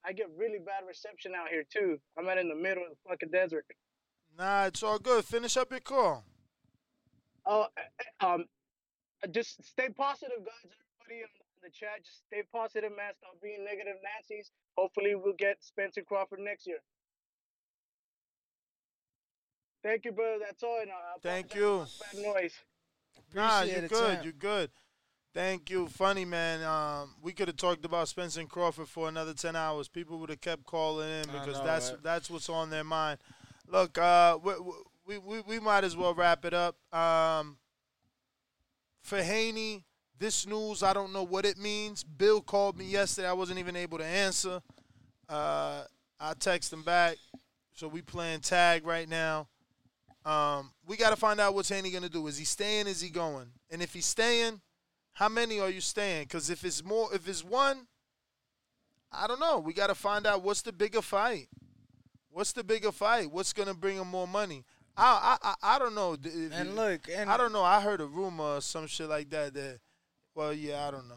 I 0.05 0.13
get 0.13 0.27
really 0.37 0.59
bad 0.59 0.87
reception 0.87 1.33
out 1.35 1.49
here 1.49 1.65
too. 1.69 1.99
I'm 2.19 2.29
out 2.29 2.39
in 2.39 2.49
the 2.49 2.55
middle 2.55 2.85
of 2.85 2.91
the 2.91 3.09
fucking 3.09 3.31
desert. 3.31 3.67
Nah, 4.39 4.67
it's 4.67 4.83
all 4.83 4.99
good. 4.99 5.25
Finish 5.25 5.57
up 5.57 5.71
your 5.71 5.81
call. 5.81 6.25
Oh, 7.47 7.67
uh, 8.21 8.27
um, 8.27 8.45
just 9.31 9.65
stay 9.65 9.89
positive, 9.89 10.39
guys. 10.45 10.73
Everybody 11.01 11.23
in 11.23 11.29
the 11.63 11.71
chat, 11.71 12.05
just 12.05 12.27
stay 12.27 12.43
positive, 12.53 12.91
man. 12.91 13.13
Stop 13.19 13.41
being 13.43 13.65
negative 13.65 13.97
Nancy's. 14.03 14.51
Hopefully, 14.77 15.15
we'll 15.15 15.35
get 15.39 15.57
Spencer 15.61 16.03
Crawford 16.03 16.41
next 16.41 16.67
year. 16.67 16.79
Thank 19.83 20.05
you, 20.05 20.13
brother. 20.13 20.39
That's 20.45 20.63
all. 20.63 20.79
And 20.83 20.91
I 20.91 21.19
Thank 21.23 21.55
you. 21.55 21.87
Bad 22.13 22.23
noise. 22.23 22.55
Nah, 23.35 23.63
you're 23.63 23.83
good. 23.83 23.91
champ. 23.91 24.25
You're 24.25 24.33
good. 24.33 24.71
Thank 25.37 25.69
you. 25.69 25.87
Funny 25.89 26.25
man. 26.25 26.63
Um, 26.63 27.11
we 27.21 27.35
could 27.35 27.49
have 27.49 27.59
talked 27.59 27.85
about 27.85 28.09
Spencer 28.09 28.41
and 28.41 28.49
Crawford 28.49 28.89
for 28.89 29.07
another 29.07 29.35
ten 29.35 29.55
hours. 29.55 29.87
People 29.87 30.19
would 30.21 30.31
have 30.31 30.41
kept 30.41 30.65
calling 30.65 31.11
in 31.11 31.25
because 31.25 31.59
know, 31.59 31.67
that's 31.67 31.91
right? 31.91 32.03
that's 32.03 32.31
what's 32.31 32.49
on 32.49 32.71
their 32.71 32.85
mind. 32.85 33.19
Look, 33.69 33.99
uh, 33.99 34.39
we, 34.43 34.55
we 35.07 35.19
we 35.19 35.41
we 35.43 35.61
might 35.61 35.85
as 35.85 35.95
well 35.95 36.15
wrap 36.15 36.47
it 36.47 36.55
up. 36.55 36.77
Um, 36.91 37.59
for 39.03 39.23
Haney, 39.23 39.85
this 40.19 40.47
news 40.47 40.83
I 40.83 40.95
don't 40.95 41.13
know 41.13 41.25
what 41.25 41.45
it 41.45 41.59
means. 41.59 42.03
Bill 42.03 42.41
called 42.41 42.79
me 42.79 42.87
yesterday. 42.87 43.29
I 43.29 43.35
wasn't 43.35 43.59
even 43.59 43.77
able 43.77 43.99
to 43.99 44.07
answer. 44.07 44.63
Uh, 45.29 45.83
I 46.19 46.33
text 46.33 46.73
him 46.73 46.83
back. 46.83 47.19
So 47.75 47.89
we 47.89 48.01
playing 48.01 48.41
tag 48.41 48.87
right 48.87 49.07
now. 49.07 49.49
Um, 50.25 50.73
we 50.87 50.97
got 50.97 51.11
to 51.11 51.17
find 51.17 51.41
out 51.41 51.53
what's 51.53 51.69
Haney 51.69 51.91
gonna 51.91 52.09
do. 52.09 52.27
Is 52.27 52.39
he 52.39 52.47
staying? 52.47 52.87
Is 52.87 53.03
he 53.03 53.11
going? 53.11 53.49
And 53.71 53.83
if 53.83 53.93
he's 53.93 54.07
staying, 54.07 54.63
how 55.17 55.29
many 55.31 55.59
are 55.61 55.71
you 55.71 55.81
staying? 55.81 56.25
Because 56.25 56.51
if 56.51 56.63
it's 56.63 56.85
more, 56.85 57.09
if 57.15 57.27
it's 57.27 57.43
one, 57.43 57.87
I 59.11 59.27
don't 59.27 59.41
know. 59.41 59.59
We 59.61 59.73
got 59.73 59.87
to 59.87 59.95
find 59.95 60.27
out 60.27 60.43
what's 60.43 60.61
the 60.61 60.73
bigger 60.73 61.01
fight. 61.01 61.49
What's 62.31 62.53
the 62.53 62.63
bigger 62.63 62.93
fight? 62.93 63.31
What's 63.33 63.55
gonna 63.55 63.73
bring 63.73 63.97
him 63.97 64.09
more 64.09 64.29
money? 64.29 64.67
I 64.95 65.39
I 65.43 65.49
I, 65.49 65.77
I 65.77 65.79
don't 65.79 65.95
know. 65.95 66.17
And 66.53 66.77
look, 66.77 67.09
and 67.11 67.31
I 67.31 67.39
don't 67.39 67.51
know. 67.53 67.63
I 67.63 67.81
heard 67.81 68.03
a 68.03 68.07
rumor 68.07 68.57
or 68.57 68.61
some 68.61 68.87
shit 68.87 69.09
like 69.09 69.31
that. 69.31 69.55
That 69.55 69.79
well, 70.35 70.53
yeah, 70.53 70.87
I 70.87 70.91
don't 70.91 71.09
know. 71.09 71.15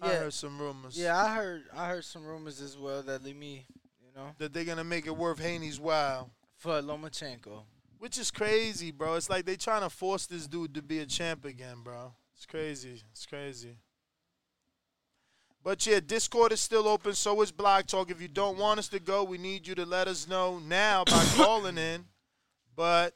I 0.00 0.12
Yeah. 0.12 0.18
heard 0.20 0.32
some 0.34 0.60
rumors. 0.60 0.96
Yeah, 0.96 1.16
I 1.20 1.34
heard 1.34 1.64
I 1.76 1.88
heard 1.88 2.04
some 2.04 2.24
rumors 2.24 2.60
as 2.60 2.78
well 2.78 3.02
that 3.02 3.24
leave 3.24 3.34
me, 3.36 3.66
you 4.00 4.12
know, 4.14 4.28
that 4.38 4.52
they're 4.52 4.62
gonna 4.64 4.84
make 4.84 5.06
it 5.08 5.16
worth 5.16 5.40
Haney's 5.40 5.80
while. 5.80 6.30
for 6.56 6.80
Lomachenko. 6.80 7.64
Which 7.98 8.16
is 8.16 8.30
crazy, 8.30 8.92
bro. 8.92 9.14
It's 9.14 9.28
like 9.28 9.44
they 9.46 9.56
trying 9.56 9.82
to 9.82 9.90
force 9.90 10.26
this 10.26 10.46
dude 10.46 10.72
to 10.74 10.82
be 10.82 11.00
a 11.00 11.06
champ 11.06 11.44
again, 11.44 11.78
bro. 11.82 12.14
It's 12.36 12.46
crazy. 12.46 13.02
It's 13.10 13.26
crazy. 13.26 13.76
But 15.62 15.86
yeah, 15.86 16.00
Discord 16.06 16.52
is 16.52 16.60
still 16.60 16.86
open. 16.86 17.14
So 17.14 17.40
is 17.40 17.50
Blog 17.50 17.86
Talk. 17.86 18.10
If 18.10 18.20
you 18.20 18.28
don't 18.28 18.58
want 18.58 18.78
us 18.78 18.88
to 18.88 19.00
go, 19.00 19.24
we 19.24 19.38
need 19.38 19.66
you 19.66 19.74
to 19.76 19.86
let 19.86 20.08
us 20.08 20.28
know 20.28 20.58
now 20.58 21.04
by 21.04 21.24
calling 21.36 21.78
in. 21.78 22.04
But 22.76 23.14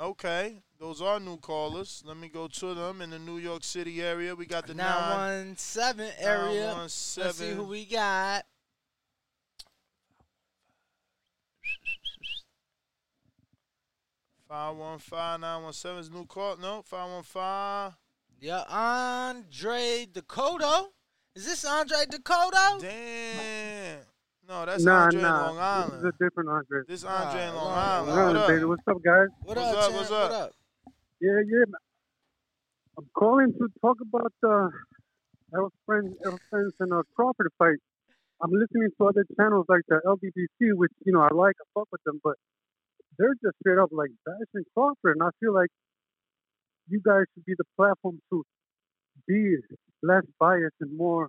okay, 0.00 0.62
those 0.78 1.02
are 1.02 1.20
new 1.20 1.36
callers. 1.36 2.02
Let 2.06 2.16
me 2.16 2.28
go 2.28 2.48
to 2.48 2.74
them 2.74 3.02
in 3.02 3.10
the 3.10 3.18
New 3.18 3.36
York 3.36 3.62
City 3.62 4.02
area. 4.02 4.34
We 4.34 4.46
got 4.46 4.66
the 4.66 4.74
nine. 4.74 5.54
917 5.56 6.12
area. 6.18 6.74
Let's 6.78 6.94
see 6.94 7.50
who 7.50 7.64
we 7.64 7.84
got. 7.84 8.46
Five 14.48 14.76
one 14.76 14.98
five 14.98 15.40
nine 15.40 15.62
one 15.62 15.72
seven 15.72 16.00
is 16.00 16.10
new 16.10 16.24
call. 16.24 16.56
No, 16.56 16.80
five 16.82 17.10
one 17.10 17.22
five. 17.24 17.94
Yeah, 18.40 18.64
Andre 18.68 20.06
Dakota. 20.12 20.86
Is 21.34 21.44
this 21.46 21.64
Andre 21.64 22.04
Dakota? 22.08 22.78
Damn. 22.80 23.98
No, 24.48 24.64
that's 24.64 24.84
nah, 24.84 25.04
Andre 25.04 25.22
nah. 25.22 25.46
Long 25.46 25.58
Island. 25.58 25.92
This 25.92 25.98
is 25.98 26.04
a 26.20 26.24
different 26.24 26.48
Andre. 26.50 26.80
This 26.86 27.04
Andre 27.04 27.48
in 27.48 27.54
Long 27.54 27.64
Long 27.64 27.78
Island. 27.78 28.08
Long 28.16 28.26
What 28.26 28.36
up? 28.36 28.48
baby. 28.48 28.64
What's 28.64 28.82
up, 28.88 29.02
guys? 29.02 29.28
What 29.42 29.56
What's 29.56 29.68
up, 29.70 29.76
up? 29.76 29.82
champ? 29.82 29.94
What's 29.94 30.10
What 30.10 30.20
up? 30.32 30.32
up? 30.32 30.52
Yeah, 31.20 31.40
yeah. 31.46 31.64
man. 31.66 31.80
I'm 32.98 33.08
calling 33.16 33.52
to 33.52 33.68
talk 33.80 33.96
about 34.00 34.32
uh, 34.46 34.68
El 35.54 35.72
Friends, 35.84 36.14
El 36.24 36.38
Friends 36.50 36.72
and 36.80 36.92
uh, 36.92 37.02
Crawford 37.14 37.48
fight. 37.58 37.76
I'm 38.42 38.52
listening 38.52 38.88
to 38.98 39.06
other 39.06 39.24
channels 39.38 39.66
like 39.68 39.82
the 39.88 40.00
LBBC, 40.06 40.76
which 40.76 40.92
you 41.04 41.12
know 41.12 41.20
I 41.20 41.28
like, 41.34 41.56
I 41.60 41.64
fuck 41.74 41.88
with 41.90 42.02
them, 42.04 42.20
but 42.22 42.36
they're 43.18 43.34
just 43.42 43.56
straight 43.60 43.78
up 43.78 43.90
like 43.92 44.10
bashing 44.24 44.64
Crawford, 44.74 45.16
and 45.16 45.22
I 45.22 45.30
feel 45.40 45.52
like 45.54 45.68
you 46.88 47.00
guys 47.04 47.24
should 47.34 47.44
be 47.44 47.54
the 47.56 47.64
platform 47.76 48.20
to 48.30 48.44
be 49.26 49.56
less 50.02 50.22
biased 50.38 50.76
and 50.80 50.96
more. 50.96 51.28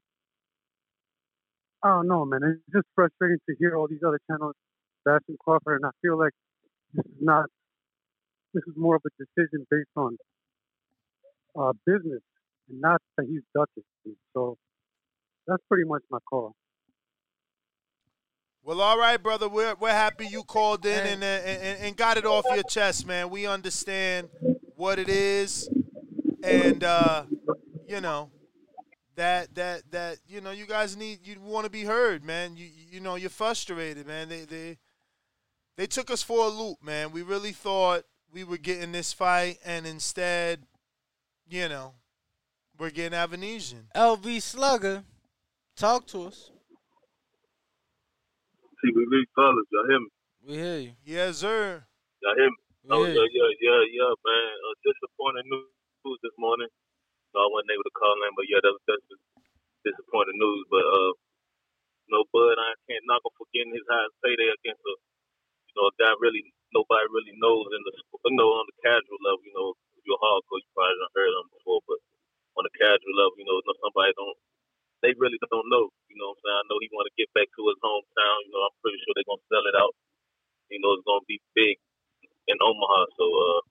I 1.84 1.90
don't 1.90 2.08
know, 2.08 2.26
man. 2.26 2.42
It's 2.44 2.74
just 2.74 2.88
frustrating 2.96 3.38
to 3.50 3.56
hear 3.60 3.76
all 3.78 3.88
these 3.88 4.04
other 4.06 4.20
channels 4.30 4.56
bashing 5.06 5.38
Crawford, 5.40 5.82
and 5.82 5.86
I 5.86 5.92
feel 6.02 6.18
like 6.18 6.34
this 6.94 7.06
is 7.06 7.22
not. 7.22 7.46
This 8.54 8.64
is 8.68 8.74
more 8.76 8.96
of 8.96 9.02
a 9.06 9.10
decision 9.24 9.68
based 9.70 9.90
on 9.96 10.18
uh, 11.60 11.74
business 11.86 12.22
and 12.70 12.82
not 12.82 13.02
that 13.18 13.26
he's 13.28 13.42
ducking. 13.54 13.84
So 14.34 14.58
that's 15.46 15.62
pretty 15.70 15.88
much 15.88 16.02
my 16.10 16.20
call. 16.30 16.54
Well, 18.64 18.82
all 18.82 18.98
right, 18.98 19.22
brother. 19.22 19.48
We're 19.48 19.76
we're 19.80 19.92
happy 19.92 20.28
you 20.28 20.44
called 20.44 20.86
in 20.86 21.06
and, 21.06 21.24
uh, 21.24 21.26
and 21.26 21.80
and 21.80 21.96
got 21.96 22.18
it 22.18 22.26
off 22.26 22.46
your 22.54 22.64
chest, 22.64 23.06
man. 23.06 23.30
We 23.30 23.46
understand 23.46 24.30
what 24.78 25.00
it 25.00 25.10
is, 25.10 25.68
and 26.44 26.84
uh, 26.84 27.24
you 27.88 28.00
know 28.00 28.30
that 29.16 29.54
that 29.56 29.92
that 29.92 30.20
you 30.28 30.40
know 30.40 30.52
you 30.52 30.66
guys 30.66 30.96
need 30.96 31.20
you 31.26 31.36
want 31.42 31.66
to 31.66 31.72
be 31.72 31.84
heard, 31.84 32.24
man. 32.24 32.56
You 32.56 32.70
you 32.92 33.00
know 33.02 33.16
you're 33.16 33.30
frustrated, 33.30 34.08
man. 34.08 34.30
They 34.30 34.46
they 34.46 34.78
they 35.76 35.88
took 35.88 36.10
us 36.10 36.24
for 36.24 36.46
a 36.46 36.50
loop, 36.50 36.78
man. 36.84 37.12
We 37.12 37.24
really 37.24 37.52
thought 37.52 38.04
we 38.32 38.44
were 38.44 38.58
getting 38.58 38.92
this 38.92 39.12
fight, 39.12 39.58
and 39.66 39.86
instead, 39.86 40.64
you 41.50 41.68
know, 41.68 41.94
we're 42.80 42.92
getting 42.92 43.18
Avanesyan. 43.18 43.92
LV 43.96 44.42
Slugger, 44.42 45.04
talk 45.76 46.06
to 46.08 46.24
us. 46.24 46.52
See, 48.84 48.92
we 48.96 49.08
big 49.10 49.28
fellas, 49.34 49.66
y'all 49.72 49.88
hear 49.90 50.00
me? 50.00 50.08
We 50.48 50.54
hear 50.54 50.78
you. 50.78 50.92
Yes, 51.04 51.38
sir. 51.38 51.84
Y'all 52.22 52.36
hear 52.36 52.46
me? 52.46 52.67
Oh, 52.94 53.04
yeah, 53.04 53.28
yeah, 53.36 53.52
yeah, 53.60 53.82
yeah, 54.00 54.14
man. 54.24 54.52
Uh, 54.64 54.76
disappointing 54.86 55.48
news 55.52 56.20
this 56.24 56.38
morning. 56.40 56.72
So 57.34 57.44
I 57.44 57.48
wasn't 57.52 57.76
able 57.76 57.88
to 57.88 57.96
call 58.00 58.16
in, 58.16 58.34
but 58.38 58.48
yeah, 58.48 58.62
that 58.64 58.74
was 58.74 58.84
that's 58.88 59.06
just 59.12 59.24
disappointing 59.84 60.40
news. 60.40 60.64
But 60.72 60.86
uh, 60.88 61.14
no, 62.12 62.24
Bud, 62.32 62.56
I 62.58 62.74
can't 62.88 63.06
knock 63.08 63.24
him 63.28 63.34
for 63.36 63.48
getting 63.52 63.76
his 63.76 63.88
highest 63.88 64.16
payday 64.24 64.50
against 64.52 64.84
a, 64.84 64.94
you 65.72 65.76
know, 65.78 65.92
a 65.92 65.96
guy 66.00 66.14
really 66.24 66.44
nobody 66.72 67.08
really 67.12 67.36
knows 67.40 67.68
in 67.76 67.82
the, 67.84 67.94
you 68.32 68.36
know, 68.40 68.52
on 68.60 68.66
the 68.72 68.78
casual 68.84 69.20
level. 69.24 69.44
You 69.44 69.56
know, 69.56 69.70
if 70.00 70.04
you're 70.08 70.22
hardcore, 70.24 70.62
you 70.64 70.70
probably 70.76 70.98
done 71.00 71.16
heard 71.18 71.34
of 71.36 71.42
him 71.44 71.50
before, 71.60 71.82
but 71.88 72.00
on 72.60 72.64
the 72.68 72.74
casual 72.80 73.16
level, 73.20 73.36
you 73.40 73.48
know, 73.48 73.60
somebody 73.84 74.12
don't, 74.16 74.40
they 75.04 75.14
really 75.20 75.40
don't 75.52 75.70
know. 75.72 75.92
You 76.10 76.18
know 76.20 76.34
what 76.34 76.42
I'm 76.42 76.44
saying? 76.46 76.60
I 76.62 76.66
know 76.72 76.80
he 76.82 76.90
want 76.96 77.08
to 77.12 77.20
get 77.20 77.30
back 77.36 77.50
to 77.52 77.62
his 77.70 77.80
hometown. 77.84 78.38
You 78.48 78.52
know, 78.56 78.64
I'm 78.68 78.78
pretty 78.82 79.00
sure 79.04 79.14
they're 79.16 79.30
gonna 79.30 79.50
sell 79.52 79.66
it 79.68 79.78
out. 79.78 79.94
You 80.72 80.80
know, 80.84 80.96
it's 80.98 81.08
gonna 81.08 81.26
be 81.30 81.40
big 81.56 81.78
in 82.48 82.58
Omaha. 82.60 83.00
So, 83.20 83.26
uh, 83.28 83.62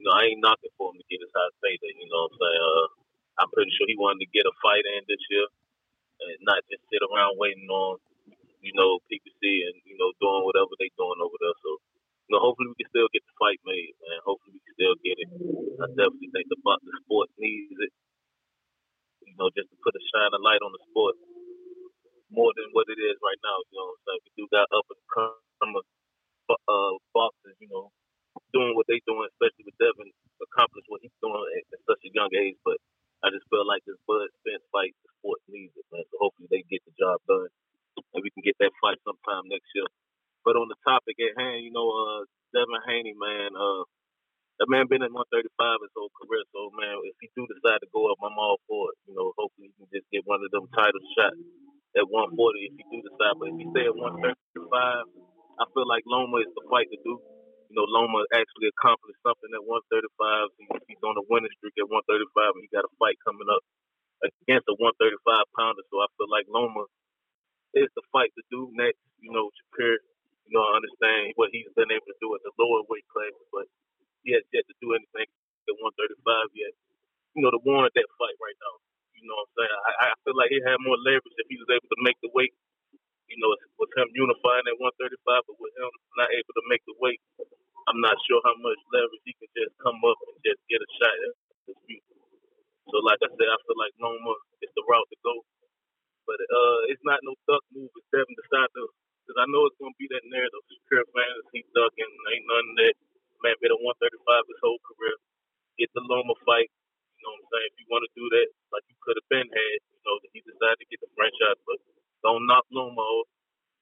you 0.00 0.04
know, 0.08 0.14
I 0.16 0.32
ain't 0.32 0.42
knocking 0.42 0.72
for 0.76 0.90
him 0.92 0.98
to 1.00 1.06
get 1.12 1.22
his 1.22 1.32
high 1.32 1.52
payday. 1.60 1.92
You 1.96 2.08
know 2.08 2.28
what 2.28 2.34
I'm 2.34 2.40
saying? 2.40 2.64
Uh, 2.64 2.88
I'm 3.44 3.50
pretty 3.52 3.72
sure 3.76 3.88
he 3.88 3.98
wanted 3.98 4.24
to 4.24 4.34
get 4.34 4.48
a 4.48 4.54
fight 4.64 4.84
in 4.84 5.04
this 5.06 5.22
year 5.30 5.46
and 6.24 6.38
not 6.46 6.62
just 6.70 6.84
sit 6.88 7.02
around 7.02 7.36
waiting 7.36 7.68
on, 7.68 7.98
you 8.62 8.72
know, 8.78 9.02
PBC 9.10 9.42
and, 9.68 9.76
you 9.84 9.96
know, 9.98 10.10
doing 10.22 10.46
whatever 10.46 10.72
they 10.78 10.88
doing 10.96 11.20
over 11.20 11.36
there. 11.40 11.58
So, 11.60 11.70
you 12.26 12.32
know, 12.32 12.40
hopefully 12.40 12.72
we 12.72 12.78
can 12.80 12.90
still 12.90 13.10
get 13.12 13.26
the 13.26 13.36
fight 13.36 13.60
made, 13.68 13.92
man. 14.00 14.20
Hopefully 14.24 14.56
we 14.56 14.62
can 14.64 14.74
still 14.78 14.96
get 15.04 15.16
it. 15.20 15.28
I 15.82 15.86
definitely 15.92 16.32
think 16.32 16.48
the, 16.48 16.56
the 16.56 16.94
sport 17.04 17.28
needs 17.36 17.76
it, 17.76 17.92
you 19.28 19.34
know, 19.36 19.52
just 19.52 19.68
to 19.68 19.76
put 19.84 19.98
a 19.98 20.02
shine 20.14 20.32
a 20.32 20.40
light 20.40 20.62
on 20.64 20.72
the 20.72 20.82
sport 20.88 21.18
more 22.32 22.50
than 22.56 22.70
what 22.72 22.88
it 22.88 22.98
is 22.98 23.18
right 23.20 23.40
now. 23.44 23.56
You 23.68 23.74
know 23.76 23.86
what 23.92 23.98
I'm 23.98 24.04
saying? 24.08 24.22
We 24.24 24.30
do 24.38 24.44
got 24.54 24.70
up 24.72 24.86
and 24.88 25.02
coming 25.12 25.84
uh, 26.50 26.92
boxers, 27.12 27.58
you 27.60 27.68
know, 27.68 27.90
doing 28.54 28.74
what 28.74 28.86
they 28.86 29.02
doing, 29.06 29.26
especially 29.34 29.66
with 29.66 29.78
Devin, 29.78 30.10
accomplish 30.42 30.86
what 30.90 31.02
he's 31.02 31.14
doing 31.22 31.38
at, 31.58 31.64
at 31.74 31.80
such 31.86 32.02
a 32.06 32.14
young 32.14 32.30
age. 32.34 32.58
But 32.62 32.78
I 33.24 33.32
just 33.32 33.48
feel 33.48 33.64
like 33.64 33.82
this 33.88 33.98
Bud 34.04 34.28
Spence 34.42 34.64
fight, 34.74 34.94
the 35.02 35.10
sport 35.18 35.40
needs 35.48 35.74
it, 35.74 35.86
man. 35.90 36.04
So 36.12 36.20
hopefully 36.20 36.50
they 36.50 36.62
get 36.66 36.84
the 36.84 36.94
job 36.98 37.22
done 37.26 37.50
and 38.14 38.22
we 38.22 38.30
can 38.34 38.42
get 38.42 38.58
that 38.58 38.74
fight 38.82 38.98
sometime 39.02 39.46
next 39.50 39.70
year. 39.74 39.86
But 40.42 40.58
on 40.60 40.68
the 40.68 40.78
topic 40.84 41.16
at 41.18 41.38
hand, 41.38 41.64
you 41.64 41.72
know, 41.72 41.88
uh, 41.88 42.22
Devin 42.52 42.84
Haney, 42.86 43.14
man, 43.16 43.56
uh, 43.56 43.82
that 44.62 44.70
man 44.70 44.86
been 44.86 45.02
at 45.02 45.10
135 45.10 45.82
his 45.82 45.94
whole 45.98 46.12
career. 46.14 46.44
So 46.54 46.70
man, 46.78 47.02
if 47.08 47.16
he 47.18 47.26
do 47.34 47.42
decide 47.50 47.82
to 47.82 47.90
go 47.90 48.12
up, 48.12 48.22
I'm 48.22 48.38
all 48.38 48.62
for 48.70 48.94
it. 48.94 48.98
You 49.10 49.18
know, 49.18 49.34
hopefully 49.34 49.72
he 49.72 49.74
can 49.74 49.90
just 49.90 50.06
get 50.14 50.22
one 50.28 50.42
of 50.42 50.50
them 50.54 50.70
title 50.70 51.02
shots 51.18 51.40
at 51.98 52.06
140 52.06 52.38
if 52.70 52.74
he 52.78 52.84
do 52.92 53.02
decide. 53.02 53.34
But 53.40 53.50
if 53.50 53.56
he 53.58 53.66
stay 53.74 53.86
at 53.90 53.96
135, 53.98 54.70
I 55.58 55.64
feel 55.74 55.88
like 55.90 56.06
Loma 56.06 56.44
is 56.44 56.52
the 56.54 56.64
fight 56.70 56.86
to 56.92 56.98
do. 57.02 57.18
You 57.74 57.82
know, 57.82 57.90
Loma 57.90 58.22
actually 58.30 58.70
accomplished 58.70 59.18
something 59.26 59.50
at 59.50 59.66
135. 59.66 60.86
He's 60.86 61.02
on 61.02 61.18
a 61.18 61.26
winning 61.26 61.50
streak 61.58 61.74
at 61.82 61.90
135, 61.90 62.54
and 62.54 62.62
he 62.62 62.70
got 62.70 62.86
a 62.86 62.92
fight 63.02 63.18
coming 63.26 63.50
up 63.50 63.66
against 64.22 64.70
a 64.70 64.76
135 64.78 65.18
pounder. 65.58 65.82
So 65.90 65.98
I 65.98 66.08
feel 66.14 66.30
like 66.30 66.46
Loma 66.46 66.86
is 67.74 67.90
the 67.98 68.04
fight 68.14 68.30
to 68.38 68.44
do 68.50 68.70
next. 68.78 69.02
You 69.20 69.34
know, 69.34 69.50
Shakur, 69.52 69.98
you 70.46 70.52
know, 70.54 70.62
I 70.64 70.78
understand 70.80 71.34
what 71.36 71.50
he's 71.50 71.68
been 71.74 71.90
able 71.90 72.06
to 72.08 72.18
do 72.22 72.32
at 72.38 72.42
the 72.46 72.54
lower 72.56 72.86
weight 72.86 73.06
classes, 73.10 73.46
but 73.50 73.66
he 74.24 74.34
has 74.38 74.46
yet 74.54 74.64
to 74.70 74.76
do 74.82 74.94
anything 74.94 75.28
at 75.70 75.76
135 75.78 76.54
yet. 76.56 76.74
You 77.34 77.42
know, 77.44 77.52
to 77.54 77.62
warrant 77.62 77.94
that 77.98 78.10
fight 78.20 78.38
right 78.38 78.58
now. 78.62 78.76
You 79.18 79.26
know 79.26 79.36
what 79.40 79.50
I'm 79.50 79.56
saying? 79.60 79.80
I, 79.88 79.92
I 80.12 80.16
feel 80.24 80.36
like 80.38 80.52
he 80.54 80.60
had 80.62 80.78
more 80.82 80.98
leverage 81.00 81.38
if 81.40 81.48
he 81.50 81.58
was 81.58 81.70
able 81.72 81.90
to 81.90 82.00
make 82.06 82.18
the 82.22 82.30
weight. 82.34 82.54
You 83.30 83.38
know, 83.40 83.50
with 83.80 83.90
him 83.96 84.08
unifying 84.14 84.68
at 84.68 84.78
135, 84.78 85.48
but 85.48 85.56
with 85.58 85.74
him 85.78 85.90
not 86.20 86.30
able 86.30 86.54
to 86.54 86.64
make 86.70 86.84
the 86.86 86.94
weight, 87.00 87.20
I'm 87.90 88.00
not 88.00 88.16
sure 88.28 88.40
how 88.46 88.56
much 88.62 88.80
leverage 88.94 89.24
he 89.26 89.34
can 89.38 89.50
just 89.56 89.74
come 89.82 89.98
up 90.06 90.18
and 90.30 90.38
just 90.46 90.60
get 90.70 90.80
a 90.82 90.90
shot 91.00 91.16
at 91.28 91.34
this 91.68 91.78
future. 91.88 92.20
So, 92.92 93.00
like 93.04 93.20
I 93.24 93.30
said, 93.32 93.48
I 93.50 93.58
feel 93.66 93.78
like 93.80 93.94
Loma 94.00 94.34
is 94.64 94.72
the 94.76 94.84
route 94.88 95.08
to 95.12 95.18
go. 95.24 95.34
But 96.28 96.38
uh, 96.40 96.80
it's 96.92 97.02
not 97.02 97.20
no 97.26 97.34
duck 97.50 97.64
move 97.74 97.90
if 97.92 98.06
Devin 98.14 98.36
decide 98.38 98.70
to, 98.78 98.84
because 99.24 99.38
I 99.42 99.46
know 99.50 99.66
it's 99.66 99.78
gonna 99.82 99.96
be 99.98 100.08
that 100.14 100.24
narrative. 100.30 100.62
Fans, 101.14 101.46
he 101.56 101.64
ducking, 101.74 102.12
ain't 102.34 102.46
of 102.46 102.76
that. 102.78 102.94
Man, 103.42 103.56
been 103.64 103.74
a 103.74 103.80
135 103.80 104.46
his 104.50 104.60
whole 104.62 104.78
career. 104.86 105.16
Get 105.80 105.90
the 105.96 106.04
Loma 106.06 106.34
fight. 106.46 106.70
You 107.18 107.22
know 107.26 107.34
what 107.36 107.44
I'm 107.44 107.50
saying? 107.54 107.70
If 107.72 107.76
you 107.82 107.86
want 107.90 108.04
to 108.06 108.12
do 108.14 108.26
that, 108.38 108.48
like 108.74 108.84
you 108.90 108.96
could 109.02 109.16
have 109.18 109.28
been 109.32 109.48
had, 109.48 109.78
you 109.82 110.00
know, 110.06 110.16
he 110.34 110.40
decided 110.44 110.78
to 110.82 110.88
get 110.90 111.00
the 111.02 111.10
franchise, 111.18 111.60
but 111.66 111.78
don't 112.22 112.46
knock 112.46 112.66
Loma 112.70 113.00
off 113.02 113.28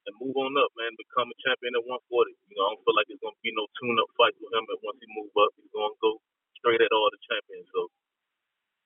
and 0.07 0.14
move 0.18 0.34
on 0.34 0.55
up, 0.59 0.72
man. 0.74 0.94
Become 0.98 1.30
a 1.30 1.36
champion 1.42 1.78
at 1.78 1.86
140. 1.86 2.34
You 2.50 2.55
know, 2.59 2.64
I 2.66 2.68
don't 2.74 2.82
feel 2.82 2.96
like 2.96 3.09
it's 3.11 3.22
gonna 3.22 3.38
be 3.44 3.55
no 3.55 3.66
tune-up 3.78 4.11
fight 4.18 4.34
with 4.38 4.50
him. 4.50 4.66
And 4.66 4.80
once 4.82 4.98
he 4.98 5.07
move 5.14 5.34
up, 5.38 5.50
he's 5.55 5.70
gonna 5.70 5.94
go 6.03 6.18
straight 6.59 6.82
at 6.82 6.90
all 6.90 7.09
the 7.11 7.20
champions. 7.22 7.68
So, 7.70 7.90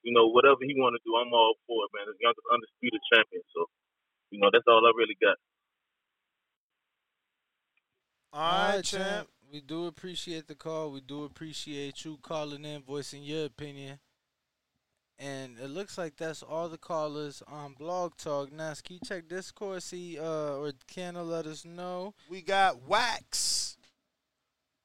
you 0.05 0.13
know, 0.13 0.29
whatever 0.29 0.61
he 0.63 0.77
want 0.77 0.97
to 0.97 1.03
do, 1.05 1.17
I'm 1.17 1.33
all 1.33 1.57
for 1.65 1.85
it, 1.85 1.93
man. 1.97 2.09
The 2.09 2.21
youngest 2.21 2.47
undisputed 2.53 3.03
champion. 3.09 3.43
So, 3.57 3.69
you 4.31 4.39
know, 4.41 4.51
that's 4.53 4.69
all 4.69 4.85
I 4.85 4.93
really 4.93 5.17
got. 5.21 5.39
All 8.33 8.77
right, 8.77 8.85
champ. 8.85 9.29
We 9.53 9.61
do 9.61 9.87
appreciate 9.87 10.49
the 10.49 10.55
call. 10.55 10.91
We 10.91 11.01
do 11.01 11.25
appreciate 11.25 12.05
you 12.05 12.19
calling 12.21 12.65
in, 12.65 12.83
voicing 12.83 13.23
your 13.23 13.47
opinion. 13.47 14.01
And 15.19 15.59
it 15.59 15.71
looks 15.71 15.97
like 15.97 16.17
that's 16.17 16.43
all 16.43 16.69
the 16.69 16.77
callers 16.77 17.43
on 17.49 17.75
Blog 17.79 18.17
Talk. 18.17 18.53
Now, 18.53 18.75
can 18.85 18.95
you 18.95 19.01
check 19.07 19.29
Discord, 19.29 19.83
see, 19.83 20.19
uh, 20.19 20.57
or 20.59 20.73
can 20.87 21.15
let 21.15 21.47
us 21.47 21.65
know? 21.65 22.13
We 22.29 22.43
got 22.43 22.87
wax. 22.87 23.79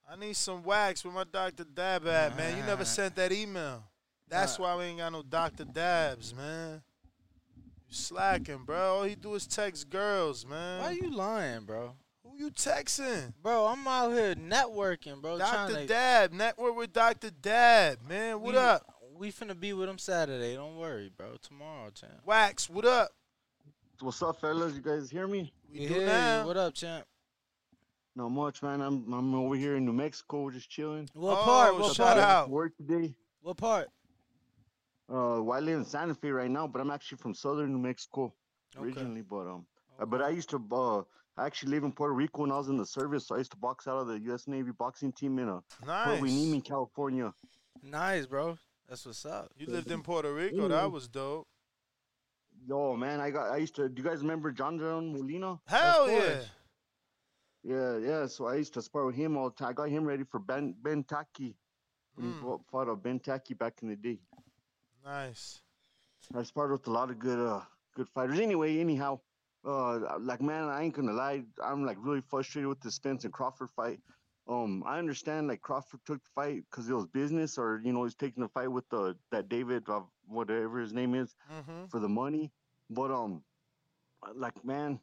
I 0.09 0.15
need 0.15 0.35
some 0.35 0.63
wax 0.63 1.03
with 1.03 1.13
my 1.13 1.25
Dr. 1.25 1.65
Dab 1.65 2.07
at, 2.07 2.37
man. 2.37 2.57
You 2.57 2.63
never 2.63 2.85
sent 2.85 3.15
that 3.15 3.31
email. 3.31 3.83
That's 4.27 4.57
why 4.57 4.75
we 4.77 4.85
ain't 4.85 4.99
got 4.99 5.11
no 5.11 5.23
Dr. 5.23 5.65
Dabs, 5.65 6.33
man. 6.33 6.81
You 7.87 7.93
slacking, 7.93 8.63
bro. 8.65 8.97
All 8.97 9.03
he 9.03 9.15
do 9.15 9.35
is 9.35 9.45
text 9.45 9.89
girls, 9.89 10.45
man. 10.45 10.81
Why 10.81 10.91
you 10.91 11.13
lying, 11.13 11.65
bro? 11.65 11.95
Who 12.23 12.37
you 12.37 12.51
texting? 12.51 13.33
Bro, 13.43 13.67
I'm 13.67 13.85
out 13.85 14.11
here 14.13 14.35
networking, 14.35 15.21
bro. 15.21 15.37
Dr. 15.37 15.81
to- 15.81 15.85
Dab. 15.87 16.31
Network 16.31 16.77
with 16.77 16.93
Dr. 16.93 17.29
Dab, 17.29 17.97
man. 18.07 18.39
What 18.39 18.53
we, 18.53 18.57
up? 18.57 18.85
We 19.21 19.31
finna 19.31 19.57
be 19.57 19.71
with 19.71 19.87
him 19.87 19.99
Saturday. 19.99 20.55
Don't 20.55 20.77
worry, 20.77 21.11
bro. 21.15 21.35
Tomorrow, 21.43 21.91
champ. 21.91 22.25
Wax, 22.25 22.67
what 22.67 22.85
up? 22.85 23.11
What's 23.99 24.19
up, 24.23 24.41
fellas? 24.41 24.73
You 24.73 24.81
guys 24.81 25.11
hear 25.11 25.27
me? 25.27 25.53
We 25.71 25.87
do 25.87 26.03
now. 26.03 26.47
What 26.47 26.57
up, 26.57 26.73
champ? 26.73 27.05
Not 28.15 28.29
much, 28.29 28.63
man. 28.63 28.81
I'm 28.81 29.13
I'm 29.13 29.35
over 29.35 29.53
here 29.53 29.75
in 29.75 29.85
New 29.85 29.93
Mexico, 29.93 30.49
just 30.49 30.71
chilling. 30.71 31.07
What 31.13 31.37
part? 31.43 31.77
What 31.77 31.95
part? 31.95 32.17
Out. 32.17 32.49
Work 32.49 32.75
today. 32.77 33.13
What 33.43 33.57
part? 33.57 33.89
Uh, 35.07 35.37
well, 35.43 35.51
I 35.51 35.59
live 35.59 35.77
in 35.77 35.85
Santa 35.85 36.15
Fe 36.15 36.31
right 36.31 36.49
now, 36.49 36.65
but 36.65 36.81
I'm 36.81 36.89
actually 36.89 37.19
from 37.19 37.35
southern 37.35 37.73
New 37.73 37.77
Mexico 37.77 38.33
Okay. 38.75 38.83
originally. 38.87 39.21
But 39.21 39.45
um, 39.45 39.67
uh, 39.99 40.05
but 40.07 40.23
I 40.23 40.29
used 40.29 40.49
to 40.49 40.65
uh, 40.71 41.03
I 41.37 41.45
actually 41.45 41.73
live 41.73 41.83
in 41.83 41.91
Puerto 41.91 42.15
Rico 42.15 42.41
when 42.41 42.51
I 42.51 42.57
was 42.57 42.69
in 42.69 42.77
the 42.77 42.87
service. 42.87 43.27
So 43.27 43.35
I 43.35 43.37
used 43.37 43.51
to 43.51 43.57
box 43.57 43.87
out 43.87 43.99
of 43.99 44.07
the 44.07 44.19
U.S. 44.31 44.47
Navy 44.47 44.71
boxing 44.71 45.11
team 45.11 45.37
in 45.37 45.47
uh, 45.47 45.59
Port 45.79 45.85
Nice. 45.85 46.21
Hueneme, 46.23 46.65
California. 46.65 47.31
Nice, 47.83 48.25
bro. 48.25 48.57
That's 48.91 49.05
what's 49.05 49.25
up. 49.25 49.49
You 49.57 49.67
lived 49.67 49.89
in 49.89 50.01
Puerto 50.01 50.33
Rico. 50.33 50.67
That 50.67 50.91
was 50.91 51.07
dope. 51.07 51.47
Yo, 52.67 52.97
man, 52.97 53.21
I 53.21 53.29
got 53.31 53.49
I 53.49 53.55
used 53.55 53.73
to. 53.75 53.87
Do 53.87 54.01
you 54.03 54.07
guys 54.07 54.19
remember 54.19 54.51
John 54.51 54.77
John 54.77 55.13
Molina? 55.13 55.61
Hell 55.65 56.09
yeah. 56.11 56.41
Yeah, 57.63 57.97
yeah. 57.99 58.25
So 58.27 58.47
I 58.47 58.55
used 58.55 58.73
to 58.73 58.81
spar 58.81 59.05
with 59.05 59.15
him 59.15 59.37
all 59.37 59.49
the 59.49 59.55
time. 59.55 59.69
I 59.69 59.73
got 59.73 59.87
him 59.89 60.03
ready 60.03 60.25
for 60.25 60.39
Ben 60.41 60.75
Ben 60.83 61.05
Tackie 61.05 61.55
when 62.15 62.27
he 62.27 62.33
Mm. 62.33 62.41
fought, 62.41 62.61
fought 62.69 62.89
uh, 62.89 62.95
Ben 62.95 63.21
Tackie 63.21 63.57
back 63.57 63.81
in 63.81 63.87
the 63.87 63.95
day. 63.95 64.19
Nice. 65.05 65.61
I 66.35 66.43
sparred 66.43 66.73
with 66.73 66.85
a 66.87 66.91
lot 66.91 67.09
of 67.11 67.17
good 67.17 67.39
uh 67.39 67.61
good 67.95 68.09
fighters. 68.09 68.41
Anyway, 68.41 68.77
anyhow, 68.77 69.21
uh 69.63 70.19
like 70.19 70.41
man, 70.41 70.65
I 70.65 70.83
ain't 70.83 70.93
gonna 70.95 71.13
lie, 71.13 71.45
I'm 71.63 71.85
like 71.85 71.97
really 72.01 72.21
frustrated 72.27 72.67
with 72.67 72.81
the 72.81 72.91
Spence 72.91 73.23
and 73.23 73.31
Crawford 73.31 73.69
fight. 73.69 74.01
Um, 74.51 74.83
I 74.85 74.99
understand 74.99 75.47
like 75.47 75.61
Crawford 75.61 76.01
took 76.05 76.23
the 76.23 76.29
fight 76.35 76.63
because 76.69 76.89
it 76.89 76.93
was 76.93 77.07
business, 77.07 77.57
or 77.57 77.81
you 77.83 77.93
know 77.93 78.03
he's 78.03 78.15
taking 78.15 78.43
the 78.43 78.49
fight 78.49 78.71
with 78.71 78.89
the 78.89 79.17
that 79.31 79.49
David 79.49 79.89
uh, 79.89 80.03
whatever 80.27 80.79
his 80.79 80.93
name 80.93 81.15
is 81.15 81.35
Mm-hmm. 81.51 81.85
for 81.89 81.99
the 81.99 82.09
money. 82.09 82.51
But 82.89 83.11
um, 83.11 83.45
like 84.35 84.63
man, 84.65 84.99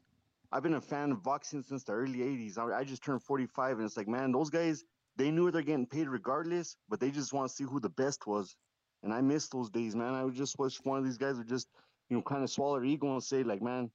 I've 0.51 0.63
been 0.63 0.75
a 0.75 0.81
fan 0.81 1.11
of 1.11 1.23
boxing 1.23 1.63
since 1.63 1.83
the 1.83 1.93
early 1.93 2.21
'80s. 2.21 2.57
I, 2.57 2.79
I 2.79 2.83
just 2.83 3.03
turned 3.03 3.23
45, 3.23 3.77
and 3.77 3.85
it's 3.85 3.97
like 3.97 4.07
man, 4.07 4.31
those 4.31 4.49
guys 4.49 4.85
they 5.17 5.31
knew 5.31 5.51
they're 5.51 5.61
getting 5.63 5.87
paid 5.87 6.07
regardless, 6.09 6.77
but 6.89 6.99
they 6.99 7.11
just 7.11 7.33
want 7.33 7.49
to 7.49 7.55
see 7.55 7.65
who 7.65 7.79
the 7.79 7.89
best 7.89 8.27
was. 8.27 8.57
And 9.03 9.13
I 9.13 9.21
miss 9.21 9.49
those 9.49 9.69
days, 9.69 9.95
man. 9.95 10.13
I 10.15 10.25
would 10.25 10.35
just 10.35 10.57
wish 10.59 10.77
one 10.83 10.99
of 10.99 11.05
these 11.05 11.17
guys 11.17 11.37
would 11.37 11.47
just, 11.49 11.69
you 12.09 12.17
know, 12.17 12.23
kind 12.23 12.43
of 12.43 12.49
swallow 12.49 12.75
their 12.79 12.85
ego 12.85 13.11
and 13.13 13.23
say, 13.23 13.43
like, 13.43 13.61
man, 13.61 13.91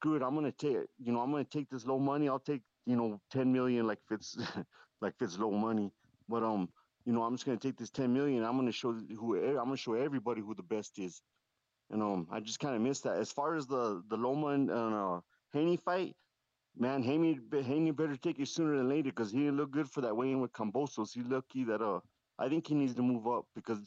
good, 0.00 0.22
I'm 0.22 0.34
gonna 0.34 0.52
take, 0.52 0.78
you 0.98 1.12
know, 1.12 1.20
I'm 1.20 1.30
gonna 1.30 1.44
take 1.44 1.68
this 1.70 1.86
low 1.86 1.98
money. 1.98 2.28
I'll 2.28 2.38
take, 2.40 2.62
you 2.86 2.96
know, 2.96 3.20
10 3.30 3.52
million, 3.52 3.86
like 3.86 3.98
if 4.10 4.12
it's, 4.12 4.36
like 5.00 5.14
if 5.14 5.22
it's 5.22 5.38
low 5.38 5.50
money. 5.50 5.92
But 6.28 6.42
um, 6.42 6.68
you 7.04 7.12
know, 7.12 7.22
I'm 7.22 7.34
just 7.34 7.46
gonna 7.46 7.58
take 7.58 7.76
this 7.76 7.90
10 7.90 8.12
million. 8.12 8.44
I'm 8.44 8.56
gonna 8.56 8.72
show 8.72 8.92
who, 8.92 9.36
I'm 9.36 9.56
gonna 9.56 9.76
show 9.76 9.94
everybody 9.94 10.40
who 10.40 10.54
the 10.54 10.62
best 10.62 10.98
is. 10.98 11.22
And 11.90 12.02
um, 12.02 12.28
I 12.30 12.40
just 12.40 12.60
kind 12.60 12.74
of 12.74 12.82
miss 12.82 13.00
that. 13.02 13.18
As 13.18 13.32
far 13.32 13.56
as 13.56 13.66
the 13.66 14.02
the 14.08 14.16
Loma 14.16 14.48
and 14.48 14.70
uh, 14.70 15.20
Haney 15.52 15.76
fight, 15.76 16.16
man, 16.76 17.02
Haney, 17.02 17.38
Haney 17.52 17.90
better 17.92 18.16
take 18.16 18.40
it 18.40 18.48
sooner 18.48 18.76
than 18.76 18.88
later 18.88 19.10
because 19.10 19.30
he 19.30 19.40
didn't 19.40 19.56
look 19.58 19.70
good 19.70 19.90
for 19.90 20.00
that 20.00 20.16
weigh-in 20.16 20.40
with 20.40 20.52
Kambosos. 20.52 21.12
He 21.14 21.22
lucky 21.22 21.64
that 21.64 21.82
uh, 21.82 22.00
I 22.38 22.48
think 22.48 22.66
he 22.66 22.74
needs 22.74 22.94
to 22.94 23.02
move 23.02 23.26
up 23.28 23.46
because 23.54 23.80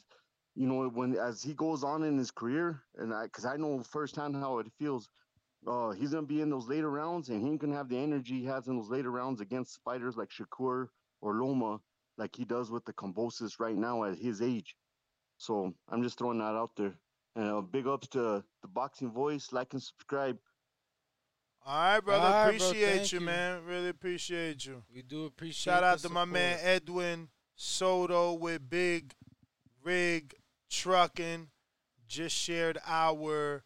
you 0.54 0.66
know, 0.66 0.88
when 0.88 1.16
as 1.16 1.42
he 1.42 1.54
goes 1.54 1.84
on 1.84 2.02
in 2.02 2.18
his 2.18 2.32
career, 2.32 2.82
and 2.96 3.14
I, 3.14 3.24
because 3.24 3.46
I 3.46 3.56
know 3.56 3.82
firsthand 3.82 4.36
how 4.36 4.58
it 4.58 4.66
feels, 4.78 5.08
uh, 5.66 5.90
he's 5.90 6.10
gonna 6.12 6.26
be 6.26 6.40
in 6.40 6.50
those 6.50 6.68
later 6.68 6.90
rounds, 6.90 7.28
and 7.28 7.40
he 7.40 7.48
ain't 7.48 7.60
gonna 7.60 7.76
have 7.76 7.88
the 7.88 7.98
energy 7.98 8.40
he 8.40 8.44
has 8.46 8.66
in 8.68 8.76
those 8.76 8.90
later 8.90 9.10
rounds 9.10 9.40
against 9.40 9.80
fighters 9.84 10.16
like 10.16 10.30
Shakur 10.30 10.88
or 11.20 11.34
Loma, 11.34 11.80
like 12.16 12.36
he 12.36 12.44
does 12.44 12.70
with 12.70 12.84
the 12.84 12.92
Kambosos 12.92 13.60
right 13.60 13.76
now 13.76 14.04
at 14.04 14.18
his 14.18 14.42
age. 14.42 14.76
So 15.38 15.72
I'm 15.88 16.02
just 16.02 16.18
throwing 16.18 16.38
that 16.38 16.54
out 16.54 16.70
there. 16.76 16.94
And 17.36 17.48
uh, 17.48 17.60
big 17.60 17.86
ups 17.86 18.08
to 18.08 18.42
the 18.62 18.68
Boxing 18.68 19.10
Voice, 19.10 19.52
like 19.52 19.72
and 19.72 19.82
subscribe. 19.82 20.38
All 21.64 21.76
right, 21.76 22.00
brother. 22.00 22.26
All 22.26 22.32
right, 22.32 22.46
appreciate 22.46 22.96
thank 22.96 23.12
you, 23.12 23.20
you. 23.20 23.26
man. 23.26 23.64
Really 23.64 23.90
appreciate 23.90 24.64
you. 24.64 24.82
We 24.92 25.02
do 25.02 25.26
appreciate 25.26 25.72
Shout 25.72 25.84
out 25.84 25.98
the 25.98 26.08
to 26.08 26.14
my 26.14 26.24
man 26.24 26.58
Edwin 26.62 27.28
Soto 27.54 28.32
with 28.32 28.68
Big 28.68 29.14
Rig 29.84 30.34
Trucking. 30.70 31.48
Just 32.08 32.34
shared 32.34 32.78
our 32.86 33.64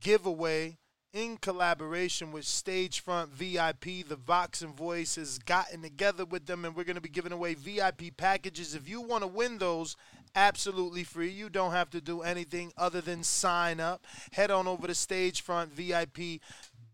giveaway 0.00 0.78
in 1.12 1.36
collaboration 1.36 2.32
with 2.32 2.44
Stagefront 2.44 3.30
VIP. 3.30 4.08
The 4.08 4.16
Vox 4.16 4.62
and 4.62 4.74
Voice 4.74 5.16
has 5.16 5.38
gotten 5.38 5.82
together 5.82 6.24
with 6.24 6.46
them, 6.46 6.64
and 6.64 6.74
we're 6.74 6.84
going 6.84 6.96
to 6.96 7.02
be 7.02 7.08
giving 7.08 7.32
away 7.32 7.54
VIP 7.54 8.16
packages. 8.16 8.74
If 8.74 8.88
you 8.88 9.02
want 9.02 9.22
to 9.22 9.28
win 9.28 9.58
those, 9.58 9.96
absolutely 10.34 11.04
free. 11.04 11.28
You 11.28 11.50
don't 11.50 11.72
have 11.72 11.90
to 11.90 12.00
do 12.00 12.22
anything 12.22 12.72
other 12.78 13.02
than 13.02 13.22
sign 13.22 13.78
up. 13.78 14.06
Head 14.32 14.50
on 14.50 14.66
over 14.66 14.86
to 14.86 14.94
Stagefront 14.94 15.70
VIP 15.70 16.40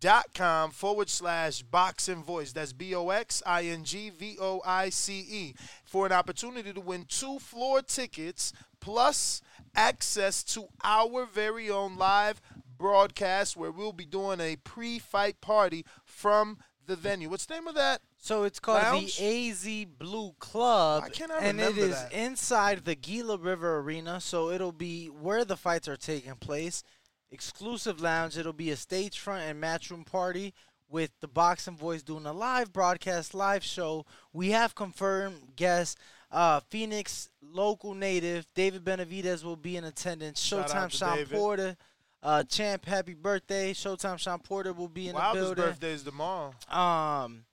dot 0.01 0.27
com 0.33 0.71
forward 0.71 1.11
slash 1.11 1.63
box 1.63 2.09
and 2.09 2.25
voice 2.25 2.53
that's 2.53 2.73
b-o-x-i-n-g-v-o-i-c-e 2.73 5.55
for 5.85 6.07
an 6.07 6.13
opportunity 6.13 6.73
to 6.73 6.81
win 6.81 7.05
two 7.09 7.41
floor 7.41 7.83
tickets 7.83 8.53
plus 8.79 9.43
access 9.75 10.45
to 10.45 10.69
our 10.85 11.27
very 11.27 11.69
own 11.69 11.97
live 11.97 12.41
broadcast 12.79 13.57
where 13.57 13.71
we'll 13.73 13.93
be 13.93 14.07
doing 14.07 14.41
a 14.41 14.57
pre-fight 14.57 15.41
party 15.41 15.85
from 16.05 16.59
the 16.87 16.97
venue 16.97 17.29
what's 17.29 17.45
the 17.45 17.53
name 17.55 17.67
of 17.69 17.75
that 17.75 18.01
So 18.17 18.45
it's 18.45 18.59
called 18.59 18.83
Lounge? 18.83 19.19
the 19.19 19.51
AZ 19.51 19.85
Blue 19.99 20.33
Club. 20.39 21.03
Why 21.03 21.09
can't 21.11 21.31
and 21.33 21.61
it 21.61 21.65
remember 21.67 21.81
is 21.83 22.03
that? 22.03 22.13
inside 22.15 22.85
the 22.87 22.95
Gila 22.95 23.37
River 23.37 23.79
Arena. 23.81 24.21
So 24.23 24.49
it'll 24.51 24.73
be 24.73 25.07
where 25.09 25.45
the 25.45 25.57
fights 25.57 25.87
are 25.89 25.97
taking 25.99 26.35
place. 26.37 26.83
exclusive 27.31 28.01
lounge. 28.01 28.39
It'll 28.39 28.53
be 28.55 28.71
a 28.71 28.77
stage 28.77 29.19
front 29.19 29.43
and 29.43 29.63
matchroom 29.63 30.07
party 30.07 30.55
with 30.89 31.11
the 31.21 31.29
Boxing 31.29 31.77
Voice 31.77 32.03
doing 32.03 32.25
a 32.25 32.33
live 32.33 32.73
broadcast, 32.73 33.35
live 33.35 33.63
show. 33.63 34.07
We 34.33 34.51
have 34.53 34.75
confirmed 34.75 35.55
guests. 35.57 35.97
Uh, 36.31 36.61
Phoenix 36.71 37.29
local 37.43 37.95
native 37.95 38.47
David 38.55 38.85
Benavidez 38.85 39.45
will 39.45 39.57
be 39.57 39.77
in 39.77 39.85
attendance. 39.85 40.41
Showtime 40.41 40.91
Sean 40.91 41.17
David. 41.17 41.37
Porter. 41.39 41.77
Uh, 42.23 42.43
Champ, 42.43 42.85
happy 42.85 43.15
birthday. 43.15 43.73
Showtime 43.73 44.19
Sean 44.19 44.41
Porter 44.41 44.73
will 44.73 44.89
be 44.89 45.09
in 45.09 45.15
Wilder's 45.15 45.51
the 45.51 45.55
building. 45.55 45.65
birthday 45.73 45.93
is 45.93 46.03
tomorrow. 46.03 46.53
Um, 46.71 47.45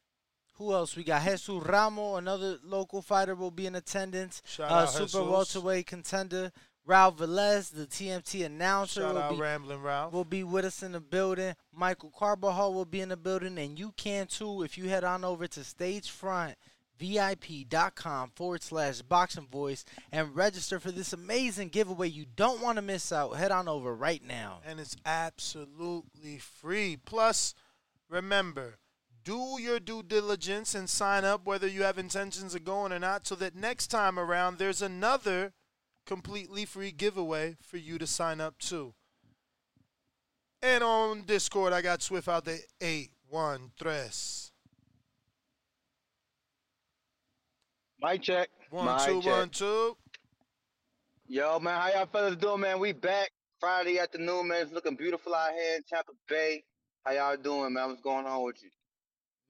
who 0.55 0.74
else? 0.74 0.95
We 0.95 1.03
got 1.03 1.22
Jesus 1.22 1.59
Ramos, 1.61 2.18
another 2.18 2.57
local 2.63 3.01
fighter, 3.01 3.36
will 3.36 3.51
be 3.51 3.68
in 3.68 3.76
attendance. 3.76 4.41
Shout 4.45 4.72
uh, 4.72 4.86
Super 4.88 5.05
Jesus. 5.05 5.20
welterweight 5.22 5.86
contender 5.86 6.51
Ralph 6.88 7.18
Velez, 7.18 7.72
the 7.72 7.86
TMT 7.88 8.45
announcer, 8.45 9.01
Shout 9.01 9.16
will 9.16 9.22
out 9.22 9.32
be 9.34 9.41
Rambling 9.41 9.82
Ralph. 9.82 10.13
will 10.13 10.24
be 10.24 10.43
with 10.43 10.66
us 10.66 10.82
in 10.84 10.91
the 10.93 10.99
building. 10.99 11.55
Michael 11.74 12.11
Carbajal 12.16 12.74
will 12.74 12.86
be 12.86 13.01
in 13.01 13.09
the 13.09 13.18
building, 13.18 13.57
and 13.57 13.78
you 13.78 13.91
can 13.97 14.28
too 14.28 14.63
if 14.63 14.78
you 14.78 14.88
head 14.89 15.03
on 15.03 15.24
over 15.24 15.47
to 15.47 15.63
stagefrontvip.com 16.99 18.31
forward 18.35 18.63
slash 18.63 19.01
boxing 19.01 19.47
voice 19.47 19.85
and 20.11 20.35
register 20.35 20.79
for 20.79 20.91
this 20.91 21.13
amazing 21.13 21.69
giveaway. 21.69 22.07
You 22.09 22.25
don't 22.35 22.61
want 22.61 22.77
to 22.77 22.81
miss 22.81 23.11
out. 23.11 23.37
Head 23.37 23.51
on 23.51 23.67
over 23.67 23.95
right 23.95 24.23
now. 24.25 24.61
and 24.65 24.79
it's 24.79 24.95
absolutely 25.05 26.37
free. 26.37 26.97
Plus, 26.97 27.53
remember, 28.09 28.77
do 29.23 29.57
your 29.59 29.79
due 29.79 30.03
diligence 30.03 30.75
and 30.75 30.89
sign 30.89 31.23
up 31.23 31.45
whether 31.45 31.67
you 31.67 31.83
have 31.83 31.97
intentions 31.97 32.53
of 32.55 32.63
going 32.63 32.91
or 32.93 32.99
not, 32.99 33.25
so 33.27 33.35
that 33.35 33.55
next 33.55 33.87
time 33.87 34.19
around 34.19 34.57
there's 34.57 34.81
another 34.81 35.53
completely 36.05 36.65
free 36.65 36.91
giveaway 36.91 37.55
for 37.61 37.77
you 37.77 37.97
to 37.97 38.05
sign 38.05 38.39
up 38.39 38.59
to. 38.59 38.93
And 40.61 40.83
on 40.83 41.23
Discord, 41.23 41.73
I 41.73 41.81
got 41.81 42.01
Swift 42.01 42.27
out 42.27 42.45
the 42.45 42.59
eight 42.81 43.11
one 43.27 43.71
tres. 43.79 44.51
Mic 48.01 48.21
check. 48.21 48.49
One 48.69 48.85
Mic 48.85 49.05
two 49.05 49.21
check. 49.21 49.31
one 49.31 49.49
two. 49.49 49.97
Yo, 51.27 51.59
man, 51.59 51.79
how 51.79 51.89
y'all 51.89 52.05
fellas 52.05 52.35
doing, 52.35 52.61
man? 52.61 52.79
We 52.79 52.91
back 52.91 53.31
Friday 53.59 53.99
afternoon, 53.99 54.47
man. 54.49 54.61
It's 54.61 54.71
looking 54.71 54.95
beautiful 54.95 55.33
out 55.33 55.51
here 55.53 55.75
in 55.77 55.83
Tampa 55.83 56.11
Bay. 56.29 56.63
How 57.03 57.13
y'all 57.13 57.37
doing, 57.37 57.73
man? 57.73 57.89
What's 57.89 58.01
going 58.01 58.25
on 58.25 58.43
with 58.43 58.57
you? 58.61 58.69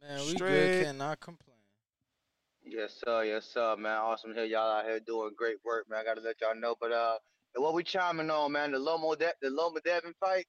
Man, 0.01 0.19
we 0.19 0.35
Straight. 0.35 0.49
good. 0.49 0.85
Cannot 0.85 1.19
complain. 1.19 1.55
Yes, 2.63 3.01
sir. 3.05 3.23
Yes, 3.25 3.45
sir, 3.45 3.75
man. 3.77 3.97
Awesome 3.97 4.31
to 4.33 4.35
hear 4.39 4.45
y'all 4.45 4.71
out 4.79 4.85
here 4.85 4.99
doing 4.99 5.31
great 5.37 5.57
work, 5.65 5.85
man. 5.89 5.99
I 5.99 6.03
gotta 6.03 6.21
let 6.21 6.39
y'all 6.41 6.55
know. 6.55 6.75
But 6.79 6.91
uh, 6.91 7.17
what 7.55 7.73
we 7.73 7.83
chiming 7.83 8.29
on, 8.29 8.51
man? 8.51 8.71
The 8.71 8.77
Lomo, 8.79 9.17
De- 9.17 9.33
the 9.41 9.49
Loma 9.49 9.81
Devin 9.83 10.13
fight. 10.19 10.45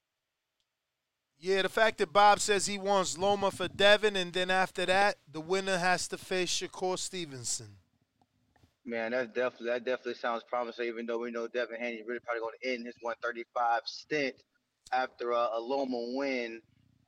Yeah, 1.39 1.63
the 1.63 1.69
fact 1.69 1.99
that 1.99 2.13
Bob 2.13 2.41
says 2.41 2.67
he 2.67 2.79
wants 2.79 3.19
Loma 3.19 3.51
for 3.51 3.69
Devin, 3.69 4.17
and 4.17 4.33
then 4.33 4.51
after 4.51 4.87
that, 4.87 5.17
the 5.31 5.41
winner 5.41 5.77
has 5.77 6.09
to 6.09 6.17
face 6.17 6.51
Shakur 6.51 6.99
Stevenson. 6.99 7.77
Man, 8.87 9.11
that's 9.11 9.27
definitely 9.29 9.67
that 9.71 9.85
definitely 9.85 10.15
sounds 10.15 10.45
promising. 10.49 10.87
Even 10.87 11.07
though 11.07 11.19
we 11.19 11.33
know 11.33 11.49
Devin 11.49 11.81
Haney 11.81 12.03
really 12.07 12.21
probably 12.21 12.41
going 12.41 12.55
to 12.63 12.69
end 12.73 12.87
his 12.87 12.95
135 13.01 13.83
stint 13.85 14.37
after 14.93 15.33
a, 15.33 15.49
a 15.55 15.61
Loma 15.61 16.15
win. 16.15 16.63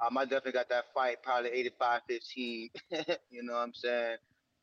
Um, 0.05 0.18
I 0.18 0.24
definitely 0.24 0.53
got 0.53 0.68
that 0.70 0.87
fight 0.95 1.22
probably 1.22 1.51
85-15. 1.81 2.70
you 3.31 3.43
know 3.43 3.55
what 3.55 3.61
I'm 3.61 3.74
saying? 3.74 4.16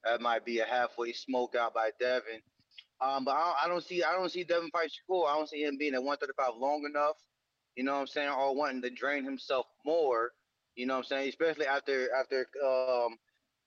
That 0.03 0.21
might 0.21 0.45
be 0.45 0.59
a 0.59 0.65
halfway 0.65 1.13
smoke 1.13 1.55
out 1.55 1.73
by 1.73 1.91
Devin. 1.99 2.41
Um, 3.01 3.25
but 3.25 3.31
I 3.31 3.39
don't, 3.39 3.57
I 3.63 3.67
don't 3.67 3.83
see 3.83 4.03
I 4.03 4.13
don't 4.13 4.31
see 4.31 4.43
Devin 4.43 4.69
fight 4.71 4.91
Shakur. 4.91 5.27
I 5.27 5.35
don't 5.35 5.49
see 5.49 5.63
him 5.63 5.77
being 5.77 5.93
at 5.93 6.03
135 6.03 6.59
long 6.59 6.85
enough. 6.85 7.15
You 7.75 7.83
know 7.83 7.93
what 7.93 8.01
I'm 8.01 8.07
saying? 8.07 8.29
Or 8.29 8.55
wanting 8.55 8.81
to 8.83 8.89
drain 8.89 9.23
himself 9.23 9.65
more. 9.85 10.31
You 10.75 10.85
know 10.85 10.95
what 10.95 10.99
I'm 10.99 11.05
saying? 11.05 11.29
Especially 11.29 11.65
after 11.65 12.09
after 12.13 12.47
um 12.65 13.17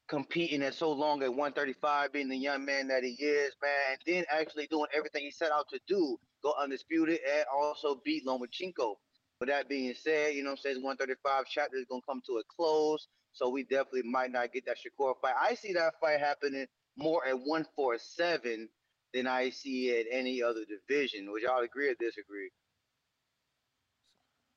competing 0.08 0.62
at 0.62 0.74
so 0.74 0.90
long 0.90 1.22
at 1.22 1.28
135, 1.28 2.12
being 2.12 2.28
the 2.28 2.36
young 2.36 2.64
man 2.64 2.88
that 2.88 3.04
he 3.04 3.10
is, 3.22 3.52
man, 3.62 3.70
and 3.90 3.98
then 4.06 4.24
actually 4.30 4.66
doing 4.66 4.86
everything 4.96 5.22
he 5.22 5.30
set 5.30 5.52
out 5.52 5.68
to 5.68 5.78
do, 5.86 6.18
go 6.42 6.54
undisputed 6.60 7.20
and 7.30 7.44
also 7.54 8.00
beat 8.04 8.26
Lomachenko. 8.26 8.94
With 9.40 9.50
that 9.50 9.68
being 9.68 9.94
said, 9.94 10.34
you 10.34 10.42
know 10.42 10.50
what 10.50 10.60
I'm 10.60 10.62
saying, 10.74 10.82
135 10.82 11.44
chapter 11.48 11.76
is 11.76 11.84
gonna 11.88 12.02
come 12.08 12.22
to 12.26 12.38
a 12.38 12.42
close, 12.56 13.06
so 13.32 13.48
we 13.50 13.62
definitely 13.64 14.02
might 14.02 14.32
not 14.32 14.52
get 14.52 14.66
that 14.66 14.78
Shakur 14.78 15.14
fight. 15.22 15.34
I 15.40 15.54
see 15.54 15.72
that 15.74 15.94
fight 16.00 16.18
happening 16.18 16.66
more 16.96 17.24
at 17.24 17.38
147 17.38 18.68
than 19.14 19.26
I 19.26 19.50
see 19.50 19.96
at 20.00 20.06
any 20.10 20.42
other 20.42 20.64
division. 20.64 21.30
Would 21.30 21.42
y'all 21.42 21.62
agree 21.62 21.88
or 21.88 21.94
disagree? 21.94 22.50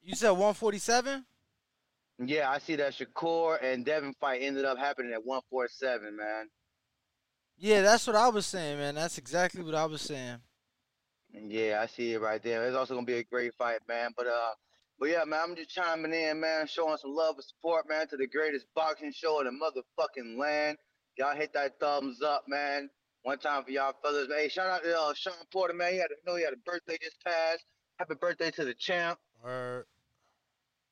You 0.01 0.15
said 0.15 0.31
147? 0.31 1.25
Yeah, 2.23 2.51
I 2.51 2.59
see 2.59 2.75
that 2.75 2.93
Shakur 2.93 3.57
and 3.63 3.83
Devin 3.83 4.13
fight 4.19 4.41
ended 4.41 4.65
up 4.65 4.77
happening 4.77 5.13
at 5.13 5.25
147, 5.25 6.15
man. 6.15 6.49
Yeah, 7.57 7.81
that's 7.81 8.05
what 8.05 8.15
I 8.15 8.29
was 8.29 8.45
saying, 8.45 8.77
man. 8.77 8.95
That's 8.95 9.17
exactly 9.17 9.63
what 9.63 9.75
I 9.75 9.85
was 9.85 10.01
saying. 10.01 10.37
Yeah, 11.33 11.79
I 11.81 11.87
see 11.87 12.13
it 12.13 12.21
right 12.21 12.41
there. 12.43 12.65
It's 12.65 12.75
also 12.75 12.93
gonna 12.93 13.05
be 13.05 13.19
a 13.19 13.23
great 13.23 13.53
fight, 13.55 13.79
man. 13.87 14.11
But 14.15 14.27
uh, 14.27 14.51
but 14.99 15.09
yeah, 15.09 15.23
man, 15.25 15.39
I'm 15.43 15.55
just 15.55 15.69
chiming 15.69 16.13
in, 16.13 16.39
man, 16.39 16.67
showing 16.67 16.97
some 16.97 17.15
love 17.15 17.35
and 17.35 17.43
support, 17.43 17.87
man, 17.89 18.07
to 18.09 18.17
the 18.17 18.27
greatest 18.27 18.65
boxing 18.75 19.11
show 19.13 19.39
in 19.39 19.45
the 19.45 19.51
motherfucking 19.51 20.37
land. 20.37 20.77
Y'all 21.17 21.35
hit 21.35 21.53
that 21.53 21.79
thumbs 21.79 22.21
up, 22.21 22.43
man. 22.47 22.89
One 23.23 23.37
time 23.37 23.63
for 23.63 23.71
y'all 23.71 23.93
fellas. 24.03 24.27
Hey, 24.35 24.49
shout 24.49 24.67
out 24.67 24.83
to 24.83 24.99
uh, 24.99 25.13
Sean 25.13 25.33
Porter, 25.51 25.73
man. 25.73 25.93
He 25.93 25.99
had, 25.99 26.07
I 26.11 26.29
know 26.29 26.35
he 26.35 26.43
had 26.43 26.53
a 26.53 26.57
birthday 26.65 26.97
just 27.01 27.23
passed. 27.23 27.63
Happy 27.97 28.15
birthday 28.15 28.51
to 28.51 28.65
the 28.65 28.73
champ. 28.73 29.19
Word. 29.43 29.85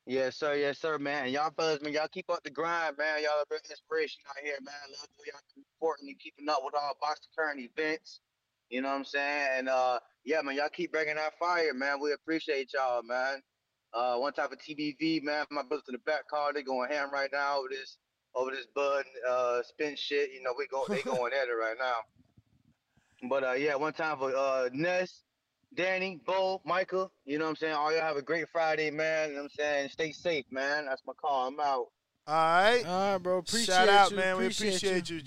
Yes, 0.06 0.36
sir. 0.36 0.54
Yes, 0.54 0.78
sir, 0.78 0.98
man. 0.98 1.28
Y'all 1.30 1.52
fellas, 1.56 1.82
man, 1.82 1.92
y'all 1.92 2.08
keep 2.08 2.30
up 2.30 2.42
the 2.42 2.50
grind, 2.50 2.96
man. 2.98 3.22
Y'all 3.22 3.38
are 3.38 3.44
real 3.50 3.60
inspiration 3.68 4.20
out 4.28 4.42
here, 4.42 4.56
man. 4.62 4.74
Love 4.90 5.08
the 5.08 5.22
way 5.22 5.26
y'all 5.32 5.64
supporting 5.74 6.08
and 6.08 6.18
keeping 6.18 6.48
up 6.48 6.60
with 6.64 6.74
all 6.74 6.96
boxing 7.00 7.30
current 7.36 7.60
events. 7.60 8.20
You 8.70 8.82
know 8.82 8.88
what 8.88 8.96
I'm 8.96 9.04
saying? 9.04 9.48
And 9.58 9.68
uh, 9.68 10.00
yeah, 10.24 10.40
man, 10.42 10.56
y'all 10.56 10.68
keep 10.72 10.92
bringing 10.92 11.16
that 11.16 11.38
fire, 11.38 11.74
man. 11.74 12.00
We 12.00 12.12
appreciate 12.12 12.72
y'all, 12.72 13.02
man. 13.02 13.42
Uh, 13.92 14.16
one 14.16 14.32
type 14.32 14.52
of 14.52 14.58
TBV, 14.58 15.22
man. 15.22 15.44
My 15.50 15.62
brothers 15.62 15.84
in 15.88 15.92
the 15.92 15.98
back 15.98 16.28
car, 16.28 16.52
they 16.52 16.62
going 16.62 16.90
ham 16.90 17.10
right 17.12 17.30
now 17.32 17.58
over 17.58 17.68
this, 17.68 17.98
over 18.34 18.50
this 18.50 18.66
bud 18.74 19.04
uh 19.28 19.62
spin 19.62 19.96
shit. 19.96 20.30
You 20.32 20.42
know, 20.42 20.54
we 20.56 20.66
go, 20.68 20.86
they 20.88 21.02
going 21.04 21.32
at 21.32 21.48
it 21.48 21.52
right 21.52 21.76
now. 21.78 23.28
But 23.28 23.44
uh, 23.44 23.52
yeah, 23.52 23.74
one 23.74 23.92
time 23.92 24.18
for 24.18 24.34
uh 24.34 24.70
Ness, 24.72 25.22
Danny, 25.74 26.20
Bo, 26.26 26.60
Michael. 26.64 27.12
You 27.24 27.38
know 27.38 27.44
what 27.44 27.50
I'm 27.50 27.56
saying? 27.56 27.74
All 27.74 27.92
y'all 27.92 28.00
have 28.00 28.16
a 28.16 28.22
great 28.22 28.48
Friday, 28.48 28.90
man. 28.90 29.30
You 29.30 29.36
know 29.36 29.42
what 29.42 29.52
I'm 29.52 29.56
saying? 29.56 29.88
Stay 29.90 30.12
safe, 30.12 30.44
man. 30.50 30.86
That's 30.86 31.02
my 31.06 31.12
call. 31.12 31.48
I'm 31.48 31.60
out. 31.60 31.86
All 32.26 32.34
right. 32.34 32.84
All 32.86 33.12
right, 33.12 33.18
bro. 33.18 33.38
Appreciate 33.38 33.74
Shout 33.74 33.88
out, 33.88 34.10
you. 34.10 34.16
man. 34.16 34.34
Appreciate 34.34 34.66
we 34.66 34.76
appreciate 34.76 35.10
you. 35.10 35.16
Let 35.16 35.24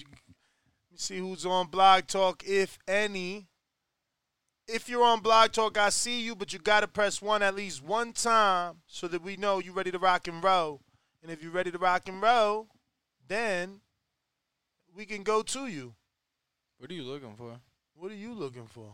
me 0.92 0.98
see 0.98 1.18
who's 1.18 1.46
on 1.46 1.68
Blog 1.68 2.08
Talk, 2.08 2.44
if 2.46 2.78
any. 2.88 3.48
If 4.68 4.88
you're 4.88 5.04
on 5.04 5.20
Blog 5.20 5.52
Talk, 5.52 5.78
I 5.78 5.90
see 5.90 6.22
you, 6.22 6.36
but 6.36 6.54
you 6.54 6.60
got 6.60 6.82
to 6.82 6.88
press 6.88 7.22
one 7.22 7.42
at 7.42 7.56
least 7.56 7.84
one 7.84 8.14
time 8.14 8.78
so 8.88 9.08
that 9.08 9.22
we 9.22 9.36
know 9.36 9.60
you're 9.60 9.74
ready 9.74 9.92
to 9.92 10.00
rock 10.00 10.28
and 10.28 10.44
roll. 10.44 10.82
And 11.22 11.32
if 11.32 11.42
you're 11.42 11.52
ready 11.52 11.72
to 11.72 11.78
rock 11.78 12.08
and 12.08 12.22
roll, 12.22 12.68
then 13.28 13.82
we 14.96 15.06
can 15.06 15.24
go 15.24 15.42
to 15.42 15.68
you. 15.68 15.96
What 16.78 16.92
are 16.92 16.94
you 16.94 17.04
looking 17.04 17.36
for? 17.36 17.60
What 17.96 18.12
are 18.12 18.16
you 18.16 18.34
looking 18.34 18.68
for? 18.68 18.94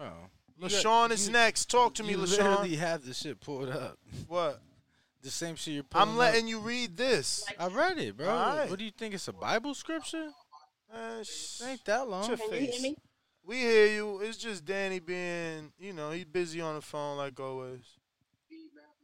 No. 0.00 0.12
LaShawn 0.60 1.10
is 1.10 1.28
next. 1.28 1.70
Talk 1.70 1.94
to 1.94 2.02
me, 2.02 2.10
you 2.10 2.18
LaShawn. 2.18 2.38
literally 2.38 2.76
have 2.76 3.04
the 3.04 3.14
shit 3.14 3.40
pulled 3.40 3.68
up. 3.70 3.98
What? 4.28 4.60
The 5.22 5.30
same 5.30 5.54
shit 5.56 5.74
you're 5.74 5.82
pulling 5.82 6.08
I'm 6.08 6.16
letting 6.16 6.44
up. 6.44 6.50
you 6.50 6.58
read 6.60 6.96
this. 6.96 7.44
I 7.58 7.66
read 7.68 7.98
it, 7.98 8.16
bro. 8.16 8.28
All 8.28 8.56
right. 8.56 8.68
What 8.70 8.78
do 8.78 8.84
you 8.84 8.90
think? 8.90 9.14
It's 9.14 9.28
a 9.28 9.32
Bible 9.32 9.74
scripture? 9.74 10.30
Uh, 10.92 11.22
sh- 11.22 11.60
Ain't 11.66 11.84
that 11.84 12.08
long. 12.08 12.26
Your 12.26 12.36
face. 12.38 12.84
We 13.44 13.56
hear 13.56 13.86
you. 13.86 14.20
It's 14.20 14.36
just 14.38 14.64
Danny 14.64 14.98
being, 14.98 15.72
you 15.78 15.92
know, 15.92 16.10
he's 16.10 16.24
busy 16.24 16.60
on 16.60 16.74
the 16.74 16.80
phone 16.80 17.16
like 17.18 17.38
always. 17.38 17.80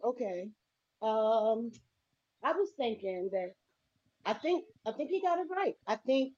Okay. 0.05 0.49
Um, 1.03 1.70
I 2.42 2.53
was 2.53 2.70
thinking 2.76 3.28
that 3.32 3.53
I 4.24 4.32
think 4.34 4.64
I 4.86 4.92
think 4.92 5.11
he 5.11 5.20
got 5.20 5.38
it 5.38 5.47
right. 5.51 5.76
I 5.86 5.97
think 5.97 6.32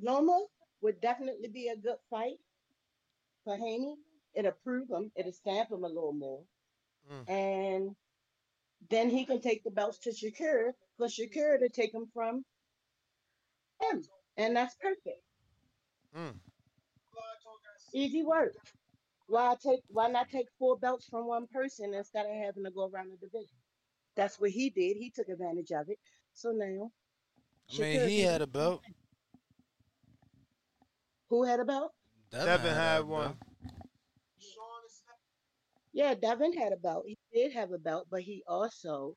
Loma 0.00 0.46
would 0.80 1.00
definitely 1.00 1.48
be 1.48 1.68
a 1.68 1.76
good 1.76 1.96
fight 2.10 2.36
for 3.44 3.56
Haney. 3.56 3.96
It'll 4.34 4.52
prove 4.64 4.88
him. 4.90 5.10
It'll 5.16 5.32
stamp 5.32 5.70
him 5.70 5.84
a 5.84 5.88
little 5.88 6.12
more, 6.12 6.42
and 7.28 7.94
then 8.90 9.10
he 9.10 9.24
can 9.24 9.40
take 9.40 9.62
the 9.64 9.70
belts 9.70 9.98
to 9.98 10.10
Shakur 10.10 10.72
for 10.96 11.06
Shakur 11.06 11.58
to 11.58 11.68
take 11.68 11.92
them 11.92 12.08
from 12.14 12.44
him, 13.80 14.02
and 14.36 14.56
that's 14.56 14.74
perfect. 14.76 15.22
Mm. 16.16 16.34
Easy 17.94 18.22
work. 18.22 18.54
Why 19.26 19.54
take 19.62 19.80
why 19.88 20.08
not 20.08 20.30
take 20.30 20.46
four 20.58 20.76
belts 20.78 21.06
from 21.08 21.26
one 21.26 21.46
person 21.46 21.94
instead 21.94 22.26
of 22.26 22.32
having 22.32 22.64
to 22.64 22.70
go 22.70 22.88
around 22.88 23.10
the 23.10 23.16
division? 23.16 23.56
That's 24.16 24.38
what 24.40 24.50
he 24.50 24.70
did. 24.70 24.96
He 24.96 25.10
took 25.10 25.28
advantage 25.28 25.72
of 25.72 25.88
it. 25.88 25.98
So 26.34 26.50
now 26.50 26.90
I 27.70 27.78
mean, 27.78 28.00
Shakur 28.00 28.08
he 28.08 28.20
had 28.20 28.42
a 28.42 28.46
belt. 28.46 28.82
who 31.28 31.44
had 31.44 31.60
a 31.60 31.64
belt? 31.64 31.92
Devin, 32.32 32.74
had 32.74 33.04
one. 33.04 33.36
Yeah, 35.92 36.14
Devin 36.14 36.52
had 36.54 36.72
a 36.72 36.76
belt. 36.76 37.06
He 37.06 37.18
did 37.32 37.52
have 37.52 37.72
a 37.72 37.78
belt, 37.78 38.08
but 38.10 38.22
he 38.22 38.42
also 38.46 39.16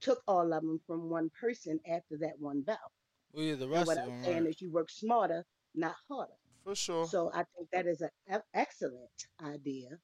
took 0.00 0.22
all 0.26 0.52
of 0.52 0.62
them 0.62 0.80
from 0.86 1.10
one 1.10 1.30
person 1.30 1.80
after 1.86 2.16
that 2.18 2.38
one 2.38 2.62
belt. 2.62 2.92
Well, 3.32 3.44
yeah, 3.44 3.54
the 3.56 3.68
And 3.72 3.84
rest 3.84 3.86
what 3.86 3.98
of 3.98 4.04
I'm 4.04 4.08
them 4.08 4.22
saying 4.22 4.46
were. 4.46 4.46
is 4.46 4.60
you 4.60 4.70
work 4.70 4.90
smarter, 4.90 5.44
not 5.74 5.96
harder. 6.08 6.34
For 6.64 6.74
sure. 6.74 7.10
So 7.10 7.30
I 7.32 7.44
think 7.44 7.70
that 7.72 7.86
is 7.86 8.00
an 8.02 8.42
excellent 8.54 9.26
idea. 9.42 9.98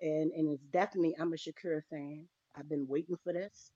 And 0.00 0.32
and 0.32 0.48
it's 0.52 0.64
definitely 0.66 1.16
I'm 1.18 1.32
a 1.32 1.36
Shakur 1.36 1.82
fan. 1.90 2.28
I've 2.56 2.68
been 2.68 2.86
waiting 2.88 3.16
for 3.22 3.32
this. 3.32 3.70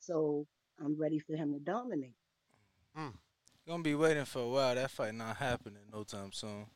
So 0.00 0.46
I'm 0.78 0.98
ready 1.00 1.18
for 1.20 1.36
him 1.36 1.52
to 1.54 1.60
dominate. 1.60 2.16
Mm. 2.96 3.14
Gonna 3.66 3.82
be 3.82 3.94
waiting 3.94 4.24
for 4.24 4.40
a 4.40 4.48
while. 4.48 4.74
That 4.74 4.90
fight 4.90 5.14
not 5.14 5.36
happening 5.36 5.82
no 5.92 6.04
time 6.04 6.32
soon. 6.32 6.66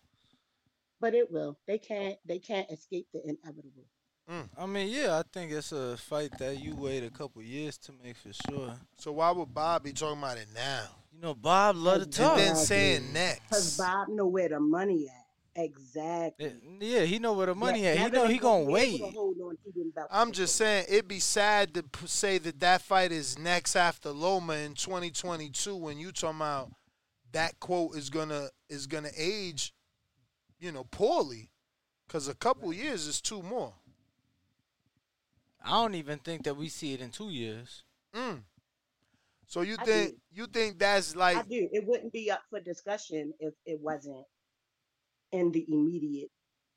But 1.00 1.14
it 1.14 1.30
will. 1.30 1.58
They 1.66 1.74
oh. 1.74 1.86
can't 1.86 2.16
they 2.26 2.38
can't 2.38 2.70
escape 2.70 3.06
the 3.12 3.22
inevitable. 3.24 3.86
Mm. 4.30 4.48
I 4.56 4.66
mean, 4.66 4.88
yeah, 4.88 5.18
I 5.18 5.22
think 5.32 5.50
it's 5.50 5.72
a 5.72 5.96
fight 5.96 6.30
that 6.38 6.62
you 6.62 6.76
wait 6.76 7.02
a 7.02 7.10
couple 7.10 7.42
years 7.42 7.76
to 7.78 7.92
make 8.04 8.16
for 8.16 8.32
sure. 8.48 8.74
So 8.96 9.12
why 9.12 9.30
would 9.32 9.52
Bob 9.52 9.82
be 9.82 9.92
talking 9.92 10.18
about 10.18 10.36
it 10.36 10.46
now? 10.54 10.84
You 11.12 11.20
know, 11.20 11.34
Bob 11.34 11.76
love 11.76 12.02
to 12.02 12.06
talk. 12.06 12.38
And 12.38 12.48
then 12.48 12.56
saying 12.56 13.00
Because 13.00 13.14
next. 13.14 13.40
Because 13.48 13.76
Bob 13.76 14.08
know 14.08 14.26
where 14.26 14.48
the 14.48 14.60
money 14.60 15.08
at. 15.08 15.20
Exactly. 15.56 16.46
Eh, 16.46 16.50
yeah, 16.80 17.00
he 17.00 17.18
know 17.18 17.32
where 17.32 17.46
the 17.46 17.54
money 17.54 17.82
Yeah, 17.82 17.90
at. 17.90 17.98
He 17.98 18.10
know 18.10 18.26
he 18.26 18.38
gonna 18.38 18.58
be 18.58 18.62
able 18.62 18.72
wait. 18.72 19.00
Gonna 19.00 20.06
I'm 20.10 20.30
just 20.30 20.54
saying 20.54 20.86
it'd 20.88 21.08
be 21.08 21.18
sad 21.18 21.74
to 21.74 21.82
p- 21.82 22.06
say 22.06 22.38
that 22.38 22.60
that 22.60 22.82
fight 22.82 23.10
is 23.10 23.38
next 23.38 23.74
after 23.74 24.10
Loma 24.10 24.54
in 24.54 24.74
2022 24.74 25.74
when 25.76 25.98
you 25.98 26.12
talking 26.12 26.36
about 26.36 26.70
that 27.32 27.58
quote 27.58 27.96
is 27.96 28.10
gonna 28.10 28.48
is 28.68 28.86
gonna 28.86 29.10
age, 29.16 29.72
you 30.60 30.70
know, 30.70 30.84
poorly, 30.84 31.50
because 32.06 32.28
a 32.28 32.34
couple 32.34 32.72
years 32.72 33.06
is 33.06 33.20
two 33.20 33.42
more. 33.42 33.72
I 35.64 35.70
don't 35.70 35.94
even 35.94 36.18
think 36.18 36.44
that 36.44 36.56
we 36.56 36.68
see 36.68 36.94
it 36.94 37.00
in 37.00 37.10
two 37.10 37.30
years. 37.30 37.84
Mm. 38.14 38.42
So 39.46 39.62
you 39.62 39.76
I 39.78 39.84
think 39.84 40.10
do. 40.10 40.16
you 40.32 40.46
think 40.46 40.78
that's 40.78 41.16
like 41.16 41.36
I 41.36 41.42
do. 41.42 41.68
It 41.72 41.84
wouldn't 41.86 42.12
be 42.12 42.30
up 42.30 42.42
for 42.50 42.60
discussion 42.60 43.32
if 43.40 43.54
it 43.66 43.80
wasn't 43.80 44.24
in 45.32 45.50
the 45.52 45.66
immediate, 45.68 46.30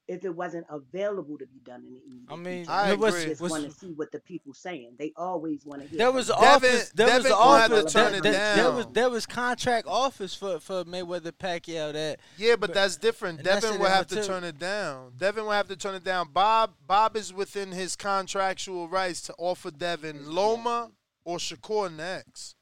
if 0.08 0.26
it 0.26 0.36
wasn't 0.36 0.66
available 0.70 1.38
to 1.38 1.46
be 1.48 1.60
done 1.64 1.84
in 1.86 1.94
the 1.94 2.02
evening. 2.06 2.26
I 2.30 2.36
mean. 2.36 2.66
I 2.68 2.88
there 2.90 2.98
was- 2.98 3.14
agree. 3.16 3.26
just 3.30 3.42
want 3.42 3.64
to 3.64 3.72
see 3.72 3.94
what 3.94 4.12
the 4.12 4.20
people 4.20 4.54
saying. 4.54 4.96
They 5.00 5.14
always 5.16 5.66
want 5.66 5.82
to 5.82 5.88
hear. 5.88 5.98
There 5.98 6.12
was 6.12 6.28
the 6.28 6.34
Devin- 6.34 6.50
office. 6.50 6.90
There 6.94 7.06
was 7.08 7.14
Devin 7.24 7.32
an 7.32 7.38
gonna 7.38 7.60
have 7.62 7.70
to 7.72 7.78
office. 7.80 7.94
turn 7.94 8.12
There, 8.12 8.20
it 8.20 8.24
there- 8.24 8.56
there 8.58 8.72
was 8.72 8.86
there 8.92 9.10
was 9.10 9.26
contract 9.26 9.88
offers 9.88 10.36
for 10.36 10.60
for 10.60 10.84
Mayweather 10.84 11.32
Pacquiao 11.32 11.94
that 11.94 12.20
Yeah, 12.38 12.56
but 12.58 12.74
that's 12.74 12.98
different. 12.98 13.40
and 13.40 13.48
that's 13.48 13.62
Devin 13.66 13.80
will 13.80 13.88
have 13.88 14.08
to 14.08 14.16
material. 14.16 14.42
turn 14.42 14.50
it 14.50 14.60
down. 14.60 15.14
Devin 15.18 15.46
will 15.46 15.52
have 15.52 15.68
to 15.70 15.76
turn 15.78 15.96
it 15.96 16.04
down. 16.04 16.30
Bob 16.34 16.74
Bob 16.86 17.16
is 17.16 17.32
within 17.34 17.72
his 17.72 17.96
contractual 17.96 18.90
rights 18.90 19.22
to 19.22 19.34
offer 19.38 19.72
Devin 19.72 20.30
Loma 20.34 20.92
or 21.24 21.38
Shakur 21.38 21.94
next. 21.96 22.56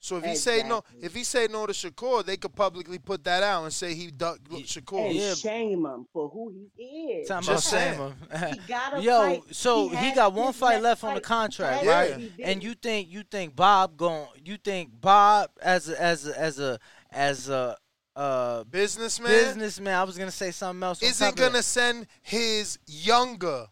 So 0.00 0.16
if 0.18 0.24
he 0.24 0.36
say 0.36 0.62
no, 0.62 0.84
if 1.02 1.12
he 1.14 1.24
say 1.24 1.48
no 1.50 1.66
to 1.66 1.72
Shakur, 1.72 2.24
they 2.24 2.36
could 2.36 2.54
publicly 2.54 2.98
put 3.00 3.24
that 3.24 3.42
out 3.42 3.64
and 3.64 3.72
say 3.72 3.94
he 3.94 4.12
ducked 4.12 4.44
Shakur. 4.48 5.06
and 5.06 5.14
Yeah. 5.16 5.34
shame 5.34 5.84
him 5.84 6.06
for 6.12 6.28
who 6.28 6.54
he 6.76 6.84
is. 6.84 7.28
Talking 7.28 7.46
Just 7.48 7.72
about 7.72 7.80
saying. 7.80 8.14
Sam. 8.30 8.52
He 8.52 8.58
gotta 8.68 9.02
Yo, 9.02 9.20
fight. 9.22 9.42
so 9.50 9.88
He 9.88 9.96
he, 9.96 10.14
got 10.14 10.32
one 10.32 10.52
fight 10.52 10.74
next 10.74 10.84
left 10.84 11.04
on 11.04 11.14
the 11.14 11.20
contract, 11.20 11.78
has 11.84 11.86
right? 11.86 12.12
to 12.12 12.18
be 12.20 12.28
big. 12.36 12.46
And 12.46 12.62
you 12.62 12.74
think 12.74 13.08
you 13.10 13.24
think 13.24 13.56
Bob 13.56 13.96
going? 13.96 14.28
you 14.44 14.56
think 14.56 14.90
Bob 15.00 15.50
as 15.60 15.88
a, 15.88 16.00
as 16.00 16.28
a, 16.28 16.38
as 16.40 16.58
a 16.60 16.78
as 17.10 17.48
a 17.48 17.76
uh 18.14 18.64
Businessman 18.64 19.30
businessman. 19.30 19.94
I 19.94 20.04
was 20.04 20.16
gonna 20.16 20.30
say 20.30 20.52
something 20.52 20.82
else. 20.82 21.02
isn't 21.02 21.24
top 21.26 21.32
of 21.34 21.38
that. 21.40 21.50
gonna 21.52 21.62
send 21.62 22.06
his 22.22 22.78
younger, 22.86 23.66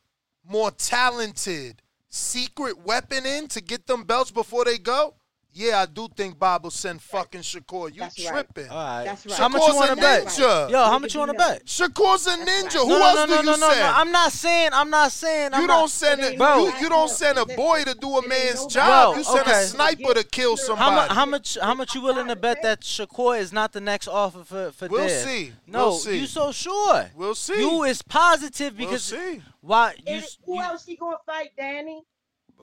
more 0.45 0.72
talented 0.72 1.83
secret 2.09 2.79
weapon 2.79 3.27
in 3.27 3.47
to 3.49 3.61
get 3.61 3.87
them 3.87 4.03
belts 4.05 4.31
before 4.33 4.64
they 4.64 4.79
go. 4.79 5.14
Yeah, 5.59 5.80
I 5.80 5.86
do 5.86 6.07
think 6.14 6.38
Bob 6.38 6.64
will 6.64 6.70
send 6.70 7.00
fucking 7.00 7.40
Shakur. 7.40 7.90
You 7.90 8.00
That's 8.00 8.22
right. 8.22 8.28
tripping? 8.30 8.68
All 8.70 8.76
right. 8.76 9.04
That's 9.07 9.24
right. 9.24 9.38
How 9.38 9.48
much 9.48 9.62
you 9.62 9.68
Shakur's 9.68 9.74
a 9.74 9.78
want 9.78 9.90
to 9.90 9.96
bet? 9.96 10.24
ninja. 10.26 10.70
Yo, 10.70 10.78
how 10.78 10.92
Look 10.92 11.00
much 11.02 11.14
you 11.14 11.20
want 11.20 11.32
to 11.32 11.38
bet? 11.38 11.64
Shakur's 11.64 12.26
a 12.26 12.30
ninja. 12.36 12.46
right. 12.46 12.72
Who 12.74 12.88
no, 12.90 13.02
else 13.07 13.16
no, 13.16 13.26
do 13.26 13.32
you 13.32 13.42
no, 13.42 13.52
no, 13.57 13.68
send? 13.70 13.80
no. 13.80 13.92
I'm 13.94 14.12
not 14.12 14.32
saying. 14.32 14.70
I'm 14.74 14.90
not 14.90 15.12
saying. 15.12 15.50
you 15.52 15.59
I'm 15.59 15.66
don't 15.66 15.80
not, 15.80 15.90
send 15.90 16.20
It 16.20 16.34
a 16.34 16.36
Bro. 16.36 16.66
you, 16.66 16.72
you 16.82 16.88
don't 16.90 17.09
send 17.09 17.38
a 17.38 17.46
boy 17.46 17.84
to 17.84 17.94
do 17.94 18.18
a 18.18 18.28
man's 18.28 18.66
job. 18.66 19.14
Bro, 19.14 19.18
you 19.18 19.24
send 19.24 19.40
okay. 19.48 19.62
a 19.62 19.66
sniper 19.66 20.12
to 20.14 20.24
kill 20.24 20.57
How 20.59 20.62
somebody. 20.62 21.14
How 21.14 21.24
much? 21.24 21.57
How 21.62 21.72
much 21.72 21.94
you 21.94 22.02
willing 22.02 22.28
to 22.28 22.36
bet 22.36 22.61
that 22.62 22.82
Shakur 22.82 23.40
is 23.40 23.50
not 23.50 23.72
the 23.72 23.80
next 23.80 24.09
offer 24.09 24.44
for 24.44 24.72
for 24.72 24.88
We'll 24.88 25.09
Dez? 25.09 25.24
see. 25.24 25.52
No, 25.66 25.86
We'll 25.88 25.92
see. 25.94 26.18
you 26.18 26.26
so 26.26 26.52
sure. 26.52 27.07
We'll 27.16 27.34
see. 27.34 27.59
You 27.61 27.84
is 27.84 28.02
positive 28.02 28.76
we'll 28.78 28.88
because 28.88 29.04
see. 29.04 29.40
why 29.62 29.94
you, 30.07 30.16
And 30.16 30.26
who 30.44 30.57
you 30.57 30.61
else 30.61 30.84
he 30.84 30.96
gonna 30.96 31.16
fight, 31.24 31.52
Danny? 31.57 32.02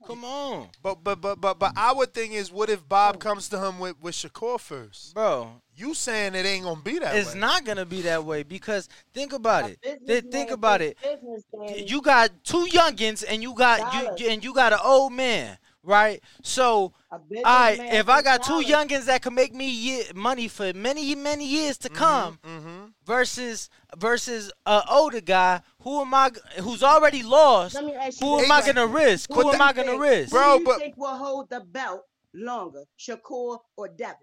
Come 0.07 0.25
on, 0.25 0.69
But 0.83 1.03
but 1.03 1.21
but 1.21 1.41
but 1.41 1.59
but 1.59 1.73
our 1.77 2.07
thing 2.07 2.33
is, 2.33 2.53
what 2.53 2.71
if 2.71 2.89
Bob 2.89 3.17
oh. 3.17 3.19
comes 3.19 3.49
to 3.49 3.59
him 3.65 3.81
with 3.81 3.97
with 4.01 4.15
Shakur 4.15 4.61
first? 4.61 5.15
bro. 5.15 5.61
You 5.75 5.95
saying 5.95 6.35
it 6.37 6.47
ain't 6.47 6.65
gonna 6.65 6.81
be 6.81 6.99
that 7.01 7.17
It's 7.17 7.35
way? 7.35 7.41
not 7.41 7.65
gonna 7.65 7.85
be 7.87 8.03
that 8.03 8.25
way 8.25 8.45
because 8.45 8.89
think 9.13 9.33
about 9.33 9.65
A 9.65 9.77
it. 9.83 10.07
Th- 10.07 10.25
think 10.31 10.51
about 10.53 10.81
it. 10.81 10.97
Business, 11.03 11.43
You 11.91 12.03
got 12.03 12.31
two 12.45 12.67
youngins 12.67 13.25
and 13.29 13.43
you 13.43 13.53
got 13.55 13.81
Dollars. 14.05 14.21
you 14.21 14.29
and 14.29 14.45
you 14.45 14.55
got 14.55 14.73
an 14.73 14.79
old 14.85 15.13
man, 15.13 15.59
right? 15.87 16.23
So 16.43 16.93
I 17.11 17.17
All 17.17 17.43
right, 17.45 17.95
if 17.95 18.09
I 18.09 18.21
got 18.21 18.43
two 18.43 18.61
dollars. 18.63 18.67
youngins 18.67 19.05
that 19.07 19.23
can 19.23 19.35
make 19.35 19.55
me 19.55 19.71
ye- 19.71 20.05
money 20.15 20.49
for 20.49 20.73
many 20.75 21.15
many 21.15 21.47
years 21.47 21.79
to 21.79 21.89
come, 21.89 22.39
Mm-hmm. 22.45 22.85
versus 23.05 23.71
versus 23.97 24.53
a 24.67 24.83
older 24.91 25.21
guy, 25.21 25.63
who 25.83 26.01
am 26.03 26.13
I 26.13 26.31
Who's 26.61 26.83
already 26.83 27.23
lost? 27.23 27.75
Let 27.77 27.85
me 27.85 27.95
ask 27.95 28.21
you 28.21 28.27
Who 28.27 28.41
am 28.41 28.53
I 28.53 28.61
gonna 28.67 28.87
risk? 28.87 29.33
Who 29.33 29.41
Who 29.43 29.53
am 29.53 29.63
I 29.63 29.73
gonna 29.73 29.91
think- 29.93 30.03
risk? 30.03 30.33
Who 30.33 30.37
Bro, 30.39 30.55
do 30.55 30.59
you 30.61 30.65
but- 30.67 30.79
think 30.79 30.97
will 30.97 31.17
hold 31.17 31.49
the 31.51 31.61
belt 31.61 32.03
longer, 32.35 32.85
Shakur 32.99 33.59
or 33.77 33.89
Devin? 33.89 34.17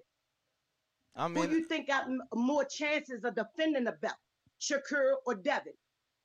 I 1.16 1.28
Who 1.28 1.34
mean, 1.34 1.52
you 1.52 1.66
think 1.66 1.88
got 1.88 2.04
m- 2.06 2.22
more 2.34 2.66
chances 2.66 3.24
of 3.24 3.36
defending 3.36 3.86
the 3.86 3.94
belt, 3.94 4.16
Shakur 4.62 5.14
or 5.26 5.36
Devin? 5.36 5.74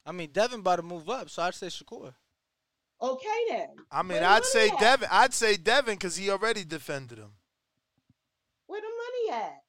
I 0.07 0.13
mean, 0.13 0.31
Devin 0.33 0.61
about 0.61 0.77
to 0.77 0.83
move 0.83 1.09
up, 1.11 1.29
so 1.31 1.43
I'd 1.43 1.55
say 1.55 1.67
Shakur. 1.69 2.15
Okay 3.01 3.27
then. 3.51 3.69
I 3.93 4.03
mean, 4.03 4.21
the 4.21 4.29
I'd 4.29 4.45
say 4.45 4.69
at? 4.71 4.79
Devin. 4.81 5.09
I'd 5.11 5.35
say 5.35 5.57
Devin 5.57 5.95
because 5.95 6.17
he 6.17 6.31
already 6.31 6.65
defended 6.65 7.19
him. 7.19 7.33
Where 8.67 8.81
the 8.81 8.87
money 8.87 9.43
at? 9.45 9.63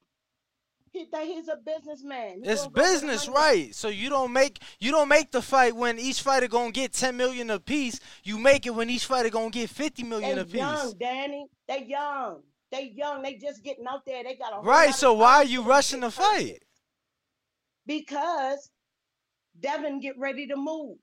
He 0.92 1.04
think 1.04 1.32
he's 1.32 1.46
a 1.48 1.56
businessman. 1.56 2.42
He 2.42 2.50
It's 2.50 2.62
gonna 2.62 2.72
go 2.72 2.80
where 2.80 2.90
the 2.90 2.92
business, 2.92 3.28
right? 3.28 3.72
So 3.74 3.88
you 3.88 4.10
don't 4.10 4.32
make 4.32 4.60
you 4.80 4.90
don't 4.90 5.08
make 5.08 5.30
the 5.30 5.40
fight 5.40 5.76
when 5.76 6.00
each 6.00 6.22
fighter 6.22 6.48
gonna 6.48 6.72
get 6.72 6.92
ten 6.92 7.16
million 7.16 7.50
apiece. 7.50 8.00
You 8.24 8.38
make 8.38 8.66
it 8.66 8.74
when 8.74 8.90
each 8.90 9.06
fighter 9.06 9.30
gonna 9.30 9.50
get 9.50 9.70
fifty 9.70 10.02
million 10.02 10.34
They 10.34 10.42
apiece. 10.42 10.54
young, 10.56 10.94
Danny. 10.98 11.46
They 11.68 11.84
young. 11.84 12.42
They 12.72 12.92
young. 12.94 13.22
They 13.22 13.34
just 13.34 13.62
getting 13.62 13.86
out 13.86 14.04
there. 14.04 14.24
They 14.24 14.34
got 14.34 14.58
a 14.58 14.60
Right. 14.62 14.92
So 14.92 15.14
why 15.14 15.36
are 15.36 15.44
you 15.44 15.62
rushing 15.62 16.00
the 16.00 16.10
fight? 16.10 16.64
Because 17.86 18.70
Devin 19.60 20.00
get 20.00 20.18
ready 20.18 20.48
to 20.48 20.56
move. 20.56 20.98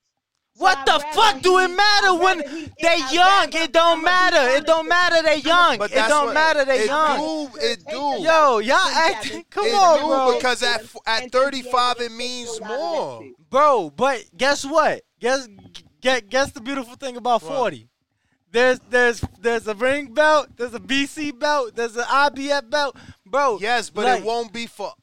So 0.57 0.63
What 0.63 0.77
I'd 0.79 0.85
the 0.87 1.05
fuck 1.13 1.41
do 1.41 1.59
it 1.59 1.67
matter 1.67 2.13
when 2.15 2.39
they 2.81 2.87
I'd 2.87 3.13
young? 3.13 3.63
It 3.63 3.71
don't 3.71 4.03
matter. 4.03 4.57
It 4.57 4.65
don't 4.65 4.89
matter. 4.89 5.21
They 5.21 5.35
you. 5.35 5.41
young. 5.43 5.77
But 5.77 5.91
It 5.91 6.07
don't 6.07 6.33
matter. 6.33 6.65
They 6.65 6.79
it 6.79 6.85
young. 6.87 7.19
do. 7.19 7.57
It 7.61 7.83
do. 7.87 7.95
Yo, 8.23 8.57
y'all 8.59 8.77
acting. 8.77 9.45
Come 9.51 9.65
it 9.67 9.73
on, 9.75 9.99
do 9.99 10.07
bro. 10.07 10.35
because 10.35 10.63
at 10.63 10.81
at 11.05 11.23
And 11.23 11.31
to 11.31 11.37
be 11.51 11.59
able 11.59 11.71
35 11.71 12.01
it 12.01 12.11
means 12.11 12.47
those 12.49 12.61
out 12.61 12.63
of 12.63 12.69
that 12.69 12.75
more. 12.77 13.23
Bro, 13.51 13.91
but 13.95 14.25
guess 14.35 14.65
what? 14.65 15.01
Guess 15.19 15.47
guess, 16.01 16.21
guess 16.27 16.51
the 16.51 16.61
beautiful 16.61 16.95
thing 16.95 17.17
about 17.17 17.41
40. 17.43 17.87
There's 18.51 18.79
there's 18.89 19.23
there's 19.39 19.67
a 19.67 19.75
ring 19.75 20.13
belt, 20.13 20.47
there's 20.55 20.73
a 20.73 20.79
BC 20.79 21.37
belt, 21.37 21.75
there's 21.75 21.95
an 21.97 22.05
IBF 22.05 22.69
belt. 22.69 22.95
Bro, 23.25 23.59
Yes, 23.61 23.89
but 23.89 24.05
like, 24.05 24.21
it 24.21 24.25
won't 24.25 24.51
be 24.53 24.65
for 24.67 24.93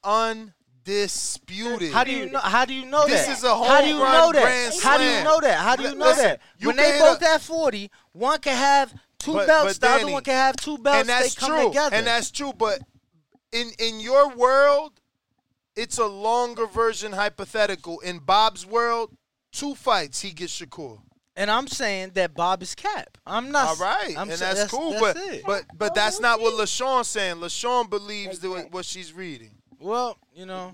undisputed. 0.87 1.93
How 1.93 2.05
do 2.05 2.13
you 2.13 2.31
know 2.31 2.39
how 2.39 2.65
do 2.65 2.75
you 2.75 2.85
know 2.87 3.07
This 3.07 3.27
that? 3.27 3.39
is 3.39 3.45
a 3.45 3.49
How 3.57 3.81
do 3.81 3.89
you 3.89 3.97
home 3.99 4.05
know 4.13 4.33
that? 4.33 4.43
grand 4.43 4.75
How 4.83 4.99
do 4.99 5.05
you 5.05 5.25
know 5.25 5.41
that? 5.41 5.59
How 5.61 5.77
do 5.77 5.83
you 5.85 5.95
know 5.95 6.07
listen, 6.07 6.25
that? 6.25 6.41
you 6.59 6.69
When 6.69 6.77
they 6.77 6.99
both 6.99 7.23
a- 7.23 7.31
at 7.35 7.41
40, 7.43 7.91
one 8.13 8.39
can 8.41 8.57
have 8.57 8.95
two 9.19 9.33
But- 9.35 9.47
belts, 9.47 9.79
but 9.79 9.87
the 9.89 9.95
other 10.05 10.13
one 10.13 10.23
can 10.25 10.35
have 10.35 10.57
two 10.57 10.79
belts, 10.79 11.01
and 11.01 11.09
that's 11.09 11.35
they 11.35 11.41
come 11.41 11.51
true. 11.59 11.69
together. 11.69 11.97
And 11.97 12.07
that's 12.07 12.31
true. 12.31 12.53
But 12.53 12.81
in 13.53 13.71
in 13.79 14.01
your 14.01 14.29
world, 14.31 14.93
it's 15.77 15.99
a 15.99 16.07
longer 16.07 16.67
version 16.67 17.13
hypothetical. 17.13 18.01
In 18.01 18.19
Bob's 18.19 18.65
world, 18.67 19.17
two 19.53 19.75
fights 19.75 20.21
he 20.21 20.31
gets 20.33 20.59
Shakur. 20.61 21.01
And 21.37 21.51
I'm 21.51 21.67
saying 21.67 22.13
that 22.15 22.33
Bob 22.33 22.63
is 22.63 22.77
cap. 22.77 23.19
I'm 23.27 23.51
not. 23.51 23.67
All 23.71 23.77
right, 23.77 24.15
I'm 24.17 24.31
and 24.31 24.39
sa- 24.39 24.55
that's, 24.55 24.71
cool. 24.71 24.93
that's 24.93 25.01
but 25.03 25.17
it. 25.17 25.43
but 25.45 25.65
but 25.75 25.93
that's 25.95 26.21
not 26.21 26.41
what 26.41 26.55
LaShawn's 26.55 27.09
saying. 27.09 27.37
LaShawn 27.37 27.91
believes 27.91 28.39
that 28.41 28.69
what 28.71 28.85
she's 28.85 29.13
reading. 29.13 29.51
Well, 29.81 30.19
you 30.33 30.47
know, 30.47 30.73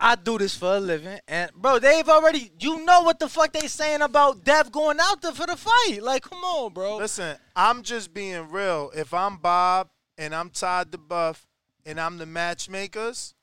I 0.00 0.14
do 0.14 0.38
this 0.38 0.56
for 0.56 0.76
a 0.76 0.80
living, 0.80 1.18
and 1.26 1.50
bro, 1.54 1.78
they've 1.78 2.08
already. 2.08 2.52
You 2.60 2.84
know 2.84 3.02
what 3.02 3.18
the 3.18 3.28
fuck 3.28 3.52
they 3.52 3.66
saying 3.66 4.02
about 4.02 4.44
Dev 4.44 4.70
going 4.70 4.98
out 5.00 5.22
there 5.22 5.32
for 5.32 5.46
the 5.46 5.56
fight? 5.56 6.00
Like, 6.02 6.22
come 6.22 6.38
on, 6.38 6.72
bro. 6.72 6.96
Listen, 6.98 7.36
I'm 7.56 7.82
just 7.82 8.12
being 8.12 8.50
real. 8.50 8.90
If 8.94 9.12
I'm 9.12 9.38
Bob 9.38 9.88
and 10.16 10.34
I'm 10.34 10.50
Todd 10.50 10.90
duBoef 10.90 11.44
and 11.84 12.00
I'm 12.00 12.18
the 12.18 12.26
matchmakers, 12.26 13.34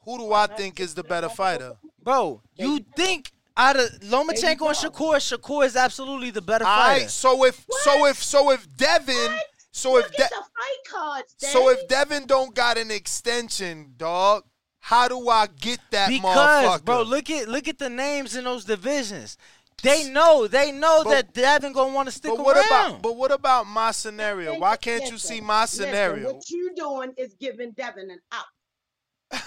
who 0.00 0.18
do 0.18 0.32
I 0.32 0.46
think 0.46 0.80
is 0.80 0.94
the 0.94 1.04
better 1.04 1.28
fighter? 1.28 1.76
Bro, 2.02 2.42
you 2.56 2.80
think 2.96 3.30
out 3.56 3.76
of 3.76 3.88
Lomachenko 4.00 4.66
and 4.66 4.76
Shakur, 4.76 5.16
Shakur 5.16 5.64
is 5.64 5.76
absolutely 5.76 6.30
the 6.30 6.42
better 6.42 6.64
fighter. 6.64 7.02
right. 7.02 7.10
So 7.10 7.44
if 7.44 7.64
so 7.82 8.06
if 8.06 8.22
so 8.22 8.50
if 8.50 8.66
Devin 8.76 9.38
so 9.72 9.96
if 9.96 10.04
Look 10.04 10.12
De- 10.16 10.22
at 10.24 10.30
the 10.30 10.36
fight 10.36 10.78
cards, 10.90 11.34
so 11.38 11.68
if 11.70 11.88
Devin 11.88 12.26
don't 12.26 12.54
got 12.54 12.78
an 12.78 12.90
extension, 12.90 13.94
dog, 13.96 14.44
how 14.80 15.08
do 15.08 15.28
I 15.28 15.46
get 15.46 15.80
that 15.90 16.08
because, 16.08 16.80
motherfucker? 16.80 16.84
bro, 16.84 17.02
look 17.02 17.30
at 17.30 17.48
look 17.48 17.68
at 17.68 17.78
the 17.78 17.88
names 17.90 18.36
in 18.36 18.44
those 18.44 18.64
divisions. 18.64 19.36
They 19.82 20.04
know, 20.10 20.46
they 20.46 20.70
know 20.70 21.02
that 21.04 21.34
Devin 21.34 21.72
gonna 21.72 21.92
want 21.92 22.06
to 22.08 22.12
stick 22.12 22.30
but 22.36 22.38
around. 22.38 22.44
what 22.44 22.66
about 22.66 23.02
but 23.02 23.16
what 23.16 23.32
about 23.32 23.66
my 23.66 23.90
scenario? 23.90 24.58
Why 24.58 24.76
can't 24.76 25.10
you 25.10 25.18
see 25.18 25.40
my 25.40 25.62
Listen, 25.62 25.86
scenario? 25.86 26.32
what 26.34 26.48
you 26.50 26.72
doing 26.76 27.12
is 27.16 27.34
giving 27.34 27.72
Devin 27.72 28.10
an 28.10 28.20
out. 28.30 28.44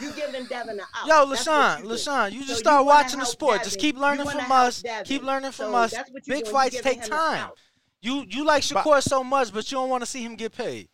You 0.02 0.12
giving 0.14 0.46
Devin 0.46 0.80
an 0.80 0.86
out. 0.96 1.08
Yo, 1.08 1.30
That's 1.30 1.48
LaShawn, 1.48 1.78
you 1.78 1.84
do. 1.84 1.90
LaShawn, 1.94 2.32
you 2.34 2.42
So 2.42 2.48
just 2.48 2.60
start 2.62 2.86
wanna 2.86 2.98
watching 3.04 3.20
the 3.20 3.26
help 3.26 3.32
sport. 3.34 3.64
Just 3.64 3.80
keep 3.80 3.98
learning 3.98 4.26
from 4.28 4.52
us. 4.52 4.82
Devin. 4.82 5.06
Keep 5.06 5.24
learning 5.24 5.52
from 5.52 5.72
So 5.72 5.76
us. 5.76 5.92
that's 5.92 6.12
what 6.12 6.26
you're 6.28 6.38
Big 6.38 6.46
doing. 6.46 6.54
Fights 6.56 6.82
take 6.82 7.04
time. 7.04 7.38
out. 7.40 7.58
You 8.06 8.24
you 8.30 8.46
like 8.46 8.62
Shakur 8.62 9.02
so 9.02 9.24
much, 9.24 9.52
but 9.52 9.72
you 9.72 9.78
don't 9.78 9.90
want 9.90 10.04
to 10.04 10.06
see 10.06 10.22
him 10.22 10.36
get 10.36 10.56
paid. 10.56 10.90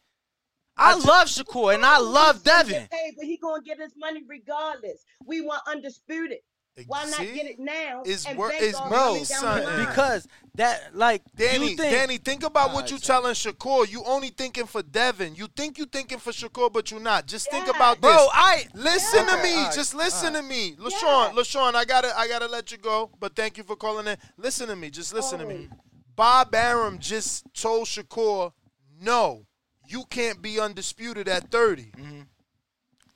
I, 0.77 0.95
love 0.95 1.27
Shakur 1.27 1.75
and 1.75 1.85
I 1.85 1.99
love 1.99 2.41
Devin. 2.41 2.73
get 2.73 2.89
paid, 2.89 3.13
but 3.17 3.25
he 3.25 3.35
gonna 3.37 3.61
get 3.61 3.79
his 3.79 3.91
money 3.97 4.23
regardless. 4.27 5.03
We 5.25 5.41
want 5.41 5.61
undisputed. 5.67 6.37
Why 6.87 7.03
not 7.09 7.19
get 7.19 7.45
it 7.45 7.59
now? 7.59 8.03
It's 8.05 8.25
and 8.25 8.37
wor- 8.37 8.51
it's 8.53 8.77
off 8.77 8.89
money, 8.89 9.19
it 9.19 9.27
down 9.27 9.43
the 9.43 9.63
son. 9.65 9.85
Because 9.85 10.27
that 10.55 10.95
like 10.95 11.21
Danny, 11.35 11.71
you 11.71 11.75
think, 11.75 11.91
Danny, 11.91 12.17
think 12.17 12.43
about 12.43 12.73
what 12.73 12.89
you're 12.89 12.97
telling 12.97 13.33
Shakur. 13.33 13.91
You 13.91 14.03
only 14.05 14.29
thinking 14.29 14.65
for 14.65 14.81
Devin. 14.81 15.35
You 15.35 15.47
think 15.47 15.77
you 15.77 15.85
thinking 15.85 16.17
for 16.17 16.31
Shakur, 16.31 16.71
but 16.71 16.91
you're 16.91 17.01
not. 17.01 17.27
Just 17.27 17.51
think 17.51 17.67
about 17.67 18.01
this. 18.01 18.15
Bro. 18.15 18.27
I- 18.31 18.67
listen 18.73 19.27
to 19.27 19.37
me. 19.43 19.53
alright, 19.53 19.75
Just 19.75 19.93
listen 19.93 20.33
alright. 20.33 20.43
to 20.43 20.49
me, 20.49 20.75
Lashawn. 20.77 21.33
Lashawn, 21.33 21.75
I 21.75 21.83
gotta, 21.83 22.17
I 22.17 22.29
gotta 22.29 22.47
let 22.47 22.71
you 22.71 22.77
go. 22.77 23.11
But 23.19 23.35
thank 23.35 23.57
you 23.57 23.65
for 23.65 23.75
calling 23.75 24.07
in. 24.07 24.15
Listen 24.37 24.69
to 24.69 24.77
me. 24.77 24.89
Just 24.89 25.13
listen 25.13 25.39
to 25.39 25.45
me. 25.45 25.67
Oh. 25.69 25.90
Bob 26.15 26.53
Arum 26.53 26.99
just 26.99 27.45
told 27.53 27.87
Shakur, 27.87 28.53
no, 29.01 29.45
you 29.87 30.03
can't 30.09 30.41
be 30.41 30.59
undisputed 30.59 31.27
at 31.27 31.49
30. 31.51 31.83
Mm-hmm. 31.83 32.21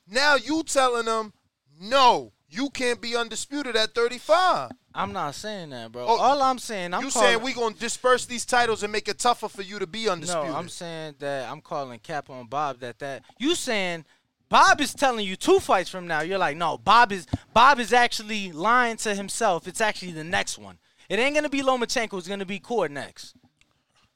Now 0.09 0.35
you 0.35 0.63
telling 0.63 1.05
him, 1.05 1.33
no, 1.79 2.33
you 2.49 2.69
can't 2.69 3.01
be 3.01 3.15
undisputed 3.15 3.75
at 3.75 3.93
35. 3.93 4.71
I'm 4.93 5.11
not 5.11 5.35
saying 5.35 5.71
that, 5.71 5.91
bro. 5.91 6.05
Oh, 6.07 6.17
All 6.17 6.41
I'm 6.41 6.57
saying, 6.57 6.93
I'm 6.93 7.03
you 7.03 7.09
calling, 7.09 7.27
saying 7.27 7.43
we 7.43 7.53
gonna 7.53 7.75
disperse 7.75 8.25
these 8.25 8.45
titles 8.45 8.81
and 8.81 8.91
make 8.91 9.09
it 9.09 9.19
tougher 9.19 9.49
for 9.49 9.61
you 9.61 9.77
to 9.79 9.87
be 9.87 10.07
undisputed? 10.07 10.51
No, 10.51 10.55
I'm 10.55 10.69
saying 10.69 11.15
that 11.19 11.51
I'm 11.51 11.59
calling 11.59 11.99
cap 11.99 12.29
on 12.29 12.47
Bob 12.47 12.79
that 12.79 12.99
that 12.99 13.23
you 13.37 13.55
saying 13.55 14.05
Bob 14.47 14.79
is 14.79 14.93
telling 14.93 15.25
you 15.25 15.35
two 15.35 15.59
fights 15.59 15.89
from 15.89 16.07
now. 16.07 16.21
You're 16.21 16.37
like, 16.37 16.55
no, 16.55 16.77
Bob 16.77 17.11
is 17.11 17.27
Bob 17.53 17.79
is 17.79 17.91
actually 17.91 18.53
lying 18.53 18.95
to 18.97 19.13
himself. 19.13 19.67
It's 19.67 19.81
actually 19.81 20.13
the 20.13 20.23
next 20.23 20.57
one. 20.57 20.77
It 21.09 21.19
ain't 21.19 21.35
gonna 21.35 21.49
be 21.49 21.61
Lomachenko. 21.61 22.17
It's 22.17 22.27
gonna 22.27 22.45
be 22.45 22.59
Cord 22.59 22.91
next. 22.91 23.35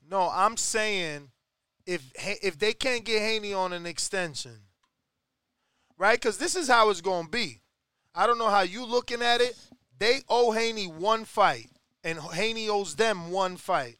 No, 0.09 0.29
I'm 0.31 0.57
saying 0.57 1.29
if 1.85 2.11
if 2.15 2.57
they 2.57 2.73
can't 2.73 3.03
get 3.03 3.21
Haney 3.21 3.53
on 3.53 3.73
an 3.73 3.85
extension, 3.85 4.57
right? 5.97 6.19
Because 6.19 6.37
this 6.37 6.55
is 6.55 6.67
how 6.67 6.89
it's 6.89 7.01
gonna 7.01 7.27
be. 7.27 7.61
I 8.15 8.25
don't 8.25 8.39
know 8.39 8.49
how 8.49 8.61
you 8.61 8.85
looking 8.85 9.21
at 9.21 9.41
it. 9.41 9.55
They 9.97 10.21
owe 10.27 10.51
Haney 10.51 10.87
one 10.87 11.25
fight, 11.25 11.69
and 12.03 12.19
Haney 12.19 12.69
owes 12.69 12.95
them 12.95 13.31
one 13.31 13.57
fight. 13.57 13.97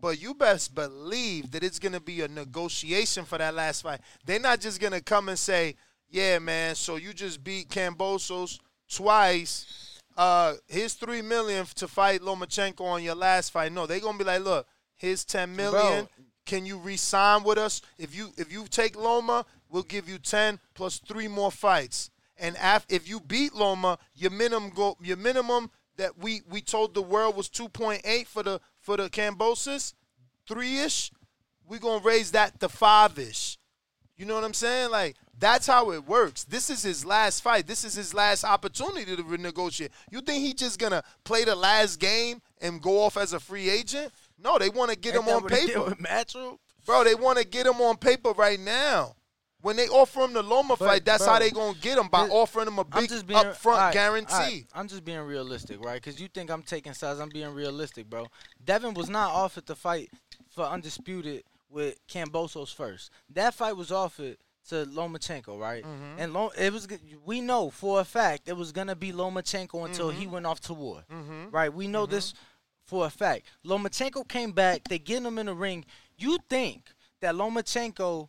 But 0.00 0.20
you 0.20 0.34
best 0.34 0.74
believe 0.74 1.50
that 1.52 1.64
it's 1.64 1.78
gonna 1.78 2.00
be 2.00 2.20
a 2.20 2.28
negotiation 2.28 3.24
for 3.24 3.38
that 3.38 3.54
last 3.54 3.82
fight. 3.82 4.00
They're 4.24 4.38
not 4.38 4.60
just 4.60 4.80
gonna 4.80 5.00
come 5.00 5.28
and 5.28 5.38
say, 5.38 5.76
"Yeah, 6.08 6.38
man, 6.38 6.74
so 6.74 6.96
you 6.96 7.12
just 7.12 7.42
beat 7.42 7.68
Kambosos 7.68 8.58
twice. 8.88 9.87
Uh, 10.18 10.54
here's 10.66 10.94
three 10.94 11.22
million 11.22 11.64
to 11.76 11.86
fight 11.88 12.20
Lomachenko 12.20 12.80
on 12.80 13.02
your 13.02 13.14
last 13.14 13.52
fight." 13.52 13.72
No, 13.72 13.86
they're 13.86 14.00
gonna 14.00 14.18
be 14.18 14.24
like, 14.24 14.42
"Look, 14.42 14.66
here's 14.96 15.24
ten 15.24 15.54
million. 15.56 16.08
Can 16.44 16.66
you 16.66 16.78
re-sign 16.78 17.44
with 17.44 17.56
us? 17.58 17.82
If 17.98 18.14
you 18.14 18.32
if 18.36 18.52
you 18.52 18.66
take 18.68 18.96
Loma, 18.96 19.46
we'll 19.68 19.82
give 19.84 20.08
you 20.08 20.18
ten 20.18 20.58
plus 20.74 20.98
three 20.98 21.28
more 21.28 21.52
fights. 21.52 22.10
And 22.36 22.56
af- 22.60 22.86
if 22.88 23.08
you 23.08 23.20
beat 23.20 23.54
Loma, 23.54 23.98
your 24.14 24.30
minimum 24.30 24.70
go 24.70 24.96
your 25.00 25.16
minimum 25.16 25.70
that 25.98 26.18
we 26.18 26.42
we 26.48 26.62
told 26.62 26.94
the 26.94 27.02
world 27.02 27.36
was 27.36 27.48
two 27.48 27.68
point 27.68 28.00
eight 28.04 28.26
for 28.26 28.42
the 28.42 28.60
for 28.80 28.96
the 28.96 29.08
Kambosos, 29.10 29.94
three 30.48 30.80
ish. 30.80 31.12
We're 31.68 31.80
gonna 31.80 32.02
raise 32.02 32.32
that 32.32 32.58
to 32.60 32.68
five 32.68 33.18
ish. 33.18 33.58
You 34.16 34.24
know 34.24 34.34
what 34.34 34.44
I'm 34.44 34.54
saying? 34.54 34.90
Like 34.90 35.16
that's 35.38 35.66
how 35.66 35.92
it 35.92 36.06
works. 36.06 36.44
This 36.44 36.70
is 36.70 36.82
his 36.82 37.04
last 37.04 37.42
fight. 37.42 37.66
This 37.66 37.84
is 37.84 37.94
his 37.94 38.12
last 38.14 38.44
opportunity 38.44 39.14
to 39.16 39.22
renegotiate. 39.22 39.90
You 40.10 40.20
think 40.20 40.42
he 40.44 40.52
just 40.54 40.78
gonna 40.78 41.02
play 41.24 41.44
the 41.44 41.54
last 41.54 41.98
game 42.00 42.40
and 42.60 42.80
go 42.82 43.00
off 43.02 43.16
as 43.16 43.32
a 43.32 43.40
free 43.40 43.70
agent? 43.70 44.12
No, 44.38 44.58
they 44.58 44.68
want 44.68 44.90
to 44.90 44.96
get 44.96 45.14
Ain't 45.14 45.24
him 45.26 45.34
on 45.34 45.42
what 45.42 45.52
they 45.52 45.66
did 45.66 45.74
paper. 45.76 45.84
with 45.84 46.58
Bro, 46.86 47.04
they 47.04 47.14
want 47.14 47.38
to 47.38 47.44
get 47.44 47.66
him 47.66 47.80
on 47.80 47.96
paper 47.96 48.32
right 48.32 48.58
now. 48.58 49.14
When 49.60 49.74
they 49.74 49.88
offer 49.88 50.20
him 50.20 50.32
the 50.32 50.42
Loma 50.42 50.76
But, 50.78 50.86
fight, 50.86 51.04
that's 51.04 51.24
bro, 51.24 51.32
how 51.32 51.38
they 51.40 51.50
gonna 51.50 51.76
get 51.78 51.98
him 51.98 52.06
by 52.08 52.24
this- 52.24 52.32
offering 52.32 52.68
him 52.68 52.78
a 52.78 52.82
I'm 52.92 53.00
big 53.02 53.08
just 53.10 53.26
being 53.26 53.40
upfront 53.40 53.72
alright, 53.72 53.92
guarantee. 53.92 54.32
alright, 54.32 54.66
I'm 54.72 54.86
just 54.88 55.04
being 55.04 55.18
realistic, 55.20 55.84
right? 55.84 56.00
Because 56.00 56.20
you 56.20 56.28
think 56.28 56.48
I'm 56.50 56.62
taking 56.62 56.94
sides. 56.94 57.18
I'm 57.18 57.28
being 57.28 57.52
realistic, 57.52 58.08
bro. 58.08 58.26
Devin 58.64 58.94
was 58.94 59.08
not 59.10 59.32
offered 59.32 59.66
the 59.66 59.74
fight 59.74 60.10
for 60.48 60.62
undisputed 60.64 61.42
with 61.68 61.98
Kambosos 62.06 62.72
first. 62.72 63.10
That 63.30 63.52
fight 63.52 63.76
was 63.76 63.90
offered 63.90 64.36
to 64.68 64.86
Lomachenko, 64.86 65.58
right? 65.58 65.84
Mhm. 65.84 66.14
And 66.18 66.32
Lo- 66.32 66.52
it 66.56 66.72
was 66.72 66.86
we 67.24 67.40
know 67.40 67.70
for 67.70 68.00
a 68.00 68.04
fact 68.04 68.48
it 68.48 68.54
was 68.54 68.72
gonna 68.72 68.96
be 68.96 69.12
Lomachenko 69.12 69.84
until 69.86 70.10
he 70.10 70.26
Mhm. 70.26 70.30
went 70.30 70.46
off 70.46 70.60
to 70.62 70.74
war, 70.74 71.04
Mhm. 71.10 71.52
right? 71.52 71.72
We 71.72 71.86
know 71.86 72.06
this 72.06 72.34
for 72.84 73.06
a 73.06 73.10
fact. 73.10 73.46
Lomachenko 73.64 74.28
came 74.28 74.52
back. 74.52 74.84
They 74.88 74.98
get 74.98 75.22
him 75.22 75.38
in 75.38 75.46
the 75.46 75.54
ring. 75.54 75.84
You 76.16 76.38
think 76.48 76.84
that 77.20 77.34
Lomachenko 77.34 78.28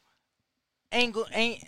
ain't 0.92 1.16
ain't 1.34 1.64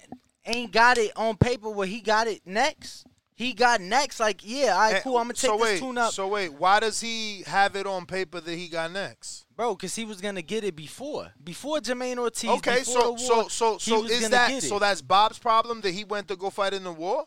ain't 0.46 0.72
got 0.72 0.98
it 0.98 1.12
on 1.16 1.38
paper 1.38 1.70
where 1.70 1.88
he 1.88 2.02
got 2.02 2.28
it 2.28 2.42
next? 2.46 3.06
He 3.36 3.54
got 3.54 3.82
next. 3.82 4.20
Like, 4.20 4.42
yeah, 4.44 4.74
all 4.74 4.92
right, 4.92 5.02
cool. 5.04 5.18
I'm 5.18 5.24
gonna 5.26 5.34
take 5.34 5.50
so 5.50 5.58
this 5.58 5.64
wait, 5.64 5.80
tune 5.80 5.98
up, 5.98 6.14
So 6.14 6.28
wait, 6.28 6.50
why 6.54 6.80
does 6.80 7.00
he 7.02 7.44
have 7.48 7.76
it 7.76 7.88
on 7.88 8.06
paper 8.06 8.40
that 8.40 8.56
he 8.56 8.68
got 8.68 8.92
next? 8.92 9.46
Bro, 9.62 9.76
because 9.76 9.94
he 9.94 10.06
was 10.06 10.20
gonna 10.22 10.42
get 10.42 10.64
it 10.64 10.76
before, 10.76 11.32
before 11.44 11.78
Jamaine 11.78 12.18
Ortiz. 12.18 12.50
Okay, 12.50 12.82
so 12.82 13.16
so 13.16 13.36
war, 13.36 13.50
so 13.52 13.78
so 13.78 14.02
was 14.02 14.10
is 14.10 14.30
that 14.32 14.64
so 14.64 14.80
that's 14.80 15.04
Bob's 15.04 15.38
problem 15.38 15.82
that 15.82 15.92
he 15.92 16.04
went 16.04 16.30
to 16.30 16.36
go 16.36 16.50
fight 16.50 16.74
in 16.74 16.84
the 16.84 16.92
war? 16.92 17.26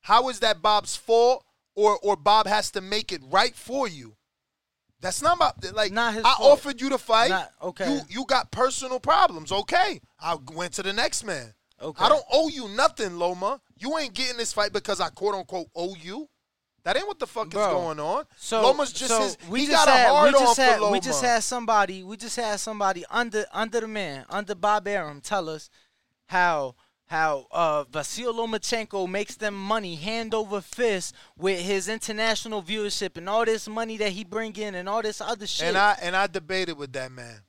How 0.00 0.30
is 0.30 0.40
that 0.40 0.62
Bob's 0.62 0.96
fault 0.96 1.44
or 1.74 1.98
or 1.98 2.16
Bob 2.16 2.46
has 2.46 2.70
to 2.70 2.80
make 2.80 3.12
it 3.12 3.20
right 3.30 3.54
for 3.54 3.86
you? 3.86 4.16
That's 5.02 5.20
not 5.20 5.38
my 5.38 5.52
like 5.74 5.92
Not 5.92 6.14
his 6.14 6.24
I 6.24 6.36
fault. 6.36 6.52
offered 6.52 6.80
you 6.80 6.88
to 6.88 6.96
fight. 6.96 7.28
Not- 7.28 7.52
okay. 7.60 7.92
You 7.92 8.00
you 8.08 8.24
got 8.24 8.50
personal 8.50 8.98
problems. 8.98 9.52
Okay. 9.52 10.00
I 10.18 10.38
went 10.54 10.72
to 10.72 10.82
the 10.82 10.94
next 10.94 11.22
man. 11.22 11.52
Okay. 11.82 12.02
I 12.02 12.08
don't 12.08 12.24
owe 12.32 12.48
you 12.48 12.68
nothing, 12.70 13.18
Loma. 13.18 13.60
You 13.76 13.98
ain't 13.98 14.14
getting 14.14 14.38
this 14.38 14.54
fight 14.54 14.72
because 14.72 15.02
I 15.02 15.10
quote 15.10 15.34
unquote 15.34 15.68
owe 15.76 15.94
you. 15.96 16.30
That 16.84 16.96
ain't 16.96 17.06
what 17.06 17.18
the 17.18 17.26
fuck 17.26 17.50
Bro, 17.50 17.66
is 17.66 17.72
going 17.72 18.00
on. 18.00 18.24
So 18.36 18.62
Loma's 18.62 18.92
just 18.92 19.10
so 19.10 19.22
his. 19.22 19.36
we 19.48 19.60
he 19.60 19.66
just 19.66 19.84
got 19.84 19.94
had, 19.94 20.08
a 20.08 20.12
hard 20.14 20.32
we 20.32 20.38
just 20.38 20.58
on 20.58 20.64
had, 20.64 20.74
for 20.74 20.80
Loma. 20.82 20.92
We 20.92 21.00
just 21.00 21.22
had 21.22 21.42
somebody. 21.42 22.02
We 22.02 22.16
just 22.16 22.36
had 22.36 22.60
somebody 22.60 23.04
under 23.10 23.44
under 23.52 23.80
the 23.80 23.88
man 23.88 24.24
under 24.30 24.54
Bob 24.54 24.88
Arum 24.88 25.20
tell 25.20 25.48
us 25.48 25.68
how 26.26 26.74
how 27.06 27.46
uh, 27.50 27.84
Vasil 27.84 28.34
Lomachenko 28.34 29.08
makes 29.08 29.36
them 29.36 29.54
money 29.54 29.96
hand 29.96 30.34
over 30.34 30.60
fist 30.60 31.14
with 31.36 31.60
his 31.60 31.88
international 31.88 32.62
viewership 32.62 33.16
and 33.16 33.28
all 33.28 33.44
this 33.44 33.66
money 33.66 33.96
that 33.96 34.12
he 34.12 34.24
bring 34.24 34.54
in 34.56 34.74
and 34.74 34.88
all 34.88 35.02
this 35.02 35.20
other 35.20 35.46
shit. 35.46 35.68
And 35.68 35.78
I 35.78 35.96
and 36.02 36.14
I 36.14 36.26
debated 36.26 36.76
with 36.76 36.92
that 36.92 37.10
man. 37.10 37.40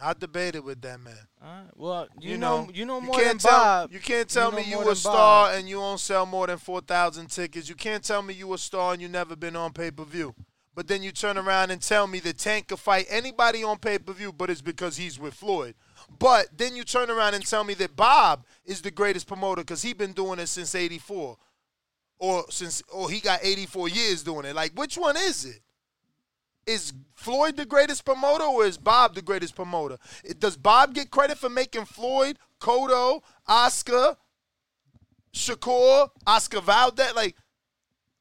I 0.00 0.12
debated 0.12 0.64
with 0.64 0.80
that 0.82 1.00
man. 1.00 1.14
Alright, 1.42 1.70
well, 1.76 2.08
you, 2.20 2.32
You 2.32 2.38
know, 2.38 2.64
know, 2.64 2.70
you 2.74 2.84
know 2.84 3.00
you 3.00 3.06
more 3.06 3.14
can't 3.16 3.28
than 3.28 3.38
tell, 3.38 3.60
Bob. 3.60 3.92
You 3.92 4.00
can't 4.00 4.28
tell 4.28 4.50
know 4.50 4.58
me 4.58 4.64
you 4.68 4.88
a 4.88 4.96
star 4.96 5.48
Bob. 5.50 5.58
and 5.58 5.68
you 5.68 5.76
don't 5.76 6.00
sell 6.00 6.26
more 6.26 6.46
than 6.46 6.58
four 6.58 6.80
thousand 6.80 7.28
tickets. 7.30 7.68
You 7.68 7.74
can't 7.74 8.02
tell 8.02 8.22
me 8.22 8.34
you 8.34 8.52
a 8.54 8.58
star 8.58 8.92
and 8.92 9.00
you 9.02 9.08
never 9.08 9.36
been 9.36 9.56
on 9.56 9.72
pay 9.72 9.90
per 9.90 10.04
view. 10.04 10.34
But 10.74 10.88
then 10.88 11.04
you 11.04 11.12
turn 11.12 11.38
around 11.38 11.70
and 11.70 11.80
tell 11.80 12.08
me 12.08 12.18
that 12.20 12.38
Tank 12.38 12.66
could 12.66 12.80
fight 12.80 13.06
anybody 13.08 13.62
on 13.62 13.78
pay 13.78 13.98
per 13.98 14.12
view, 14.12 14.32
but 14.32 14.50
it's 14.50 14.60
because 14.60 14.96
he's 14.96 15.20
with 15.20 15.34
Floyd. 15.34 15.74
But 16.18 16.48
then 16.58 16.74
you 16.74 16.82
turn 16.82 17.10
around 17.10 17.34
and 17.34 17.46
tell 17.46 17.62
me 17.62 17.74
that 17.74 17.94
Bob 17.94 18.44
is 18.64 18.82
the 18.82 18.90
greatest 18.90 19.28
promoter 19.28 19.62
because 19.62 19.82
he 19.82 19.92
been 19.92 20.12
doing 20.12 20.40
it 20.40 20.48
since 20.48 20.74
'84, 20.74 21.36
or 22.18 22.44
since 22.50 22.82
or 22.92 23.08
he 23.10 23.20
got 23.20 23.40
84 23.42 23.88
years 23.88 24.22
doing 24.24 24.44
it. 24.44 24.54
Like, 24.56 24.72
which 24.72 24.98
one 24.98 25.16
is 25.16 25.44
it? 25.44 25.60
Is 26.66 26.92
Floyd 27.14 27.56
the 27.56 27.66
greatest 27.66 28.04
promoter 28.04 28.44
or 28.44 28.64
is 28.64 28.78
Bob 28.78 29.14
the 29.14 29.22
greatest 29.22 29.54
promoter? 29.54 29.98
Does 30.38 30.56
Bob 30.56 30.94
get 30.94 31.10
credit 31.10 31.38
for 31.38 31.48
making 31.48 31.84
Floyd, 31.84 32.38
Cotto, 32.60 33.22
Oscar, 33.46 34.16
Shakur, 35.34 36.10
Oscar 36.26 36.60
Valdez, 36.60 37.14
like, 37.14 37.36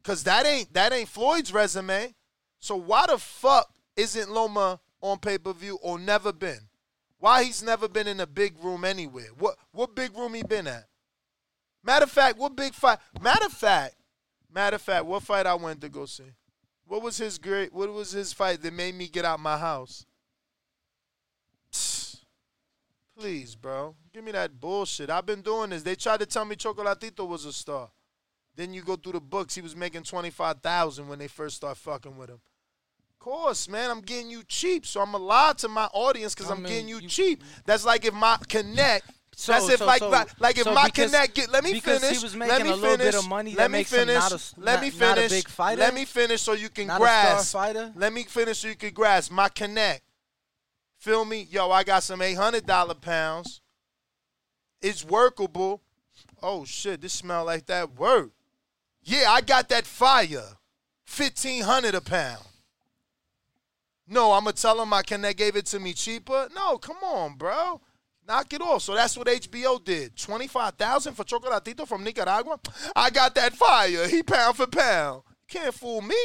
cause 0.03 0.23
that 0.23 0.45
ain't 0.45 0.73
that 0.73 0.91
ain't 0.91 1.07
Floyd's 1.07 1.53
resume. 1.53 2.13
So 2.59 2.75
why 2.75 3.05
the 3.07 3.17
fuck 3.17 3.69
isn't 3.95 4.31
Loma 4.31 4.79
on 5.01 5.19
pay 5.19 5.37
per 5.37 5.53
view 5.53 5.77
or 5.81 5.99
never 5.99 6.33
been? 6.33 6.59
Why 7.19 7.43
he's 7.43 7.63
never 7.63 7.87
been 7.87 8.07
in 8.07 8.19
a 8.19 8.27
big 8.27 8.61
room 8.61 8.83
anywhere? 8.83 9.29
What 9.37 9.55
what 9.71 9.95
big 9.95 10.17
room 10.17 10.33
he 10.33 10.43
been 10.43 10.67
at? 10.67 10.85
Matter 11.83 12.03
of 12.03 12.11
fact, 12.11 12.37
what 12.37 12.55
big 12.55 12.73
fight? 12.73 12.99
Matter 13.21 13.45
of 13.45 13.53
fact, 13.53 13.95
matter 14.53 14.75
of 14.75 14.81
fact, 14.81 15.05
what 15.05 15.23
fight 15.23 15.45
I 15.45 15.53
went 15.53 15.81
to 15.81 15.89
go 15.89 16.05
see? 16.05 16.31
What 16.93 17.01
was 17.01 17.17
his 17.17 17.39
great? 17.39 17.73
What 17.73 17.91
was 17.91 18.11
his 18.11 18.33
fight 18.33 18.61
that 18.61 18.71
made 18.71 18.93
me 18.93 19.07
get 19.07 19.25
out 19.25 19.39
my 19.39 19.57
house? 19.57 20.05
Please, 23.17 23.55
bro, 23.55 23.95
give 24.13 24.23
me 24.23 24.31
that 24.31 24.59
bullshit. 24.59 25.09
I've 25.09 25.25
been 25.25 25.41
doing 25.41 25.71
this. 25.71 25.81
They 25.81 25.95
tried 25.95 26.19
to 26.19 26.27
tell 26.27 26.45
me 26.45 26.55
Chocolatito 26.55 27.27
was 27.27 27.45
a 27.45 27.51
star. 27.51 27.89
Then 28.55 28.75
you 28.75 28.83
go 28.83 28.95
through 28.95 29.13
the 29.13 29.21
books. 29.21 29.55
He 29.55 29.61
was 29.61 29.75
making 29.75 30.03
twenty 30.03 30.29
five 30.29 30.61
thousand 30.61 31.07
when 31.07 31.17
they 31.17 31.27
first 31.27 31.55
start 31.55 31.77
fucking 31.77 32.15
with 32.15 32.29
him. 32.29 32.39
Of 33.09 33.17
course, 33.17 33.67
man. 33.67 33.89
I'm 33.89 34.01
getting 34.01 34.29
you 34.29 34.43
cheap, 34.47 34.85
so 34.85 35.01
I'm 35.01 35.15
a 35.15 35.17
lie 35.17 35.53
to 35.57 35.67
my 35.67 35.85
audience 35.93 36.35
because 36.35 36.51
I'm 36.51 36.61
mean, 36.61 36.71
getting 36.71 36.89
you, 36.89 37.01
cheap. 37.01 37.43
That's 37.65 37.85
like 37.85 38.05
if 38.05 38.13
my 38.13 38.37
connect. 38.47 39.09
So- 39.35 39.51
that's 39.53 39.69
if 39.69 39.79
so- 39.79 39.85
like 39.85 39.99
so- 39.99 40.09
like, 40.09 40.39
like 40.39 40.57
if 40.57 40.63
so 40.63 40.73
my 40.73 40.85
because- 40.85 41.11
connect 41.11 41.33
get. 41.35 41.49
Let 41.49 41.63
me 41.63 41.73
because 41.73 42.01
he 42.01 42.07
finish. 42.07 42.23
was 42.23 42.35
let 42.35 42.47
making 42.49 42.63
me 42.65 42.71
a 42.71 42.75
little 42.75 42.97
finish. 42.97 43.13
bit 43.13 43.15
of 43.23 43.27
money, 43.29 43.55
let 43.55 43.71
me 43.71 43.83
finish. 43.83 44.15
not 44.15 44.31
a 44.31 44.39
let 44.57 44.81
me 44.81 44.89
not- 44.91 44.99
not 44.99 45.17
a 45.17 45.21
finish. 45.21 45.31
big 45.31 45.47
fighter? 45.49 45.79
Let 45.79 45.93
me 45.93 46.05
finish 46.05 46.41
so 46.41 46.53
you 46.53 46.69
can 46.69 46.87
Not 46.87 46.99
grasp. 46.99 47.55
Let 47.95 48.13
me 48.13 48.23
finish 48.23 48.59
so 48.59 48.67
you 48.67 48.75
can 48.75 48.93
grasp 48.93 49.31
my 49.31 49.49
connect. 49.49 50.01
Feel 50.99 51.25
me? 51.25 51.47
Yo, 51.49 51.69
I 51.71 51.83
got 51.83 52.03
some 52.03 52.21
eight 52.21 52.35
hundred 52.35 52.65
dollar 52.65 52.93
pounds. 52.93 53.61
It's 54.81 55.03
workable. 55.03 55.81
Oh 56.41 56.65
shit, 56.65 57.01
this 57.01 57.13
smell 57.13 57.45
like 57.45 57.65
that 57.67 57.93
work. 57.95 58.31
Yeah, 59.01 59.31
I 59.31 59.41
got 59.41 59.67
that 59.69 59.85
fire. 59.85 60.57
Fifteen 61.05 61.63
hundred 61.63 61.95
a 61.95 62.01
pound. 62.01 62.43
No, 64.07 64.33
I'm 64.33 64.43
gonna 64.43 64.53
tell 64.53 64.81
him 64.81 64.89
my 64.89 65.01
connect 65.01 65.37
gave 65.37 65.55
it 65.55 65.65
to 65.67 65.79
me 65.79 65.93
cheaper. 65.93 66.49
No, 66.53 66.77
come 66.77 66.97
on, 67.03 67.35
bro. 67.35 67.81
Knock 68.27 68.53
it 68.53 68.61
off. 68.61 68.81
So 68.83 68.95
that's 68.95 69.17
what 69.17 69.27
HBO 69.27 69.83
did. 69.83 70.15
Twenty 70.15 70.47
five 70.47 70.75
thousand 70.75 71.13
for 71.15 71.23
Chocolatito 71.23 71.87
from 71.87 72.03
Nicaragua. 72.03 72.59
I 72.95 73.09
got 73.09 73.35
that 73.35 73.53
fire. 73.53 74.07
He 74.07 74.23
pound 74.23 74.55
for 74.55 74.67
pound. 74.67 75.23
You 75.27 75.59
can't 75.59 75.73
fool 75.73 76.01
me. 76.01 76.15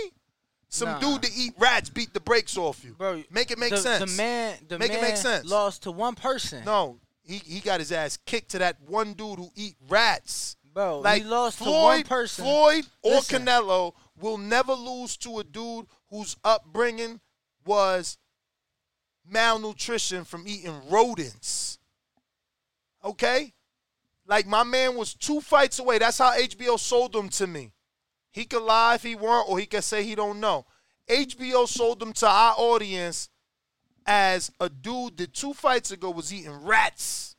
Some 0.69 0.91
Nah. 0.91 0.99
dude 1.01 1.23
to 1.23 1.33
eat 1.35 1.55
rats 1.59 1.89
beat 1.89 2.13
the 2.13 2.21
brakes 2.21 2.57
off 2.57 2.85
you. 2.85 2.93
Bro, 2.95 3.25
make 3.31 3.51
it 3.51 3.59
make 3.59 3.71
the, 3.71 3.79
sense. 3.79 4.13
The 4.13 4.17
man, 4.19 4.59
the 4.69 4.79
make 4.79 4.91
man 4.93 4.99
it 4.99 5.03
make 5.03 5.17
sense. 5.17 5.47
lost 5.49 5.83
to 5.85 5.91
one 5.91 6.15
person. 6.15 6.63
No, 6.65 7.01
he 7.23 7.39
he 7.39 7.61
got 7.61 7.81
his 7.81 7.91
ass 7.91 8.19
kicked 8.27 8.51
to 8.51 8.59
that 8.59 8.77
one 8.87 9.15
dude 9.15 9.39
who 9.39 9.51
eat 9.57 9.75
rats. 9.89 10.57
Bro, 10.75 11.01
like 11.01 11.23
he 11.23 11.29
lost 11.29 11.59
to 11.59 11.65
one 11.71 12.03
person. 12.05 12.45
Floyd 12.45 12.85
or 13.03 13.15
Listen. 13.17 13.45
Canelo 13.47 13.95
will 14.21 14.37
never 14.39 14.75
lose 14.75 15.17
to 15.17 15.39
a 15.39 15.45
dude 15.45 15.87
whose 16.11 16.37
upbringing 16.45 17.21
was 17.65 18.19
malnutrition 19.27 20.25
from 20.25 20.47
eating 20.47 20.81
rodents. 20.91 21.78
Okay? 23.05 23.53
Like 24.27 24.47
my 24.47 24.63
man 24.65 24.95
was 24.97 25.15
two 25.15 25.41
fights 25.41 25.79
away. 25.79 25.99
That's 25.99 26.19
how 26.19 26.37
HBO 26.37 26.79
sold 26.79 27.13
them 27.13 27.29
to 27.31 27.47
me. 27.47 27.73
He 28.31 28.45
could 28.45 28.63
lie 28.63 28.95
if 28.97 29.03
he 29.03 29.15
weren't, 29.15 29.49
or 29.49 29.59
he 29.59 29.67
could 29.67 29.85
say 29.85 30.05
he 30.05 30.15
don't 30.15 30.39
know. 30.41 30.67
HBO 31.09 31.67
sold 31.67 31.99
them 32.01 32.13
to 32.15 32.27
our 32.29 32.55
audience 32.59 33.31
as 34.07 34.51
a 34.61 34.69
dude 34.69 35.17
that 35.17 35.33
two 35.33 35.55
fights 35.55 35.91
ago 35.91 36.11
was 36.11 36.33
eating 36.33 36.63
rats. 36.65 37.35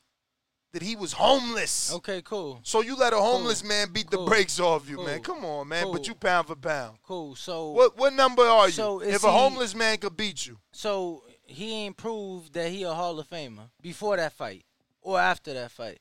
That 0.72 0.82
he 0.82 0.94
was 0.94 1.12
homeless. 1.14 1.92
Okay, 1.94 2.22
cool. 2.22 2.60
So 2.62 2.80
you 2.80 2.94
let 2.94 3.12
a 3.12 3.16
homeless 3.16 3.64
man 3.64 3.88
beat 3.92 4.08
Cool. 4.08 4.24
the 4.24 4.30
brakes 4.30 4.60
off 4.60 4.88
you, 4.88 5.04
man. 5.04 5.20
Come 5.20 5.44
on, 5.44 5.66
man. 5.66 5.90
But 5.90 6.06
you 6.06 6.14
pound 6.14 6.46
for 6.46 6.54
pound. 6.54 6.98
Cool. 7.02 7.34
So 7.34 7.70
What 7.72 7.96
what 7.98 8.12
number 8.12 8.42
are 8.44 8.66
you? 8.66 8.72
So 8.72 9.00
if 9.02 9.24
a 9.24 9.32
he- 9.32 9.36
homeless 9.38 9.74
man 9.74 9.98
could 9.98 10.16
beat 10.16 10.46
you, 10.46 10.58
So 10.70 11.24
he 11.44 11.72
ain't 11.86 11.96
proved 11.96 12.52
that 12.52 12.70
he 12.70 12.84
a 12.84 12.94
Hall 12.94 13.18
of 13.18 13.28
Famer 13.28 13.68
before 13.82 14.16
that 14.16 14.32
fight 14.32 14.64
or 15.02 15.18
after 15.18 15.52
that 15.54 15.70
fight. 15.70 15.98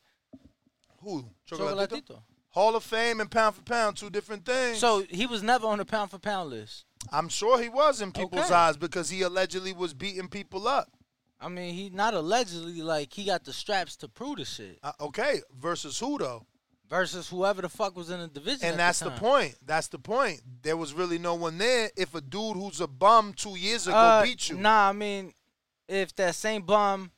who? 1.02 1.26
Chocolatito. 1.50 2.22
Hall 2.50 2.76
of 2.76 2.84
Fame 2.84 3.20
and 3.22 3.30
pound 3.30 3.56
for 3.56 3.62
pound, 3.62 3.96
two 3.96 4.10
different 4.10 4.44
things. 4.46 4.80
So 4.80 5.04
he 5.10 5.26
was 5.28 5.44
never 5.44 5.68
on 5.68 5.78
the 5.78 5.86
pound 5.86 6.12
for 6.12 6.18
pound 6.18 6.50
list. 6.50 6.86
I'm 7.12 7.30
sure 7.30 7.62
he 7.62 7.70
was 7.70 8.02
in 8.02 8.12
people's 8.12 8.46
Okay. 8.46 8.54
eyes 8.54 8.76
because 8.76 9.10
he 9.10 9.22
allegedly 9.22 9.72
was 9.72 9.94
beating 9.94 10.28
people 10.28 10.68
up. 10.68 10.90
I 11.40 11.48
mean, 11.48 11.74
he 11.74 11.90
not 11.90 12.14
allegedly 12.16 12.82
like 12.82 13.14
he 13.14 13.24
got 13.24 13.46
the 13.46 13.54
straps 13.54 13.96
to 13.98 14.10
prove 14.10 14.38
the 14.38 14.46
shit. 14.46 14.80
Uh, 14.84 14.92
okay, 15.00 15.40
versus 15.58 15.98
who 16.00 16.18
though? 16.18 16.46
Versus 16.90 17.30
whoever 17.30 17.62
the 17.62 17.70
fuck 17.70 17.96
was 17.96 18.10
in 18.10 18.20
the 18.20 18.28
division. 18.28 18.68
And 18.68 18.80
that's 18.80 19.00
the 19.00 19.10
time. 19.12 19.20
point. 19.20 19.56
That's 19.64 19.88
the 19.88 20.00
point. 20.00 20.42
There 20.64 20.76
was 20.76 20.92
really 20.94 21.20
no 21.20 21.36
one 21.36 21.60
there. 21.60 21.92
If 21.96 22.16
a 22.16 22.20
dude 22.22 22.58
who's 22.58 22.82
a 22.82 22.88
bum 22.88 23.34
two 23.34 23.56
years 23.56 23.86
ago 23.88 23.96
Uh, 23.96 24.24
beat 24.24 24.50
you, 24.50 24.58
Nah, 24.58 24.90
I 24.90 24.92
mean, 24.92 25.34
if 25.88 26.14
that 26.16 26.34
same 26.36 26.64
bum, 26.64 27.12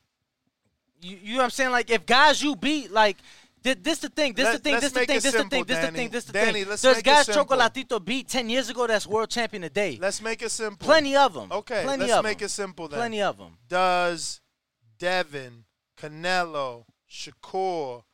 you 1.02 1.18
you 1.22 1.32
know 1.32 1.38
what 1.38 1.44
I'm 1.44 1.50
saying? 1.50 1.70
Like 1.70 1.90
if 1.90 2.06
guys 2.06 2.42
you 2.42 2.56
beat, 2.56 2.90
like 2.90 3.18
thi- 3.62 3.74
this 3.74 3.98
the 3.98 4.08
thing, 4.08 4.32
this 4.34 4.44
Let- 4.44 4.52
the 4.54 4.58
thing, 4.70 4.74
this 4.80 4.92
the 4.92 4.98
thing, 5.00 5.06
this 5.06 5.22
the 5.24 5.30
thing, 5.30 5.64
this 5.64 5.78
the 5.86 5.92
thing, 5.92 6.08
this 6.10 6.24
the 6.24 6.32
Danny, 6.32 6.60
thing. 6.60 6.68
let's 6.70 6.82
There's 6.82 6.96
make 6.96 7.06
it 7.06 7.10
guys 7.10 7.26
simple. 7.26 7.56
Chocolatito 7.56 8.04
beat 8.04 8.28
ten 8.28 8.48
years 8.48 8.70
ago 8.70 8.86
that's 8.86 9.06
world 9.06 9.30
champion 9.30 9.62
today. 9.62 9.98
let's 10.00 10.22
make 10.22 10.42
it 10.42 10.50
simple. 10.50 10.84
Plenty 10.86 11.16
of 11.16 11.34
them. 11.34 11.50
Okay, 11.52 11.82
Plenty 11.84 12.02
let's 12.04 12.12
of 12.14 12.24
make 12.24 12.40
'em. 12.40 12.46
it 12.46 12.48
simple 12.50 12.88
then. 12.88 12.98
Plenty 12.98 13.22
of 13.22 13.36
them. 13.38 13.58
Does 13.68 14.40
Devin, 14.98 15.64
Canelo, 16.00 16.84
Shakur, 17.10 18.04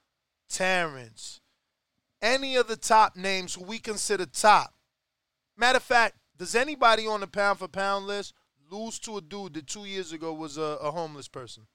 Terrence, 0.48 1.40
any 2.22 2.56
of 2.56 2.66
the 2.68 2.76
top 2.76 3.16
names 3.16 3.54
who 3.54 3.64
we 3.64 3.78
consider 3.78 4.26
top? 4.26 4.74
Matter 5.56 5.76
of 5.76 5.82
fact, 5.82 6.16
does 6.36 6.54
anybody 6.54 7.06
on 7.06 7.20
the 7.20 7.26
pound 7.26 7.58
for 7.58 7.68
pound 7.68 8.06
list 8.06 8.32
lose 8.70 8.98
to 9.00 9.16
a 9.16 9.20
dude 9.20 9.54
that 9.54 9.66
two 9.66 9.84
years 9.84 10.12
ago 10.12 10.32
was 10.32 10.56
a, 10.56 10.62
a 10.62 10.90
homeless 10.90 11.28
person? 11.28 11.66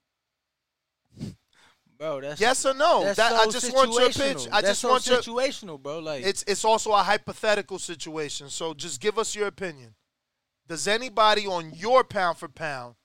Bro, 1.97 2.21
that's 2.21 2.41
Yes 2.41 2.65
or 2.65 2.73
no? 2.73 3.03
That- 3.03 3.15
so 3.15 3.23
I 3.23 3.47
just 3.47 3.73
want 3.73 3.93
your 3.93 4.09
pitch. 4.09 4.47
I 4.51 4.61
That's 4.61 4.67
just 4.67 4.81
so 4.81 4.89
want 4.89 5.07
your 5.07 5.21
situational, 5.21 5.81
bro. 5.81 5.99
Like 5.99 6.23
it's 6.25 6.43
it's 6.47 6.65
also 6.65 6.91
a 6.91 7.03
hypothetical 7.03 7.79
situation. 7.79 8.49
So 8.49 8.73
just 8.73 8.99
give 8.99 9.17
us 9.17 9.35
your 9.35 9.47
opinion. 9.47 9.95
Does 10.67 10.87
anybody 10.87 11.45
on 11.45 11.73
your 11.73 12.03
pound 12.03 12.37
for 12.37 12.47
pound 12.47 12.95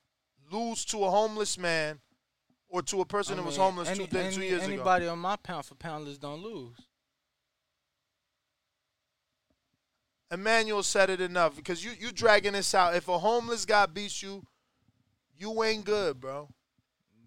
lose 0.51 0.85
to 0.87 1.05
a 1.05 1.11
homeless 1.11 1.59
man 1.59 2.01
or 2.69 2.83
to 2.83 3.01
a 3.01 3.05
person 3.05 3.35
I 3.35 3.37
that 3.37 3.47
was 3.47 3.57
homeless 3.57 3.89
any- 3.89 4.07
two, 4.07 4.07
two 4.07 4.19
any- 4.19 4.49
years 4.49 4.63
ago? 4.65 4.73
Anybody 4.73 5.07
on 5.07 5.19
my 5.19 5.37
pound 5.37 5.67
for 5.67 5.75
pound 5.75 6.05
list 6.07 6.21
don't 6.21 6.43
lose. 6.43 6.77
Emmanuel 10.31 10.83
said 10.83 11.09
it 11.11 11.21
enough 11.21 11.57
because 11.57 11.85
you 11.85 11.93
you 11.99 12.13
dragging 12.13 12.53
this 12.53 12.75
out. 12.75 12.95
If 12.95 13.09
a 13.09 13.19
homeless 13.19 13.65
guy 13.65 13.87
beats 13.87 14.23
you, 14.23 14.45
you 15.37 15.63
ain't 15.63 15.85
good, 15.85 16.21
bro. 16.21 16.49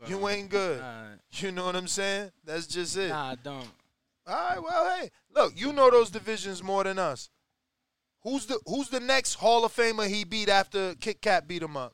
You 0.07 0.25
um, 0.25 0.31
ain't 0.31 0.49
good. 0.49 0.81
Alright. 0.81 1.19
You 1.33 1.51
know 1.51 1.65
what 1.65 1.75
I'm 1.75 1.87
saying? 1.87 2.31
That's 2.43 2.67
just 2.67 2.97
it. 2.97 3.09
Nah, 3.09 3.31
I 3.31 3.35
don't. 3.35 3.67
All 4.27 4.35
right, 4.35 4.61
well, 4.61 4.99
hey, 4.99 5.09
look, 5.33 5.53
you 5.55 5.73
know 5.73 5.89
those 5.89 6.09
divisions 6.09 6.63
more 6.63 6.83
than 6.83 6.99
us. 6.99 7.29
Who's 8.23 8.45
the 8.45 8.59
Who's 8.65 8.89
the 8.89 8.99
next 8.99 9.35
Hall 9.35 9.65
of 9.65 9.73
Famer 9.73 10.07
he 10.07 10.23
beat 10.23 10.49
after 10.49 10.93
Kit 10.95 11.21
Kat 11.21 11.47
beat 11.47 11.63
him 11.63 11.75
up? 11.75 11.93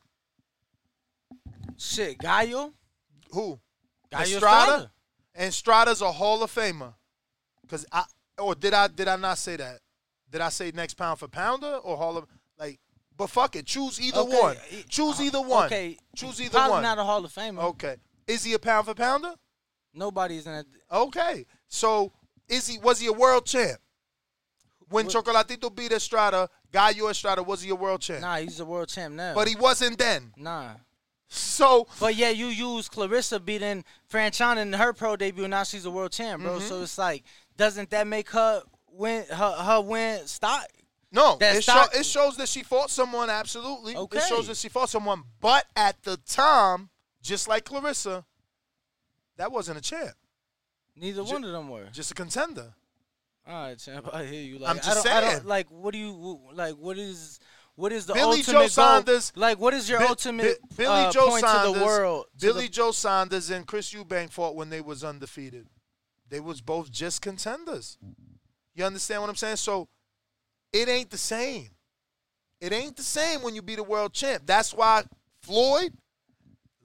Shit, 1.78 2.18
Gallo. 2.18 2.74
Who? 3.32 3.60
Gallo 4.12 4.24
Estrada. 4.24 4.72
Estrada. 4.72 4.92
And 5.36 5.54
Strada's 5.54 6.02
a 6.02 6.12
Hall 6.12 6.44
of 6.44 6.54
Famer. 6.54 6.94
Cause 7.68 7.86
I 7.92 8.04
or 8.38 8.56
did 8.56 8.74
I 8.74 8.88
did 8.88 9.08
I 9.08 9.16
not 9.16 9.38
say 9.38 9.56
that? 9.56 9.80
Did 10.30 10.42
I 10.42 10.50
say 10.50 10.72
next 10.74 10.96
pound 10.96 11.20
for 11.20 11.28
pounder 11.28 11.76
or 11.78 11.96
Hall 11.98 12.18
of 12.18 12.26
like? 12.60 12.80
But 13.18 13.28
fuck 13.32 13.56
it, 13.56 13.66
choose 13.66 14.00
either 14.00 14.20
Okay, 14.20 14.40
one. 14.42 14.58
Choose 14.90 15.20
uh, 15.20 15.24
either 15.24 15.42
one. 15.42 15.66
Okay, 15.66 15.98
choose 16.16 16.40
either 16.40 16.52
probably 16.52 16.72
one. 16.74 16.84
not 16.84 17.00
a 17.00 17.04
Hall 17.04 17.26
of 17.26 17.34
Famer. 17.34 17.64
Okay, 17.64 17.96
is 18.28 18.44
he 18.44 18.54
a 18.54 18.60
pound 18.60 18.86
for 18.86 18.94
pounder? 18.94 19.34
Nobody's 19.94 20.46
in 20.46 20.52
that. 20.54 20.66
Okay, 20.92 21.46
so 21.68 22.12
is 22.48 22.68
he? 22.68 22.78
Was 22.78 23.00
he 23.00 23.08
a 23.08 23.14
world 23.14 23.46
champ? 23.46 23.80
When 24.90 25.08
Chocolatito 25.08 25.76
beat 25.76 25.92
Estrada, 25.92 26.48
Gallo 26.72 27.10
Estrada, 27.10 27.44
was 27.44 27.62
he 27.62 27.72
a 27.72 27.76
world 27.76 28.00
champ? 28.02 28.22
Nah, 28.22 28.38
he's 28.38 28.60
a 28.62 28.66
world 28.66 28.88
champ 28.88 29.16
now. 29.16 29.34
But 29.34 29.48
he 29.50 29.56
wasn't 29.56 29.98
then. 29.98 30.32
Nah. 30.38 30.76
So, 31.28 31.88
but 32.00 32.16
yeah, 32.16 32.30
you 32.30 32.46
use 32.46 32.88
Clarissa 32.88 33.40
beating 33.42 33.84
Franchon 34.10 34.58
in 34.58 34.72
her 34.74 34.94
pro 34.94 35.18
debut. 35.18 35.46
Now 35.48 35.64
she's 35.64 35.86
a 35.86 35.92
world 35.92 36.14
champ, 36.14 36.42
bro. 36.42 36.60
Mhm. 36.60 36.62
So 36.62 36.82
it's 36.84 36.98
like, 36.98 37.26
doesn't 37.58 37.90
that 37.90 38.08
make 38.08 38.30
her 38.30 38.62
win? 38.90 39.26
Her 39.30 39.52
her 39.52 39.82
win 39.82 40.26
stock? 40.28 40.68
No, 41.12 41.38
it, 41.40 41.64
show, 41.64 41.86
it 41.94 42.06
shows 42.06 42.36
that 42.38 42.50
she 42.50 42.64
fought 42.64 42.90
someone. 42.90 43.30
Absolutely, 43.30 43.96
Okay. 43.96 44.18
it 44.18 44.24
shows 44.26 44.48
that 44.48 44.58
she 44.58 44.68
fought 44.70 44.90
someone. 44.90 45.24
But 45.40 45.66
at 45.76 46.02
the 46.04 46.18
time, 46.18 46.90
just 47.22 47.48
like 47.48 47.64
Clarissa, 47.64 48.26
that 49.38 49.52
wasn't 49.52 49.78
a 49.78 49.82
champ, 49.82 50.12
Neither 50.96 51.24
Ju- 51.24 51.34
one 51.34 51.44
of 51.44 51.52
them 51.52 51.70
were. 51.70 51.88
just 51.94 52.12
a 52.12 52.14
contender. 52.16 52.74
All 53.48 53.54
right, 53.54 53.80
champ. 53.80 54.10
I 54.12 54.26
hear 54.26 54.42
you. 54.42 54.60
Like, 54.60 54.72
I'm 54.72 54.78
I 54.78 54.82
just 54.82 55.08
I 55.08 55.22
saying. 55.32 55.46
like, 55.46 55.72
what 55.72 55.94
do 55.94 55.98
you 56.00 56.40
like? 56.54 56.76
What 56.76 56.98
is 56.98 57.40
what 57.76 57.94
is 57.94 58.06
the 58.08 58.14
Billy 58.14 58.40
ultimate 58.40 58.72
Joe 58.72 59.02
goal? 59.06 59.20
Like, 59.36 59.60
what 59.60 59.74
is 59.74 59.88
your 59.88 60.02
ultimate 60.04 60.60
Bi- 60.72 60.76
Billy 60.76 61.02
uh, 61.06 61.12
Joe 61.12 61.28
point 61.30 61.46
Saunders, 61.46 61.74
to 61.74 61.80
the 61.80 61.86
world? 61.86 62.26
Billy 62.42 62.64
the- 62.66 62.70
Joe 62.74 62.92
Saunders 62.92 63.50
and 63.50 63.66
Chris 63.66 63.94
Eubank 63.94 64.32
fought 64.32 64.56
when 64.56 64.70
they 64.70 64.82
was 64.82 65.04
undefeated. 65.04 65.68
They 66.30 66.42
was 66.42 66.60
both 66.60 66.92
just 66.92 67.22
contenders. 67.22 67.98
You 68.74 68.84
understand 68.84 69.22
what 69.22 69.30
I'm 69.30 69.36
saying? 69.38 69.56
So 69.58 69.88
it 70.74 70.90
ain't 70.90 71.10
the 71.10 71.18
same. 71.18 71.70
It 72.60 72.74
ain't 72.74 72.98
the 72.98 73.04
same 73.04 73.44
when 73.44 73.56
you 73.56 73.62
beat 73.62 73.80
a 73.80 73.84
world 73.84 74.14
champ. 74.14 74.44
That's 74.46 74.74
why 74.74 75.04
Floyd 75.42 75.94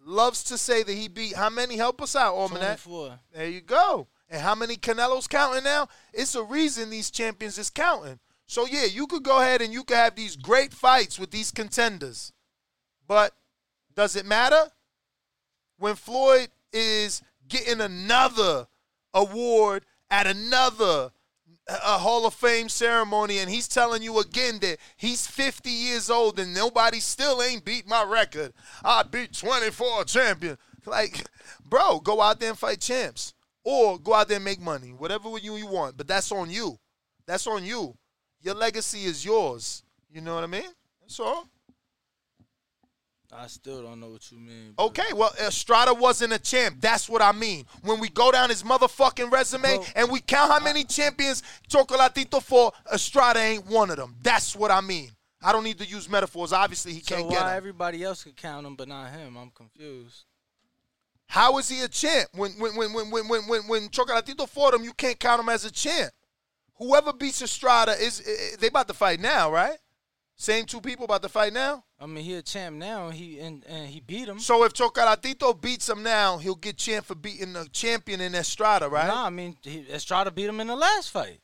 loves 0.04 0.44
to 0.44 0.58
say 0.58 0.82
that 0.82 0.92
he 0.92 1.08
beat 1.08 1.34
how 1.34 1.50
many? 1.50 1.76
Help 1.76 2.02
us 2.02 2.14
out, 2.14 2.34
Almanac. 2.34 2.82
24. 2.82 3.18
There 3.32 3.48
you 3.48 3.60
go. 3.60 4.08
And 4.28 4.40
how 4.40 4.54
many 4.54 4.76
Canelo's 4.76 5.26
counting 5.26 5.64
now? 5.64 5.88
It's 6.12 6.34
a 6.34 6.42
reason 6.42 6.90
these 6.90 7.10
champions 7.10 7.58
is 7.58 7.70
counting. 7.70 8.18
So 8.46 8.66
yeah, 8.66 8.84
you 8.84 9.06
could 9.06 9.22
go 9.22 9.40
ahead 9.40 9.62
and 9.62 9.72
you 9.72 9.84
could 9.84 9.96
have 9.96 10.14
these 10.14 10.36
great 10.36 10.72
fights 10.72 11.18
with 11.18 11.30
these 11.30 11.50
contenders. 11.50 12.32
But 13.06 13.34
does 13.94 14.16
it 14.16 14.26
matter? 14.26 14.70
When 15.78 15.94
Floyd 15.96 16.48
is 16.72 17.22
getting 17.48 17.80
another 17.80 18.68
award 19.14 19.84
at 20.10 20.26
another 20.26 21.10
a 21.84 21.98
Hall 21.98 22.26
of 22.26 22.34
Fame 22.34 22.68
ceremony 22.68 23.38
and 23.38 23.50
he's 23.50 23.68
telling 23.68 24.02
you 24.02 24.18
again 24.18 24.58
that 24.60 24.78
he's 24.96 25.26
50 25.26 25.70
years 25.70 26.10
old 26.10 26.38
and 26.38 26.54
nobody 26.54 27.00
still 27.00 27.42
ain't 27.42 27.64
beat 27.64 27.88
my 27.88 28.04
record. 28.04 28.52
I 28.84 29.02
beat 29.02 29.32
24 29.32 30.04
champion. 30.04 30.58
Like, 30.84 31.24
bro, 31.64 32.00
go 32.00 32.20
out 32.20 32.40
there 32.40 32.50
and 32.50 32.58
fight 32.58 32.80
champs. 32.80 33.34
Or 33.64 33.98
go 33.98 34.14
out 34.14 34.28
there 34.28 34.36
and 34.36 34.44
make 34.44 34.60
money. 34.60 34.88
Whatever 34.88 35.38
you, 35.38 35.56
you 35.56 35.68
want. 35.68 35.96
But 35.96 36.08
that's 36.08 36.32
on 36.32 36.50
you. 36.50 36.78
That's 37.26 37.46
on 37.46 37.64
you. 37.64 37.96
Your 38.40 38.54
legacy 38.54 39.04
is 39.04 39.24
yours. 39.24 39.84
You 40.10 40.20
know 40.20 40.34
what 40.34 40.44
I 40.44 40.48
mean? 40.48 40.70
That's 41.00 41.20
all. 41.20 41.48
I 43.34 43.46
still 43.46 43.82
don't 43.82 43.98
know 44.00 44.10
what 44.10 44.30
you 44.30 44.38
mean. 44.38 44.72
bro. 44.76 44.86
Okay, 44.86 45.12
well, 45.14 45.32
Estrada 45.40 45.94
wasn't 45.94 46.32
a 46.34 46.38
champ. 46.38 46.76
That's 46.80 47.08
what 47.08 47.22
I 47.22 47.32
mean. 47.32 47.64
When 47.82 47.98
we 47.98 48.08
go 48.10 48.30
down 48.30 48.50
his 48.50 48.62
motherfucking 48.62 49.32
resume 49.32 49.76
Bro, 49.76 49.84
and 49.96 50.10
we 50.10 50.20
count 50.20 50.52
how 50.52 50.60
many 50.60 50.84
champions 50.84 51.42
Chocolatito 51.68 52.42
for, 52.42 52.72
Estrada 52.92 53.40
ain't 53.40 53.66
one 53.66 53.90
of 53.90 53.96
them. 53.96 54.16
That's 54.22 54.54
what 54.54 54.70
I 54.70 54.80
mean. 54.82 55.10
I 55.42 55.50
don't 55.52 55.64
need 55.64 55.78
to 55.78 55.86
use 55.86 56.08
metaphors. 56.08 56.52
Obviously, 56.52 56.92
he 56.92 57.00
So 57.00 57.14
can't 57.16 57.26
why 57.28 57.32
get 57.32 57.42
'em. 57.46 57.56
everybody 57.56 58.04
else 58.04 58.22
could 58.22 58.36
count 58.36 58.66
him 58.66 58.76
but 58.76 58.86
not 58.88 59.10
him? 59.10 59.36
I'm 59.36 59.50
confused. 59.50 60.24
How 61.26 61.56
is 61.58 61.68
he 61.68 61.80
a 61.80 61.88
champ? 61.88 62.28
When 62.34 62.52
when 62.52 62.76
when 62.76 62.92
when 62.92 63.10
when 63.10 63.28
when 63.28 63.48
when, 63.48 63.62
when 63.68 63.88
Chocolatito 63.88 64.46
fought 64.48 64.74
him, 64.74 64.84
you 64.84 64.92
can't 64.92 65.18
count 65.18 65.40
him 65.40 65.48
as 65.48 65.64
a 65.64 65.70
champ. 65.70 66.12
Whoever 66.74 67.12
beats 67.12 67.40
Estrada 67.42 67.92
is 67.92 68.20
eh, 68.26 68.56
they 68.60 68.66
about 68.66 68.88
to 68.88 68.94
fight 68.94 69.20
now, 69.20 69.50
right? 69.50 69.78
Same 70.42 70.64
two 70.64 70.80
people 70.80 71.04
about 71.04 71.22
to 71.22 71.28
fight 71.28 71.52
now. 71.52 71.84
I 72.00 72.06
mean, 72.06 72.24
he 72.24 72.34
a 72.34 72.42
champ 72.42 72.74
now. 72.76 73.06
and 73.06 73.14
He 73.14 73.38
and, 73.38 73.64
and 73.64 73.86
he 73.86 74.00
beat 74.00 74.26
him. 74.28 74.40
So 74.40 74.64
if 74.64 74.72
Chocolatito 74.72 75.58
beats 75.60 75.88
him 75.88 76.02
now, 76.02 76.38
he'll 76.38 76.56
get 76.56 76.78
champ 76.78 77.06
for 77.06 77.14
beating 77.14 77.52
the 77.52 77.68
champion 77.72 78.20
in 78.20 78.34
Estrada, 78.34 78.88
right? 78.88 79.06
Nah, 79.06 79.26
I 79.26 79.30
mean, 79.30 79.56
he, 79.62 79.86
Estrada 79.88 80.32
beat 80.32 80.46
him 80.46 80.58
in 80.58 80.66
the 80.66 80.74
last 80.74 81.10
fight. 81.10 81.38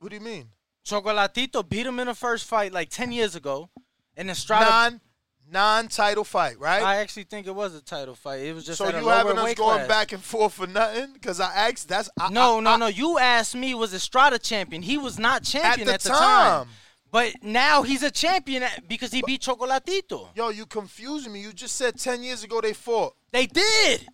What 0.00 0.08
do 0.08 0.16
you 0.16 0.20
mean? 0.22 0.48
Chocolatito 0.84 1.68
beat 1.68 1.86
him 1.86 2.00
in 2.00 2.08
the 2.08 2.14
first 2.16 2.46
fight 2.46 2.72
like 2.72 2.90
ten 2.90 3.12
years 3.12 3.36
ago, 3.36 3.70
and 4.16 4.28
Estrada. 4.28 4.68
Non 4.68 5.00
non-title 5.48 6.24
fight, 6.24 6.58
right? 6.58 6.82
I 6.82 6.96
actually 6.96 7.24
think 7.24 7.46
it 7.46 7.54
was 7.54 7.74
a 7.74 7.82
title 7.82 8.14
fight. 8.14 8.40
It 8.40 8.54
was 8.54 8.64
just 8.64 8.78
so 8.78 8.86
at 8.86 8.94
a 8.94 9.00
you 9.00 9.06
having 9.08 9.36
us 9.36 9.54
going 9.54 9.76
class. 9.76 9.88
back 9.88 10.12
and 10.12 10.22
forth 10.22 10.54
for 10.54 10.66
nothing? 10.66 11.12
Because 11.12 11.40
I 11.40 11.52
asked. 11.68 11.88
That's 11.88 12.08
I, 12.18 12.30
no, 12.30 12.56
I- 12.58 12.60
no, 12.60 12.70
I- 12.70 12.76
no. 12.78 12.86
You 12.88 13.18
asked 13.18 13.54
me 13.54 13.74
was 13.74 13.92
Estrada 13.94 14.38
champion. 14.38 14.82
He 14.82 14.96
was 14.98 15.18
not 15.18 15.44
champion 15.44 15.86
the 15.86 15.94
at 15.94 16.00
the, 16.00 16.08
time. 16.08 16.68
But 17.12 17.34
now 17.42 17.82
he's 17.82 18.02
a 18.02 18.10
champion 18.10 18.64
because 18.88 19.12
he 19.12 19.22
beat 19.24 19.42
Chocolatito. 19.42 20.28
Yo, 20.34 20.48
you 20.48 20.64
confusing 20.66 21.32
me. 21.32 21.42
You 21.42 21.52
just 21.52 21.76
said 21.76 21.98
ten 21.98 22.22
years 22.22 22.42
ago 22.42 22.60
they 22.62 22.72
fought. 22.72 23.14
They 23.30 23.46
did. 23.46 24.08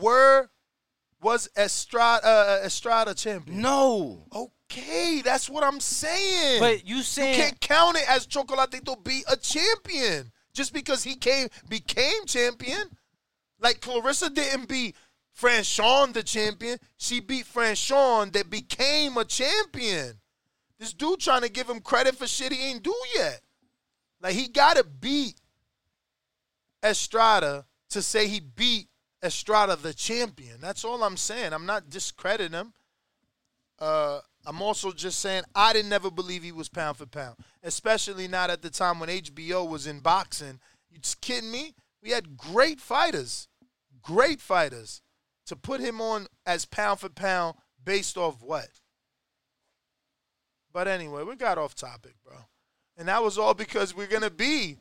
Were 0.00 0.50
was 1.22 1.48
Estrada 1.56 2.26
uh, 2.26 2.60
Estrada 2.66 3.14
champion? 3.14 3.62
No. 3.62 4.24
Okay, 4.34 5.22
that's 5.24 5.48
what 5.48 5.62
I'm 5.62 5.78
saying. 5.80 6.60
But 6.60 6.86
you 6.86 7.02
saying- 7.02 7.38
you 7.38 7.44
can't 7.44 7.60
count 7.60 7.96
it 7.96 8.08
as 8.10 8.26
Chocolatito 8.26 9.02
be 9.02 9.22
a 9.30 9.36
champion 9.36 10.32
just 10.52 10.72
because 10.72 11.04
he 11.04 11.14
came 11.14 11.48
became 11.68 12.26
champion. 12.26 12.90
Like 13.60 13.80
Clarissa 13.80 14.30
didn't 14.30 14.68
beat 14.68 14.96
Franchon 15.40 16.12
the 16.12 16.24
champion. 16.24 16.78
She 16.96 17.20
beat 17.20 17.46
Franchon 17.46 18.32
that 18.32 18.50
became 18.50 19.16
a 19.16 19.24
champion. 19.24 20.14
This 20.78 20.92
dude 20.92 21.20
trying 21.20 21.42
to 21.42 21.50
give 21.50 21.68
him 21.68 21.80
credit 21.80 22.16
for 22.16 22.26
shit 22.26 22.52
he 22.52 22.70
ain't 22.70 22.82
do 22.82 22.94
yet. 23.14 23.40
Like 24.20 24.34
he 24.34 24.48
gotta 24.48 24.84
beat 24.84 25.34
Estrada 26.84 27.64
to 27.90 28.02
say 28.02 28.28
he 28.28 28.40
beat 28.40 28.88
Estrada 29.22 29.76
the 29.76 29.94
champion. 29.94 30.60
That's 30.60 30.84
all 30.84 31.02
I'm 31.02 31.16
saying. 31.16 31.52
I'm 31.52 31.66
not 31.66 31.88
discrediting 31.88 32.52
him. 32.52 32.72
Uh, 33.78 34.20
I'm 34.46 34.62
also 34.62 34.92
just 34.92 35.20
saying 35.20 35.42
I 35.54 35.72
didn't 35.72 35.90
never 35.90 36.10
believe 36.10 36.42
he 36.42 36.52
was 36.52 36.68
pound 36.68 36.96
for 36.96 37.06
pound, 37.06 37.36
especially 37.62 38.28
not 38.28 38.50
at 38.50 38.62
the 38.62 38.70
time 38.70 39.00
when 39.00 39.08
HBO 39.08 39.68
was 39.68 39.86
in 39.86 40.00
boxing. 40.00 40.60
You 40.90 40.98
just 40.98 41.20
kidding 41.20 41.50
me? 41.50 41.74
We 42.02 42.10
had 42.10 42.36
great 42.36 42.80
fighters, 42.80 43.48
great 44.02 44.40
fighters. 44.40 45.02
To 45.46 45.54
put 45.54 45.80
him 45.80 46.00
on 46.00 46.26
as 46.44 46.64
pound 46.64 46.98
for 46.98 47.08
pound 47.08 47.56
based 47.84 48.16
off 48.16 48.42
what? 48.42 48.68
But 50.76 50.88
anyway, 50.88 51.22
we 51.22 51.36
got 51.36 51.56
off 51.56 51.74
topic, 51.74 52.16
bro. 52.22 52.36
And 52.98 53.08
that 53.08 53.22
was 53.22 53.38
all 53.38 53.54
because 53.54 53.96
we're 53.96 54.06
gonna 54.06 54.28
be 54.28 54.76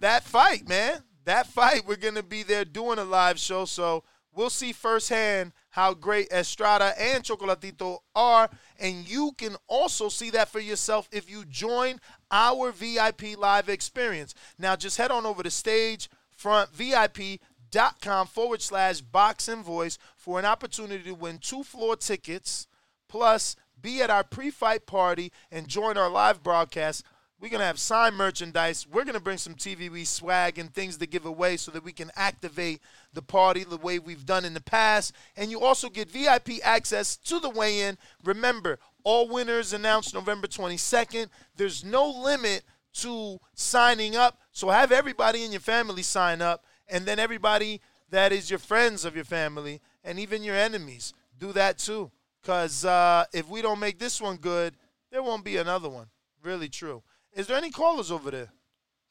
that 0.00 0.24
fight, 0.24 0.68
man. 0.68 1.04
That 1.24 1.46
fight, 1.46 1.86
we're 1.86 1.94
gonna 1.94 2.24
be 2.24 2.42
there 2.42 2.64
doing 2.64 2.98
a 2.98 3.04
live 3.04 3.38
show. 3.38 3.64
So 3.64 4.02
we'll 4.34 4.50
see 4.50 4.72
firsthand 4.72 5.52
how 5.70 5.94
great 5.94 6.32
Estrada 6.32 7.00
and 7.00 7.22
Chocolatito 7.22 7.98
are. 8.16 8.50
And 8.80 9.08
you 9.08 9.30
can 9.38 9.54
also 9.68 10.08
see 10.08 10.30
that 10.30 10.48
for 10.48 10.58
yourself 10.58 11.08
if 11.12 11.30
you 11.30 11.44
join 11.44 12.00
our 12.32 12.72
VIP 12.72 13.38
live 13.38 13.68
experience. 13.68 14.34
Now 14.58 14.74
just 14.74 14.98
head 14.98 15.12
on 15.12 15.26
over 15.26 15.44
to 15.44 15.50
stage 15.52 16.10
front 16.36 16.70
VIP.com 16.70 18.26
forward 18.26 18.62
slash 18.62 19.00
boxing 19.00 19.62
voice 19.62 19.96
for 20.16 20.40
an 20.40 20.44
opportunity 20.44 21.04
to 21.04 21.14
win 21.14 21.38
two 21.38 21.62
floor 21.62 21.94
tickets 21.94 22.66
plus 23.08 23.54
be 23.84 24.00
at 24.00 24.08
our 24.08 24.24
pre-fight 24.24 24.86
party 24.86 25.30
and 25.52 25.68
join 25.68 25.98
our 25.98 26.08
live 26.08 26.42
broadcast. 26.42 27.04
We're 27.38 27.50
gonna 27.50 27.66
have 27.66 27.78
signed 27.78 28.16
merchandise. 28.16 28.86
We're 28.90 29.04
gonna 29.04 29.20
bring 29.20 29.36
some 29.36 29.54
TVB 29.54 30.06
swag 30.06 30.58
and 30.58 30.72
things 30.72 30.96
to 30.96 31.06
give 31.06 31.26
away 31.26 31.58
so 31.58 31.70
that 31.70 31.84
we 31.84 31.92
can 31.92 32.10
activate 32.16 32.80
the 33.12 33.20
party 33.20 33.62
the 33.62 33.76
way 33.76 33.98
we've 33.98 34.24
done 34.24 34.46
in 34.46 34.54
the 34.54 34.62
past. 34.62 35.12
And 35.36 35.50
you 35.50 35.60
also 35.60 35.90
get 35.90 36.10
VIP 36.10 36.60
access 36.64 37.14
to 37.18 37.38
the 37.38 37.50
weigh-in. 37.50 37.98
Remember, 38.24 38.78
all 39.04 39.28
winners 39.28 39.74
announced 39.74 40.14
November 40.14 40.46
22nd. 40.46 41.28
There's 41.54 41.84
no 41.84 42.08
limit 42.08 42.64
to 42.94 43.38
signing 43.52 44.16
up, 44.16 44.40
so 44.50 44.70
have 44.70 44.92
everybody 44.92 45.44
in 45.44 45.52
your 45.52 45.60
family 45.60 46.02
sign 46.02 46.40
up, 46.40 46.64
and 46.88 47.04
then 47.04 47.18
everybody 47.18 47.82
that 48.08 48.32
is 48.32 48.48
your 48.48 48.60
friends 48.60 49.04
of 49.04 49.14
your 49.14 49.24
family 49.24 49.82
and 50.02 50.18
even 50.18 50.42
your 50.42 50.56
enemies 50.56 51.12
do 51.38 51.52
that 51.52 51.76
too. 51.76 52.10
Because 52.44 52.84
uh, 52.84 53.24
if 53.32 53.48
we 53.48 53.62
don't 53.62 53.80
make 53.80 53.98
this 53.98 54.20
one 54.20 54.36
good, 54.36 54.74
there 55.10 55.22
won't 55.22 55.46
be 55.46 55.56
another 55.56 55.88
one. 55.88 56.08
Really 56.42 56.68
true. 56.68 57.02
Is 57.32 57.46
there 57.46 57.56
any 57.56 57.70
callers 57.70 58.10
over 58.10 58.30
there? 58.30 58.50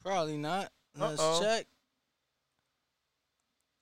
Probably 0.04 0.38
not. 0.38 0.72
Let's 0.96 1.20
Uh-oh. 1.20 1.42
check. 1.42 1.66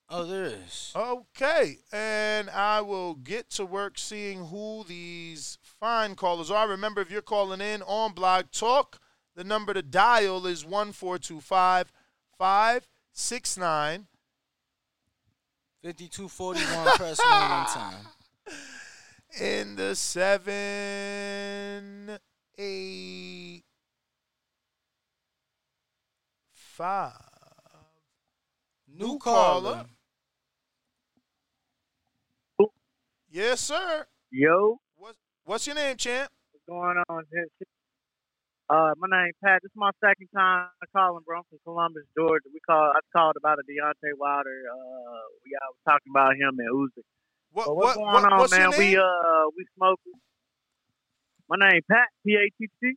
Oh, 0.10 0.24
there 0.24 0.46
is. 0.46 0.94
Okay, 0.96 1.80
and 1.92 2.50
I 2.50 2.80
will 2.80 3.16
get 3.16 3.50
to 3.52 3.66
work 3.66 3.98
seeing 3.98 4.46
who 4.46 4.86
these 4.88 5.58
fine 5.62 6.16
callers 6.16 6.50
are. 6.50 6.68
Remember, 6.70 7.02
if 7.02 7.12
you're 7.12 7.22
calling 7.22 7.60
in 7.60 7.82
on 7.82 8.14
Blog 8.14 8.52
Talk, 8.52 9.00
the 9.36 9.44
number 9.44 9.74
to 9.74 9.82
dial 9.82 10.46
is 10.46 10.66
1425 10.66 11.92
569 12.38 14.08
5241. 15.84 16.98
press 16.98 17.20
one 17.20 17.50
one 17.50 17.66
time. 17.68 18.08
in 19.40 19.76
the 19.76 19.96
seven, 19.96 20.52
eight, 22.58 23.64
five. 26.54 27.14
New 28.94 29.18
caller. 29.20 29.86
Yes, 33.30 33.62
sir. 33.62 34.06
Yo, 34.30 34.80
What's 34.98 35.18
what's 35.46 35.66
your 35.66 35.76
name, 35.76 35.96
champ? 35.96 36.30
what's 36.52 36.66
going 36.68 36.98
on? 37.08 37.24
Uh, 38.70 38.94
my 38.98 39.08
name 39.08 39.32
Pat. 39.44 39.60
This 39.64 39.70
is 39.72 39.76
my 39.76 39.92
second 40.04 40.28
time 40.36 40.68
calling, 40.96 41.24
bro. 41.26 41.40
I'm 41.40 41.44
from 41.50 41.60
Columbus, 41.64 42.04
Georgia. 42.18 42.50
We 42.54 42.60
called. 42.68 42.92
I 42.96 43.00
called 43.16 43.36
about 43.38 43.60
a 43.60 43.64
Deontay 43.64 44.16
Wilder. 44.18 44.64
Uh, 44.68 45.24
we 45.44 45.52
I 45.56 45.68
was 45.72 45.80
talking 45.88 46.12
about 46.12 46.36
him 46.36 46.60
and 46.60 46.68
Usyk. 46.72 47.04
What, 47.52 47.68
But 47.68 47.76
what's 47.76 47.98
what- 47.98 48.12
going 48.12 48.24
what- 48.24 48.34
on, 48.34 48.40
what's 48.40 48.52
man? 48.52 48.70
We 48.78 48.98
uh 48.98 49.04
we 49.56 49.66
smoking. 49.76 50.14
My 51.50 51.58
name 51.70 51.82
Pat. 51.90 52.08
P 52.26 52.36
A 52.36 52.50
T 52.58 52.70
T. 52.82 52.94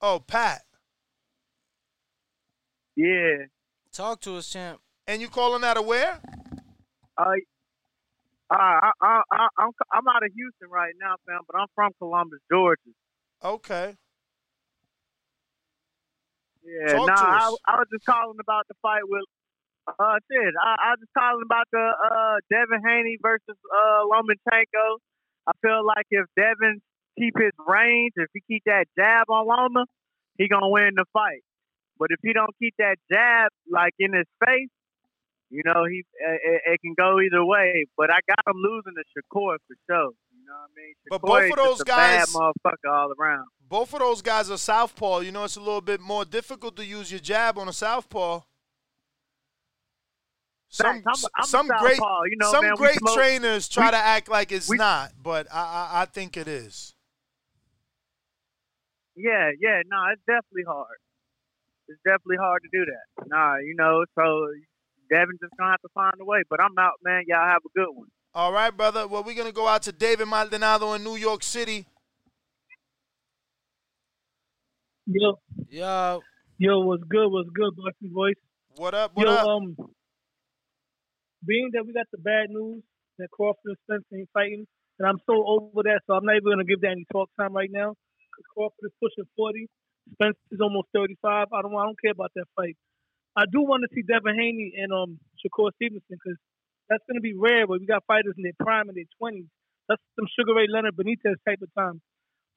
Oh, 0.00 0.20
Pat. 0.26 0.62
Yeah. 2.96 3.46
Talk 3.92 4.20
to 4.22 4.36
us, 4.36 4.50
champ. 4.50 4.80
And 5.06 5.22
you 5.22 5.28
calling 5.28 5.62
out 5.64 5.76
of 5.76 5.86
where? 5.86 6.20
Uh, 7.16 7.24
Uh, 8.50 8.54
I, 8.56 8.90
I, 9.02 9.22
I, 9.30 9.48
I'm 9.58 9.70
I'm 9.92 10.08
out 10.08 10.24
of 10.24 10.32
Houston 10.34 10.70
right 10.70 10.94
now, 10.98 11.14
fam, 11.26 11.40
but 11.46 11.60
I'm 11.60 11.66
from 11.74 11.92
Columbus, 11.98 12.40
Georgia. 12.50 12.80
Okay. 13.44 13.94
Yeah, 16.64 16.94
Talk 16.94 17.08
nah, 17.08 17.14
to 17.14 17.22
I. 17.22 17.56
I 17.68 17.76
was 17.78 17.86
just 17.92 18.04
calling 18.06 18.38
about 18.40 18.66
the 18.68 18.74
fight 18.82 19.02
with. 19.04 19.22
Uh, 19.98 20.18
shit, 20.30 20.52
I, 20.60 20.76
I 20.76 20.88
was 20.92 21.00
just 21.00 21.12
calling 21.16 21.42
about 21.44 21.64
the 21.72 21.80
uh 21.80 22.36
Devin 22.50 22.82
Haney 22.84 23.16
versus 23.22 23.56
uh 23.72 24.04
Lomachenko. 24.04 24.98
I 25.46 25.52
feel 25.62 25.80
like 25.86 26.04
if 26.10 26.26
Devin 26.36 26.80
keep 27.18 27.34
his 27.38 27.52
range, 27.66 28.12
if 28.16 28.28
he 28.34 28.40
keep 28.46 28.62
that 28.66 28.84
jab 28.98 29.30
on 29.30 29.46
Loma, 29.46 29.86
he 30.36 30.48
gonna 30.48 30.68
win 30.68 30.92
the 30.96 31.04
fight. 31.12 31.40
But 31.98 32.08
if 32.10 32.18
he 32.22 32.32
don't 32.32 32.54
keep 32.62 32.74
that 32.78 32.96
jab 33.10 33.50
like 33.70 33.94
in 33.98 34.12
his 34.12 34.26
face, 34.44 34.68
you 35.50 35.62
know 35.64 35.84
he 35.90 36.04
it, 36.20 36.60
it 36.66 36.80
can 36.82 36.94
go 36.96 37.18
either 37.20 37.44
way. 37.44 37.86
But 37.96 38.10
I 38.10 38.18
got 38.28 38.44
him 38.46 38.60
losing 38.60 38.92
to 38.94 39.04
Shakur 39.16 39.56
for 39.66 39.76
sure. 39.88 40.10
You 40.30 40.44
know 40.46 40.52
what 40.52 40.70
I 40.70 40.80
mean? 40.80 40.94
But 41.10 41.22
both 41.22 41.42
is 41.44 41.50
of 41.50 41.56
those 41.56 41.82
guys- 41.82 42.34
motherfucker 42.34 42.90
all 42.92 43.12
around. 43.18 43.46
Both 43.68 43.92
of 43.92 44.00
those 44.00 44.22
guys 44.22 44.50
are 44.50 44.56
southpaw. 44.56 45.20
You 45.20 45.32
know, 45.32 45.44
it's 45.44 45.56
a 45.56 45.60
little 45.60 45.82
bit 45.82 46.00
more 46.00 46.24
difficult 46.24 46.76
to 46.76 46.84
use 46.86 47.10
your 47.10 47.20
jab 47.20 47.58
on 47.58 47.68
a 47.68 47.72
southpaw. 47.72 48.40
Some 50.78 50.86
I'm- 50.86 51.02
I'm 51.36 51.44
some 51.46 51.66
great 51.66 51.96
southpaw, 51.96 52.22
you 52.24 52.36
know, 52.38 52.50
some 52.52 52.64
man, 52.64 52.74
great 52.76 52.94
smoke- 52.98 53.14
trainers 53.14 53.68
try 53.68 53.86
we- 53.86 53.90
to 53.92 53.96
act 53.96 54.28
like 54.28 54.52
it's 54.52 54.68
we- 54.68 54.76
not, 54.76 55.12
but 55.22 55.46
I, 55.52 55.58
I 55.92 56.02
I 56.02 56.04
think 56.06 56.36
it 56.36 56.46
is. 56.48 56.94
Yeah, 59.16 59.50
yeah, 59.60 59.82
no, 59.86 59.98
it's 60.12 60.22
definitely 60.26 60.62
hard. 60.66 60.98
It's 61.88 62.00
definitely 62.04 62.36
hard 62.36 62.62
to 62.62 62.68
do 62.72 62.84
that. 62.84 63.26
Nah, 63.28 63.56
you 63.56 63.74
know, 63.76 64.04
so 64.14 64.46
Devin 65.10 65.36
just 65.42 65.52
gonna 65.58 65.70
have 65.72 65.80
to 65.80 65.88
find 65.94 66.12
a 66.20 66.24
way. 66.24 66.42
But 66.48 66.60
I'm 66.60 66.78
out, 66.78 66.94
man. 67.02 67.24
Y'all 67.26 67.44
have 67.48 67.62
a 67.64 67.78
good 67.78 67.88
one. 67.92 68.08
All 68.34 68.52
right, 68.52 68.70
brother. 68.70 69.08
Well, 69.08 69.24
we're 69.24 69.34
gonna 69.34 69.50
go 69.52 69.66
out 69.66 69.82
to 69.82 69.92
David 69.92 70.28
Maldonado 70.28 70.92
in 70.92 71.02
New 71.02 71.16
York 71.16 71.42
City. 71.42 71.86
Yo, 75.06 75.38
Yo, 75.70 76.20
yo, 76.58 76.80
what's 76.80 77.02
good? 77.04 77.28
What's 77.28 77.48
good, 77.50 77.74
Bucky 77.74 78.12
Voice? 78.12 78.34
What 78.76 78.94
up? 78.94 79.12
What 79.14 79.26
yo, 79.26 79.32
up? 79.32 79.46
um, 79.48 79.76
being 81.44 81.70
that 81.74 81.86
we 81.86 81.92
got 81.92 82.06
the 82.12 82.18
bad 82.18 82.50
news 82.50 82.82
that 83.18 83.30
Crawford 83.30 83.64
and 83.64 83.76
Spence 83.84 84.04
ain't 84.14 84.28
fighting, 84.32 84.66
and 84.98 85.08
I'm 85.08 85.18
so 85.26 85.44
over 85.46 85.82
that, 85.84 86.00
so 86.06 86.14
I'm 86.14 86.24
not 86.24 86.36
even 86.36 86.52
gonna 86.52 86.64
give 86.64 86.80
that 86.82 86.92
any 86.92 87.06
talk 87.12 87.30
time 87.38 87.52
right 87.52 87.70
now. 87.70 87.94
Cause 88.34 88.46
Crawford 88.54 88.86
is 88.86 88.94
pushing 89.02 89.28
40, 89.36 89.66
Spence 90.12 90.38
is 90.50 90.60
almost 90.60 90.88
35. 90.94 91.48
I 91.52 91.62
don't, 91.62 91.74
I 91.74 91.84
don't 91.84 92.00
care 92.00 92.12
about 92.12 92.32
that 92.34 92.46
fight. 92.54 92.76
I 93.36 93.44
do 93.50 93.62
want 93.62 93.84
to 93.86 93.90
see 93.94 94.02
Devin 94.02 94.34
Haney 94.34 94.74
and 94.78 94.92
um 94.92 95.18
Shakur 95.38 95.70
Stevenson 95.76 96.18
because 96.18 96.38
that's 96.88 97.04
gonna 97.06 97.22
be 97.22 97.34
rare. 97.34 97.66
But 97.66 97.80
we 97.80 97.86
got 97.86 98.04
fighters 98.06 98.34
in 98.36 98.42
their 98.42 98.58
prime 98.58 98.88
in 98.88 98.94
their 98.94 99.10
20s. 99.22 99.46
That's 99.88 100.02
some 100.16 100.26
Sugar 100.34 100.54
Ray 100.54 100.66
Leonard 100.68 100.96
Benitez 100.96 101.38
type 101.46 101.62
of 101.62 101.72
time. 101.74 102.00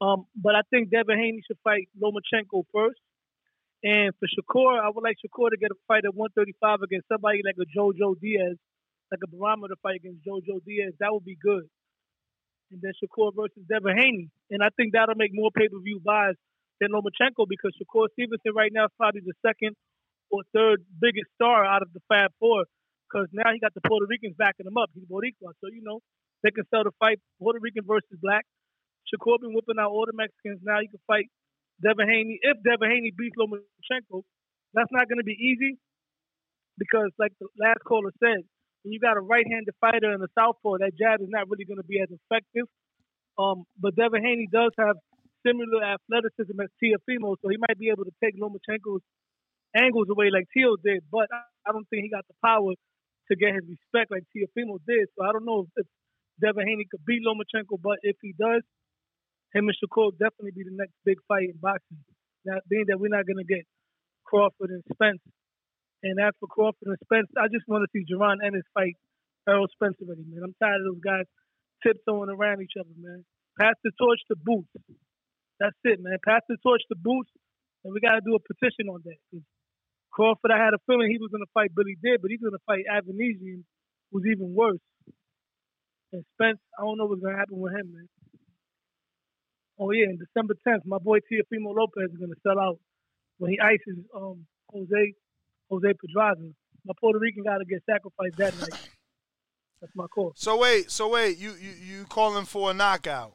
Um, 0.02 0.26
but 0.36 0.56
I 0.56 0.62
think 0.70 0.90
Devin 0.90 1.18
Haney 1.18 1.44
should 1.46 1.62
fight 1.64 1.88
Lomachenko 2.02 2.66
first. 2.74 3.00
And 3.84 4.14
for 4.18 4.28
Shakur, 4.30 4.82
I 4.82 4.90
would 4.90 5.04
like 5.04 5.18
Shakur 5.22 5.50
to 5.50 5.58
get 5.58 5.72
a 5.72 5.80
fight 5.88 6.06
at 6.06 6.14
135 6.14 6.82
against 6.82 7.08
somebody 7.08 7.42
like 7.46 7.58
a 7.62 7.66
JoJo 7.70 8.20
Diaz, 8.20 8.58
like 9.12 9.22
a 9.24 9.30
barometer 9.30 9.76
fight 9.84 10.00
against 10.00 10.24
JoJo 10.24 10.64
Diaz. 10.64 10.96
That 11.00 11.12
would 11.12 11.28
be 11.28 11.38
good. 11.38 11.68
And 12.72 12.80
then 12.80 12.96
Shakur 12.96 13.36
versus 13.36 13.68
Devin 13.68 14.00
Haney. 14.00 14.32
And 14.50 14.64
I 14.64 14.72
think 14.80 14.96
that'll 14.96 15.20
make 15.20 15.36
more 15.36 15.52
pay 15.52 15.68
per 15.68 15.80
view 15.84 16.00
buys 16.00 16.40
than 16.80 16.96
Lomachenko 16.96 17.44
because 17.48 17.76
Shakur 17.76 18.08
Stevenson 18.16 18.56
right 18.56 18.72
now 18.72 18.88
is 18.88 18.96
probably 18.96 19.22
the 19.28 19.36
second 19.44 19.76
or 20.32 20.42
third 20.56 20.82
biggest 21.04 21.28
star 21.36 21.68
out 21.68 21.84
of 21.84 21.92
the 21.92 22.00
Fab 22.08 22.32
Four 22.40 22.64
because 23.06 23.28
now 23.36 23.52
he 23.52 23.60
got 23.60 23.76
the 23.76 23.84
Puerto 23.84 24.08
Ricans 24.08 24.40
backing 24.40 24.66
him 24.66 24.80
up. 24.80 24.88
He's 24.96 25.04
Boricua. 25.04 25.52
So, 25.60 25.68
you 25.68 25.84
know, 25.84 26.00
they 26.44 26.56
can 26.56 26.64
sell 26.72 26.88
the 26.88 26.96
fight 26.96 27.20
Puerto 27.44 27.60
Rican 27.60 27.84
versus 27.84 28.16
black. 28.24 28.48
Shakur 29.12 29.44
been 29.44 29.52
whipping 29.52 29.76
out 29.76 29.92
all 29.92 30.08
the 30.08 30.16
Mexicans. 30.16 30.64
Now 30.64 30.80
he 30.80 30.88
can 30.88 31.04
fight 31.04 31.28
Devin 31.84 32.08
Haney. 32.08 32.40
If 32.40 32.64
Devin 32.64 32.88
Haney 32.88 33.12
beats 33.12 33.36
Lomachenko, 33.36 34.24
that's 34.74 34.92
not 34.96 35.12
going 35.12 35.20
to 35.20 35.28
be 35.28 35.36
easy 35.36 35.76
because, 36.80 37.12
like 37.20 37.36
the 37.44 37.52
last 37.60 37.84
caller 37.84 38.16
said, 38.24 38.48
when 38.84 38.94
you 38.94 39.00
got 39.00 39.18
a 39.18 39.22
right-handed 39.22 39.74
fighter 39.80 40.12
in 40.12 40.22
the 40.22 40.30
southpaw, 40.38 40.78
that 40.80 40.98
jab 40.98 41.22
is 41.22 41.30
not 41.30 41.50
really 41.50 41.66
going 41.66 41.82
to 41.82 41.88
be 41.88 42.02
as 42.02 42.10
effective. 42.10 42.66
Um, 43.38 43.64
but 43.80 43.96
Devin 43.96 44.24
Haney 44.24 44.48
does 44.52 44.72
have 44.78 44.98
similar 45.46 45.82
athleticism 45.82 46.58
as 46.62 46.70
Teofimo, 46.82 47.38
so 47.42 47.50
he 47.50 47.58
might 47.58 47.78
be 47.78 47.90
able 47.90 48.06
to 48.06 48.16
take 48.24 48.38
Lomachenko's 48.38 49.02
angles 49.76 50.08
away 50.10 50.30
like 50.30 50.46
Teo 50.54 50.76
did. 50.78 51.04
But 51.12 51.30
I, 51.32 51.72
don't 51.72 51.88
think 51.90 52.04
he 52.04 52.10
got 52.10 52.26
the 52.28 52.38
power 52.44 52.74
to 52.74 53.34
get 53.36 53.56
his 53.56 53.66
respect 53.70 54.12
like 54.12 54.26
Teofimo 54.34 54.78
did. 54.88 55.08
So 55.18 55.26
I 55.26 55.32
don't 55.32 55.46
know 55.46 55.68
if, 55.78 55.88
Devin 56.42 56.66
Haney 56.66 56.88
could 56.90 57.06
beat 57.06 57.22
Lomachenko, 57.22 57.78
but 57.82 58.00
if 58.02 58.18
he 58.22 58.34
does, 58.34 58.64
him 59.54 59.70
and 59.70 59.78
Shakur 59.78 60.12
definitely 60.18 60.58
be 60.58 60.64
the 60.64 60.74
next 60.74 60.96
big 61.06 61.18
fight 61.28 61.54
in 61.54 61.58
boxing. 61.62 62.02
Now, 62.46 62.58
being 62.68 62.86
that 62.88 63.00
we're 63.00 63.14
not 63.14 63.28
going 63.28 63.38
to 63.38 63.44
get 63.44 63.62
Crawford 64.26 64.72
and 64.72 64.84
Spence. 64.92 65.22
And 66.04 66.20
as 66.20 66.34
for 66.40 66.48
Crawford 66.48 66.90
and 66.90 66.98
Spence, 67.06 67.30
I 67.38 67.48
just 67.48 67.68
want 67.68 67.86
to 67.86 67.92
see 67.94 68.06
Jaron 68.06 68.42
Ennis 68.46 68.66
fight 68.74 68.98
Errol 69.48 69.68
Spence 69.74 69.98
already, 70.02 70.26
man. 70.26 70.42
I'm 70.44 70.56
tired 70.62 70.82
of 70.82 70.94
those 70.94 71.04
guys 71.04 71.26
tiptoeing 71.86 72.30
around 72.30 72.62
each 72.62 72.78
other, 72.80 72.94
man. 72.98 73.26
Pass 73.60 73.76
the 73.84 73.92
torch 73.98 74.20
to 74.30 74.36
Boots. 74.38 74.70
That's 75.60 75.78
it, 75.84 76.02
man. 76.02 76.18
Pass 76.26 76.42
the 76.50 76.58
torch 76.64 76.82
to 76.90 76.98
Boots, 76.98 77.30
and 77.84 77.94
we 77.94 78.02
got 78.02 78.18
to 78.18 78.26
do 78.26 78.36
a 78.36 78.42
petition 78.42 78.90
on 78.90 79.02
that. 79.06 79.22
Crawford, 80.12 80.52
I 80.52 80.58
had 80.58 80.74
a 80.74 80.82
feeling 80.88 81.10
he 81.10 81.22
was 81.22 81.32
going 81.32 81.46
to 81.46 81.54
fight 81.54 81.74
Billy 81.76 81.98
Did, 82.02 82.22
but 82.22 82.32
he's 82.32 82.42
going 82.42 82.58
to 82.58 82.66
fight 82.66 82.86
Avanesyan, 82.90 83.64
who's 84.12 84.26
even 84.26 84.54
worse. 84.54 84.82
And 86.14 86.26
Spence, 86.36 86.60
I 86.78 86.84
don't 86.84 86.98
know 86.98 87.06
what's 87.06 87.22
going 87.22 87.34
to 87.34 87.40
happen 87.40 87.60
with 87.60 87.74
him, 87.74 87.94
man. 87.94 88.10
Oh 89.80 89.90
yeah, 89.92 90.14
and 90.14 90.20
December 90.20 90.54
10th, 90.62 90.86
my 90.86 91.00
boy 91.00 91.20
Teofimo 91.26 91.74
Lopez 91.74 92.14
is 92.14 92.20
gonna 92.20 92.38
sell 92.46 92.60
out 92.60 92.78
when 93.40 93.50
he 93.50 93.60
ices 93.60 93.98
um 94.16 94.46
Jose 94.72 95.14
Jose 95.72 95.94
Pedraza. 96.00 96.52
My 96.86 96.94
Puerto 97.00 97.20
Rican 97.20 97.44
got 97.44 97.58
to 97.58 97.66
get 97.66 97.82
sacrificed 97.90 98.38
that 98.38 98.58
night. 98.60 98.90
That's 99.82 99.94
my 99.96 100.06
call. 100.08 100.34
So 100.36 100.58
wait, 100.60 100.92
so 100.92 101.08
wait, 101.10 101.38
you 101.38 101.54
you 101.60 101.72
you 101.72 102.06
calling 102.06 102.46
for 102.46 102.70
a 102.72 102.74
knockout? 102.74 103.34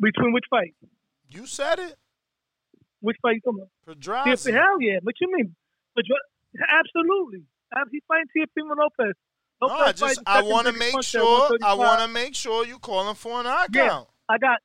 Between 0.00 0.32
which 0.32 0.44
fight? 0.50 0.74
You 1.28 1.46
said 1.46 1.78
it. 1.80 1.94
Which 3.00 3.16
fight 3.22 3.36
you 3.36 3.40
talking 3.40 3.60
about? 3.60 3.70
Pedraza. 3.96 4.50
Teofimo, 4.50 4.54
hell 4.54 4.80
yeah. 4.80 4.98
What 5.02 5.14
you 5.20 5.28
mean? 5.36 5.54
Pedra- 5.96 6.62
Absolutely. 6.80 7.42
Ab- 7.76 7.88
He's 7.90 8.02
fighting 8.06 8.26
Teofimo 8.36 8.76
Lopez. 8.76 9.14
No, 9.60 9.66
Lopez 9.68 10.02
I 10.02 10.08
just 10.08 10.20
I 10.26 10.42
want 10.42 10.66
to 10.68 10.72
make 10.72 11.02
sure 11.02 11.50
I 11.62 11.74
want 11.74 12.00
to 12.02 12.08
make 12.08 12.34
sure 12.34 12.64
you 12.64 12.78
calling 12.78 13.14
for 13.16 13.40
a 13.40 13.42
knockout. 13.42 13.74
Yeah, 13.74 14.02
I 14.28 14.38
got. 14.38 14.58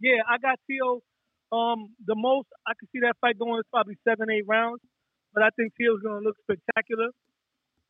Yeah, 0.00 0.22
I 0.28 0.38
got 0.38 0.58
Tio. 0.68 1.02
Um, 1.54 1.94
the 2.02 2.18
most 2.18 2.50
I 2.66 2.74
can 2.74 2.90
see 2.90 2.98
that 3.06 3.14
fight 3.22 3.38
going 3.38 3.62
is 3.62 3.70
probably 3.70 3.94
seven, 4.02 4.26
eight 4.26 4.42
rounds, 4.42 4.82
but 5.30 5.46
I 5.46 5.54
think 5.54 5.70
Tio's 5.78 6.02
going 6.02 6.18
to 6.18 6.26
look 6.26 6.34
spectacular. 6.42 7.14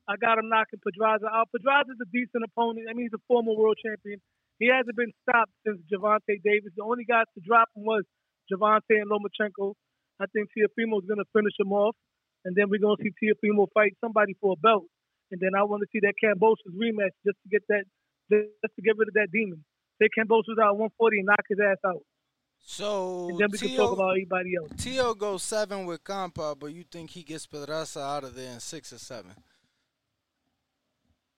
I 0.05 0.21
got 0.21 0.37
him 0.37 0.53
knocking 0.53 0.85
Pedraza 0.85 1.33
out. 1.33 1.49
Pedraza's 1.49 1.97
a 1.97 2.09
decent 2.13 2.45
opponent. 2.45 2.85
I 2.89 2.93
mean, 2.93 3.09
he's 3.09 3.17
a 3.17 3.25
former 3.25 3.57
world 3.57 3.81
champion. 3.81 4.21
He 4.61 4.69
hasn't 4.69 4.93
been 4.93 5.17
stopped 5.25 5.57
since 5.65 5.81
Gervonta 5.89 6.37
Davis. 6.45 6.77
The 6.77 6.85
only 6.85 7.09
guys 7.09 7.25
to 7.35 7.41
drop 7.41 7.73
him 7.73 7.89
was 7.89 8.05
Javante 8.53 9.01
and 9.01 9.09
Lomachenko. 9.09 9.73
I 10.21 10.29
think 10.29 10.53
Teofimo's 10.53 11.09
going 11.09 11.25
to 11.25 11.29
finish 11.33 11.57
him 11.57 11.73
off, 11.73 11.97
and 12.45 12.53
then 12.53 12.69
we're 12.69 12.85
going 12.85 13.01
to 13.01 13.03
see 13.03 13.17
Teofimo 13.17 13.67
fight 13.73 13.97
somebody 14.05 14.37
for 14.45 14.53
a 14.53 14.61
belt. 14.61 14.85
And 15.33 15.41
then 15.41 15.57
I 15.57 15.65
want 15.65 15.81
to 15.81 15.89
see 15.89 16.05
that 16.05 16.21
Kambosos 16.21 16.69
rematch 16.77 17.17
just 17.25 17.41
to 17.43 17.49
get 17.49 17.65
that, 17.73 17.89
just 18.29 18.77
to 18.77 18.83
get 18.85 19.01
rid 19.01 19.09
of 19.09 19.17
that 19.17 19.33
demon. 19.33 19.65
Take 19.97 20.13
Kambosos 20.13 20.61
out 20.61 20.77
at 20.77 21.01
140 21.01 21.25
and 21.25 21.27
knock 21.33 21.49
his 21.49 21.59
ass 21.59 21.81
out. 21.83 22.05
So 22.67 23.29
And 23.29 23.39
then 23.39 23.49
we 23.53 23.59
can 23.59 23.77
talk 23.77 23.93
about 23.93 24.11
everybody 24.11 24.57
else. 24.57 24.73
Tio 24.83 25.15
goes 25.15 25.43
seven 25.43 25.85
with 25.85 26.03
Campa, 26.03 26.59
but 26.59 26.73
you 26.73 26.83
think 26.83 27.11
he 27.11 27.23
gets 27.23 27.47
Pedraza 27.47 28.01
out 28.01 28.25
of 28.25 28.35
there 28.35 28.53
in 28.53 28.61
six 28.61 28.93
or 28.93 28.99
seven? 28.99 29.33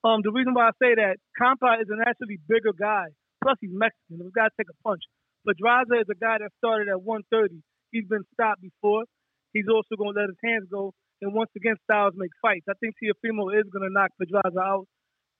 Um, 0.03 0.21
the 0.23 0.31
reason 0.31 0.53
why 0.53 0.69
I 0.69 0.71
say 0.79 0.95
that, 0.95 1.17
Campa 1.35 1.81
is 1.81 1.89
an 1.89 1.99
actually 2.07 2.39
bigger 2.47 2.71
guy. 2.71 3.11
Plus, 3.43 3.57
he's 3.59 3.73
Mexican. 3.73 4.23
He's 4.23 4.31
got 4.31 4.49
to 4.49 4.55
take 4.57 4.71
a 4.71 4.77
punch. 4.87 5.03
Pedraza 5.45 5.99
is 5.99 6.07
a 6.09 6.15
guy 6.15 6.39
that 6.39 6.51
started 6.57 6.87
at 6.87 7.01
130. 7.03 7.59
He's 7.91 8.07
been 8.07 8.23
stopped 8.33 8.61
before. 8.61 9.03
He's 9.51 9.67
also 9.67 9.99
going 9.99 10.15
to 10.15 10.19
let 10.19 10.31
his 10.31 10.39
hands 10.43 10.67
go. 10.71 10.93
And 11.21 11.33
once 11.33 11.51
again, 11.57 11.75
styles 11.83 12.13
make 12.15 12.31
fights. 12.41 12.65
I 12.69 12.73
think 12.79 12.95
Teofimo 13.03 13.51
is 13.51 13.67
going 13.67 13.83
to 13.83 13.91
knock 13.91 14.11
Pedraza 14.15 14.59
out. 14.59 14.87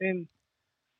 And 0.02 0.28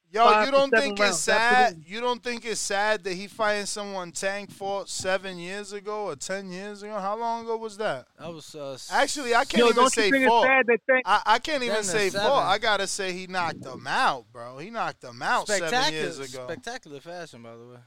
Yo, 0.10 0.24
five 0.24 0.46
you 0.46 0.52
don't 0.54 0.70
think 0.72 0.98
rounds. 1.00 1.16
it's 1.16 1.20
sad? 1.24 1.54
Absolutely. 1.66 1.94
You 1.94 2.00
don't 2.02 2.24
think 2.24 2.46
it's 2.46 2.62
sad 2.62 3.04
that 3.04 3.14
he 3.14 3.28
fighting 3.28 3.66
someone 3.66 4.12
Tank 4.14 4.50
fought 4.52 4.88
seven 4.88 5.38
years 5.38 5.74
ago 5.74 6.06
or 6.06 6.16
ten 6.16 6.50
years 6.50 6.82
ago? 6.82 6.98
How 6.98 7.18
long 7.20 7.44
ago 7.44 7.58
was 7.58 7.78
that? 7.78 8.06
That 8.18 8.34
was 8.34 8.56
uh, 8.56 8.78
Actually, 8.90 9.36
I 9.36 9.44
can't 9.44 9.60
Yo, 9.60 9.66
even 9.66 9.76
don't 9.76 9.92
say 9.94 10.08
you 10.08 10.28
fought. 10.28 10.44
it's 10.44 10.48
sad 10.48 10.66
that 10.68 10.80
Tank? 10.90 11.04
I, 11.06 11.22
I 11.26 11.40
can't 11.40 11.62
even 11.64 11.84
say 11.84 12.10
seven. 12.10 12.26
fought. 12.26 12.46
I 12.48 12.58
gotta 12.58 12.88
say 12.88 13.12
he 13.12 13.28
knocked 13.28 13.62
them 13.62 13.86
out, 13.86 14.26
bro. 14.32 14.58
He 14.60 14.70
knocked 14.70 15.02
them 15.02 15.22
out 15.22 15.48
seven 15.50 15.92
years 15.94 16.20
ago. 16.20 16.46
spectacular 16.48 17.02
fashion, 17.02 17.44
by 17.44 17.56
the 17.58 17.68
way. 17.68 17.78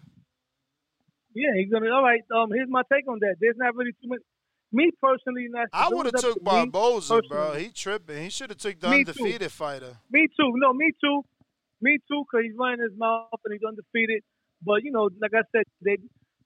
Yeah, 1.34 1.50
he's 1.56 1.70
gonna. 1.72 1.88
All 1.90 2.02
right. 2.02 2.20
Um, 2.34 2.50
here's 2.52 2.68
my 2.68 2.82
take 2.92 3.08
on 3.08 3.18
that. 3.20 3.36
There's 3.40 3.56
not 3.56 3.74
really 3.76 3.92
too 3.92 4.08
much. 4.08 4.20
me 4.72 4.90
personally, 5.02 5.46
and 5.46 5.54
that's 5.54 5.70
I 5.72 5.88
would 5.88 6.06
have 6.06 6.14
took 6.16 6.34
to 6.34 6.40
Barboza, 6.40 7.20
bro. 7.28 7.38
personally- 7.46 7.62
He 7.64 7.70
tripping. 7.70 8.22
He 8.24 8.30
should 8.30 8.50
have 8.50 8.58
took 8.58 8.78
the 8.78 8.90
Me 8.90 9.04
too. 9.04 9.10
undefeated 9.12 9.50
fighter. 9.52 9.96
Me 10.10 10.26
too. 10.36 10.52
No, 10.56 10.72
me 10.74 10.90
too. 11.00 11.22
Me 11.80 11.98
too, 12.08 12.24
because 12.24 12.44
he's 12.44 12.56
running 12.56 12.84
his 12.84 12.96
mouth 12.96 13.40
and 13.44 13.52
he's 13.52 13.64
undefeated. 13.66 14.22
But 14.62 14.84
you 14.84 14.92
know, 14.92 15.08
like 15.20 15.32
I 15.32 15.44
said, 15.52 15.64
they, 15.80 15.96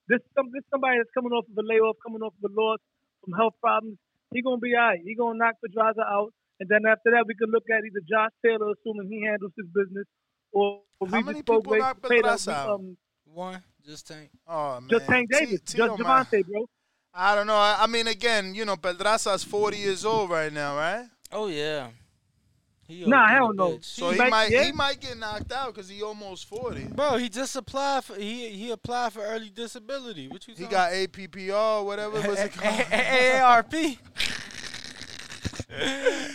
this 0.09 0.23
some 0.35 0.51
this 0.55 0.63
somebody 0.71 0.99
that's 0.99 1.11
coming 1.15 1.33
off 1.33 1.45
of 1.51 1.59
a 1.59 1.67
layoff, 1.67 1.97
coming 2.05 2.23
off 2.23 2.35
of 2.39 2.51
a 2.51 2.53
loss 2.55 2.79
from 3.23 3.35
health 3.35 3.55
problems. 3.61 3.99
He 4.33 4.43
gonna 4.43 4.59
be 4.59 4.75
alright. 4.75 5.01
He 5.03 5.15
gonna 5.15 5.39
knock 5.39 5.59
Pedraza 5.59 6.03
out, 6.03 6.33
and 6.61 6.69
then 6.69 6.87
after 6.87 7.11
that, 7.11 7.27
we 7.27 7.35
can 7.35 7.51
look 7.51 7.65
at 7.71 7.83
either 7.83 8.03
Josh 8.07 8.31
Taylor, 8.45 8.71
assuming 8.73 9.11
he 9.11 9.27
handles 9.27 9.53
his 9.59 9.67
business, 9.75 10.07
or 10.53 10.83
or 11.01 11.09
How 11.09 11.19
Regis 11.19 11.27
many 11.27 11.43
people 11.43 11.63
Prograis, 11.63 11.79
knocked 11.79 12.03
Pedraza 12.03 12.53
out? 12.53 12.71
Um, 12.71 12.97
One, 13.27 13.63
just 13.85 14.07
tank. 14.07 14.31
Oh 14.47 14.81
man, 14.81 14.89
just 14.89 15.07
Tank 15.07 15.31
T- 15.31 15.39
Davis, 15.39 15.61
Tito, 15.67 15.97
just. 15.97 16.01
Gervonta, 16.01 16.47
bro. 16.47 16.67
I 17.15 17.35
don't 17.35 17.47
know. 17.47 17.57
I, 17.57 17.77
I 17.81 17.87
mean, 17.87 18.09
again, 18.09 18.55
you 18.55 18.65
know, 18.65 18.77
Pedraza's 18.77 19.45
40 19.45 19.77
years 19.77 20.05
old 20.05 20.31
right 20.31 20.53
now, 20.53 20.77
right? 20.77 21.07
Oh 21.31 21.47
yeah. 21.47 21.89
He 22.87 23.05
Nah, 23.07 23.17
old 23.23 23.29
than 23.29 23.35
hell 23.35 23.53
no. 23.55 23.71
bitch. 23.79 23.85
So 23.85 24.07
He 24.09 24.13
he 24.13 24.19
might- 24.19 24.31
might 24.31 24.51
yeah. 24.51 24.65
he 24.65 24.73
might 24.73 25.01
get 25.01 25.17
knocked 25.19 25.51
out 25.53 25.75
because 25.75 25.89
he 25.89 26.03
almost 26.03 26.47
40. 26.49 26.85
Bro, 26.95 27.17
he 27.17 27.29
just 27.29 27.57
applied 27.57 28.05
for 28.05 28.15
he 28.17 28.49
he 28.51 28.71
applied 28.71 29.13
for 29.13 29.23
early 29.23 29.51
disability. 29.51 30.29
What 30.29 30.47
you 30.47 30.55
He 30.55 30.65
talking 30.65 30.71
got 30.71 30.93
APPR, 30.93 31.85
whatever 31.85 32.21
was 32.21 32.39
it 32.39 32.53
called? 32.57 32.75
AARP. 32.91 33.99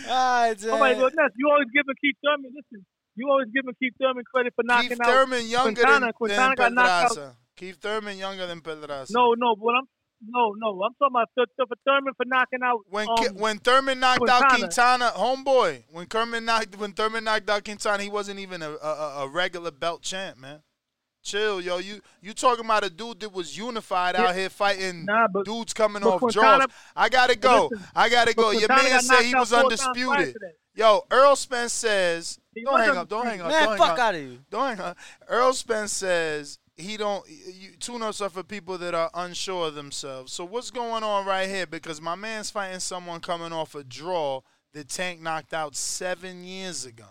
Alright, 0.08 0.64
Oh 0.68 0.78
my 0.78 0.94
goodness, 0.94 1.32
you 1.36 1.48
always 1.50 1.68
giving 1.72 1.94
Keith 2.00 2.16
Thurman. 2.22 2.52
Listen, 2.54 2.84
you 3.16 3.28
always 3.30 3.48
giving 3.54 3.74
Keith 3.80 3.94
Thurman 4.00 4.24
credit 4.32 4.52
for 4.54 4.62
knocking 4.64 4.90
Keith 4.90 5.00
out 5.00 5.06
Thurman 5.06 5.46
younger 5.46 5.82
Quintana. 5.82 6.06
than, 6.06 6.12
Quintana 6.12 6.48
than 6.48 6.56
got 6.56 6.72
knocked 6.72 6.88
out. 6.88 7.08
Pedraza. 7.10 7.36
Keith 7.56 7.76
Thurman 7.80 8.18
younger 8.18 8.46
than 8.46 8.60
Pedraza. 8.60 9.12
No, 9.14 9.34
no, 9.36 9.54
but 9.56 9.74
I'm 9.78 9.84
no, 10.26 10.54
no. 10.56 10.82
I'm 10.82 10.92
talking 10.94 11.12
about 11.12 11.28
Th- 11.36 11.48
Th- 11.56 11.68
for 11.68 11.76
Thurman 11.86 12.14
for 12.16 12.26
knocking 12.26 12.60
out. 12.64 12.80
When 12.88 13.08
um, 13.08 13.16
Ki- 13.16 13.40
when 13.40 13.58
Thurman 13.58 14.00
knocked 14.00 14.28
out 14.28 14.48
Quintana. 14.50 15.10
Quintana, 15.10 15.12
homeboy. 15.16 15.84
When 15.90 16.06
Kerman 16.06 16.44
knocked 16.44 16.78
when 16.78 16.92
Thurman 16.92 17.24
knocked 17.24 17.48
out 17.48 17.64
Quintana, 17.64 18.02
he 18.02 18.08
wasn't 18.08 18.38
even 18.40 18.62
a, 18.62 18.70
a, 18.70 19.22
a 19.24 19.28
regular 19.28 19.70
belt 19.70 20.02
champ, 20.02 20.38
man. 20.38 20.62
Chill, 21.22 21.60
yo. 21.60 21.78
You 21.78 22.00
you 22.20 22.32
talking 22.32 22.64
about 22.64 22.84
a 22.84 22.90
dude 22.90 23.20
that 23.20 23.32
was 23.32 23.56
unified 23.56 24.16
out 24.16 24.34
here 24.34 24.48
fighting 24.48 25.06
dudes 25.44 25.74
coming 25.74 26.02
but 26.02 26.14
off 26.14 26.20
Quintana- 26.20 26.58
draws. 26.58 26.70
I 26.96 27.08
gotta 27.08 27.36
go. 27.36 27.68
listen, 27.70 27.86
I 27.94 28.08
gotta 28.08 28.34
go. 28.34 28.50
Your 28.50 28.68
Quintana 28.68 28.88
man 28.90 29.02
said 29.02 29.22
he 29.22 29.34
was 29.34 29.52
out 29.52 29.62
four 29.62 29.70
times 29.70 29.80
prior 29.92 30.10
undisputed. 30.18 30.42
Yo, 30.74 31.04
Errol 31.10 31.36
Spence 31.36 31.72
says. 31.72 32.38
He 32.54 32.62
Don't 32.64 32.80
hang 32.80 32.96
up. 32.96 33.08
Don't 33.08 33.26
hang 33.26 33.40
up. 33.40 33.48
Man, 33.48 33.64
don't 33.66 33.78
fuck 33.78 33.88
hang 33.88 33.98
up. 33.98 33.98
outta 34.00 34.20
you. 34.20 34.38
Don't 34.50 34.76
hang 34.76 34.80
up. 34.80 34.98
Errol 35.28 35.52
Spence 35.52 35.92
says 35.92 36.58
he 36.80 36.96
don't. 36.96 37.24
You, 37.28 37.70
tune-ups 37.78 38.20
are 38.20 38.28
for 38.28 38.42
people 38.42 38.78
that 38.78 38.94
are 38.94 39.10
unsure 39.14 39.68
of 39.68 39.74
themselves. 39.74 40.32
So 40.32 40.44
what's 40.44 40.70
going 40.70 41.02
on 41.02 41.26
right 41.26 41.48
here? 41.48 41.66
Because 41.66 42.00
my 42.00 42.14
man's 42.14 42.50
fighting 42.50 42.80
someone 42.80 43.20
coming 43.20 43.52
off 43.52 43.74
a 43.74 43.84
draw 43.84 44.40
that 44.72 44.88
Tank 44.88 45.20
knocked 45.20 45.52
out 45.54 45.76
seven 45.76 46.44
years 46.44 46.84
ago. 46.84 47.06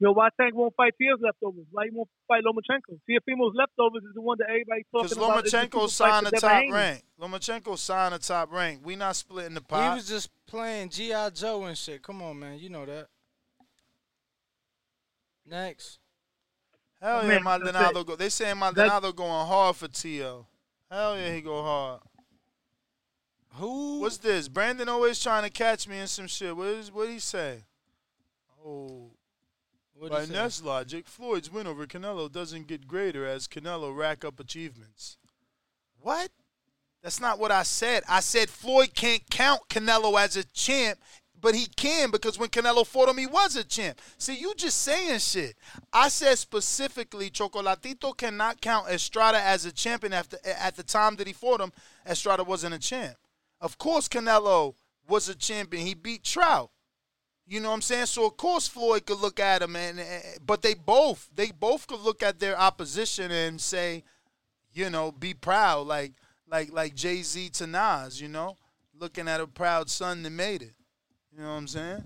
Yo, 0.00 0.12
why 0.12 0.28
Tank 0.38 0.54
won't 0.54 0.74
fight 0.76 0.92
Tia's 1.00 1.18
leftovers? 1.22 1.66
Why 1.70 1.84
he 1.84 1.90
won't 1.96 2.08
fight 2.26 2.42
Lomachenko? 2.44 2.98
Teofimo's 3.08 3.54
leftovers 3.54 4.02
is 4.02 4.14
the 4.14 4.20
one 4.20 4.36
that 4.38 4.48
everybody's 4.50 4.84
talking 4.92 5.08
Because 5.08 5.16
about. 5.16 5.44
It's 5.44 5.52
the 5.52 5.58
Lomachenko 5.58 5.88
signed 5.88 6.26
for 6.26 6.30
the 6.32 6.40
top 6.40 6.50
Haney. 6.50 6.72
rank. 6.72 7.02
Lomachenko 7.20 7.78
signed 7.78 8.14
the 8.14 8.18
top 8.18 8.52
rank. 8.52 8.80
We 8.84 8.96
not 8.96 9.16
splitting 9.16 9.54
the 9.54 9.60
pot. 9.60 9.90
He 9.90 9.94
was 9.96 10.08
just 10.08 10.30
playing 10.46 10.90
G.I. 10.90 11.30
Joe 11.30 11.64
and 11.64 11.78
shit. 11.78 12.02
Come 12.02 12.20
on, 12.22 12.38
man. 12.38 12.58
You 12.58 12.68
know 12.70 12.84
that. 12.84 13.06
Next. 15.46 16.00
Hell 17.04 17.18
Oh, 17.18 17.22
yeah, 17.22 17.28
man, 17.28 17.42
Maldonado. 17.42 18.02
Go, 18.02 18.16
they 18.16 18.30
saying 18.30 18.58
Maldonado 18.58 19.12
going 19.12 19.46
hard 19.46 19.76
for 19.76 19.88
Tio. 19.88 20.46
Hell 20.90 21.18
yeah, 21.18 21.34
he 21.34 21.42
go 21.42 21.62
hard. 21.62 22.00
Who? 23.56 24.00
What's 24.00 24.16
this? 24.16 24.48
Brandon 24.48 24.88
always 24.88 25.22
trying 25.22 25.42
to 25.42 25.50
catch 25.50 25.86
me 25.86 25.98
in 25.98 26.06
some 26.06 26.26
shit. 26.26 26.56
What 26.56 26.68
is 26.68 26.90
what 26.90 27.10
he 27.10 27.18
say? 27.18 27.64
Oh. 28.64 29.10
What'd 29.92 30.30
By? 30.30 30.32
Ness 30.32 30.62
logic, 30.62 31.06
Floyd's 31.06 31.52
win 31.52 31.66
over 31.66 31.86
Canelo 31.86 32.32
doesn't 32.32 32.68
get 32.68 32.88
greater 32.88 33.26
as 33.26 33.46
Canelo 33.46 33.94
rack 33.94 34.24
up 34.24 34.40
achievements. 34.40 35.18
What? 36.00 36.30
That's 37.02 37.20
not 37.20 37.38
what 37.38 37.52
I 37.52 37.64
said. 37.64 38.02
I 38.08 38.20
said 38.20 38.48
Floyd 38.48 38.94
can't 38.94 39.28
count 39.30 39.60
Canelo 39.68 40.18
as 40.18 40.36
a 40.36 40.44
champ, 40.44 40.98
but 41.44 41.54
he 41.54 41.66
can 41.66 42.10
because 42.10 42.38
when 42.38 42.48
Canelo 42.48 42.86
fought 42.86 43.10
him, 43.10 43.18
he 43.18 43.26
was 43.26 43.54
a 43.54 43.64
champ. 43.64 44.00
See, 44.16 44.34
you 44.34 44.54
just 44.56 44.80
saying 44.80 45.18
shit. 45.18 45.54
I 45.92 46.08
said 46.08 46.38
specifically, 46.38 47.28
Chocolatito 47.28 48.16
cannot 48.16 48.62
count 48.62 48.88
Estrada 48.88 49.38
as 49.38 49.66
a 49.66 49.70
champion 49.70 50.14
after 50.14 50.38
at 50.42 50.74
the 50.74 50.82
time 50.82 51.16
that 51.16 51.26
he 51.26 51.34
fought 51.34 51.60
him. 51.60 51.70
Estrada 52.08 52.44
wasn't 52.44 52.74
a 52.74 52.78
champ. 52.78 53.16
Of 53.60 53.76
course, 53.76 54.08
Canelo 54.08 54.74
was 55.06 55.28
a 55.28 55.34
champion. 55.34 55.84
He 55.86 55.92
beat 55.92 56.24
Trout. 56.24 56.70
You 57.46 57.60
know 57.60 57.68
what 57.68 57.74
I'm 57.74 57.82
saying? 57.82 58.06
So 58.06 58.24
of 58.24 58.38
course 58.38 58.66
Floyd 58.66 59.04
could 59.04 59.20
look 59.20 59.38
at 59.38 59.60
him, 59.60 59.76
and 59.76 60.00
but 60.46 60.62
they 60.62 60.72
both 60.72 61.28
they 61.34 61.50
both 61.50 61.86
could 61.86 62.00
look 62.00 62.22
at 62.22 62.40
their 62.40 62.58
opposition 62.58 63.30
and 63.30 63.60
say, 63.60 64.02
you 64.72 64.88
know, 64.88 65.12
be 65.12 65.34
proud, 65.34 65.86
like 65.86 66.14
like 66.50 66.72
like 66.72 66.94
Jay 66.94 67.20
Z 67.20 67.50
to 67.50 67.66
Nas, 67.66 68.18
you 68.18 68.28
know, 68.28 68.56
looking 68.98 69.28
at 69.28 69.42
a 69.42 69.46
proud 69.46 69.90
son 69.90 70.22
that 70.22 70.30
made 70.30 70.62
it. 70.62 70.72
You 71.36 71.42
know 71.42 71.50
what 71.50 71.54
I'm 71.58 71.68
saying? 71.68 72.04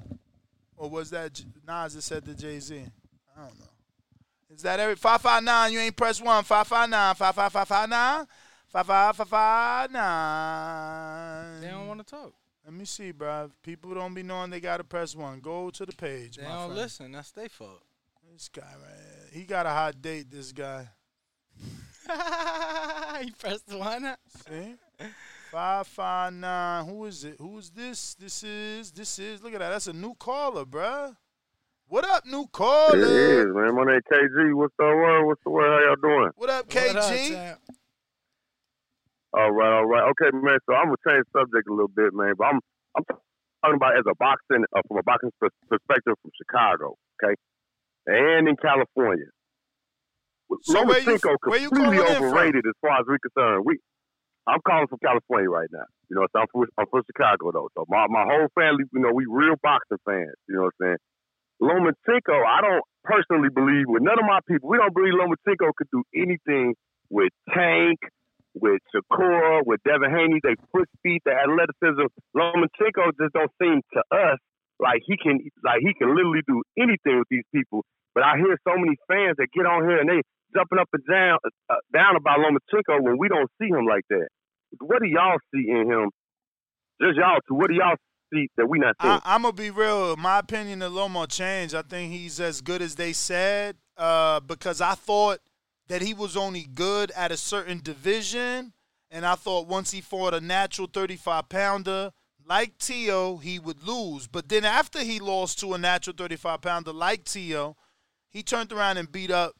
Or 0.76 0.88
was 0.88 1.10
that 1.10 1.42
Nas 1.66 1.94
that 1.94 2.02
said 2.02 2.24
to 2.24 2.34
Jay 2.34 2.58
Z? 2.60 2.76
I 3.36 3.40
don't 3.40 3.58
know. 3.58 3.66
Is 4.50 4.62
that 4.62 4.80
every 4.80 4.96
five 4.96 5.20
five 5.20 5.42
nine? 5.42 5.72
You 5.72 5.80
ain't 5.80 5.96
press 5.96 6.20
one. 6.20 6.42
Five 6.44 6.66
five 6.66 6.88
nine. 6.88 7.14
Five 7.14 7.34
five 7.34 7.52
five 7.52 7.68
five 7.68 7.88
nine. 7.88 8.26
Five 8.68 8.86
five 8.86 9.16
five 9.16 9.28
five 9.28 9.90
nine. 9.90 11.60
They 11.60 11.68
don't 11.68 11.88
want 11.88 12.00
to 12.00 12.06
talk. 12.06 12.32
Let 12.64 12.74
me 12.74 12.84
see, 12.84 13.12
bruv. 13.12 13.50
People 13.62 13.94
don't 13.94 14.14
be 14.14 14.22
knowing 14.22 14.50
they 14.50 14.60
gotta 14.60 14.84
press 14.84 15.14
one. 15.14 15.40
Go 15.40 15.70
to 15.70 15.84
the 15.84 15.92
page. 15.92 16.36
They 16.36 16.44
don't 16.44 16.66
friend. 16.66 16.74
listen. 16.74 17.12
That's 17.12 17.30
their 17.32 17.48
fault. 17.48 17.82
This 18.32 18.48
guy, 18.48 18.62
right? 18.62 19.32
He 19.32 19.44
got 19.44 19.66
a 19.66 19.70
hot 19.70 20.00
date. 20.00 20.30
This 20.30 20.52
guy. 20.52 20.88
he 23.20 23.30
pressed 23.32 23.72
one. 23.74 24.16
See? 24.48 24.74
Five 25.50 25.86
five 25.86 26.32
nine. 26.34 26.84
Who 26.86 27.06
is 27.06 27.24
it? 27.24 27.36
Who 27.38 27.58
is 27.58 27.70
this? 27.70 28.14
This 28.14 28.42
is. 28.42 28.90
This 28.92 29.18
is. 29.18 29.42
Look 29.42 29.54
at 29.54 29.60
that. 29.60 29.70
That's 29.70 29.86
a 29.86 29.92
new 29.92 30.14
caller, 30.14 30.64
bruh. 30.64 31.16
What 31.88 32.04
up, 32.04 32.26
new 32.26 32.46
caller? 32.52 32.98
is, 32.98 33.46
man. 33.54 33.74
My 33.74 33.84
name 33.84 34.00
KG. 34.12 34.54
What's 34.54 34.74
the 34.78 34.84
word? 34.84 35.24
What's 35.24 35.40
the 35.42 35.50
word? 35.50 35.70
How 35.72 35.86
y'all 35.86 35.96
doing? 36.02 36.30
What 36.36 36.50
up, 36.50 36.68
KG? 36.68 37.56
All 39.32 39.50
right, 39.52 39.72
all 39.72 39.86
right. 39.86 40.10
Okay, 40.10 40.36
man. 40.36 40.58
So 40.68 40.74
I'm 40.74 40.86
gonna 40.92 40.96
change 41.08 41.24
subject 41.32 41.66
a 41.68 41.72
little 41.72 41.88
bit, 41.88 42.12
man. 42.12 42.34
But 42.36 42.44
I'm 42.48 42.60
I'm 42.96 43.04
talking 43.08 43.76
about 43.76 43.96
as 43.96 44.04
a 44.06 44.14
boxing 44.16 44.64
uh, 44.76 44.82
from 44.86 44.98
a 44.98 45.02
boxing 45.02 45.30
perspective 45.40 46.14
from 46.20 46.30
Chicago, 46.36 46.96
okay, 47.24 47.34
and 48.06 48.48
in 48.48 48.56
California. 48.56 49.26
So 50.62 50.84
where 50.84 50.98
you- 51.00 51.04
Lomachenko 51.16 51.36
where 51.46 51.60
you 51.60 51.68
completely 51.70 51.96
calling 51.98 52.12
in 52.12 52.16
from? 52.16 52.24
overrated 52.24 52.64
as 52.66 52.74
far 52.82 53.00
as 53.00 53.06
we're 53.06 53.18
concerned. 53.18 53.64
We, 53.64 53.78
I'm 54.48 54.64
calling 54.64 54.88
from 54.88 54.98
California 55.04 55.50
right 55.50 55.68
now. 55.70 55.84
You 56.08 56.16
know, 56.16 56.26
so 56.32 56.40
I'm 56.40 56.48
from, 56.48 56.64
I'm 56.80 56.88
from 56.88 57.04
Chicago 57.04 57.52
though. 57.52 57.68
So 57.76 57.84
my 57.88 58.08
my 58.08 58.24
whole 58.24 58.48
family, 58.56 58.84
you 58.92 59.00
know, 59.00 59.12
we 59.12 59.28
real 59.28 59.60
boxing 59.62 60.00
fans. 60.08 60.34
You 60.48 60.56
know 60.56 60.72
what 60.72 60.74
I'm 60.80 60.96
saying? 60.96 61.00
Lomachenko, 61.60 62.38
I 62.46 62.62
don't 62.62 62.84
personally 63.04 63.50
believe 63.52 63.86
with 63.86 64.02
none 64.02 64.18
of 64.18 64.24
my 64.24 64.40
people. 64.48 64.70
We 64.70 64.78
don't 64.78 64.94
believe 64.94 65.12
Lomachenko 65.12 65.74
could 65.76 65.90
do 65.90 66.02
anything 66.14 66.74
with 67.10 67.34
Tank, 67.52 67.98
with 68.54 68.80
Shakur, 68.94 69.66
with 69.66 69.82
Devin 69.84 70.10
Haney. 70.10 70.40
They 70.42 70.54
foot 70.72 70.88
speed, 70.96 71.20
the 71.26 71.34
athleticism. 71.34 72.06
Lomachenko 72.36 73.12
just 73.20 73.34
don't 73.34 73.52
seem 73.60 73.82
to 73.94 74.00
us 74.14 74.38
like 74.78 75.02
he 75.04 75.16
can 75.18 75.42
like 75.64 75.82
he 75.82 75.92
can 75.94 76.14
literally 76.14 76.42
do 76.46 76.62
anything 76.78 77.18
with 77.18 77.28
these 77.30 77.46
people. 77.52 77.84
But 78.14 78.24
I 78.24 78.38
hear 78.38 78.56
so 78.66 78.78
many 78.78 78.96
fans 79.10 79.36
that 79.38 79.50
get 79.52 79.66
on 79.66 79.82
here 79.84 79.98
and 79.98 80.08
they 80.08 80.22
jumping 80.54 80.78
up 80.78 80.88
and 80.92 81.04
down 81.04 81.38
uh, 81.68 81.82
down 81.92 82.16
about 82.16 82.38
Lomachenko 82.38 83.02
when 83.02 83.18
we 83.18 83.28
don't 83.28 83.50
see 83.60 83.68
him 83.68 83.86
like 83.86 84.06
that. 84.10 84.28
What 84.80 85.00
do 85.00 85.08
y'all 85.08 85.38
see 85.54 85.70
in 85.70 85.90
him? 85.90 86.10
Just 87.00 87.16
y'all 87.16 87.38
two. 87.46 87.54
What 87.54 87.68
do 87.68 87.74
y'all 87.74 87.96
see 88.32 88.48
that 88.56 88.66
we 88.68 88.78
not 88.78 88.96
seeing? 89.00 89.14
I, 89.14 89.20
I'm 89.24 89.42
gonna 89.42 89.52
be 89.52 89.70
real. 89.70 90.16
My 90.16 90.40
opinion 90.40 90.82
of 90.82 90.92
Loma 90.92 91.26
changed. 91.26 91.74
I 91.74 91.82
think 91.82 92.12
he's 92.12 92.40
as 92.40 92.60
good 92.60 92.82
as 92.82 92.94
they 92.94 93.12
said. 93.12 93.76
Uh, 93.96 94.40
because 94.40 94.80
I 94.80 94.94
thought 94.94 95.40
that 95.88 96.02
he 96.02 96.14
was 96.14 96.36
only 96.36 96.64
good 96.72 97.10
at 97.12 97.32
a 97.32 97.36
certain 97.36 97.80
division, 97.82 98.72
and 99.10 99.26
I 99.26 99.34
thought 99.34 99.66
once 99.66 99.90
he 99.90 100.00
fought 100.00 100.34
a 100.34 100.40
natural 100.40 100.86
35 100.86 101.48
pounder 101.48 102.12
like 102.48 102.78
Tio, 102.78 103.36
he 103.36 103.58
would 103.58 103.82
lose. 103.86 104.26
But 104.26 104.48
then 104.48 104.64
after 104.64 105.00
he 105.00 105.18
lost 105.18 105.60
to 105.60 105.74
a 105.74 105.78
natural 105.78 106.14
35 106.16 106.60
pounder 106.60 106.92
like 106.92 107.24
Tio, 107.24 107.76
he 108.30 108.42
turned 108.42 108.72
around 108.72 108.96
and 108.96 109.10
beat 109.10 109.30
up 109.30 109.54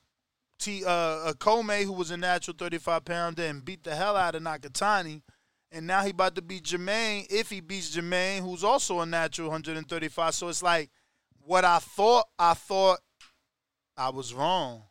T 0.58 0.84
uh, 0.84 0.90
uh 0.90 1.32
Commey, 1.34 1.84
who 1.84 1.92
was 1.92 2.10
a 2.10 2.16
natural 2.16 2.56
35 2.58 3.04
pounder, 3.04 3.44
and 3.44 3.64
beat 3.64 3.84
the 3.84 3.94
hell 3.94 4.16
out 4.16 4.34
of 4.34 4.42
Nakatani. 4.42 5.22
And 5.70 5.86
now 5.86 6.02
he 6.02 6.10
about 6.10 6.34
to 6.36 6.42
beat 6.42 6.64
Jamaine 6.64 7.26
if 7.30 7.50
he 7.50 7.60
beats 7.60 7.94
Jamaine, 7.94 8.40
who's 8.40 8.64
also 8.64 9.00
a 9.00 9.06
natural 9.06 9.48
135. 9.48 10.34
So 10.34 10.48
it's 10.48 10.62
like 10.62 10.90
what 11.44 11.64
I 11.64 11.78
thought, 11.78 12.24
I 12.38 12.54
thought 12.54 13.00
I 13.96 14.10
was 14.10 14.32
wrong. 14.32 14.82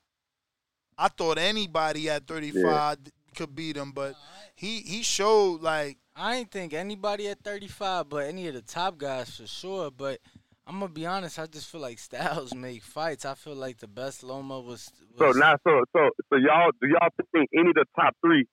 I 0.97 1.07
thought 1.07 1.37
anybody 1.37 2.09
at 2.09 2.27
35 2.27 2.97
could 3.35 3.55
beat 3.55 3.77
him, 3.77 3.91
but 3.91 4.15
he 4.55 4.81
he 4.81 5.03
showed 5.03 5.61
like 5.61 5.97
I 6.15 6.37
ain't 6.37 6.51
think 6.51 6.73
anybody 6.73 7.27
at 7.27 7.43
35, 7.43 8.09
but 8.09 8.25
any 8.25 8.47
of 8.47 8.55
the 8.55 8.63
top 8.63 8.97
guys 8.97 9.37
for 9.37 9.45
sure. 9.45 9.91
But 9.91 10.19
I'm 10.67 10.79
gonna 10.79 10.91
be 10.91 11.05
honest, 11.05 11.39
I 11.39 11.45
just 11.45 11.69
feel 11.69 11.79
like 11.79 11.97
Styles 11.97 12.53
make 12.53 12.83
fights. 12.83 13.25
I 13.25 13.35
feel 13.35 13.55
like 13.55 13.77
the 13.77 13.87
best 13.87 14.21
Loma 14.21 14.59
was. 14.59 14.91
So 15.17 15.27
was 15.27 15.37
now, 15.37 15.55
so 15.63 15.83
so 15.93 16.09
so 16.29 16.35
y'all 16.35 16.71
do 16.81 16.87
y'all 16.89 17.09
think 17.31 17.49
any 17.57 17.69
of 17.69 17.75
the 17.75 17.85
top 17.95 18.15
three 18.21 18.45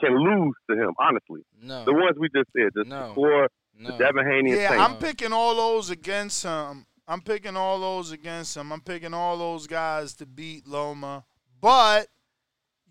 can 0.00 0.16
lose 0.16 0.54
to 0.70 0.76
him? 0.76 0.94
Honestly, 0.98 1.42
no. 1.62 1.84
the 1.84 1.92
ones 1.92 2.16
we 2.18 2.28
just 2.34 2.48
said, 2.56 2.70
the 2.74 2.84
No. 2.84 3.12
four, 3.14 3.48
No. 3.78 3.90
the 3.90 3.98
Devin 3.98 4.24
Haney 4.26 4.52
yeah, 4.52 4.68
Tank. 4.70 4.80
I'm 4.80 4.96
picking 4.96 5.32
all 5.34 5.54
those 5.54 5.90
against 5.90 6.42
him. 6.44 6.86
I'm 7.06 7.20
picking 7.20 7.56
all 7.56 7.78
those 7.78 8.10
against 8.10 8.56
him. 8.56 8.72
I'm 8.72 8.80
picking 8.80 9.12
all 9.12 9.36
those 9.36 9.66
guys 9.66 10.14
to 10.14 10.26
beat 10.26 10.66
Loma. 10.66 11.24
But 11.60 12.08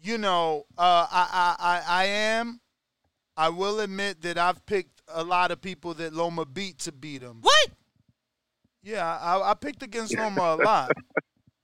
you 0.02 0.20
know, 0.20 0.66
uh, 0.78 1.08
I, 1.10 1.28
I 1.32 1.56
I 1.60 2.04
I 2.04 2.06
am. 2.06 2.62
I 3.36 3.50
will 3.50 3.80
admit 3.80 4.22
that 4.24 4.38
I've 4.38 4.66
picked 4.66 5.02
a 5.08 5.24
lot 5.24 5.52
of 5.52 5.62
people 5.62 5.94
that 5.96 6.14
Loma 6.14 6.46
beat 6.46 6.80
to 6.80 6.92
beat 6.92 7.22
him. 7.22 7.40
What? 7.42 7.70
Yeah, 8.84 9.06
I, 9.18 9.52
I 9.52 9.54
picked 9.54 9.84
against 9.84 10.16
Loma 10.18 10.42
a 10.42 10.64
lot. 10.64 10.92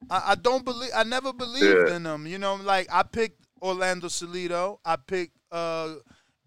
I, 0.10 0.32
I 0.32 0.36
don't 0.36 0.66
believe. 0.66 0.92
I 0.96 1.04
never 1.04 1.32
believed 1.34 1.90
Yeah. 1.90 1.96
in 1.96 2.06
him. 2.06 2.28
You 2.28 2.38
know, 2.38 2.56
like 2.56 2.88
I 2.92 3.04
picked 3.04 3.46
Orlando 3.62 4.08
Salido. 4.08 4.80
I 4.84 4.98
picked 4.98 5.38
uh, 5.52 5.96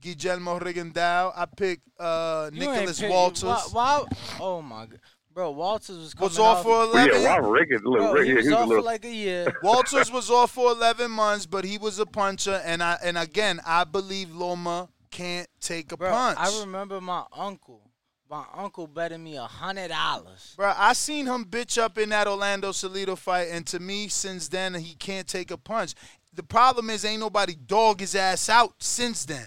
Guillermo 0.01 0.59
Rigondeaux. 0.59 1.33
I 1.35 1.47
picked 1.47 1.89
uh, 1.99 2.51
You 2.53 2.61
Nicholas 2.61 3.01
pick- 3.01 3.11
Walters. 3.11 3.43
Why, 3.45 3.63
why- 3.73 4.05
Oh 4.41 4.61
my 4.61 4.87
god, 4.87 5.01
bro, 5.33 5.51
Walters 5.53 5.97
was 5.99 6.13
coming 6.15 6.29
was 6.29 6.39
off 6.39 6.59
off- 6.59 6.63
for 6.65 6.69
Well, 6.71 6.91
11. 6.93 7.23
yeah, 7.23 7.37
Robert 7.37 7.49
Riggins, 7.49 7.83
little 7.85 8.13
Bro, 8.13 8.15
Riggins, 8.21 8.27
he 8.27 8.33
was 8.35 8.45
he 8.47 8.51
was 8.53 8.53
a 8.53 8.59
off 8.63 8.69
for 8.69 8.83
like 8.83 9.05
a 9.07 9.11
year. 9.15 9.57
Walters 9.63 10.13
was 10.13 10.31
off 10.31 10.51
for 10.51 10.73
11 10.73 11.11
months, 11.11 11.47
but 11.47 11.65
he 11.65 11.79
was 11.79 11.99
a 11.99 12.07
puncher. 12.07 12.61
And 12.65 12.83
I 12.83 12.99
and 13.03 13.17
again, 13.17 13.61
I 13.67 13.85
believe 13.85 14.31
Loma 14.35 14.89
can't 15.11 15.49
take 15.61 15.93
a 15.93 15.97
Bro, 15.97 16.11
punch. 16.11 16.39
I 16.39 16.61
remember 16.61 17.01
my 17.01 17.25
uncle. 17.35 17.86
My 18.29 18.45
uncle 18.55 18.89
betting 18.89 19.23
me 19.23 19.37
a 19.37 19.43
hundred 19.43 19.89
dollars. 19.89 20.55
Bro, 20.57 20.73
I 20.77 20.95
seen 20.95 21.27
him 21.27 21.45
bitch 21.45 21.79
up 21.79 21.97
in 21.97 22.09
that 22.09 22.27
Orlando 22.27 22.71
Salido 22.73 23.17
fight, 23.17 23.49
and 23.53 23.65
to 23.69 23.79
me, 23.79 24.09
since 24.09 24.49
then, 24.49 24.75
he 24.75 24.95
can't 24.95 25.29
take 25.29 25.53
a 25.53 25.57
punch. 25.57 25.95
The 26.35 26.43
problem 26.43 26.91
is, 26.91 27.05
ain't 27.05 27.21
nobody 27.21 27.55
dog 27.55 28.01
his 28.01 28.17
ass 28.17 28.49
out 28.49 28.75
since 28.81 29.25
then. 29.25 29.47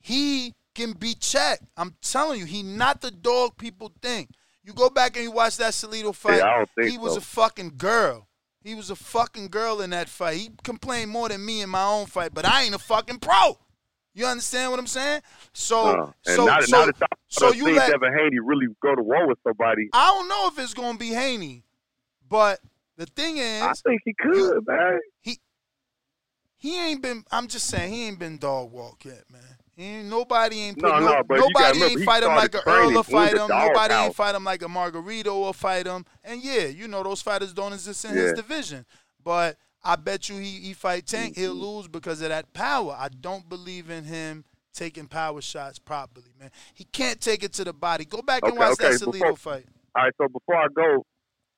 He 0.00 0.54
can 0.74 0.92
be 0.92 1.14
checked. 1.14 1.62
I'm 1.76 1.94
telling 2.02 2.40
you, 2.40 2.46
he 2.46 2.62
not 2.64 3.00
the 3.00 3.12
dog 3.12 3.56
people 3.56 3.92
think. 4.02 4.30
You 4.64 4.72
go 4.72 4.90
back 4.90 5.16
and 5.16 5.24
you 5.24 5.30
watch 5.30 5.56
that 5.58 5.72
Salido 5.72 6.14
fight. 6.14 6.38
Yeah, 6.38 6.46
I 6.46 6.56
don't 6.56 6.70
think 6.70 6.90
he 6.90 6.98
was 6.98 7.12
so. 7.12 7.18
a 7.18 7.22
fucking 7.22 7.74
girl. 7.76 8.26
He 8.62 8.74
was 8.74 8.90
a 8.90 8.96
fucking 8.96 9.48
girl 9.48 9.80
in 9.80 9.90
that 9.90 10.08
fight. 10.08 10.36
He 10.36 10.50
complained 10.64 11.10
more 11.10 11.28
than 11.28 11.44
me 11.44 11.62
in 11.62 11.70
my 11.70 11.84
own 11.84 12.06
fight, 12.06 12.34
but 12.34 12.44
I 12.44 12.64
ain't 12.64 12.74
a 12.74 12.78
fucking 12.78 13.20
pro. 13.20 13.56
You 14.14 14.26
understand 14.26 14.70
what 14.70 14.80
I'm 14.80 14.86
saying? 14.86 15.22
So, 15.52 15.86
Uh, 15.86 16.12
so, 16.22 16.44
now, 16.44 16.60
so, 16.60 16.84
y'all 16.84 16.92
so 17.28 17.52
you 17.52 17.74
let 17.74 17.90
Devin 17.90 18.12
Haney 18.12 18.38
really 18.40 18.66
go 18.82 18.94
to 18.94 19.02
war 19.02 19.28
with 19.28 19.38
somebody, 19.46 19.88
I 19.92 20.06
don't 20.06 20.28
know 20.28 20.48
if 20.48 20.58
it's 20.58 20.74
gonna 20.74 20.98
be 20.98 21.08
Haney, 21.08 21.62
but 22.28 22.60
the 22.96 23.06
thing 23.06 23.38
is, 23.38 23.62
I 23.62 23.72
think 23.72 24.02
he 24.04 24.14
could, 24.14 24.66
man. 24.66 25.00
He 25.20 25.38
he 26.56 26.78
ain't 26.78 27.02
been. 27.02 27.24
I'm 27.30 27.46
just 27.48 27.66
saying 27.68 27.92
he 27.92 28.06
ain't 28.06 28.18
been 28.18 28.36
dog 28.36 28.72
walk 28.72 29.04
yet, 29.04 29.24
man. 29.32 29.40
He 29.76 29.84
ain't, 29.84 30.08
nobody 30.08 30.60
ain't 30.60 30.78
put 30.78 30.92
no, 30.92 30.98
you 30.98 31.06
gotta 31.06 31.38
nobody 31.38 31.72
remember, 31.72 31.86
ain't 31.86 32.04
fight 32.04 32.22
him 32.22 32.34
like 32.34 32.54
a 32.54 32.68
Earl 32.68 32.98
or 32.98 33.04
fight 33.04 33.32
him. 33.32 33.48
Nobody 33.48 33.72
doghouse. 33.72 34.04
ain't 34.04 34.14
fight 34.14 34.34
him 34.34 34.44
like 34.44 34.60
a 34.60 34.66
Margarito 34.66 35.32
or 35.32 35.54
fight 35.54 35.86
him. 35.86 36.04
And 36.22 36.42
yeah, 36.44 36.66
you 36.66 36.86
know 36.86 37.02
those 37.02 37.22
fighters 37.22 37.54
don't 37.54 37.72
exist 37.72 38.04
in 38.04 38.14
his 38.14 38.34
division. 38.34 38.84
But 39.24 39.56
I 39.82 39.96
bet 39.96 40.28
you 40.28 40.36
he, 40.36 40.60
he 40.60 40.72
fight 40.72 41.06
Tank, 41.06 41.36
he'll 41.36 41.54
lose 41.54 41.88
because 41.88 42.20
of 42.20 42.28
that 42.28 42.52
power. 42.52 42.94
I 42.98 43.08
don't 43.08 43.48
believe 43.48 43.88
in 43.90 44.04
him 44.04 44.44
taking 44.72 45.06
power 45.06 45.40
shots 45.40 45.78
properly, 45.78 46.32
man. 46.38 46.50
He 46.74 46.84
can't 46.84 47.20
take 47.20 47.42
it 47.42 47.52
to 47.54 47.64
the 47.64 47.72
body. 47.72 48.04
Go 48.04 48.22
back 48.22 48.44
and 48.44 48.56
watch 48.56 48.72
okay, 48.72 48.92
that 48.92 49.00
Salido 49.00 49.12
before- 49.12 49.36
fight. 49.36 49.66
All 49.96 50.04
right, 50.04 50.12
so 50.18 50.28
before 50.28 50.54
I 50.54 50.68
go, 50.70 51.02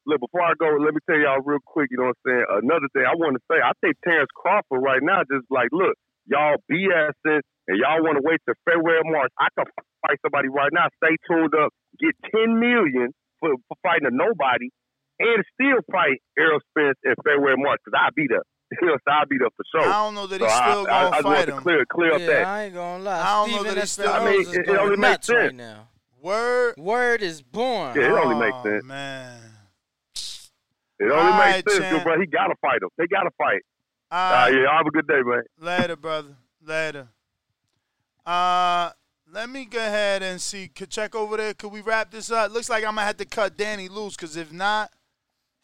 look, 0.07 0.20
before 0.20 0.40
I 0.40 0.55
go, 0.59 0.81
let 0.81 0.94
me 0.94 1.01
tell 1.05 1.19
y'all 1.19 1.44
real 1.44 1.61
quick, 1.66 1.89
you 1.90 1.99
know 1.99 2.09
what 2.11 2.16
I'm 2.24 2.32
saying? 2.32 2.44
Another 2.65 2.89
thing 2.94 3.05
I 3.05 3.15
want 3.15 3.36
to 3.36 3.43
say, 3.51 3.61
I 3.61 3.73
think 3.85 3.97
Terrence 4.03 4.31
Crawford 4.35 4.81
right 4.81 5.03
now 5.03 5.20
just 5.28 5.44
like, 5.51 5.69
look, 5.70 5.93
y'all 6.24 6.57
BSing 6.70 7.44
and 7.69 7.77
y'all 7.77 8.01
want 8.03 8.16
to 8.16 8.24
wait 8.24 8.40
till 8.47 8.57
February, 8.65 9.05
or 9.05 9.11
March. 9.12 9.31
I 9.39 9.49
could 9.53 9.69
fight 10.01 10.19
somebody 10.23 10.49
right 10.49 10.73
now, 10.73 10.89
stay 10.97 11.15
tuned 11.28 11.55
up, 11.55 11.70
get 12.01 12.16
10 12.32 12.59
million 12.59 13.12
for, 13.39 13.55
for 13.69 13.77
fighting 13.82 14.09
a 14.09 14.15
nobody, 14.15 14.70
and 15.23 15.44
still 15.55 15.78
fight 15.90 16.19
Errol 16.39 16.61
Spence 16.70 16.99
in 17.05 17.15
February, 17.24 17.57
March, 17.59 17.81
because 17.85 17.99
I'll 18.03 18.12
be 18.16 18.27
there. 18.28 18.43
You 18.81 18.89
know, 18.89 18.97
so 19.07 19.12
I'll 19.12 19.27
be 19.27 19.36
there 19.39 19.49
for 19.55 19.65
sure. 19.70 19.89
I 19.89 19.93
don't 20.05 20.15
know 20.15 20.27
that 20.27 20.40
he's 20.40 20.51
I- 20.51 20.70
still 20.70 20.81
I, 20.81 20.85
gonna 20.85 20.94
I, 20.97 21.11
just 21.11 21.23
fight 21.23 21.24
want 21.24 21.47
to 21.49 21.57
him. 21.57 21.62
clear, 21.62 21.85
clear 21.93 22.12
up 22.15 22.20
yeah, 22.20 22.27
that. 22.27 22.44
I 22.47 22.62
ain't 22.65 22.74
gonna 22.74 23.05
lie. 23.05 23.20
I 23.20 23.32
don't 23.35 23.51
know 23.53 23.62
that 23.65 23.77
he's 23.81 23.93
still- 23.93 24.11
I 24.12 24.24
mean, 24.31 24.40
is 24.40 24.49
it- 24.55 24.61
it 24.61 24.66
going 24.66 24.78
only 24.78 24.97
makes 24.97 25.11
nuts 25.11 25.28
right 25.31 25.40
sense. 25.51 25.55
now. 25.59 25.89
Word. 26.23 26.74
Word 26.78 27.23
is 27.23 27.43
born. 27.43 27.94
Yeah, 27.97 28.07
it 28.07 28.12
only 28.12 28.36
makes 28.36 28.57
Oh, 28.59 28.65
sense. 28.65 28.85
man. 28.85 29.40
It 31.01 31.05
only 31.05 31.15
All 31.16 31.24
makes 31.32 31.39
right, 31.39 31.70
sense, 31.70 31.85
champ. 31.85 32.03
bro. 32.05 32.19
He 32.20 32.27
got 32.27 32.47
to 32.47 32.55
fight 32.62 32.81
him. 32.82 32.89
They 32.97 33.07
got 33.09 33.24
to 33.24 33.31
fight. 33.36 33.61
All 34.11 34.32
Uh, 34.44 34.49
yeah, 34.49 34.77
have 34.77 34.86
a 34.86 34.90
good 34.90 35.07
day, 35.07 35.20
man. 35.23 35.43
Later, 35.59 35.97
brother. 35.97 36.36
Later. 36.65 37.09
Uh, 38.24 38.90
let 39.32 39.51
me 39.51 39.65
go 39.65 39.78
ahead 39.78 40.23
and 40.23 40.40
see. 40.40 40.69
Could 40.69 40.90
check 40.90 41.15
over 41.15 41.36
there. 41.36 41.55
Could 41.55 41.73
we 41.73 41.81
wrap 41.81 42.11
this 42.11 42.31
up? 42.31 42.53
Looks 42.53 42.70
like 42.70 42.85
I'm 42.85 42.94
gonna 42.94 43.07
have 43.07 43.16
to 43.19 43.24
cut 43.24 43.57
Danny 43.57 43.89
loose, 43.89 44.16
cause 44.16 44.36
if 44.36 44.53
not, 44.53 44.90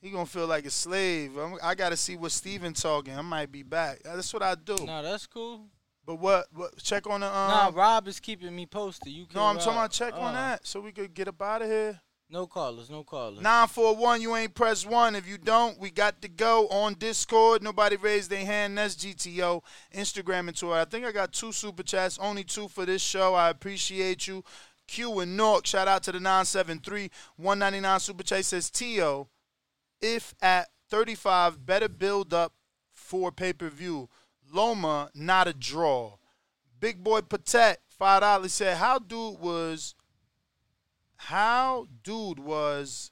he 0.00 0.10
gonna 0.10 0.26
feel 0.26 0.46
like 0.46 0.64
a 0.66 0.70
slave. 0.70 1.36
I'm, 1.36 1.56
I 1.62 1.74
gotta 1.74 1.96
see 1.96 2.16
what 2.16 2.32
Steven 2.32 2.72
talking. 2.72 3.16
I 3.16 3.22
might 3.22 3.50
be 3.52 3.62
back. 3.62 4.00
Uh, 4.08 4.16
That's 4.16 4.32
what 4.32 4.42
I 4.42 4.54
do. 4.54 4.76
No, 4.84 5.02
that's 5.02 5.26
cool. 5.26 5.66
But 6.06 6.16
what? 6.20 6.46
What? 6.52 6.76
Check 6.82 7.06
on 7.08 7.20
the. 7.20 7.26
Um, 7.26 7.32
nah, 7.50 7.70
Rob 7.74 8.08
is 8.08 8.18
keeping 8.20 8.54
me 8.54 8.64
posted. 8.66 9.12
You 9.12 9.26
can. 9.26 9.36
no, 9.36 9.44
I'm 9.46 9.56
talking 9.56 9.72
Rob. 9.72 9.76
about 9.78 9.90
check 9.92 10.14
on 10.14 10.30
Oh. 10.30 10.32
that, 10.32 10.66
so 10.66 10.80
we 10.80 10.92
could 10.92 11.12
get 11.14 11.28
up 11.28 11.40
out 11.42 11.62
of 11.62 11.68
here. 11.68 12.00
No 12.30 12.46
callers, 12.46 12.90
no 12.90 13.04
callers. 13.04 13.40
941, 13.40 14.20
you 14.20 14.36
ain't 14.36 14.54
press 14.54 14.84
one. 14.84 15.14
If 15.16 15.26
you 15.26 15.38
don't, 15.38 15.78
we 15.80 15.90
got 15.90 16.20
to 16.20 16.28
go 16.28 16.68
on 16.68 16.92
Discord. 16.94 17.62
Nobody 17.62 17.96
raised 17.96 18.28
their 18.28 18.44
hand. 18.44 18.76
That's 18.76 18.96
GTO. 18.96 19.62
Instagram 19.94 20.48
and 20.48 20.54
Twitter. 20.56 20.74
I 20.74 20.84
think 20.84 21.06
I 21.06 21.12
got 21.12 21.32
two 21.32 21.52
super 21.52 21.82
chats, 21.82 22.18
only 22.18 22.44
two 22.44 22.68
for 22.68 22.84
this 22.84 23.00
show. 23.00 23.34
I 23.34 23.48
appreciate 23.48 24.26
you. 24.26 24.44
Q 24.86 25.20
and 25.20 25.36
Nork, 25.38 25.64
shout 25.66 25.88
out 25.88 26.02
to 26.02 26.12
the 26.12 26.20
973 26.20 27.10
199 27.36 28.00
super 28.00 28.22
chat 28.22 28.44
says 28.44 28.70
T.O. 28.70 29.28
If 30.00 30.34
at 30.40 30.68
35, 30.90 31.64
better 31.66 31.88
build 31.88 32.32
up 32.32 32.54
for 32.92 33.32
pay 33.32 33.52
per 33.52 33.68
view. 33.68 34.08
Loma, 34.52 35.10
not 35.14 35.48
a 35.48 35.52
draw. 35.52 36.16
Big 36.80 37.02
boy 37.02 37.20
Patek, 37.20 37.76
$5 38.00 38.48
said, 38.50 38.76
How 38.76 38.98
dude 38.98 39.40
was 39.40 39.94
how 41.22 41.88
dude 42.04 42.38
was 42.38 43.10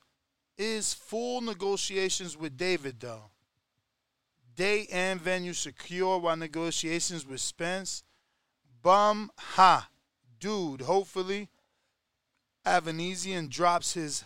is 0.57 0.95
full 0.95 1.41
negotiations 1.41 2.37
with 2.37 2.57
David 2.57 3.01
though. 3.01 3.31
Day 4.55 4.87
and 4.91 5.21
venue 5.21 5.53
secure 5.53 6.19
while 6.19 6.37
negotiations 6.37 7.27
with 7.27 7.41
Spence. 7.41 8.05
Bum 8.81 9.31
ha. 9.37 9.89
Dude, 10.39 10.83
hopefully 10.83 11.49
Avanesyan 12.65 13.51
drops 13.51 13.95
his 13.95 14.25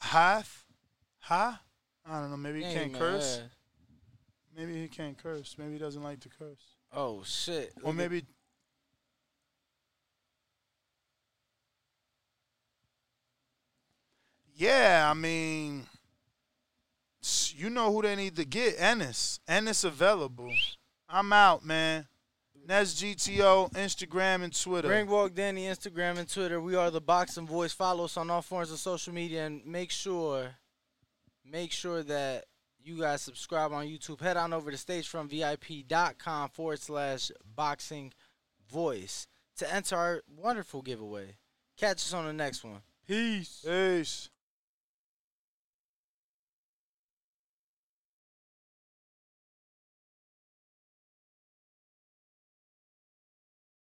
half. 0.00 0.66
Ha? 1.20 1.62
I 2.04 2.20
don't 2.20 2.30
know, 2.30 2.36
maybe 2.36 2.58
he 2.60 2.64
Hey, 2.66 2.74
can't 2.74 2.92
man. 2.92 3.00
curse. 3.00 3.40
Maybe 4.56 4.74
he 4.80 4.88
can't 4.88 5.16
curse. 5.16 5.56
Maybe 5.58 5.72
he 5.74 5.78
doesn't 5.78 6.02
like 6.02 6.20
to 6.20 6.28
curse. 6.28 6.60
Oh 6.92 7.22
shit. 7.24 7.72
Or 7.82 7.92
maybe 7.94 8.24
Yeah, 14.54 15.08
I 15.10 15.14
mean, 15.14 15.86
s- 17.22 17.54
you 17.56 17.70
know 17.70 17.92
who 17.92 18.02
they 18.02 18.16
need 18.16 18.36
to 18.36 18.44
get. 18.44 18.74
Ennis. 18.78 19.40
Ennis 19.48 19.84
available. 19.84 20.52
I'm 21.08 21.32
out, 21.32 21.64
man. 21.64 22.06
That's 22.64 22.94
GTO, 22.94 23.72
Instagram, 23.72 24.44
and 24.44 24.58
Twitter. 24.58 24.88
Ring 24.88 25.08
Walk 25.08 25.34
Danny, 25.34 25.64
Instagram 25.64 26.18
and 26.18 26.28
Twitter. 26.32 26.60
We 26.60 26.76
are 26.76 26.90
the 26.92 27.00
Boxing 27.00 27.46
Voice. 27.46 27.72
Follow 27.72 28.04
us 28.04 28.16
on 28.16 28.30
all 28.30 28.42
forms 28.42 28.70
of 28.70 28.78
social 28.78 29.12
media 29.12 29.46
and 29.46 29.66
make 29.66 29.90
sure, 29.90 30.54
make 31.52 31.70
sure 31.70 32.02
that 32.02 32.46
you 32.82 32.98
guys 32.98 33.22
subscribe 33.22 33.72
on 33.72 33.86
YouTube. 33.86 34.20
Head 34.20 34.36
on 34.36 34.52
over 34.52 34.70
to 34.70 34.76
stagefrontvip.com 34.76 36.48
forward 36.48 36.80
slash 36.80 37.30
boxing 37.54 38.12
voice 38.70 39.28
to 39.58 39.72
enter 39.72 39.96
our 39.96 40.22
wonderful 40.36 40.82
giveaway. 40.82 41.36
Catch 41.76 41.98
us 41.98 42.14
on 42.14 42.26
the 42.26 42.32
next 42.32 42.64
one. 42.64 42.80
Peace. 43.06 43.64
Peace. 43.64 44.30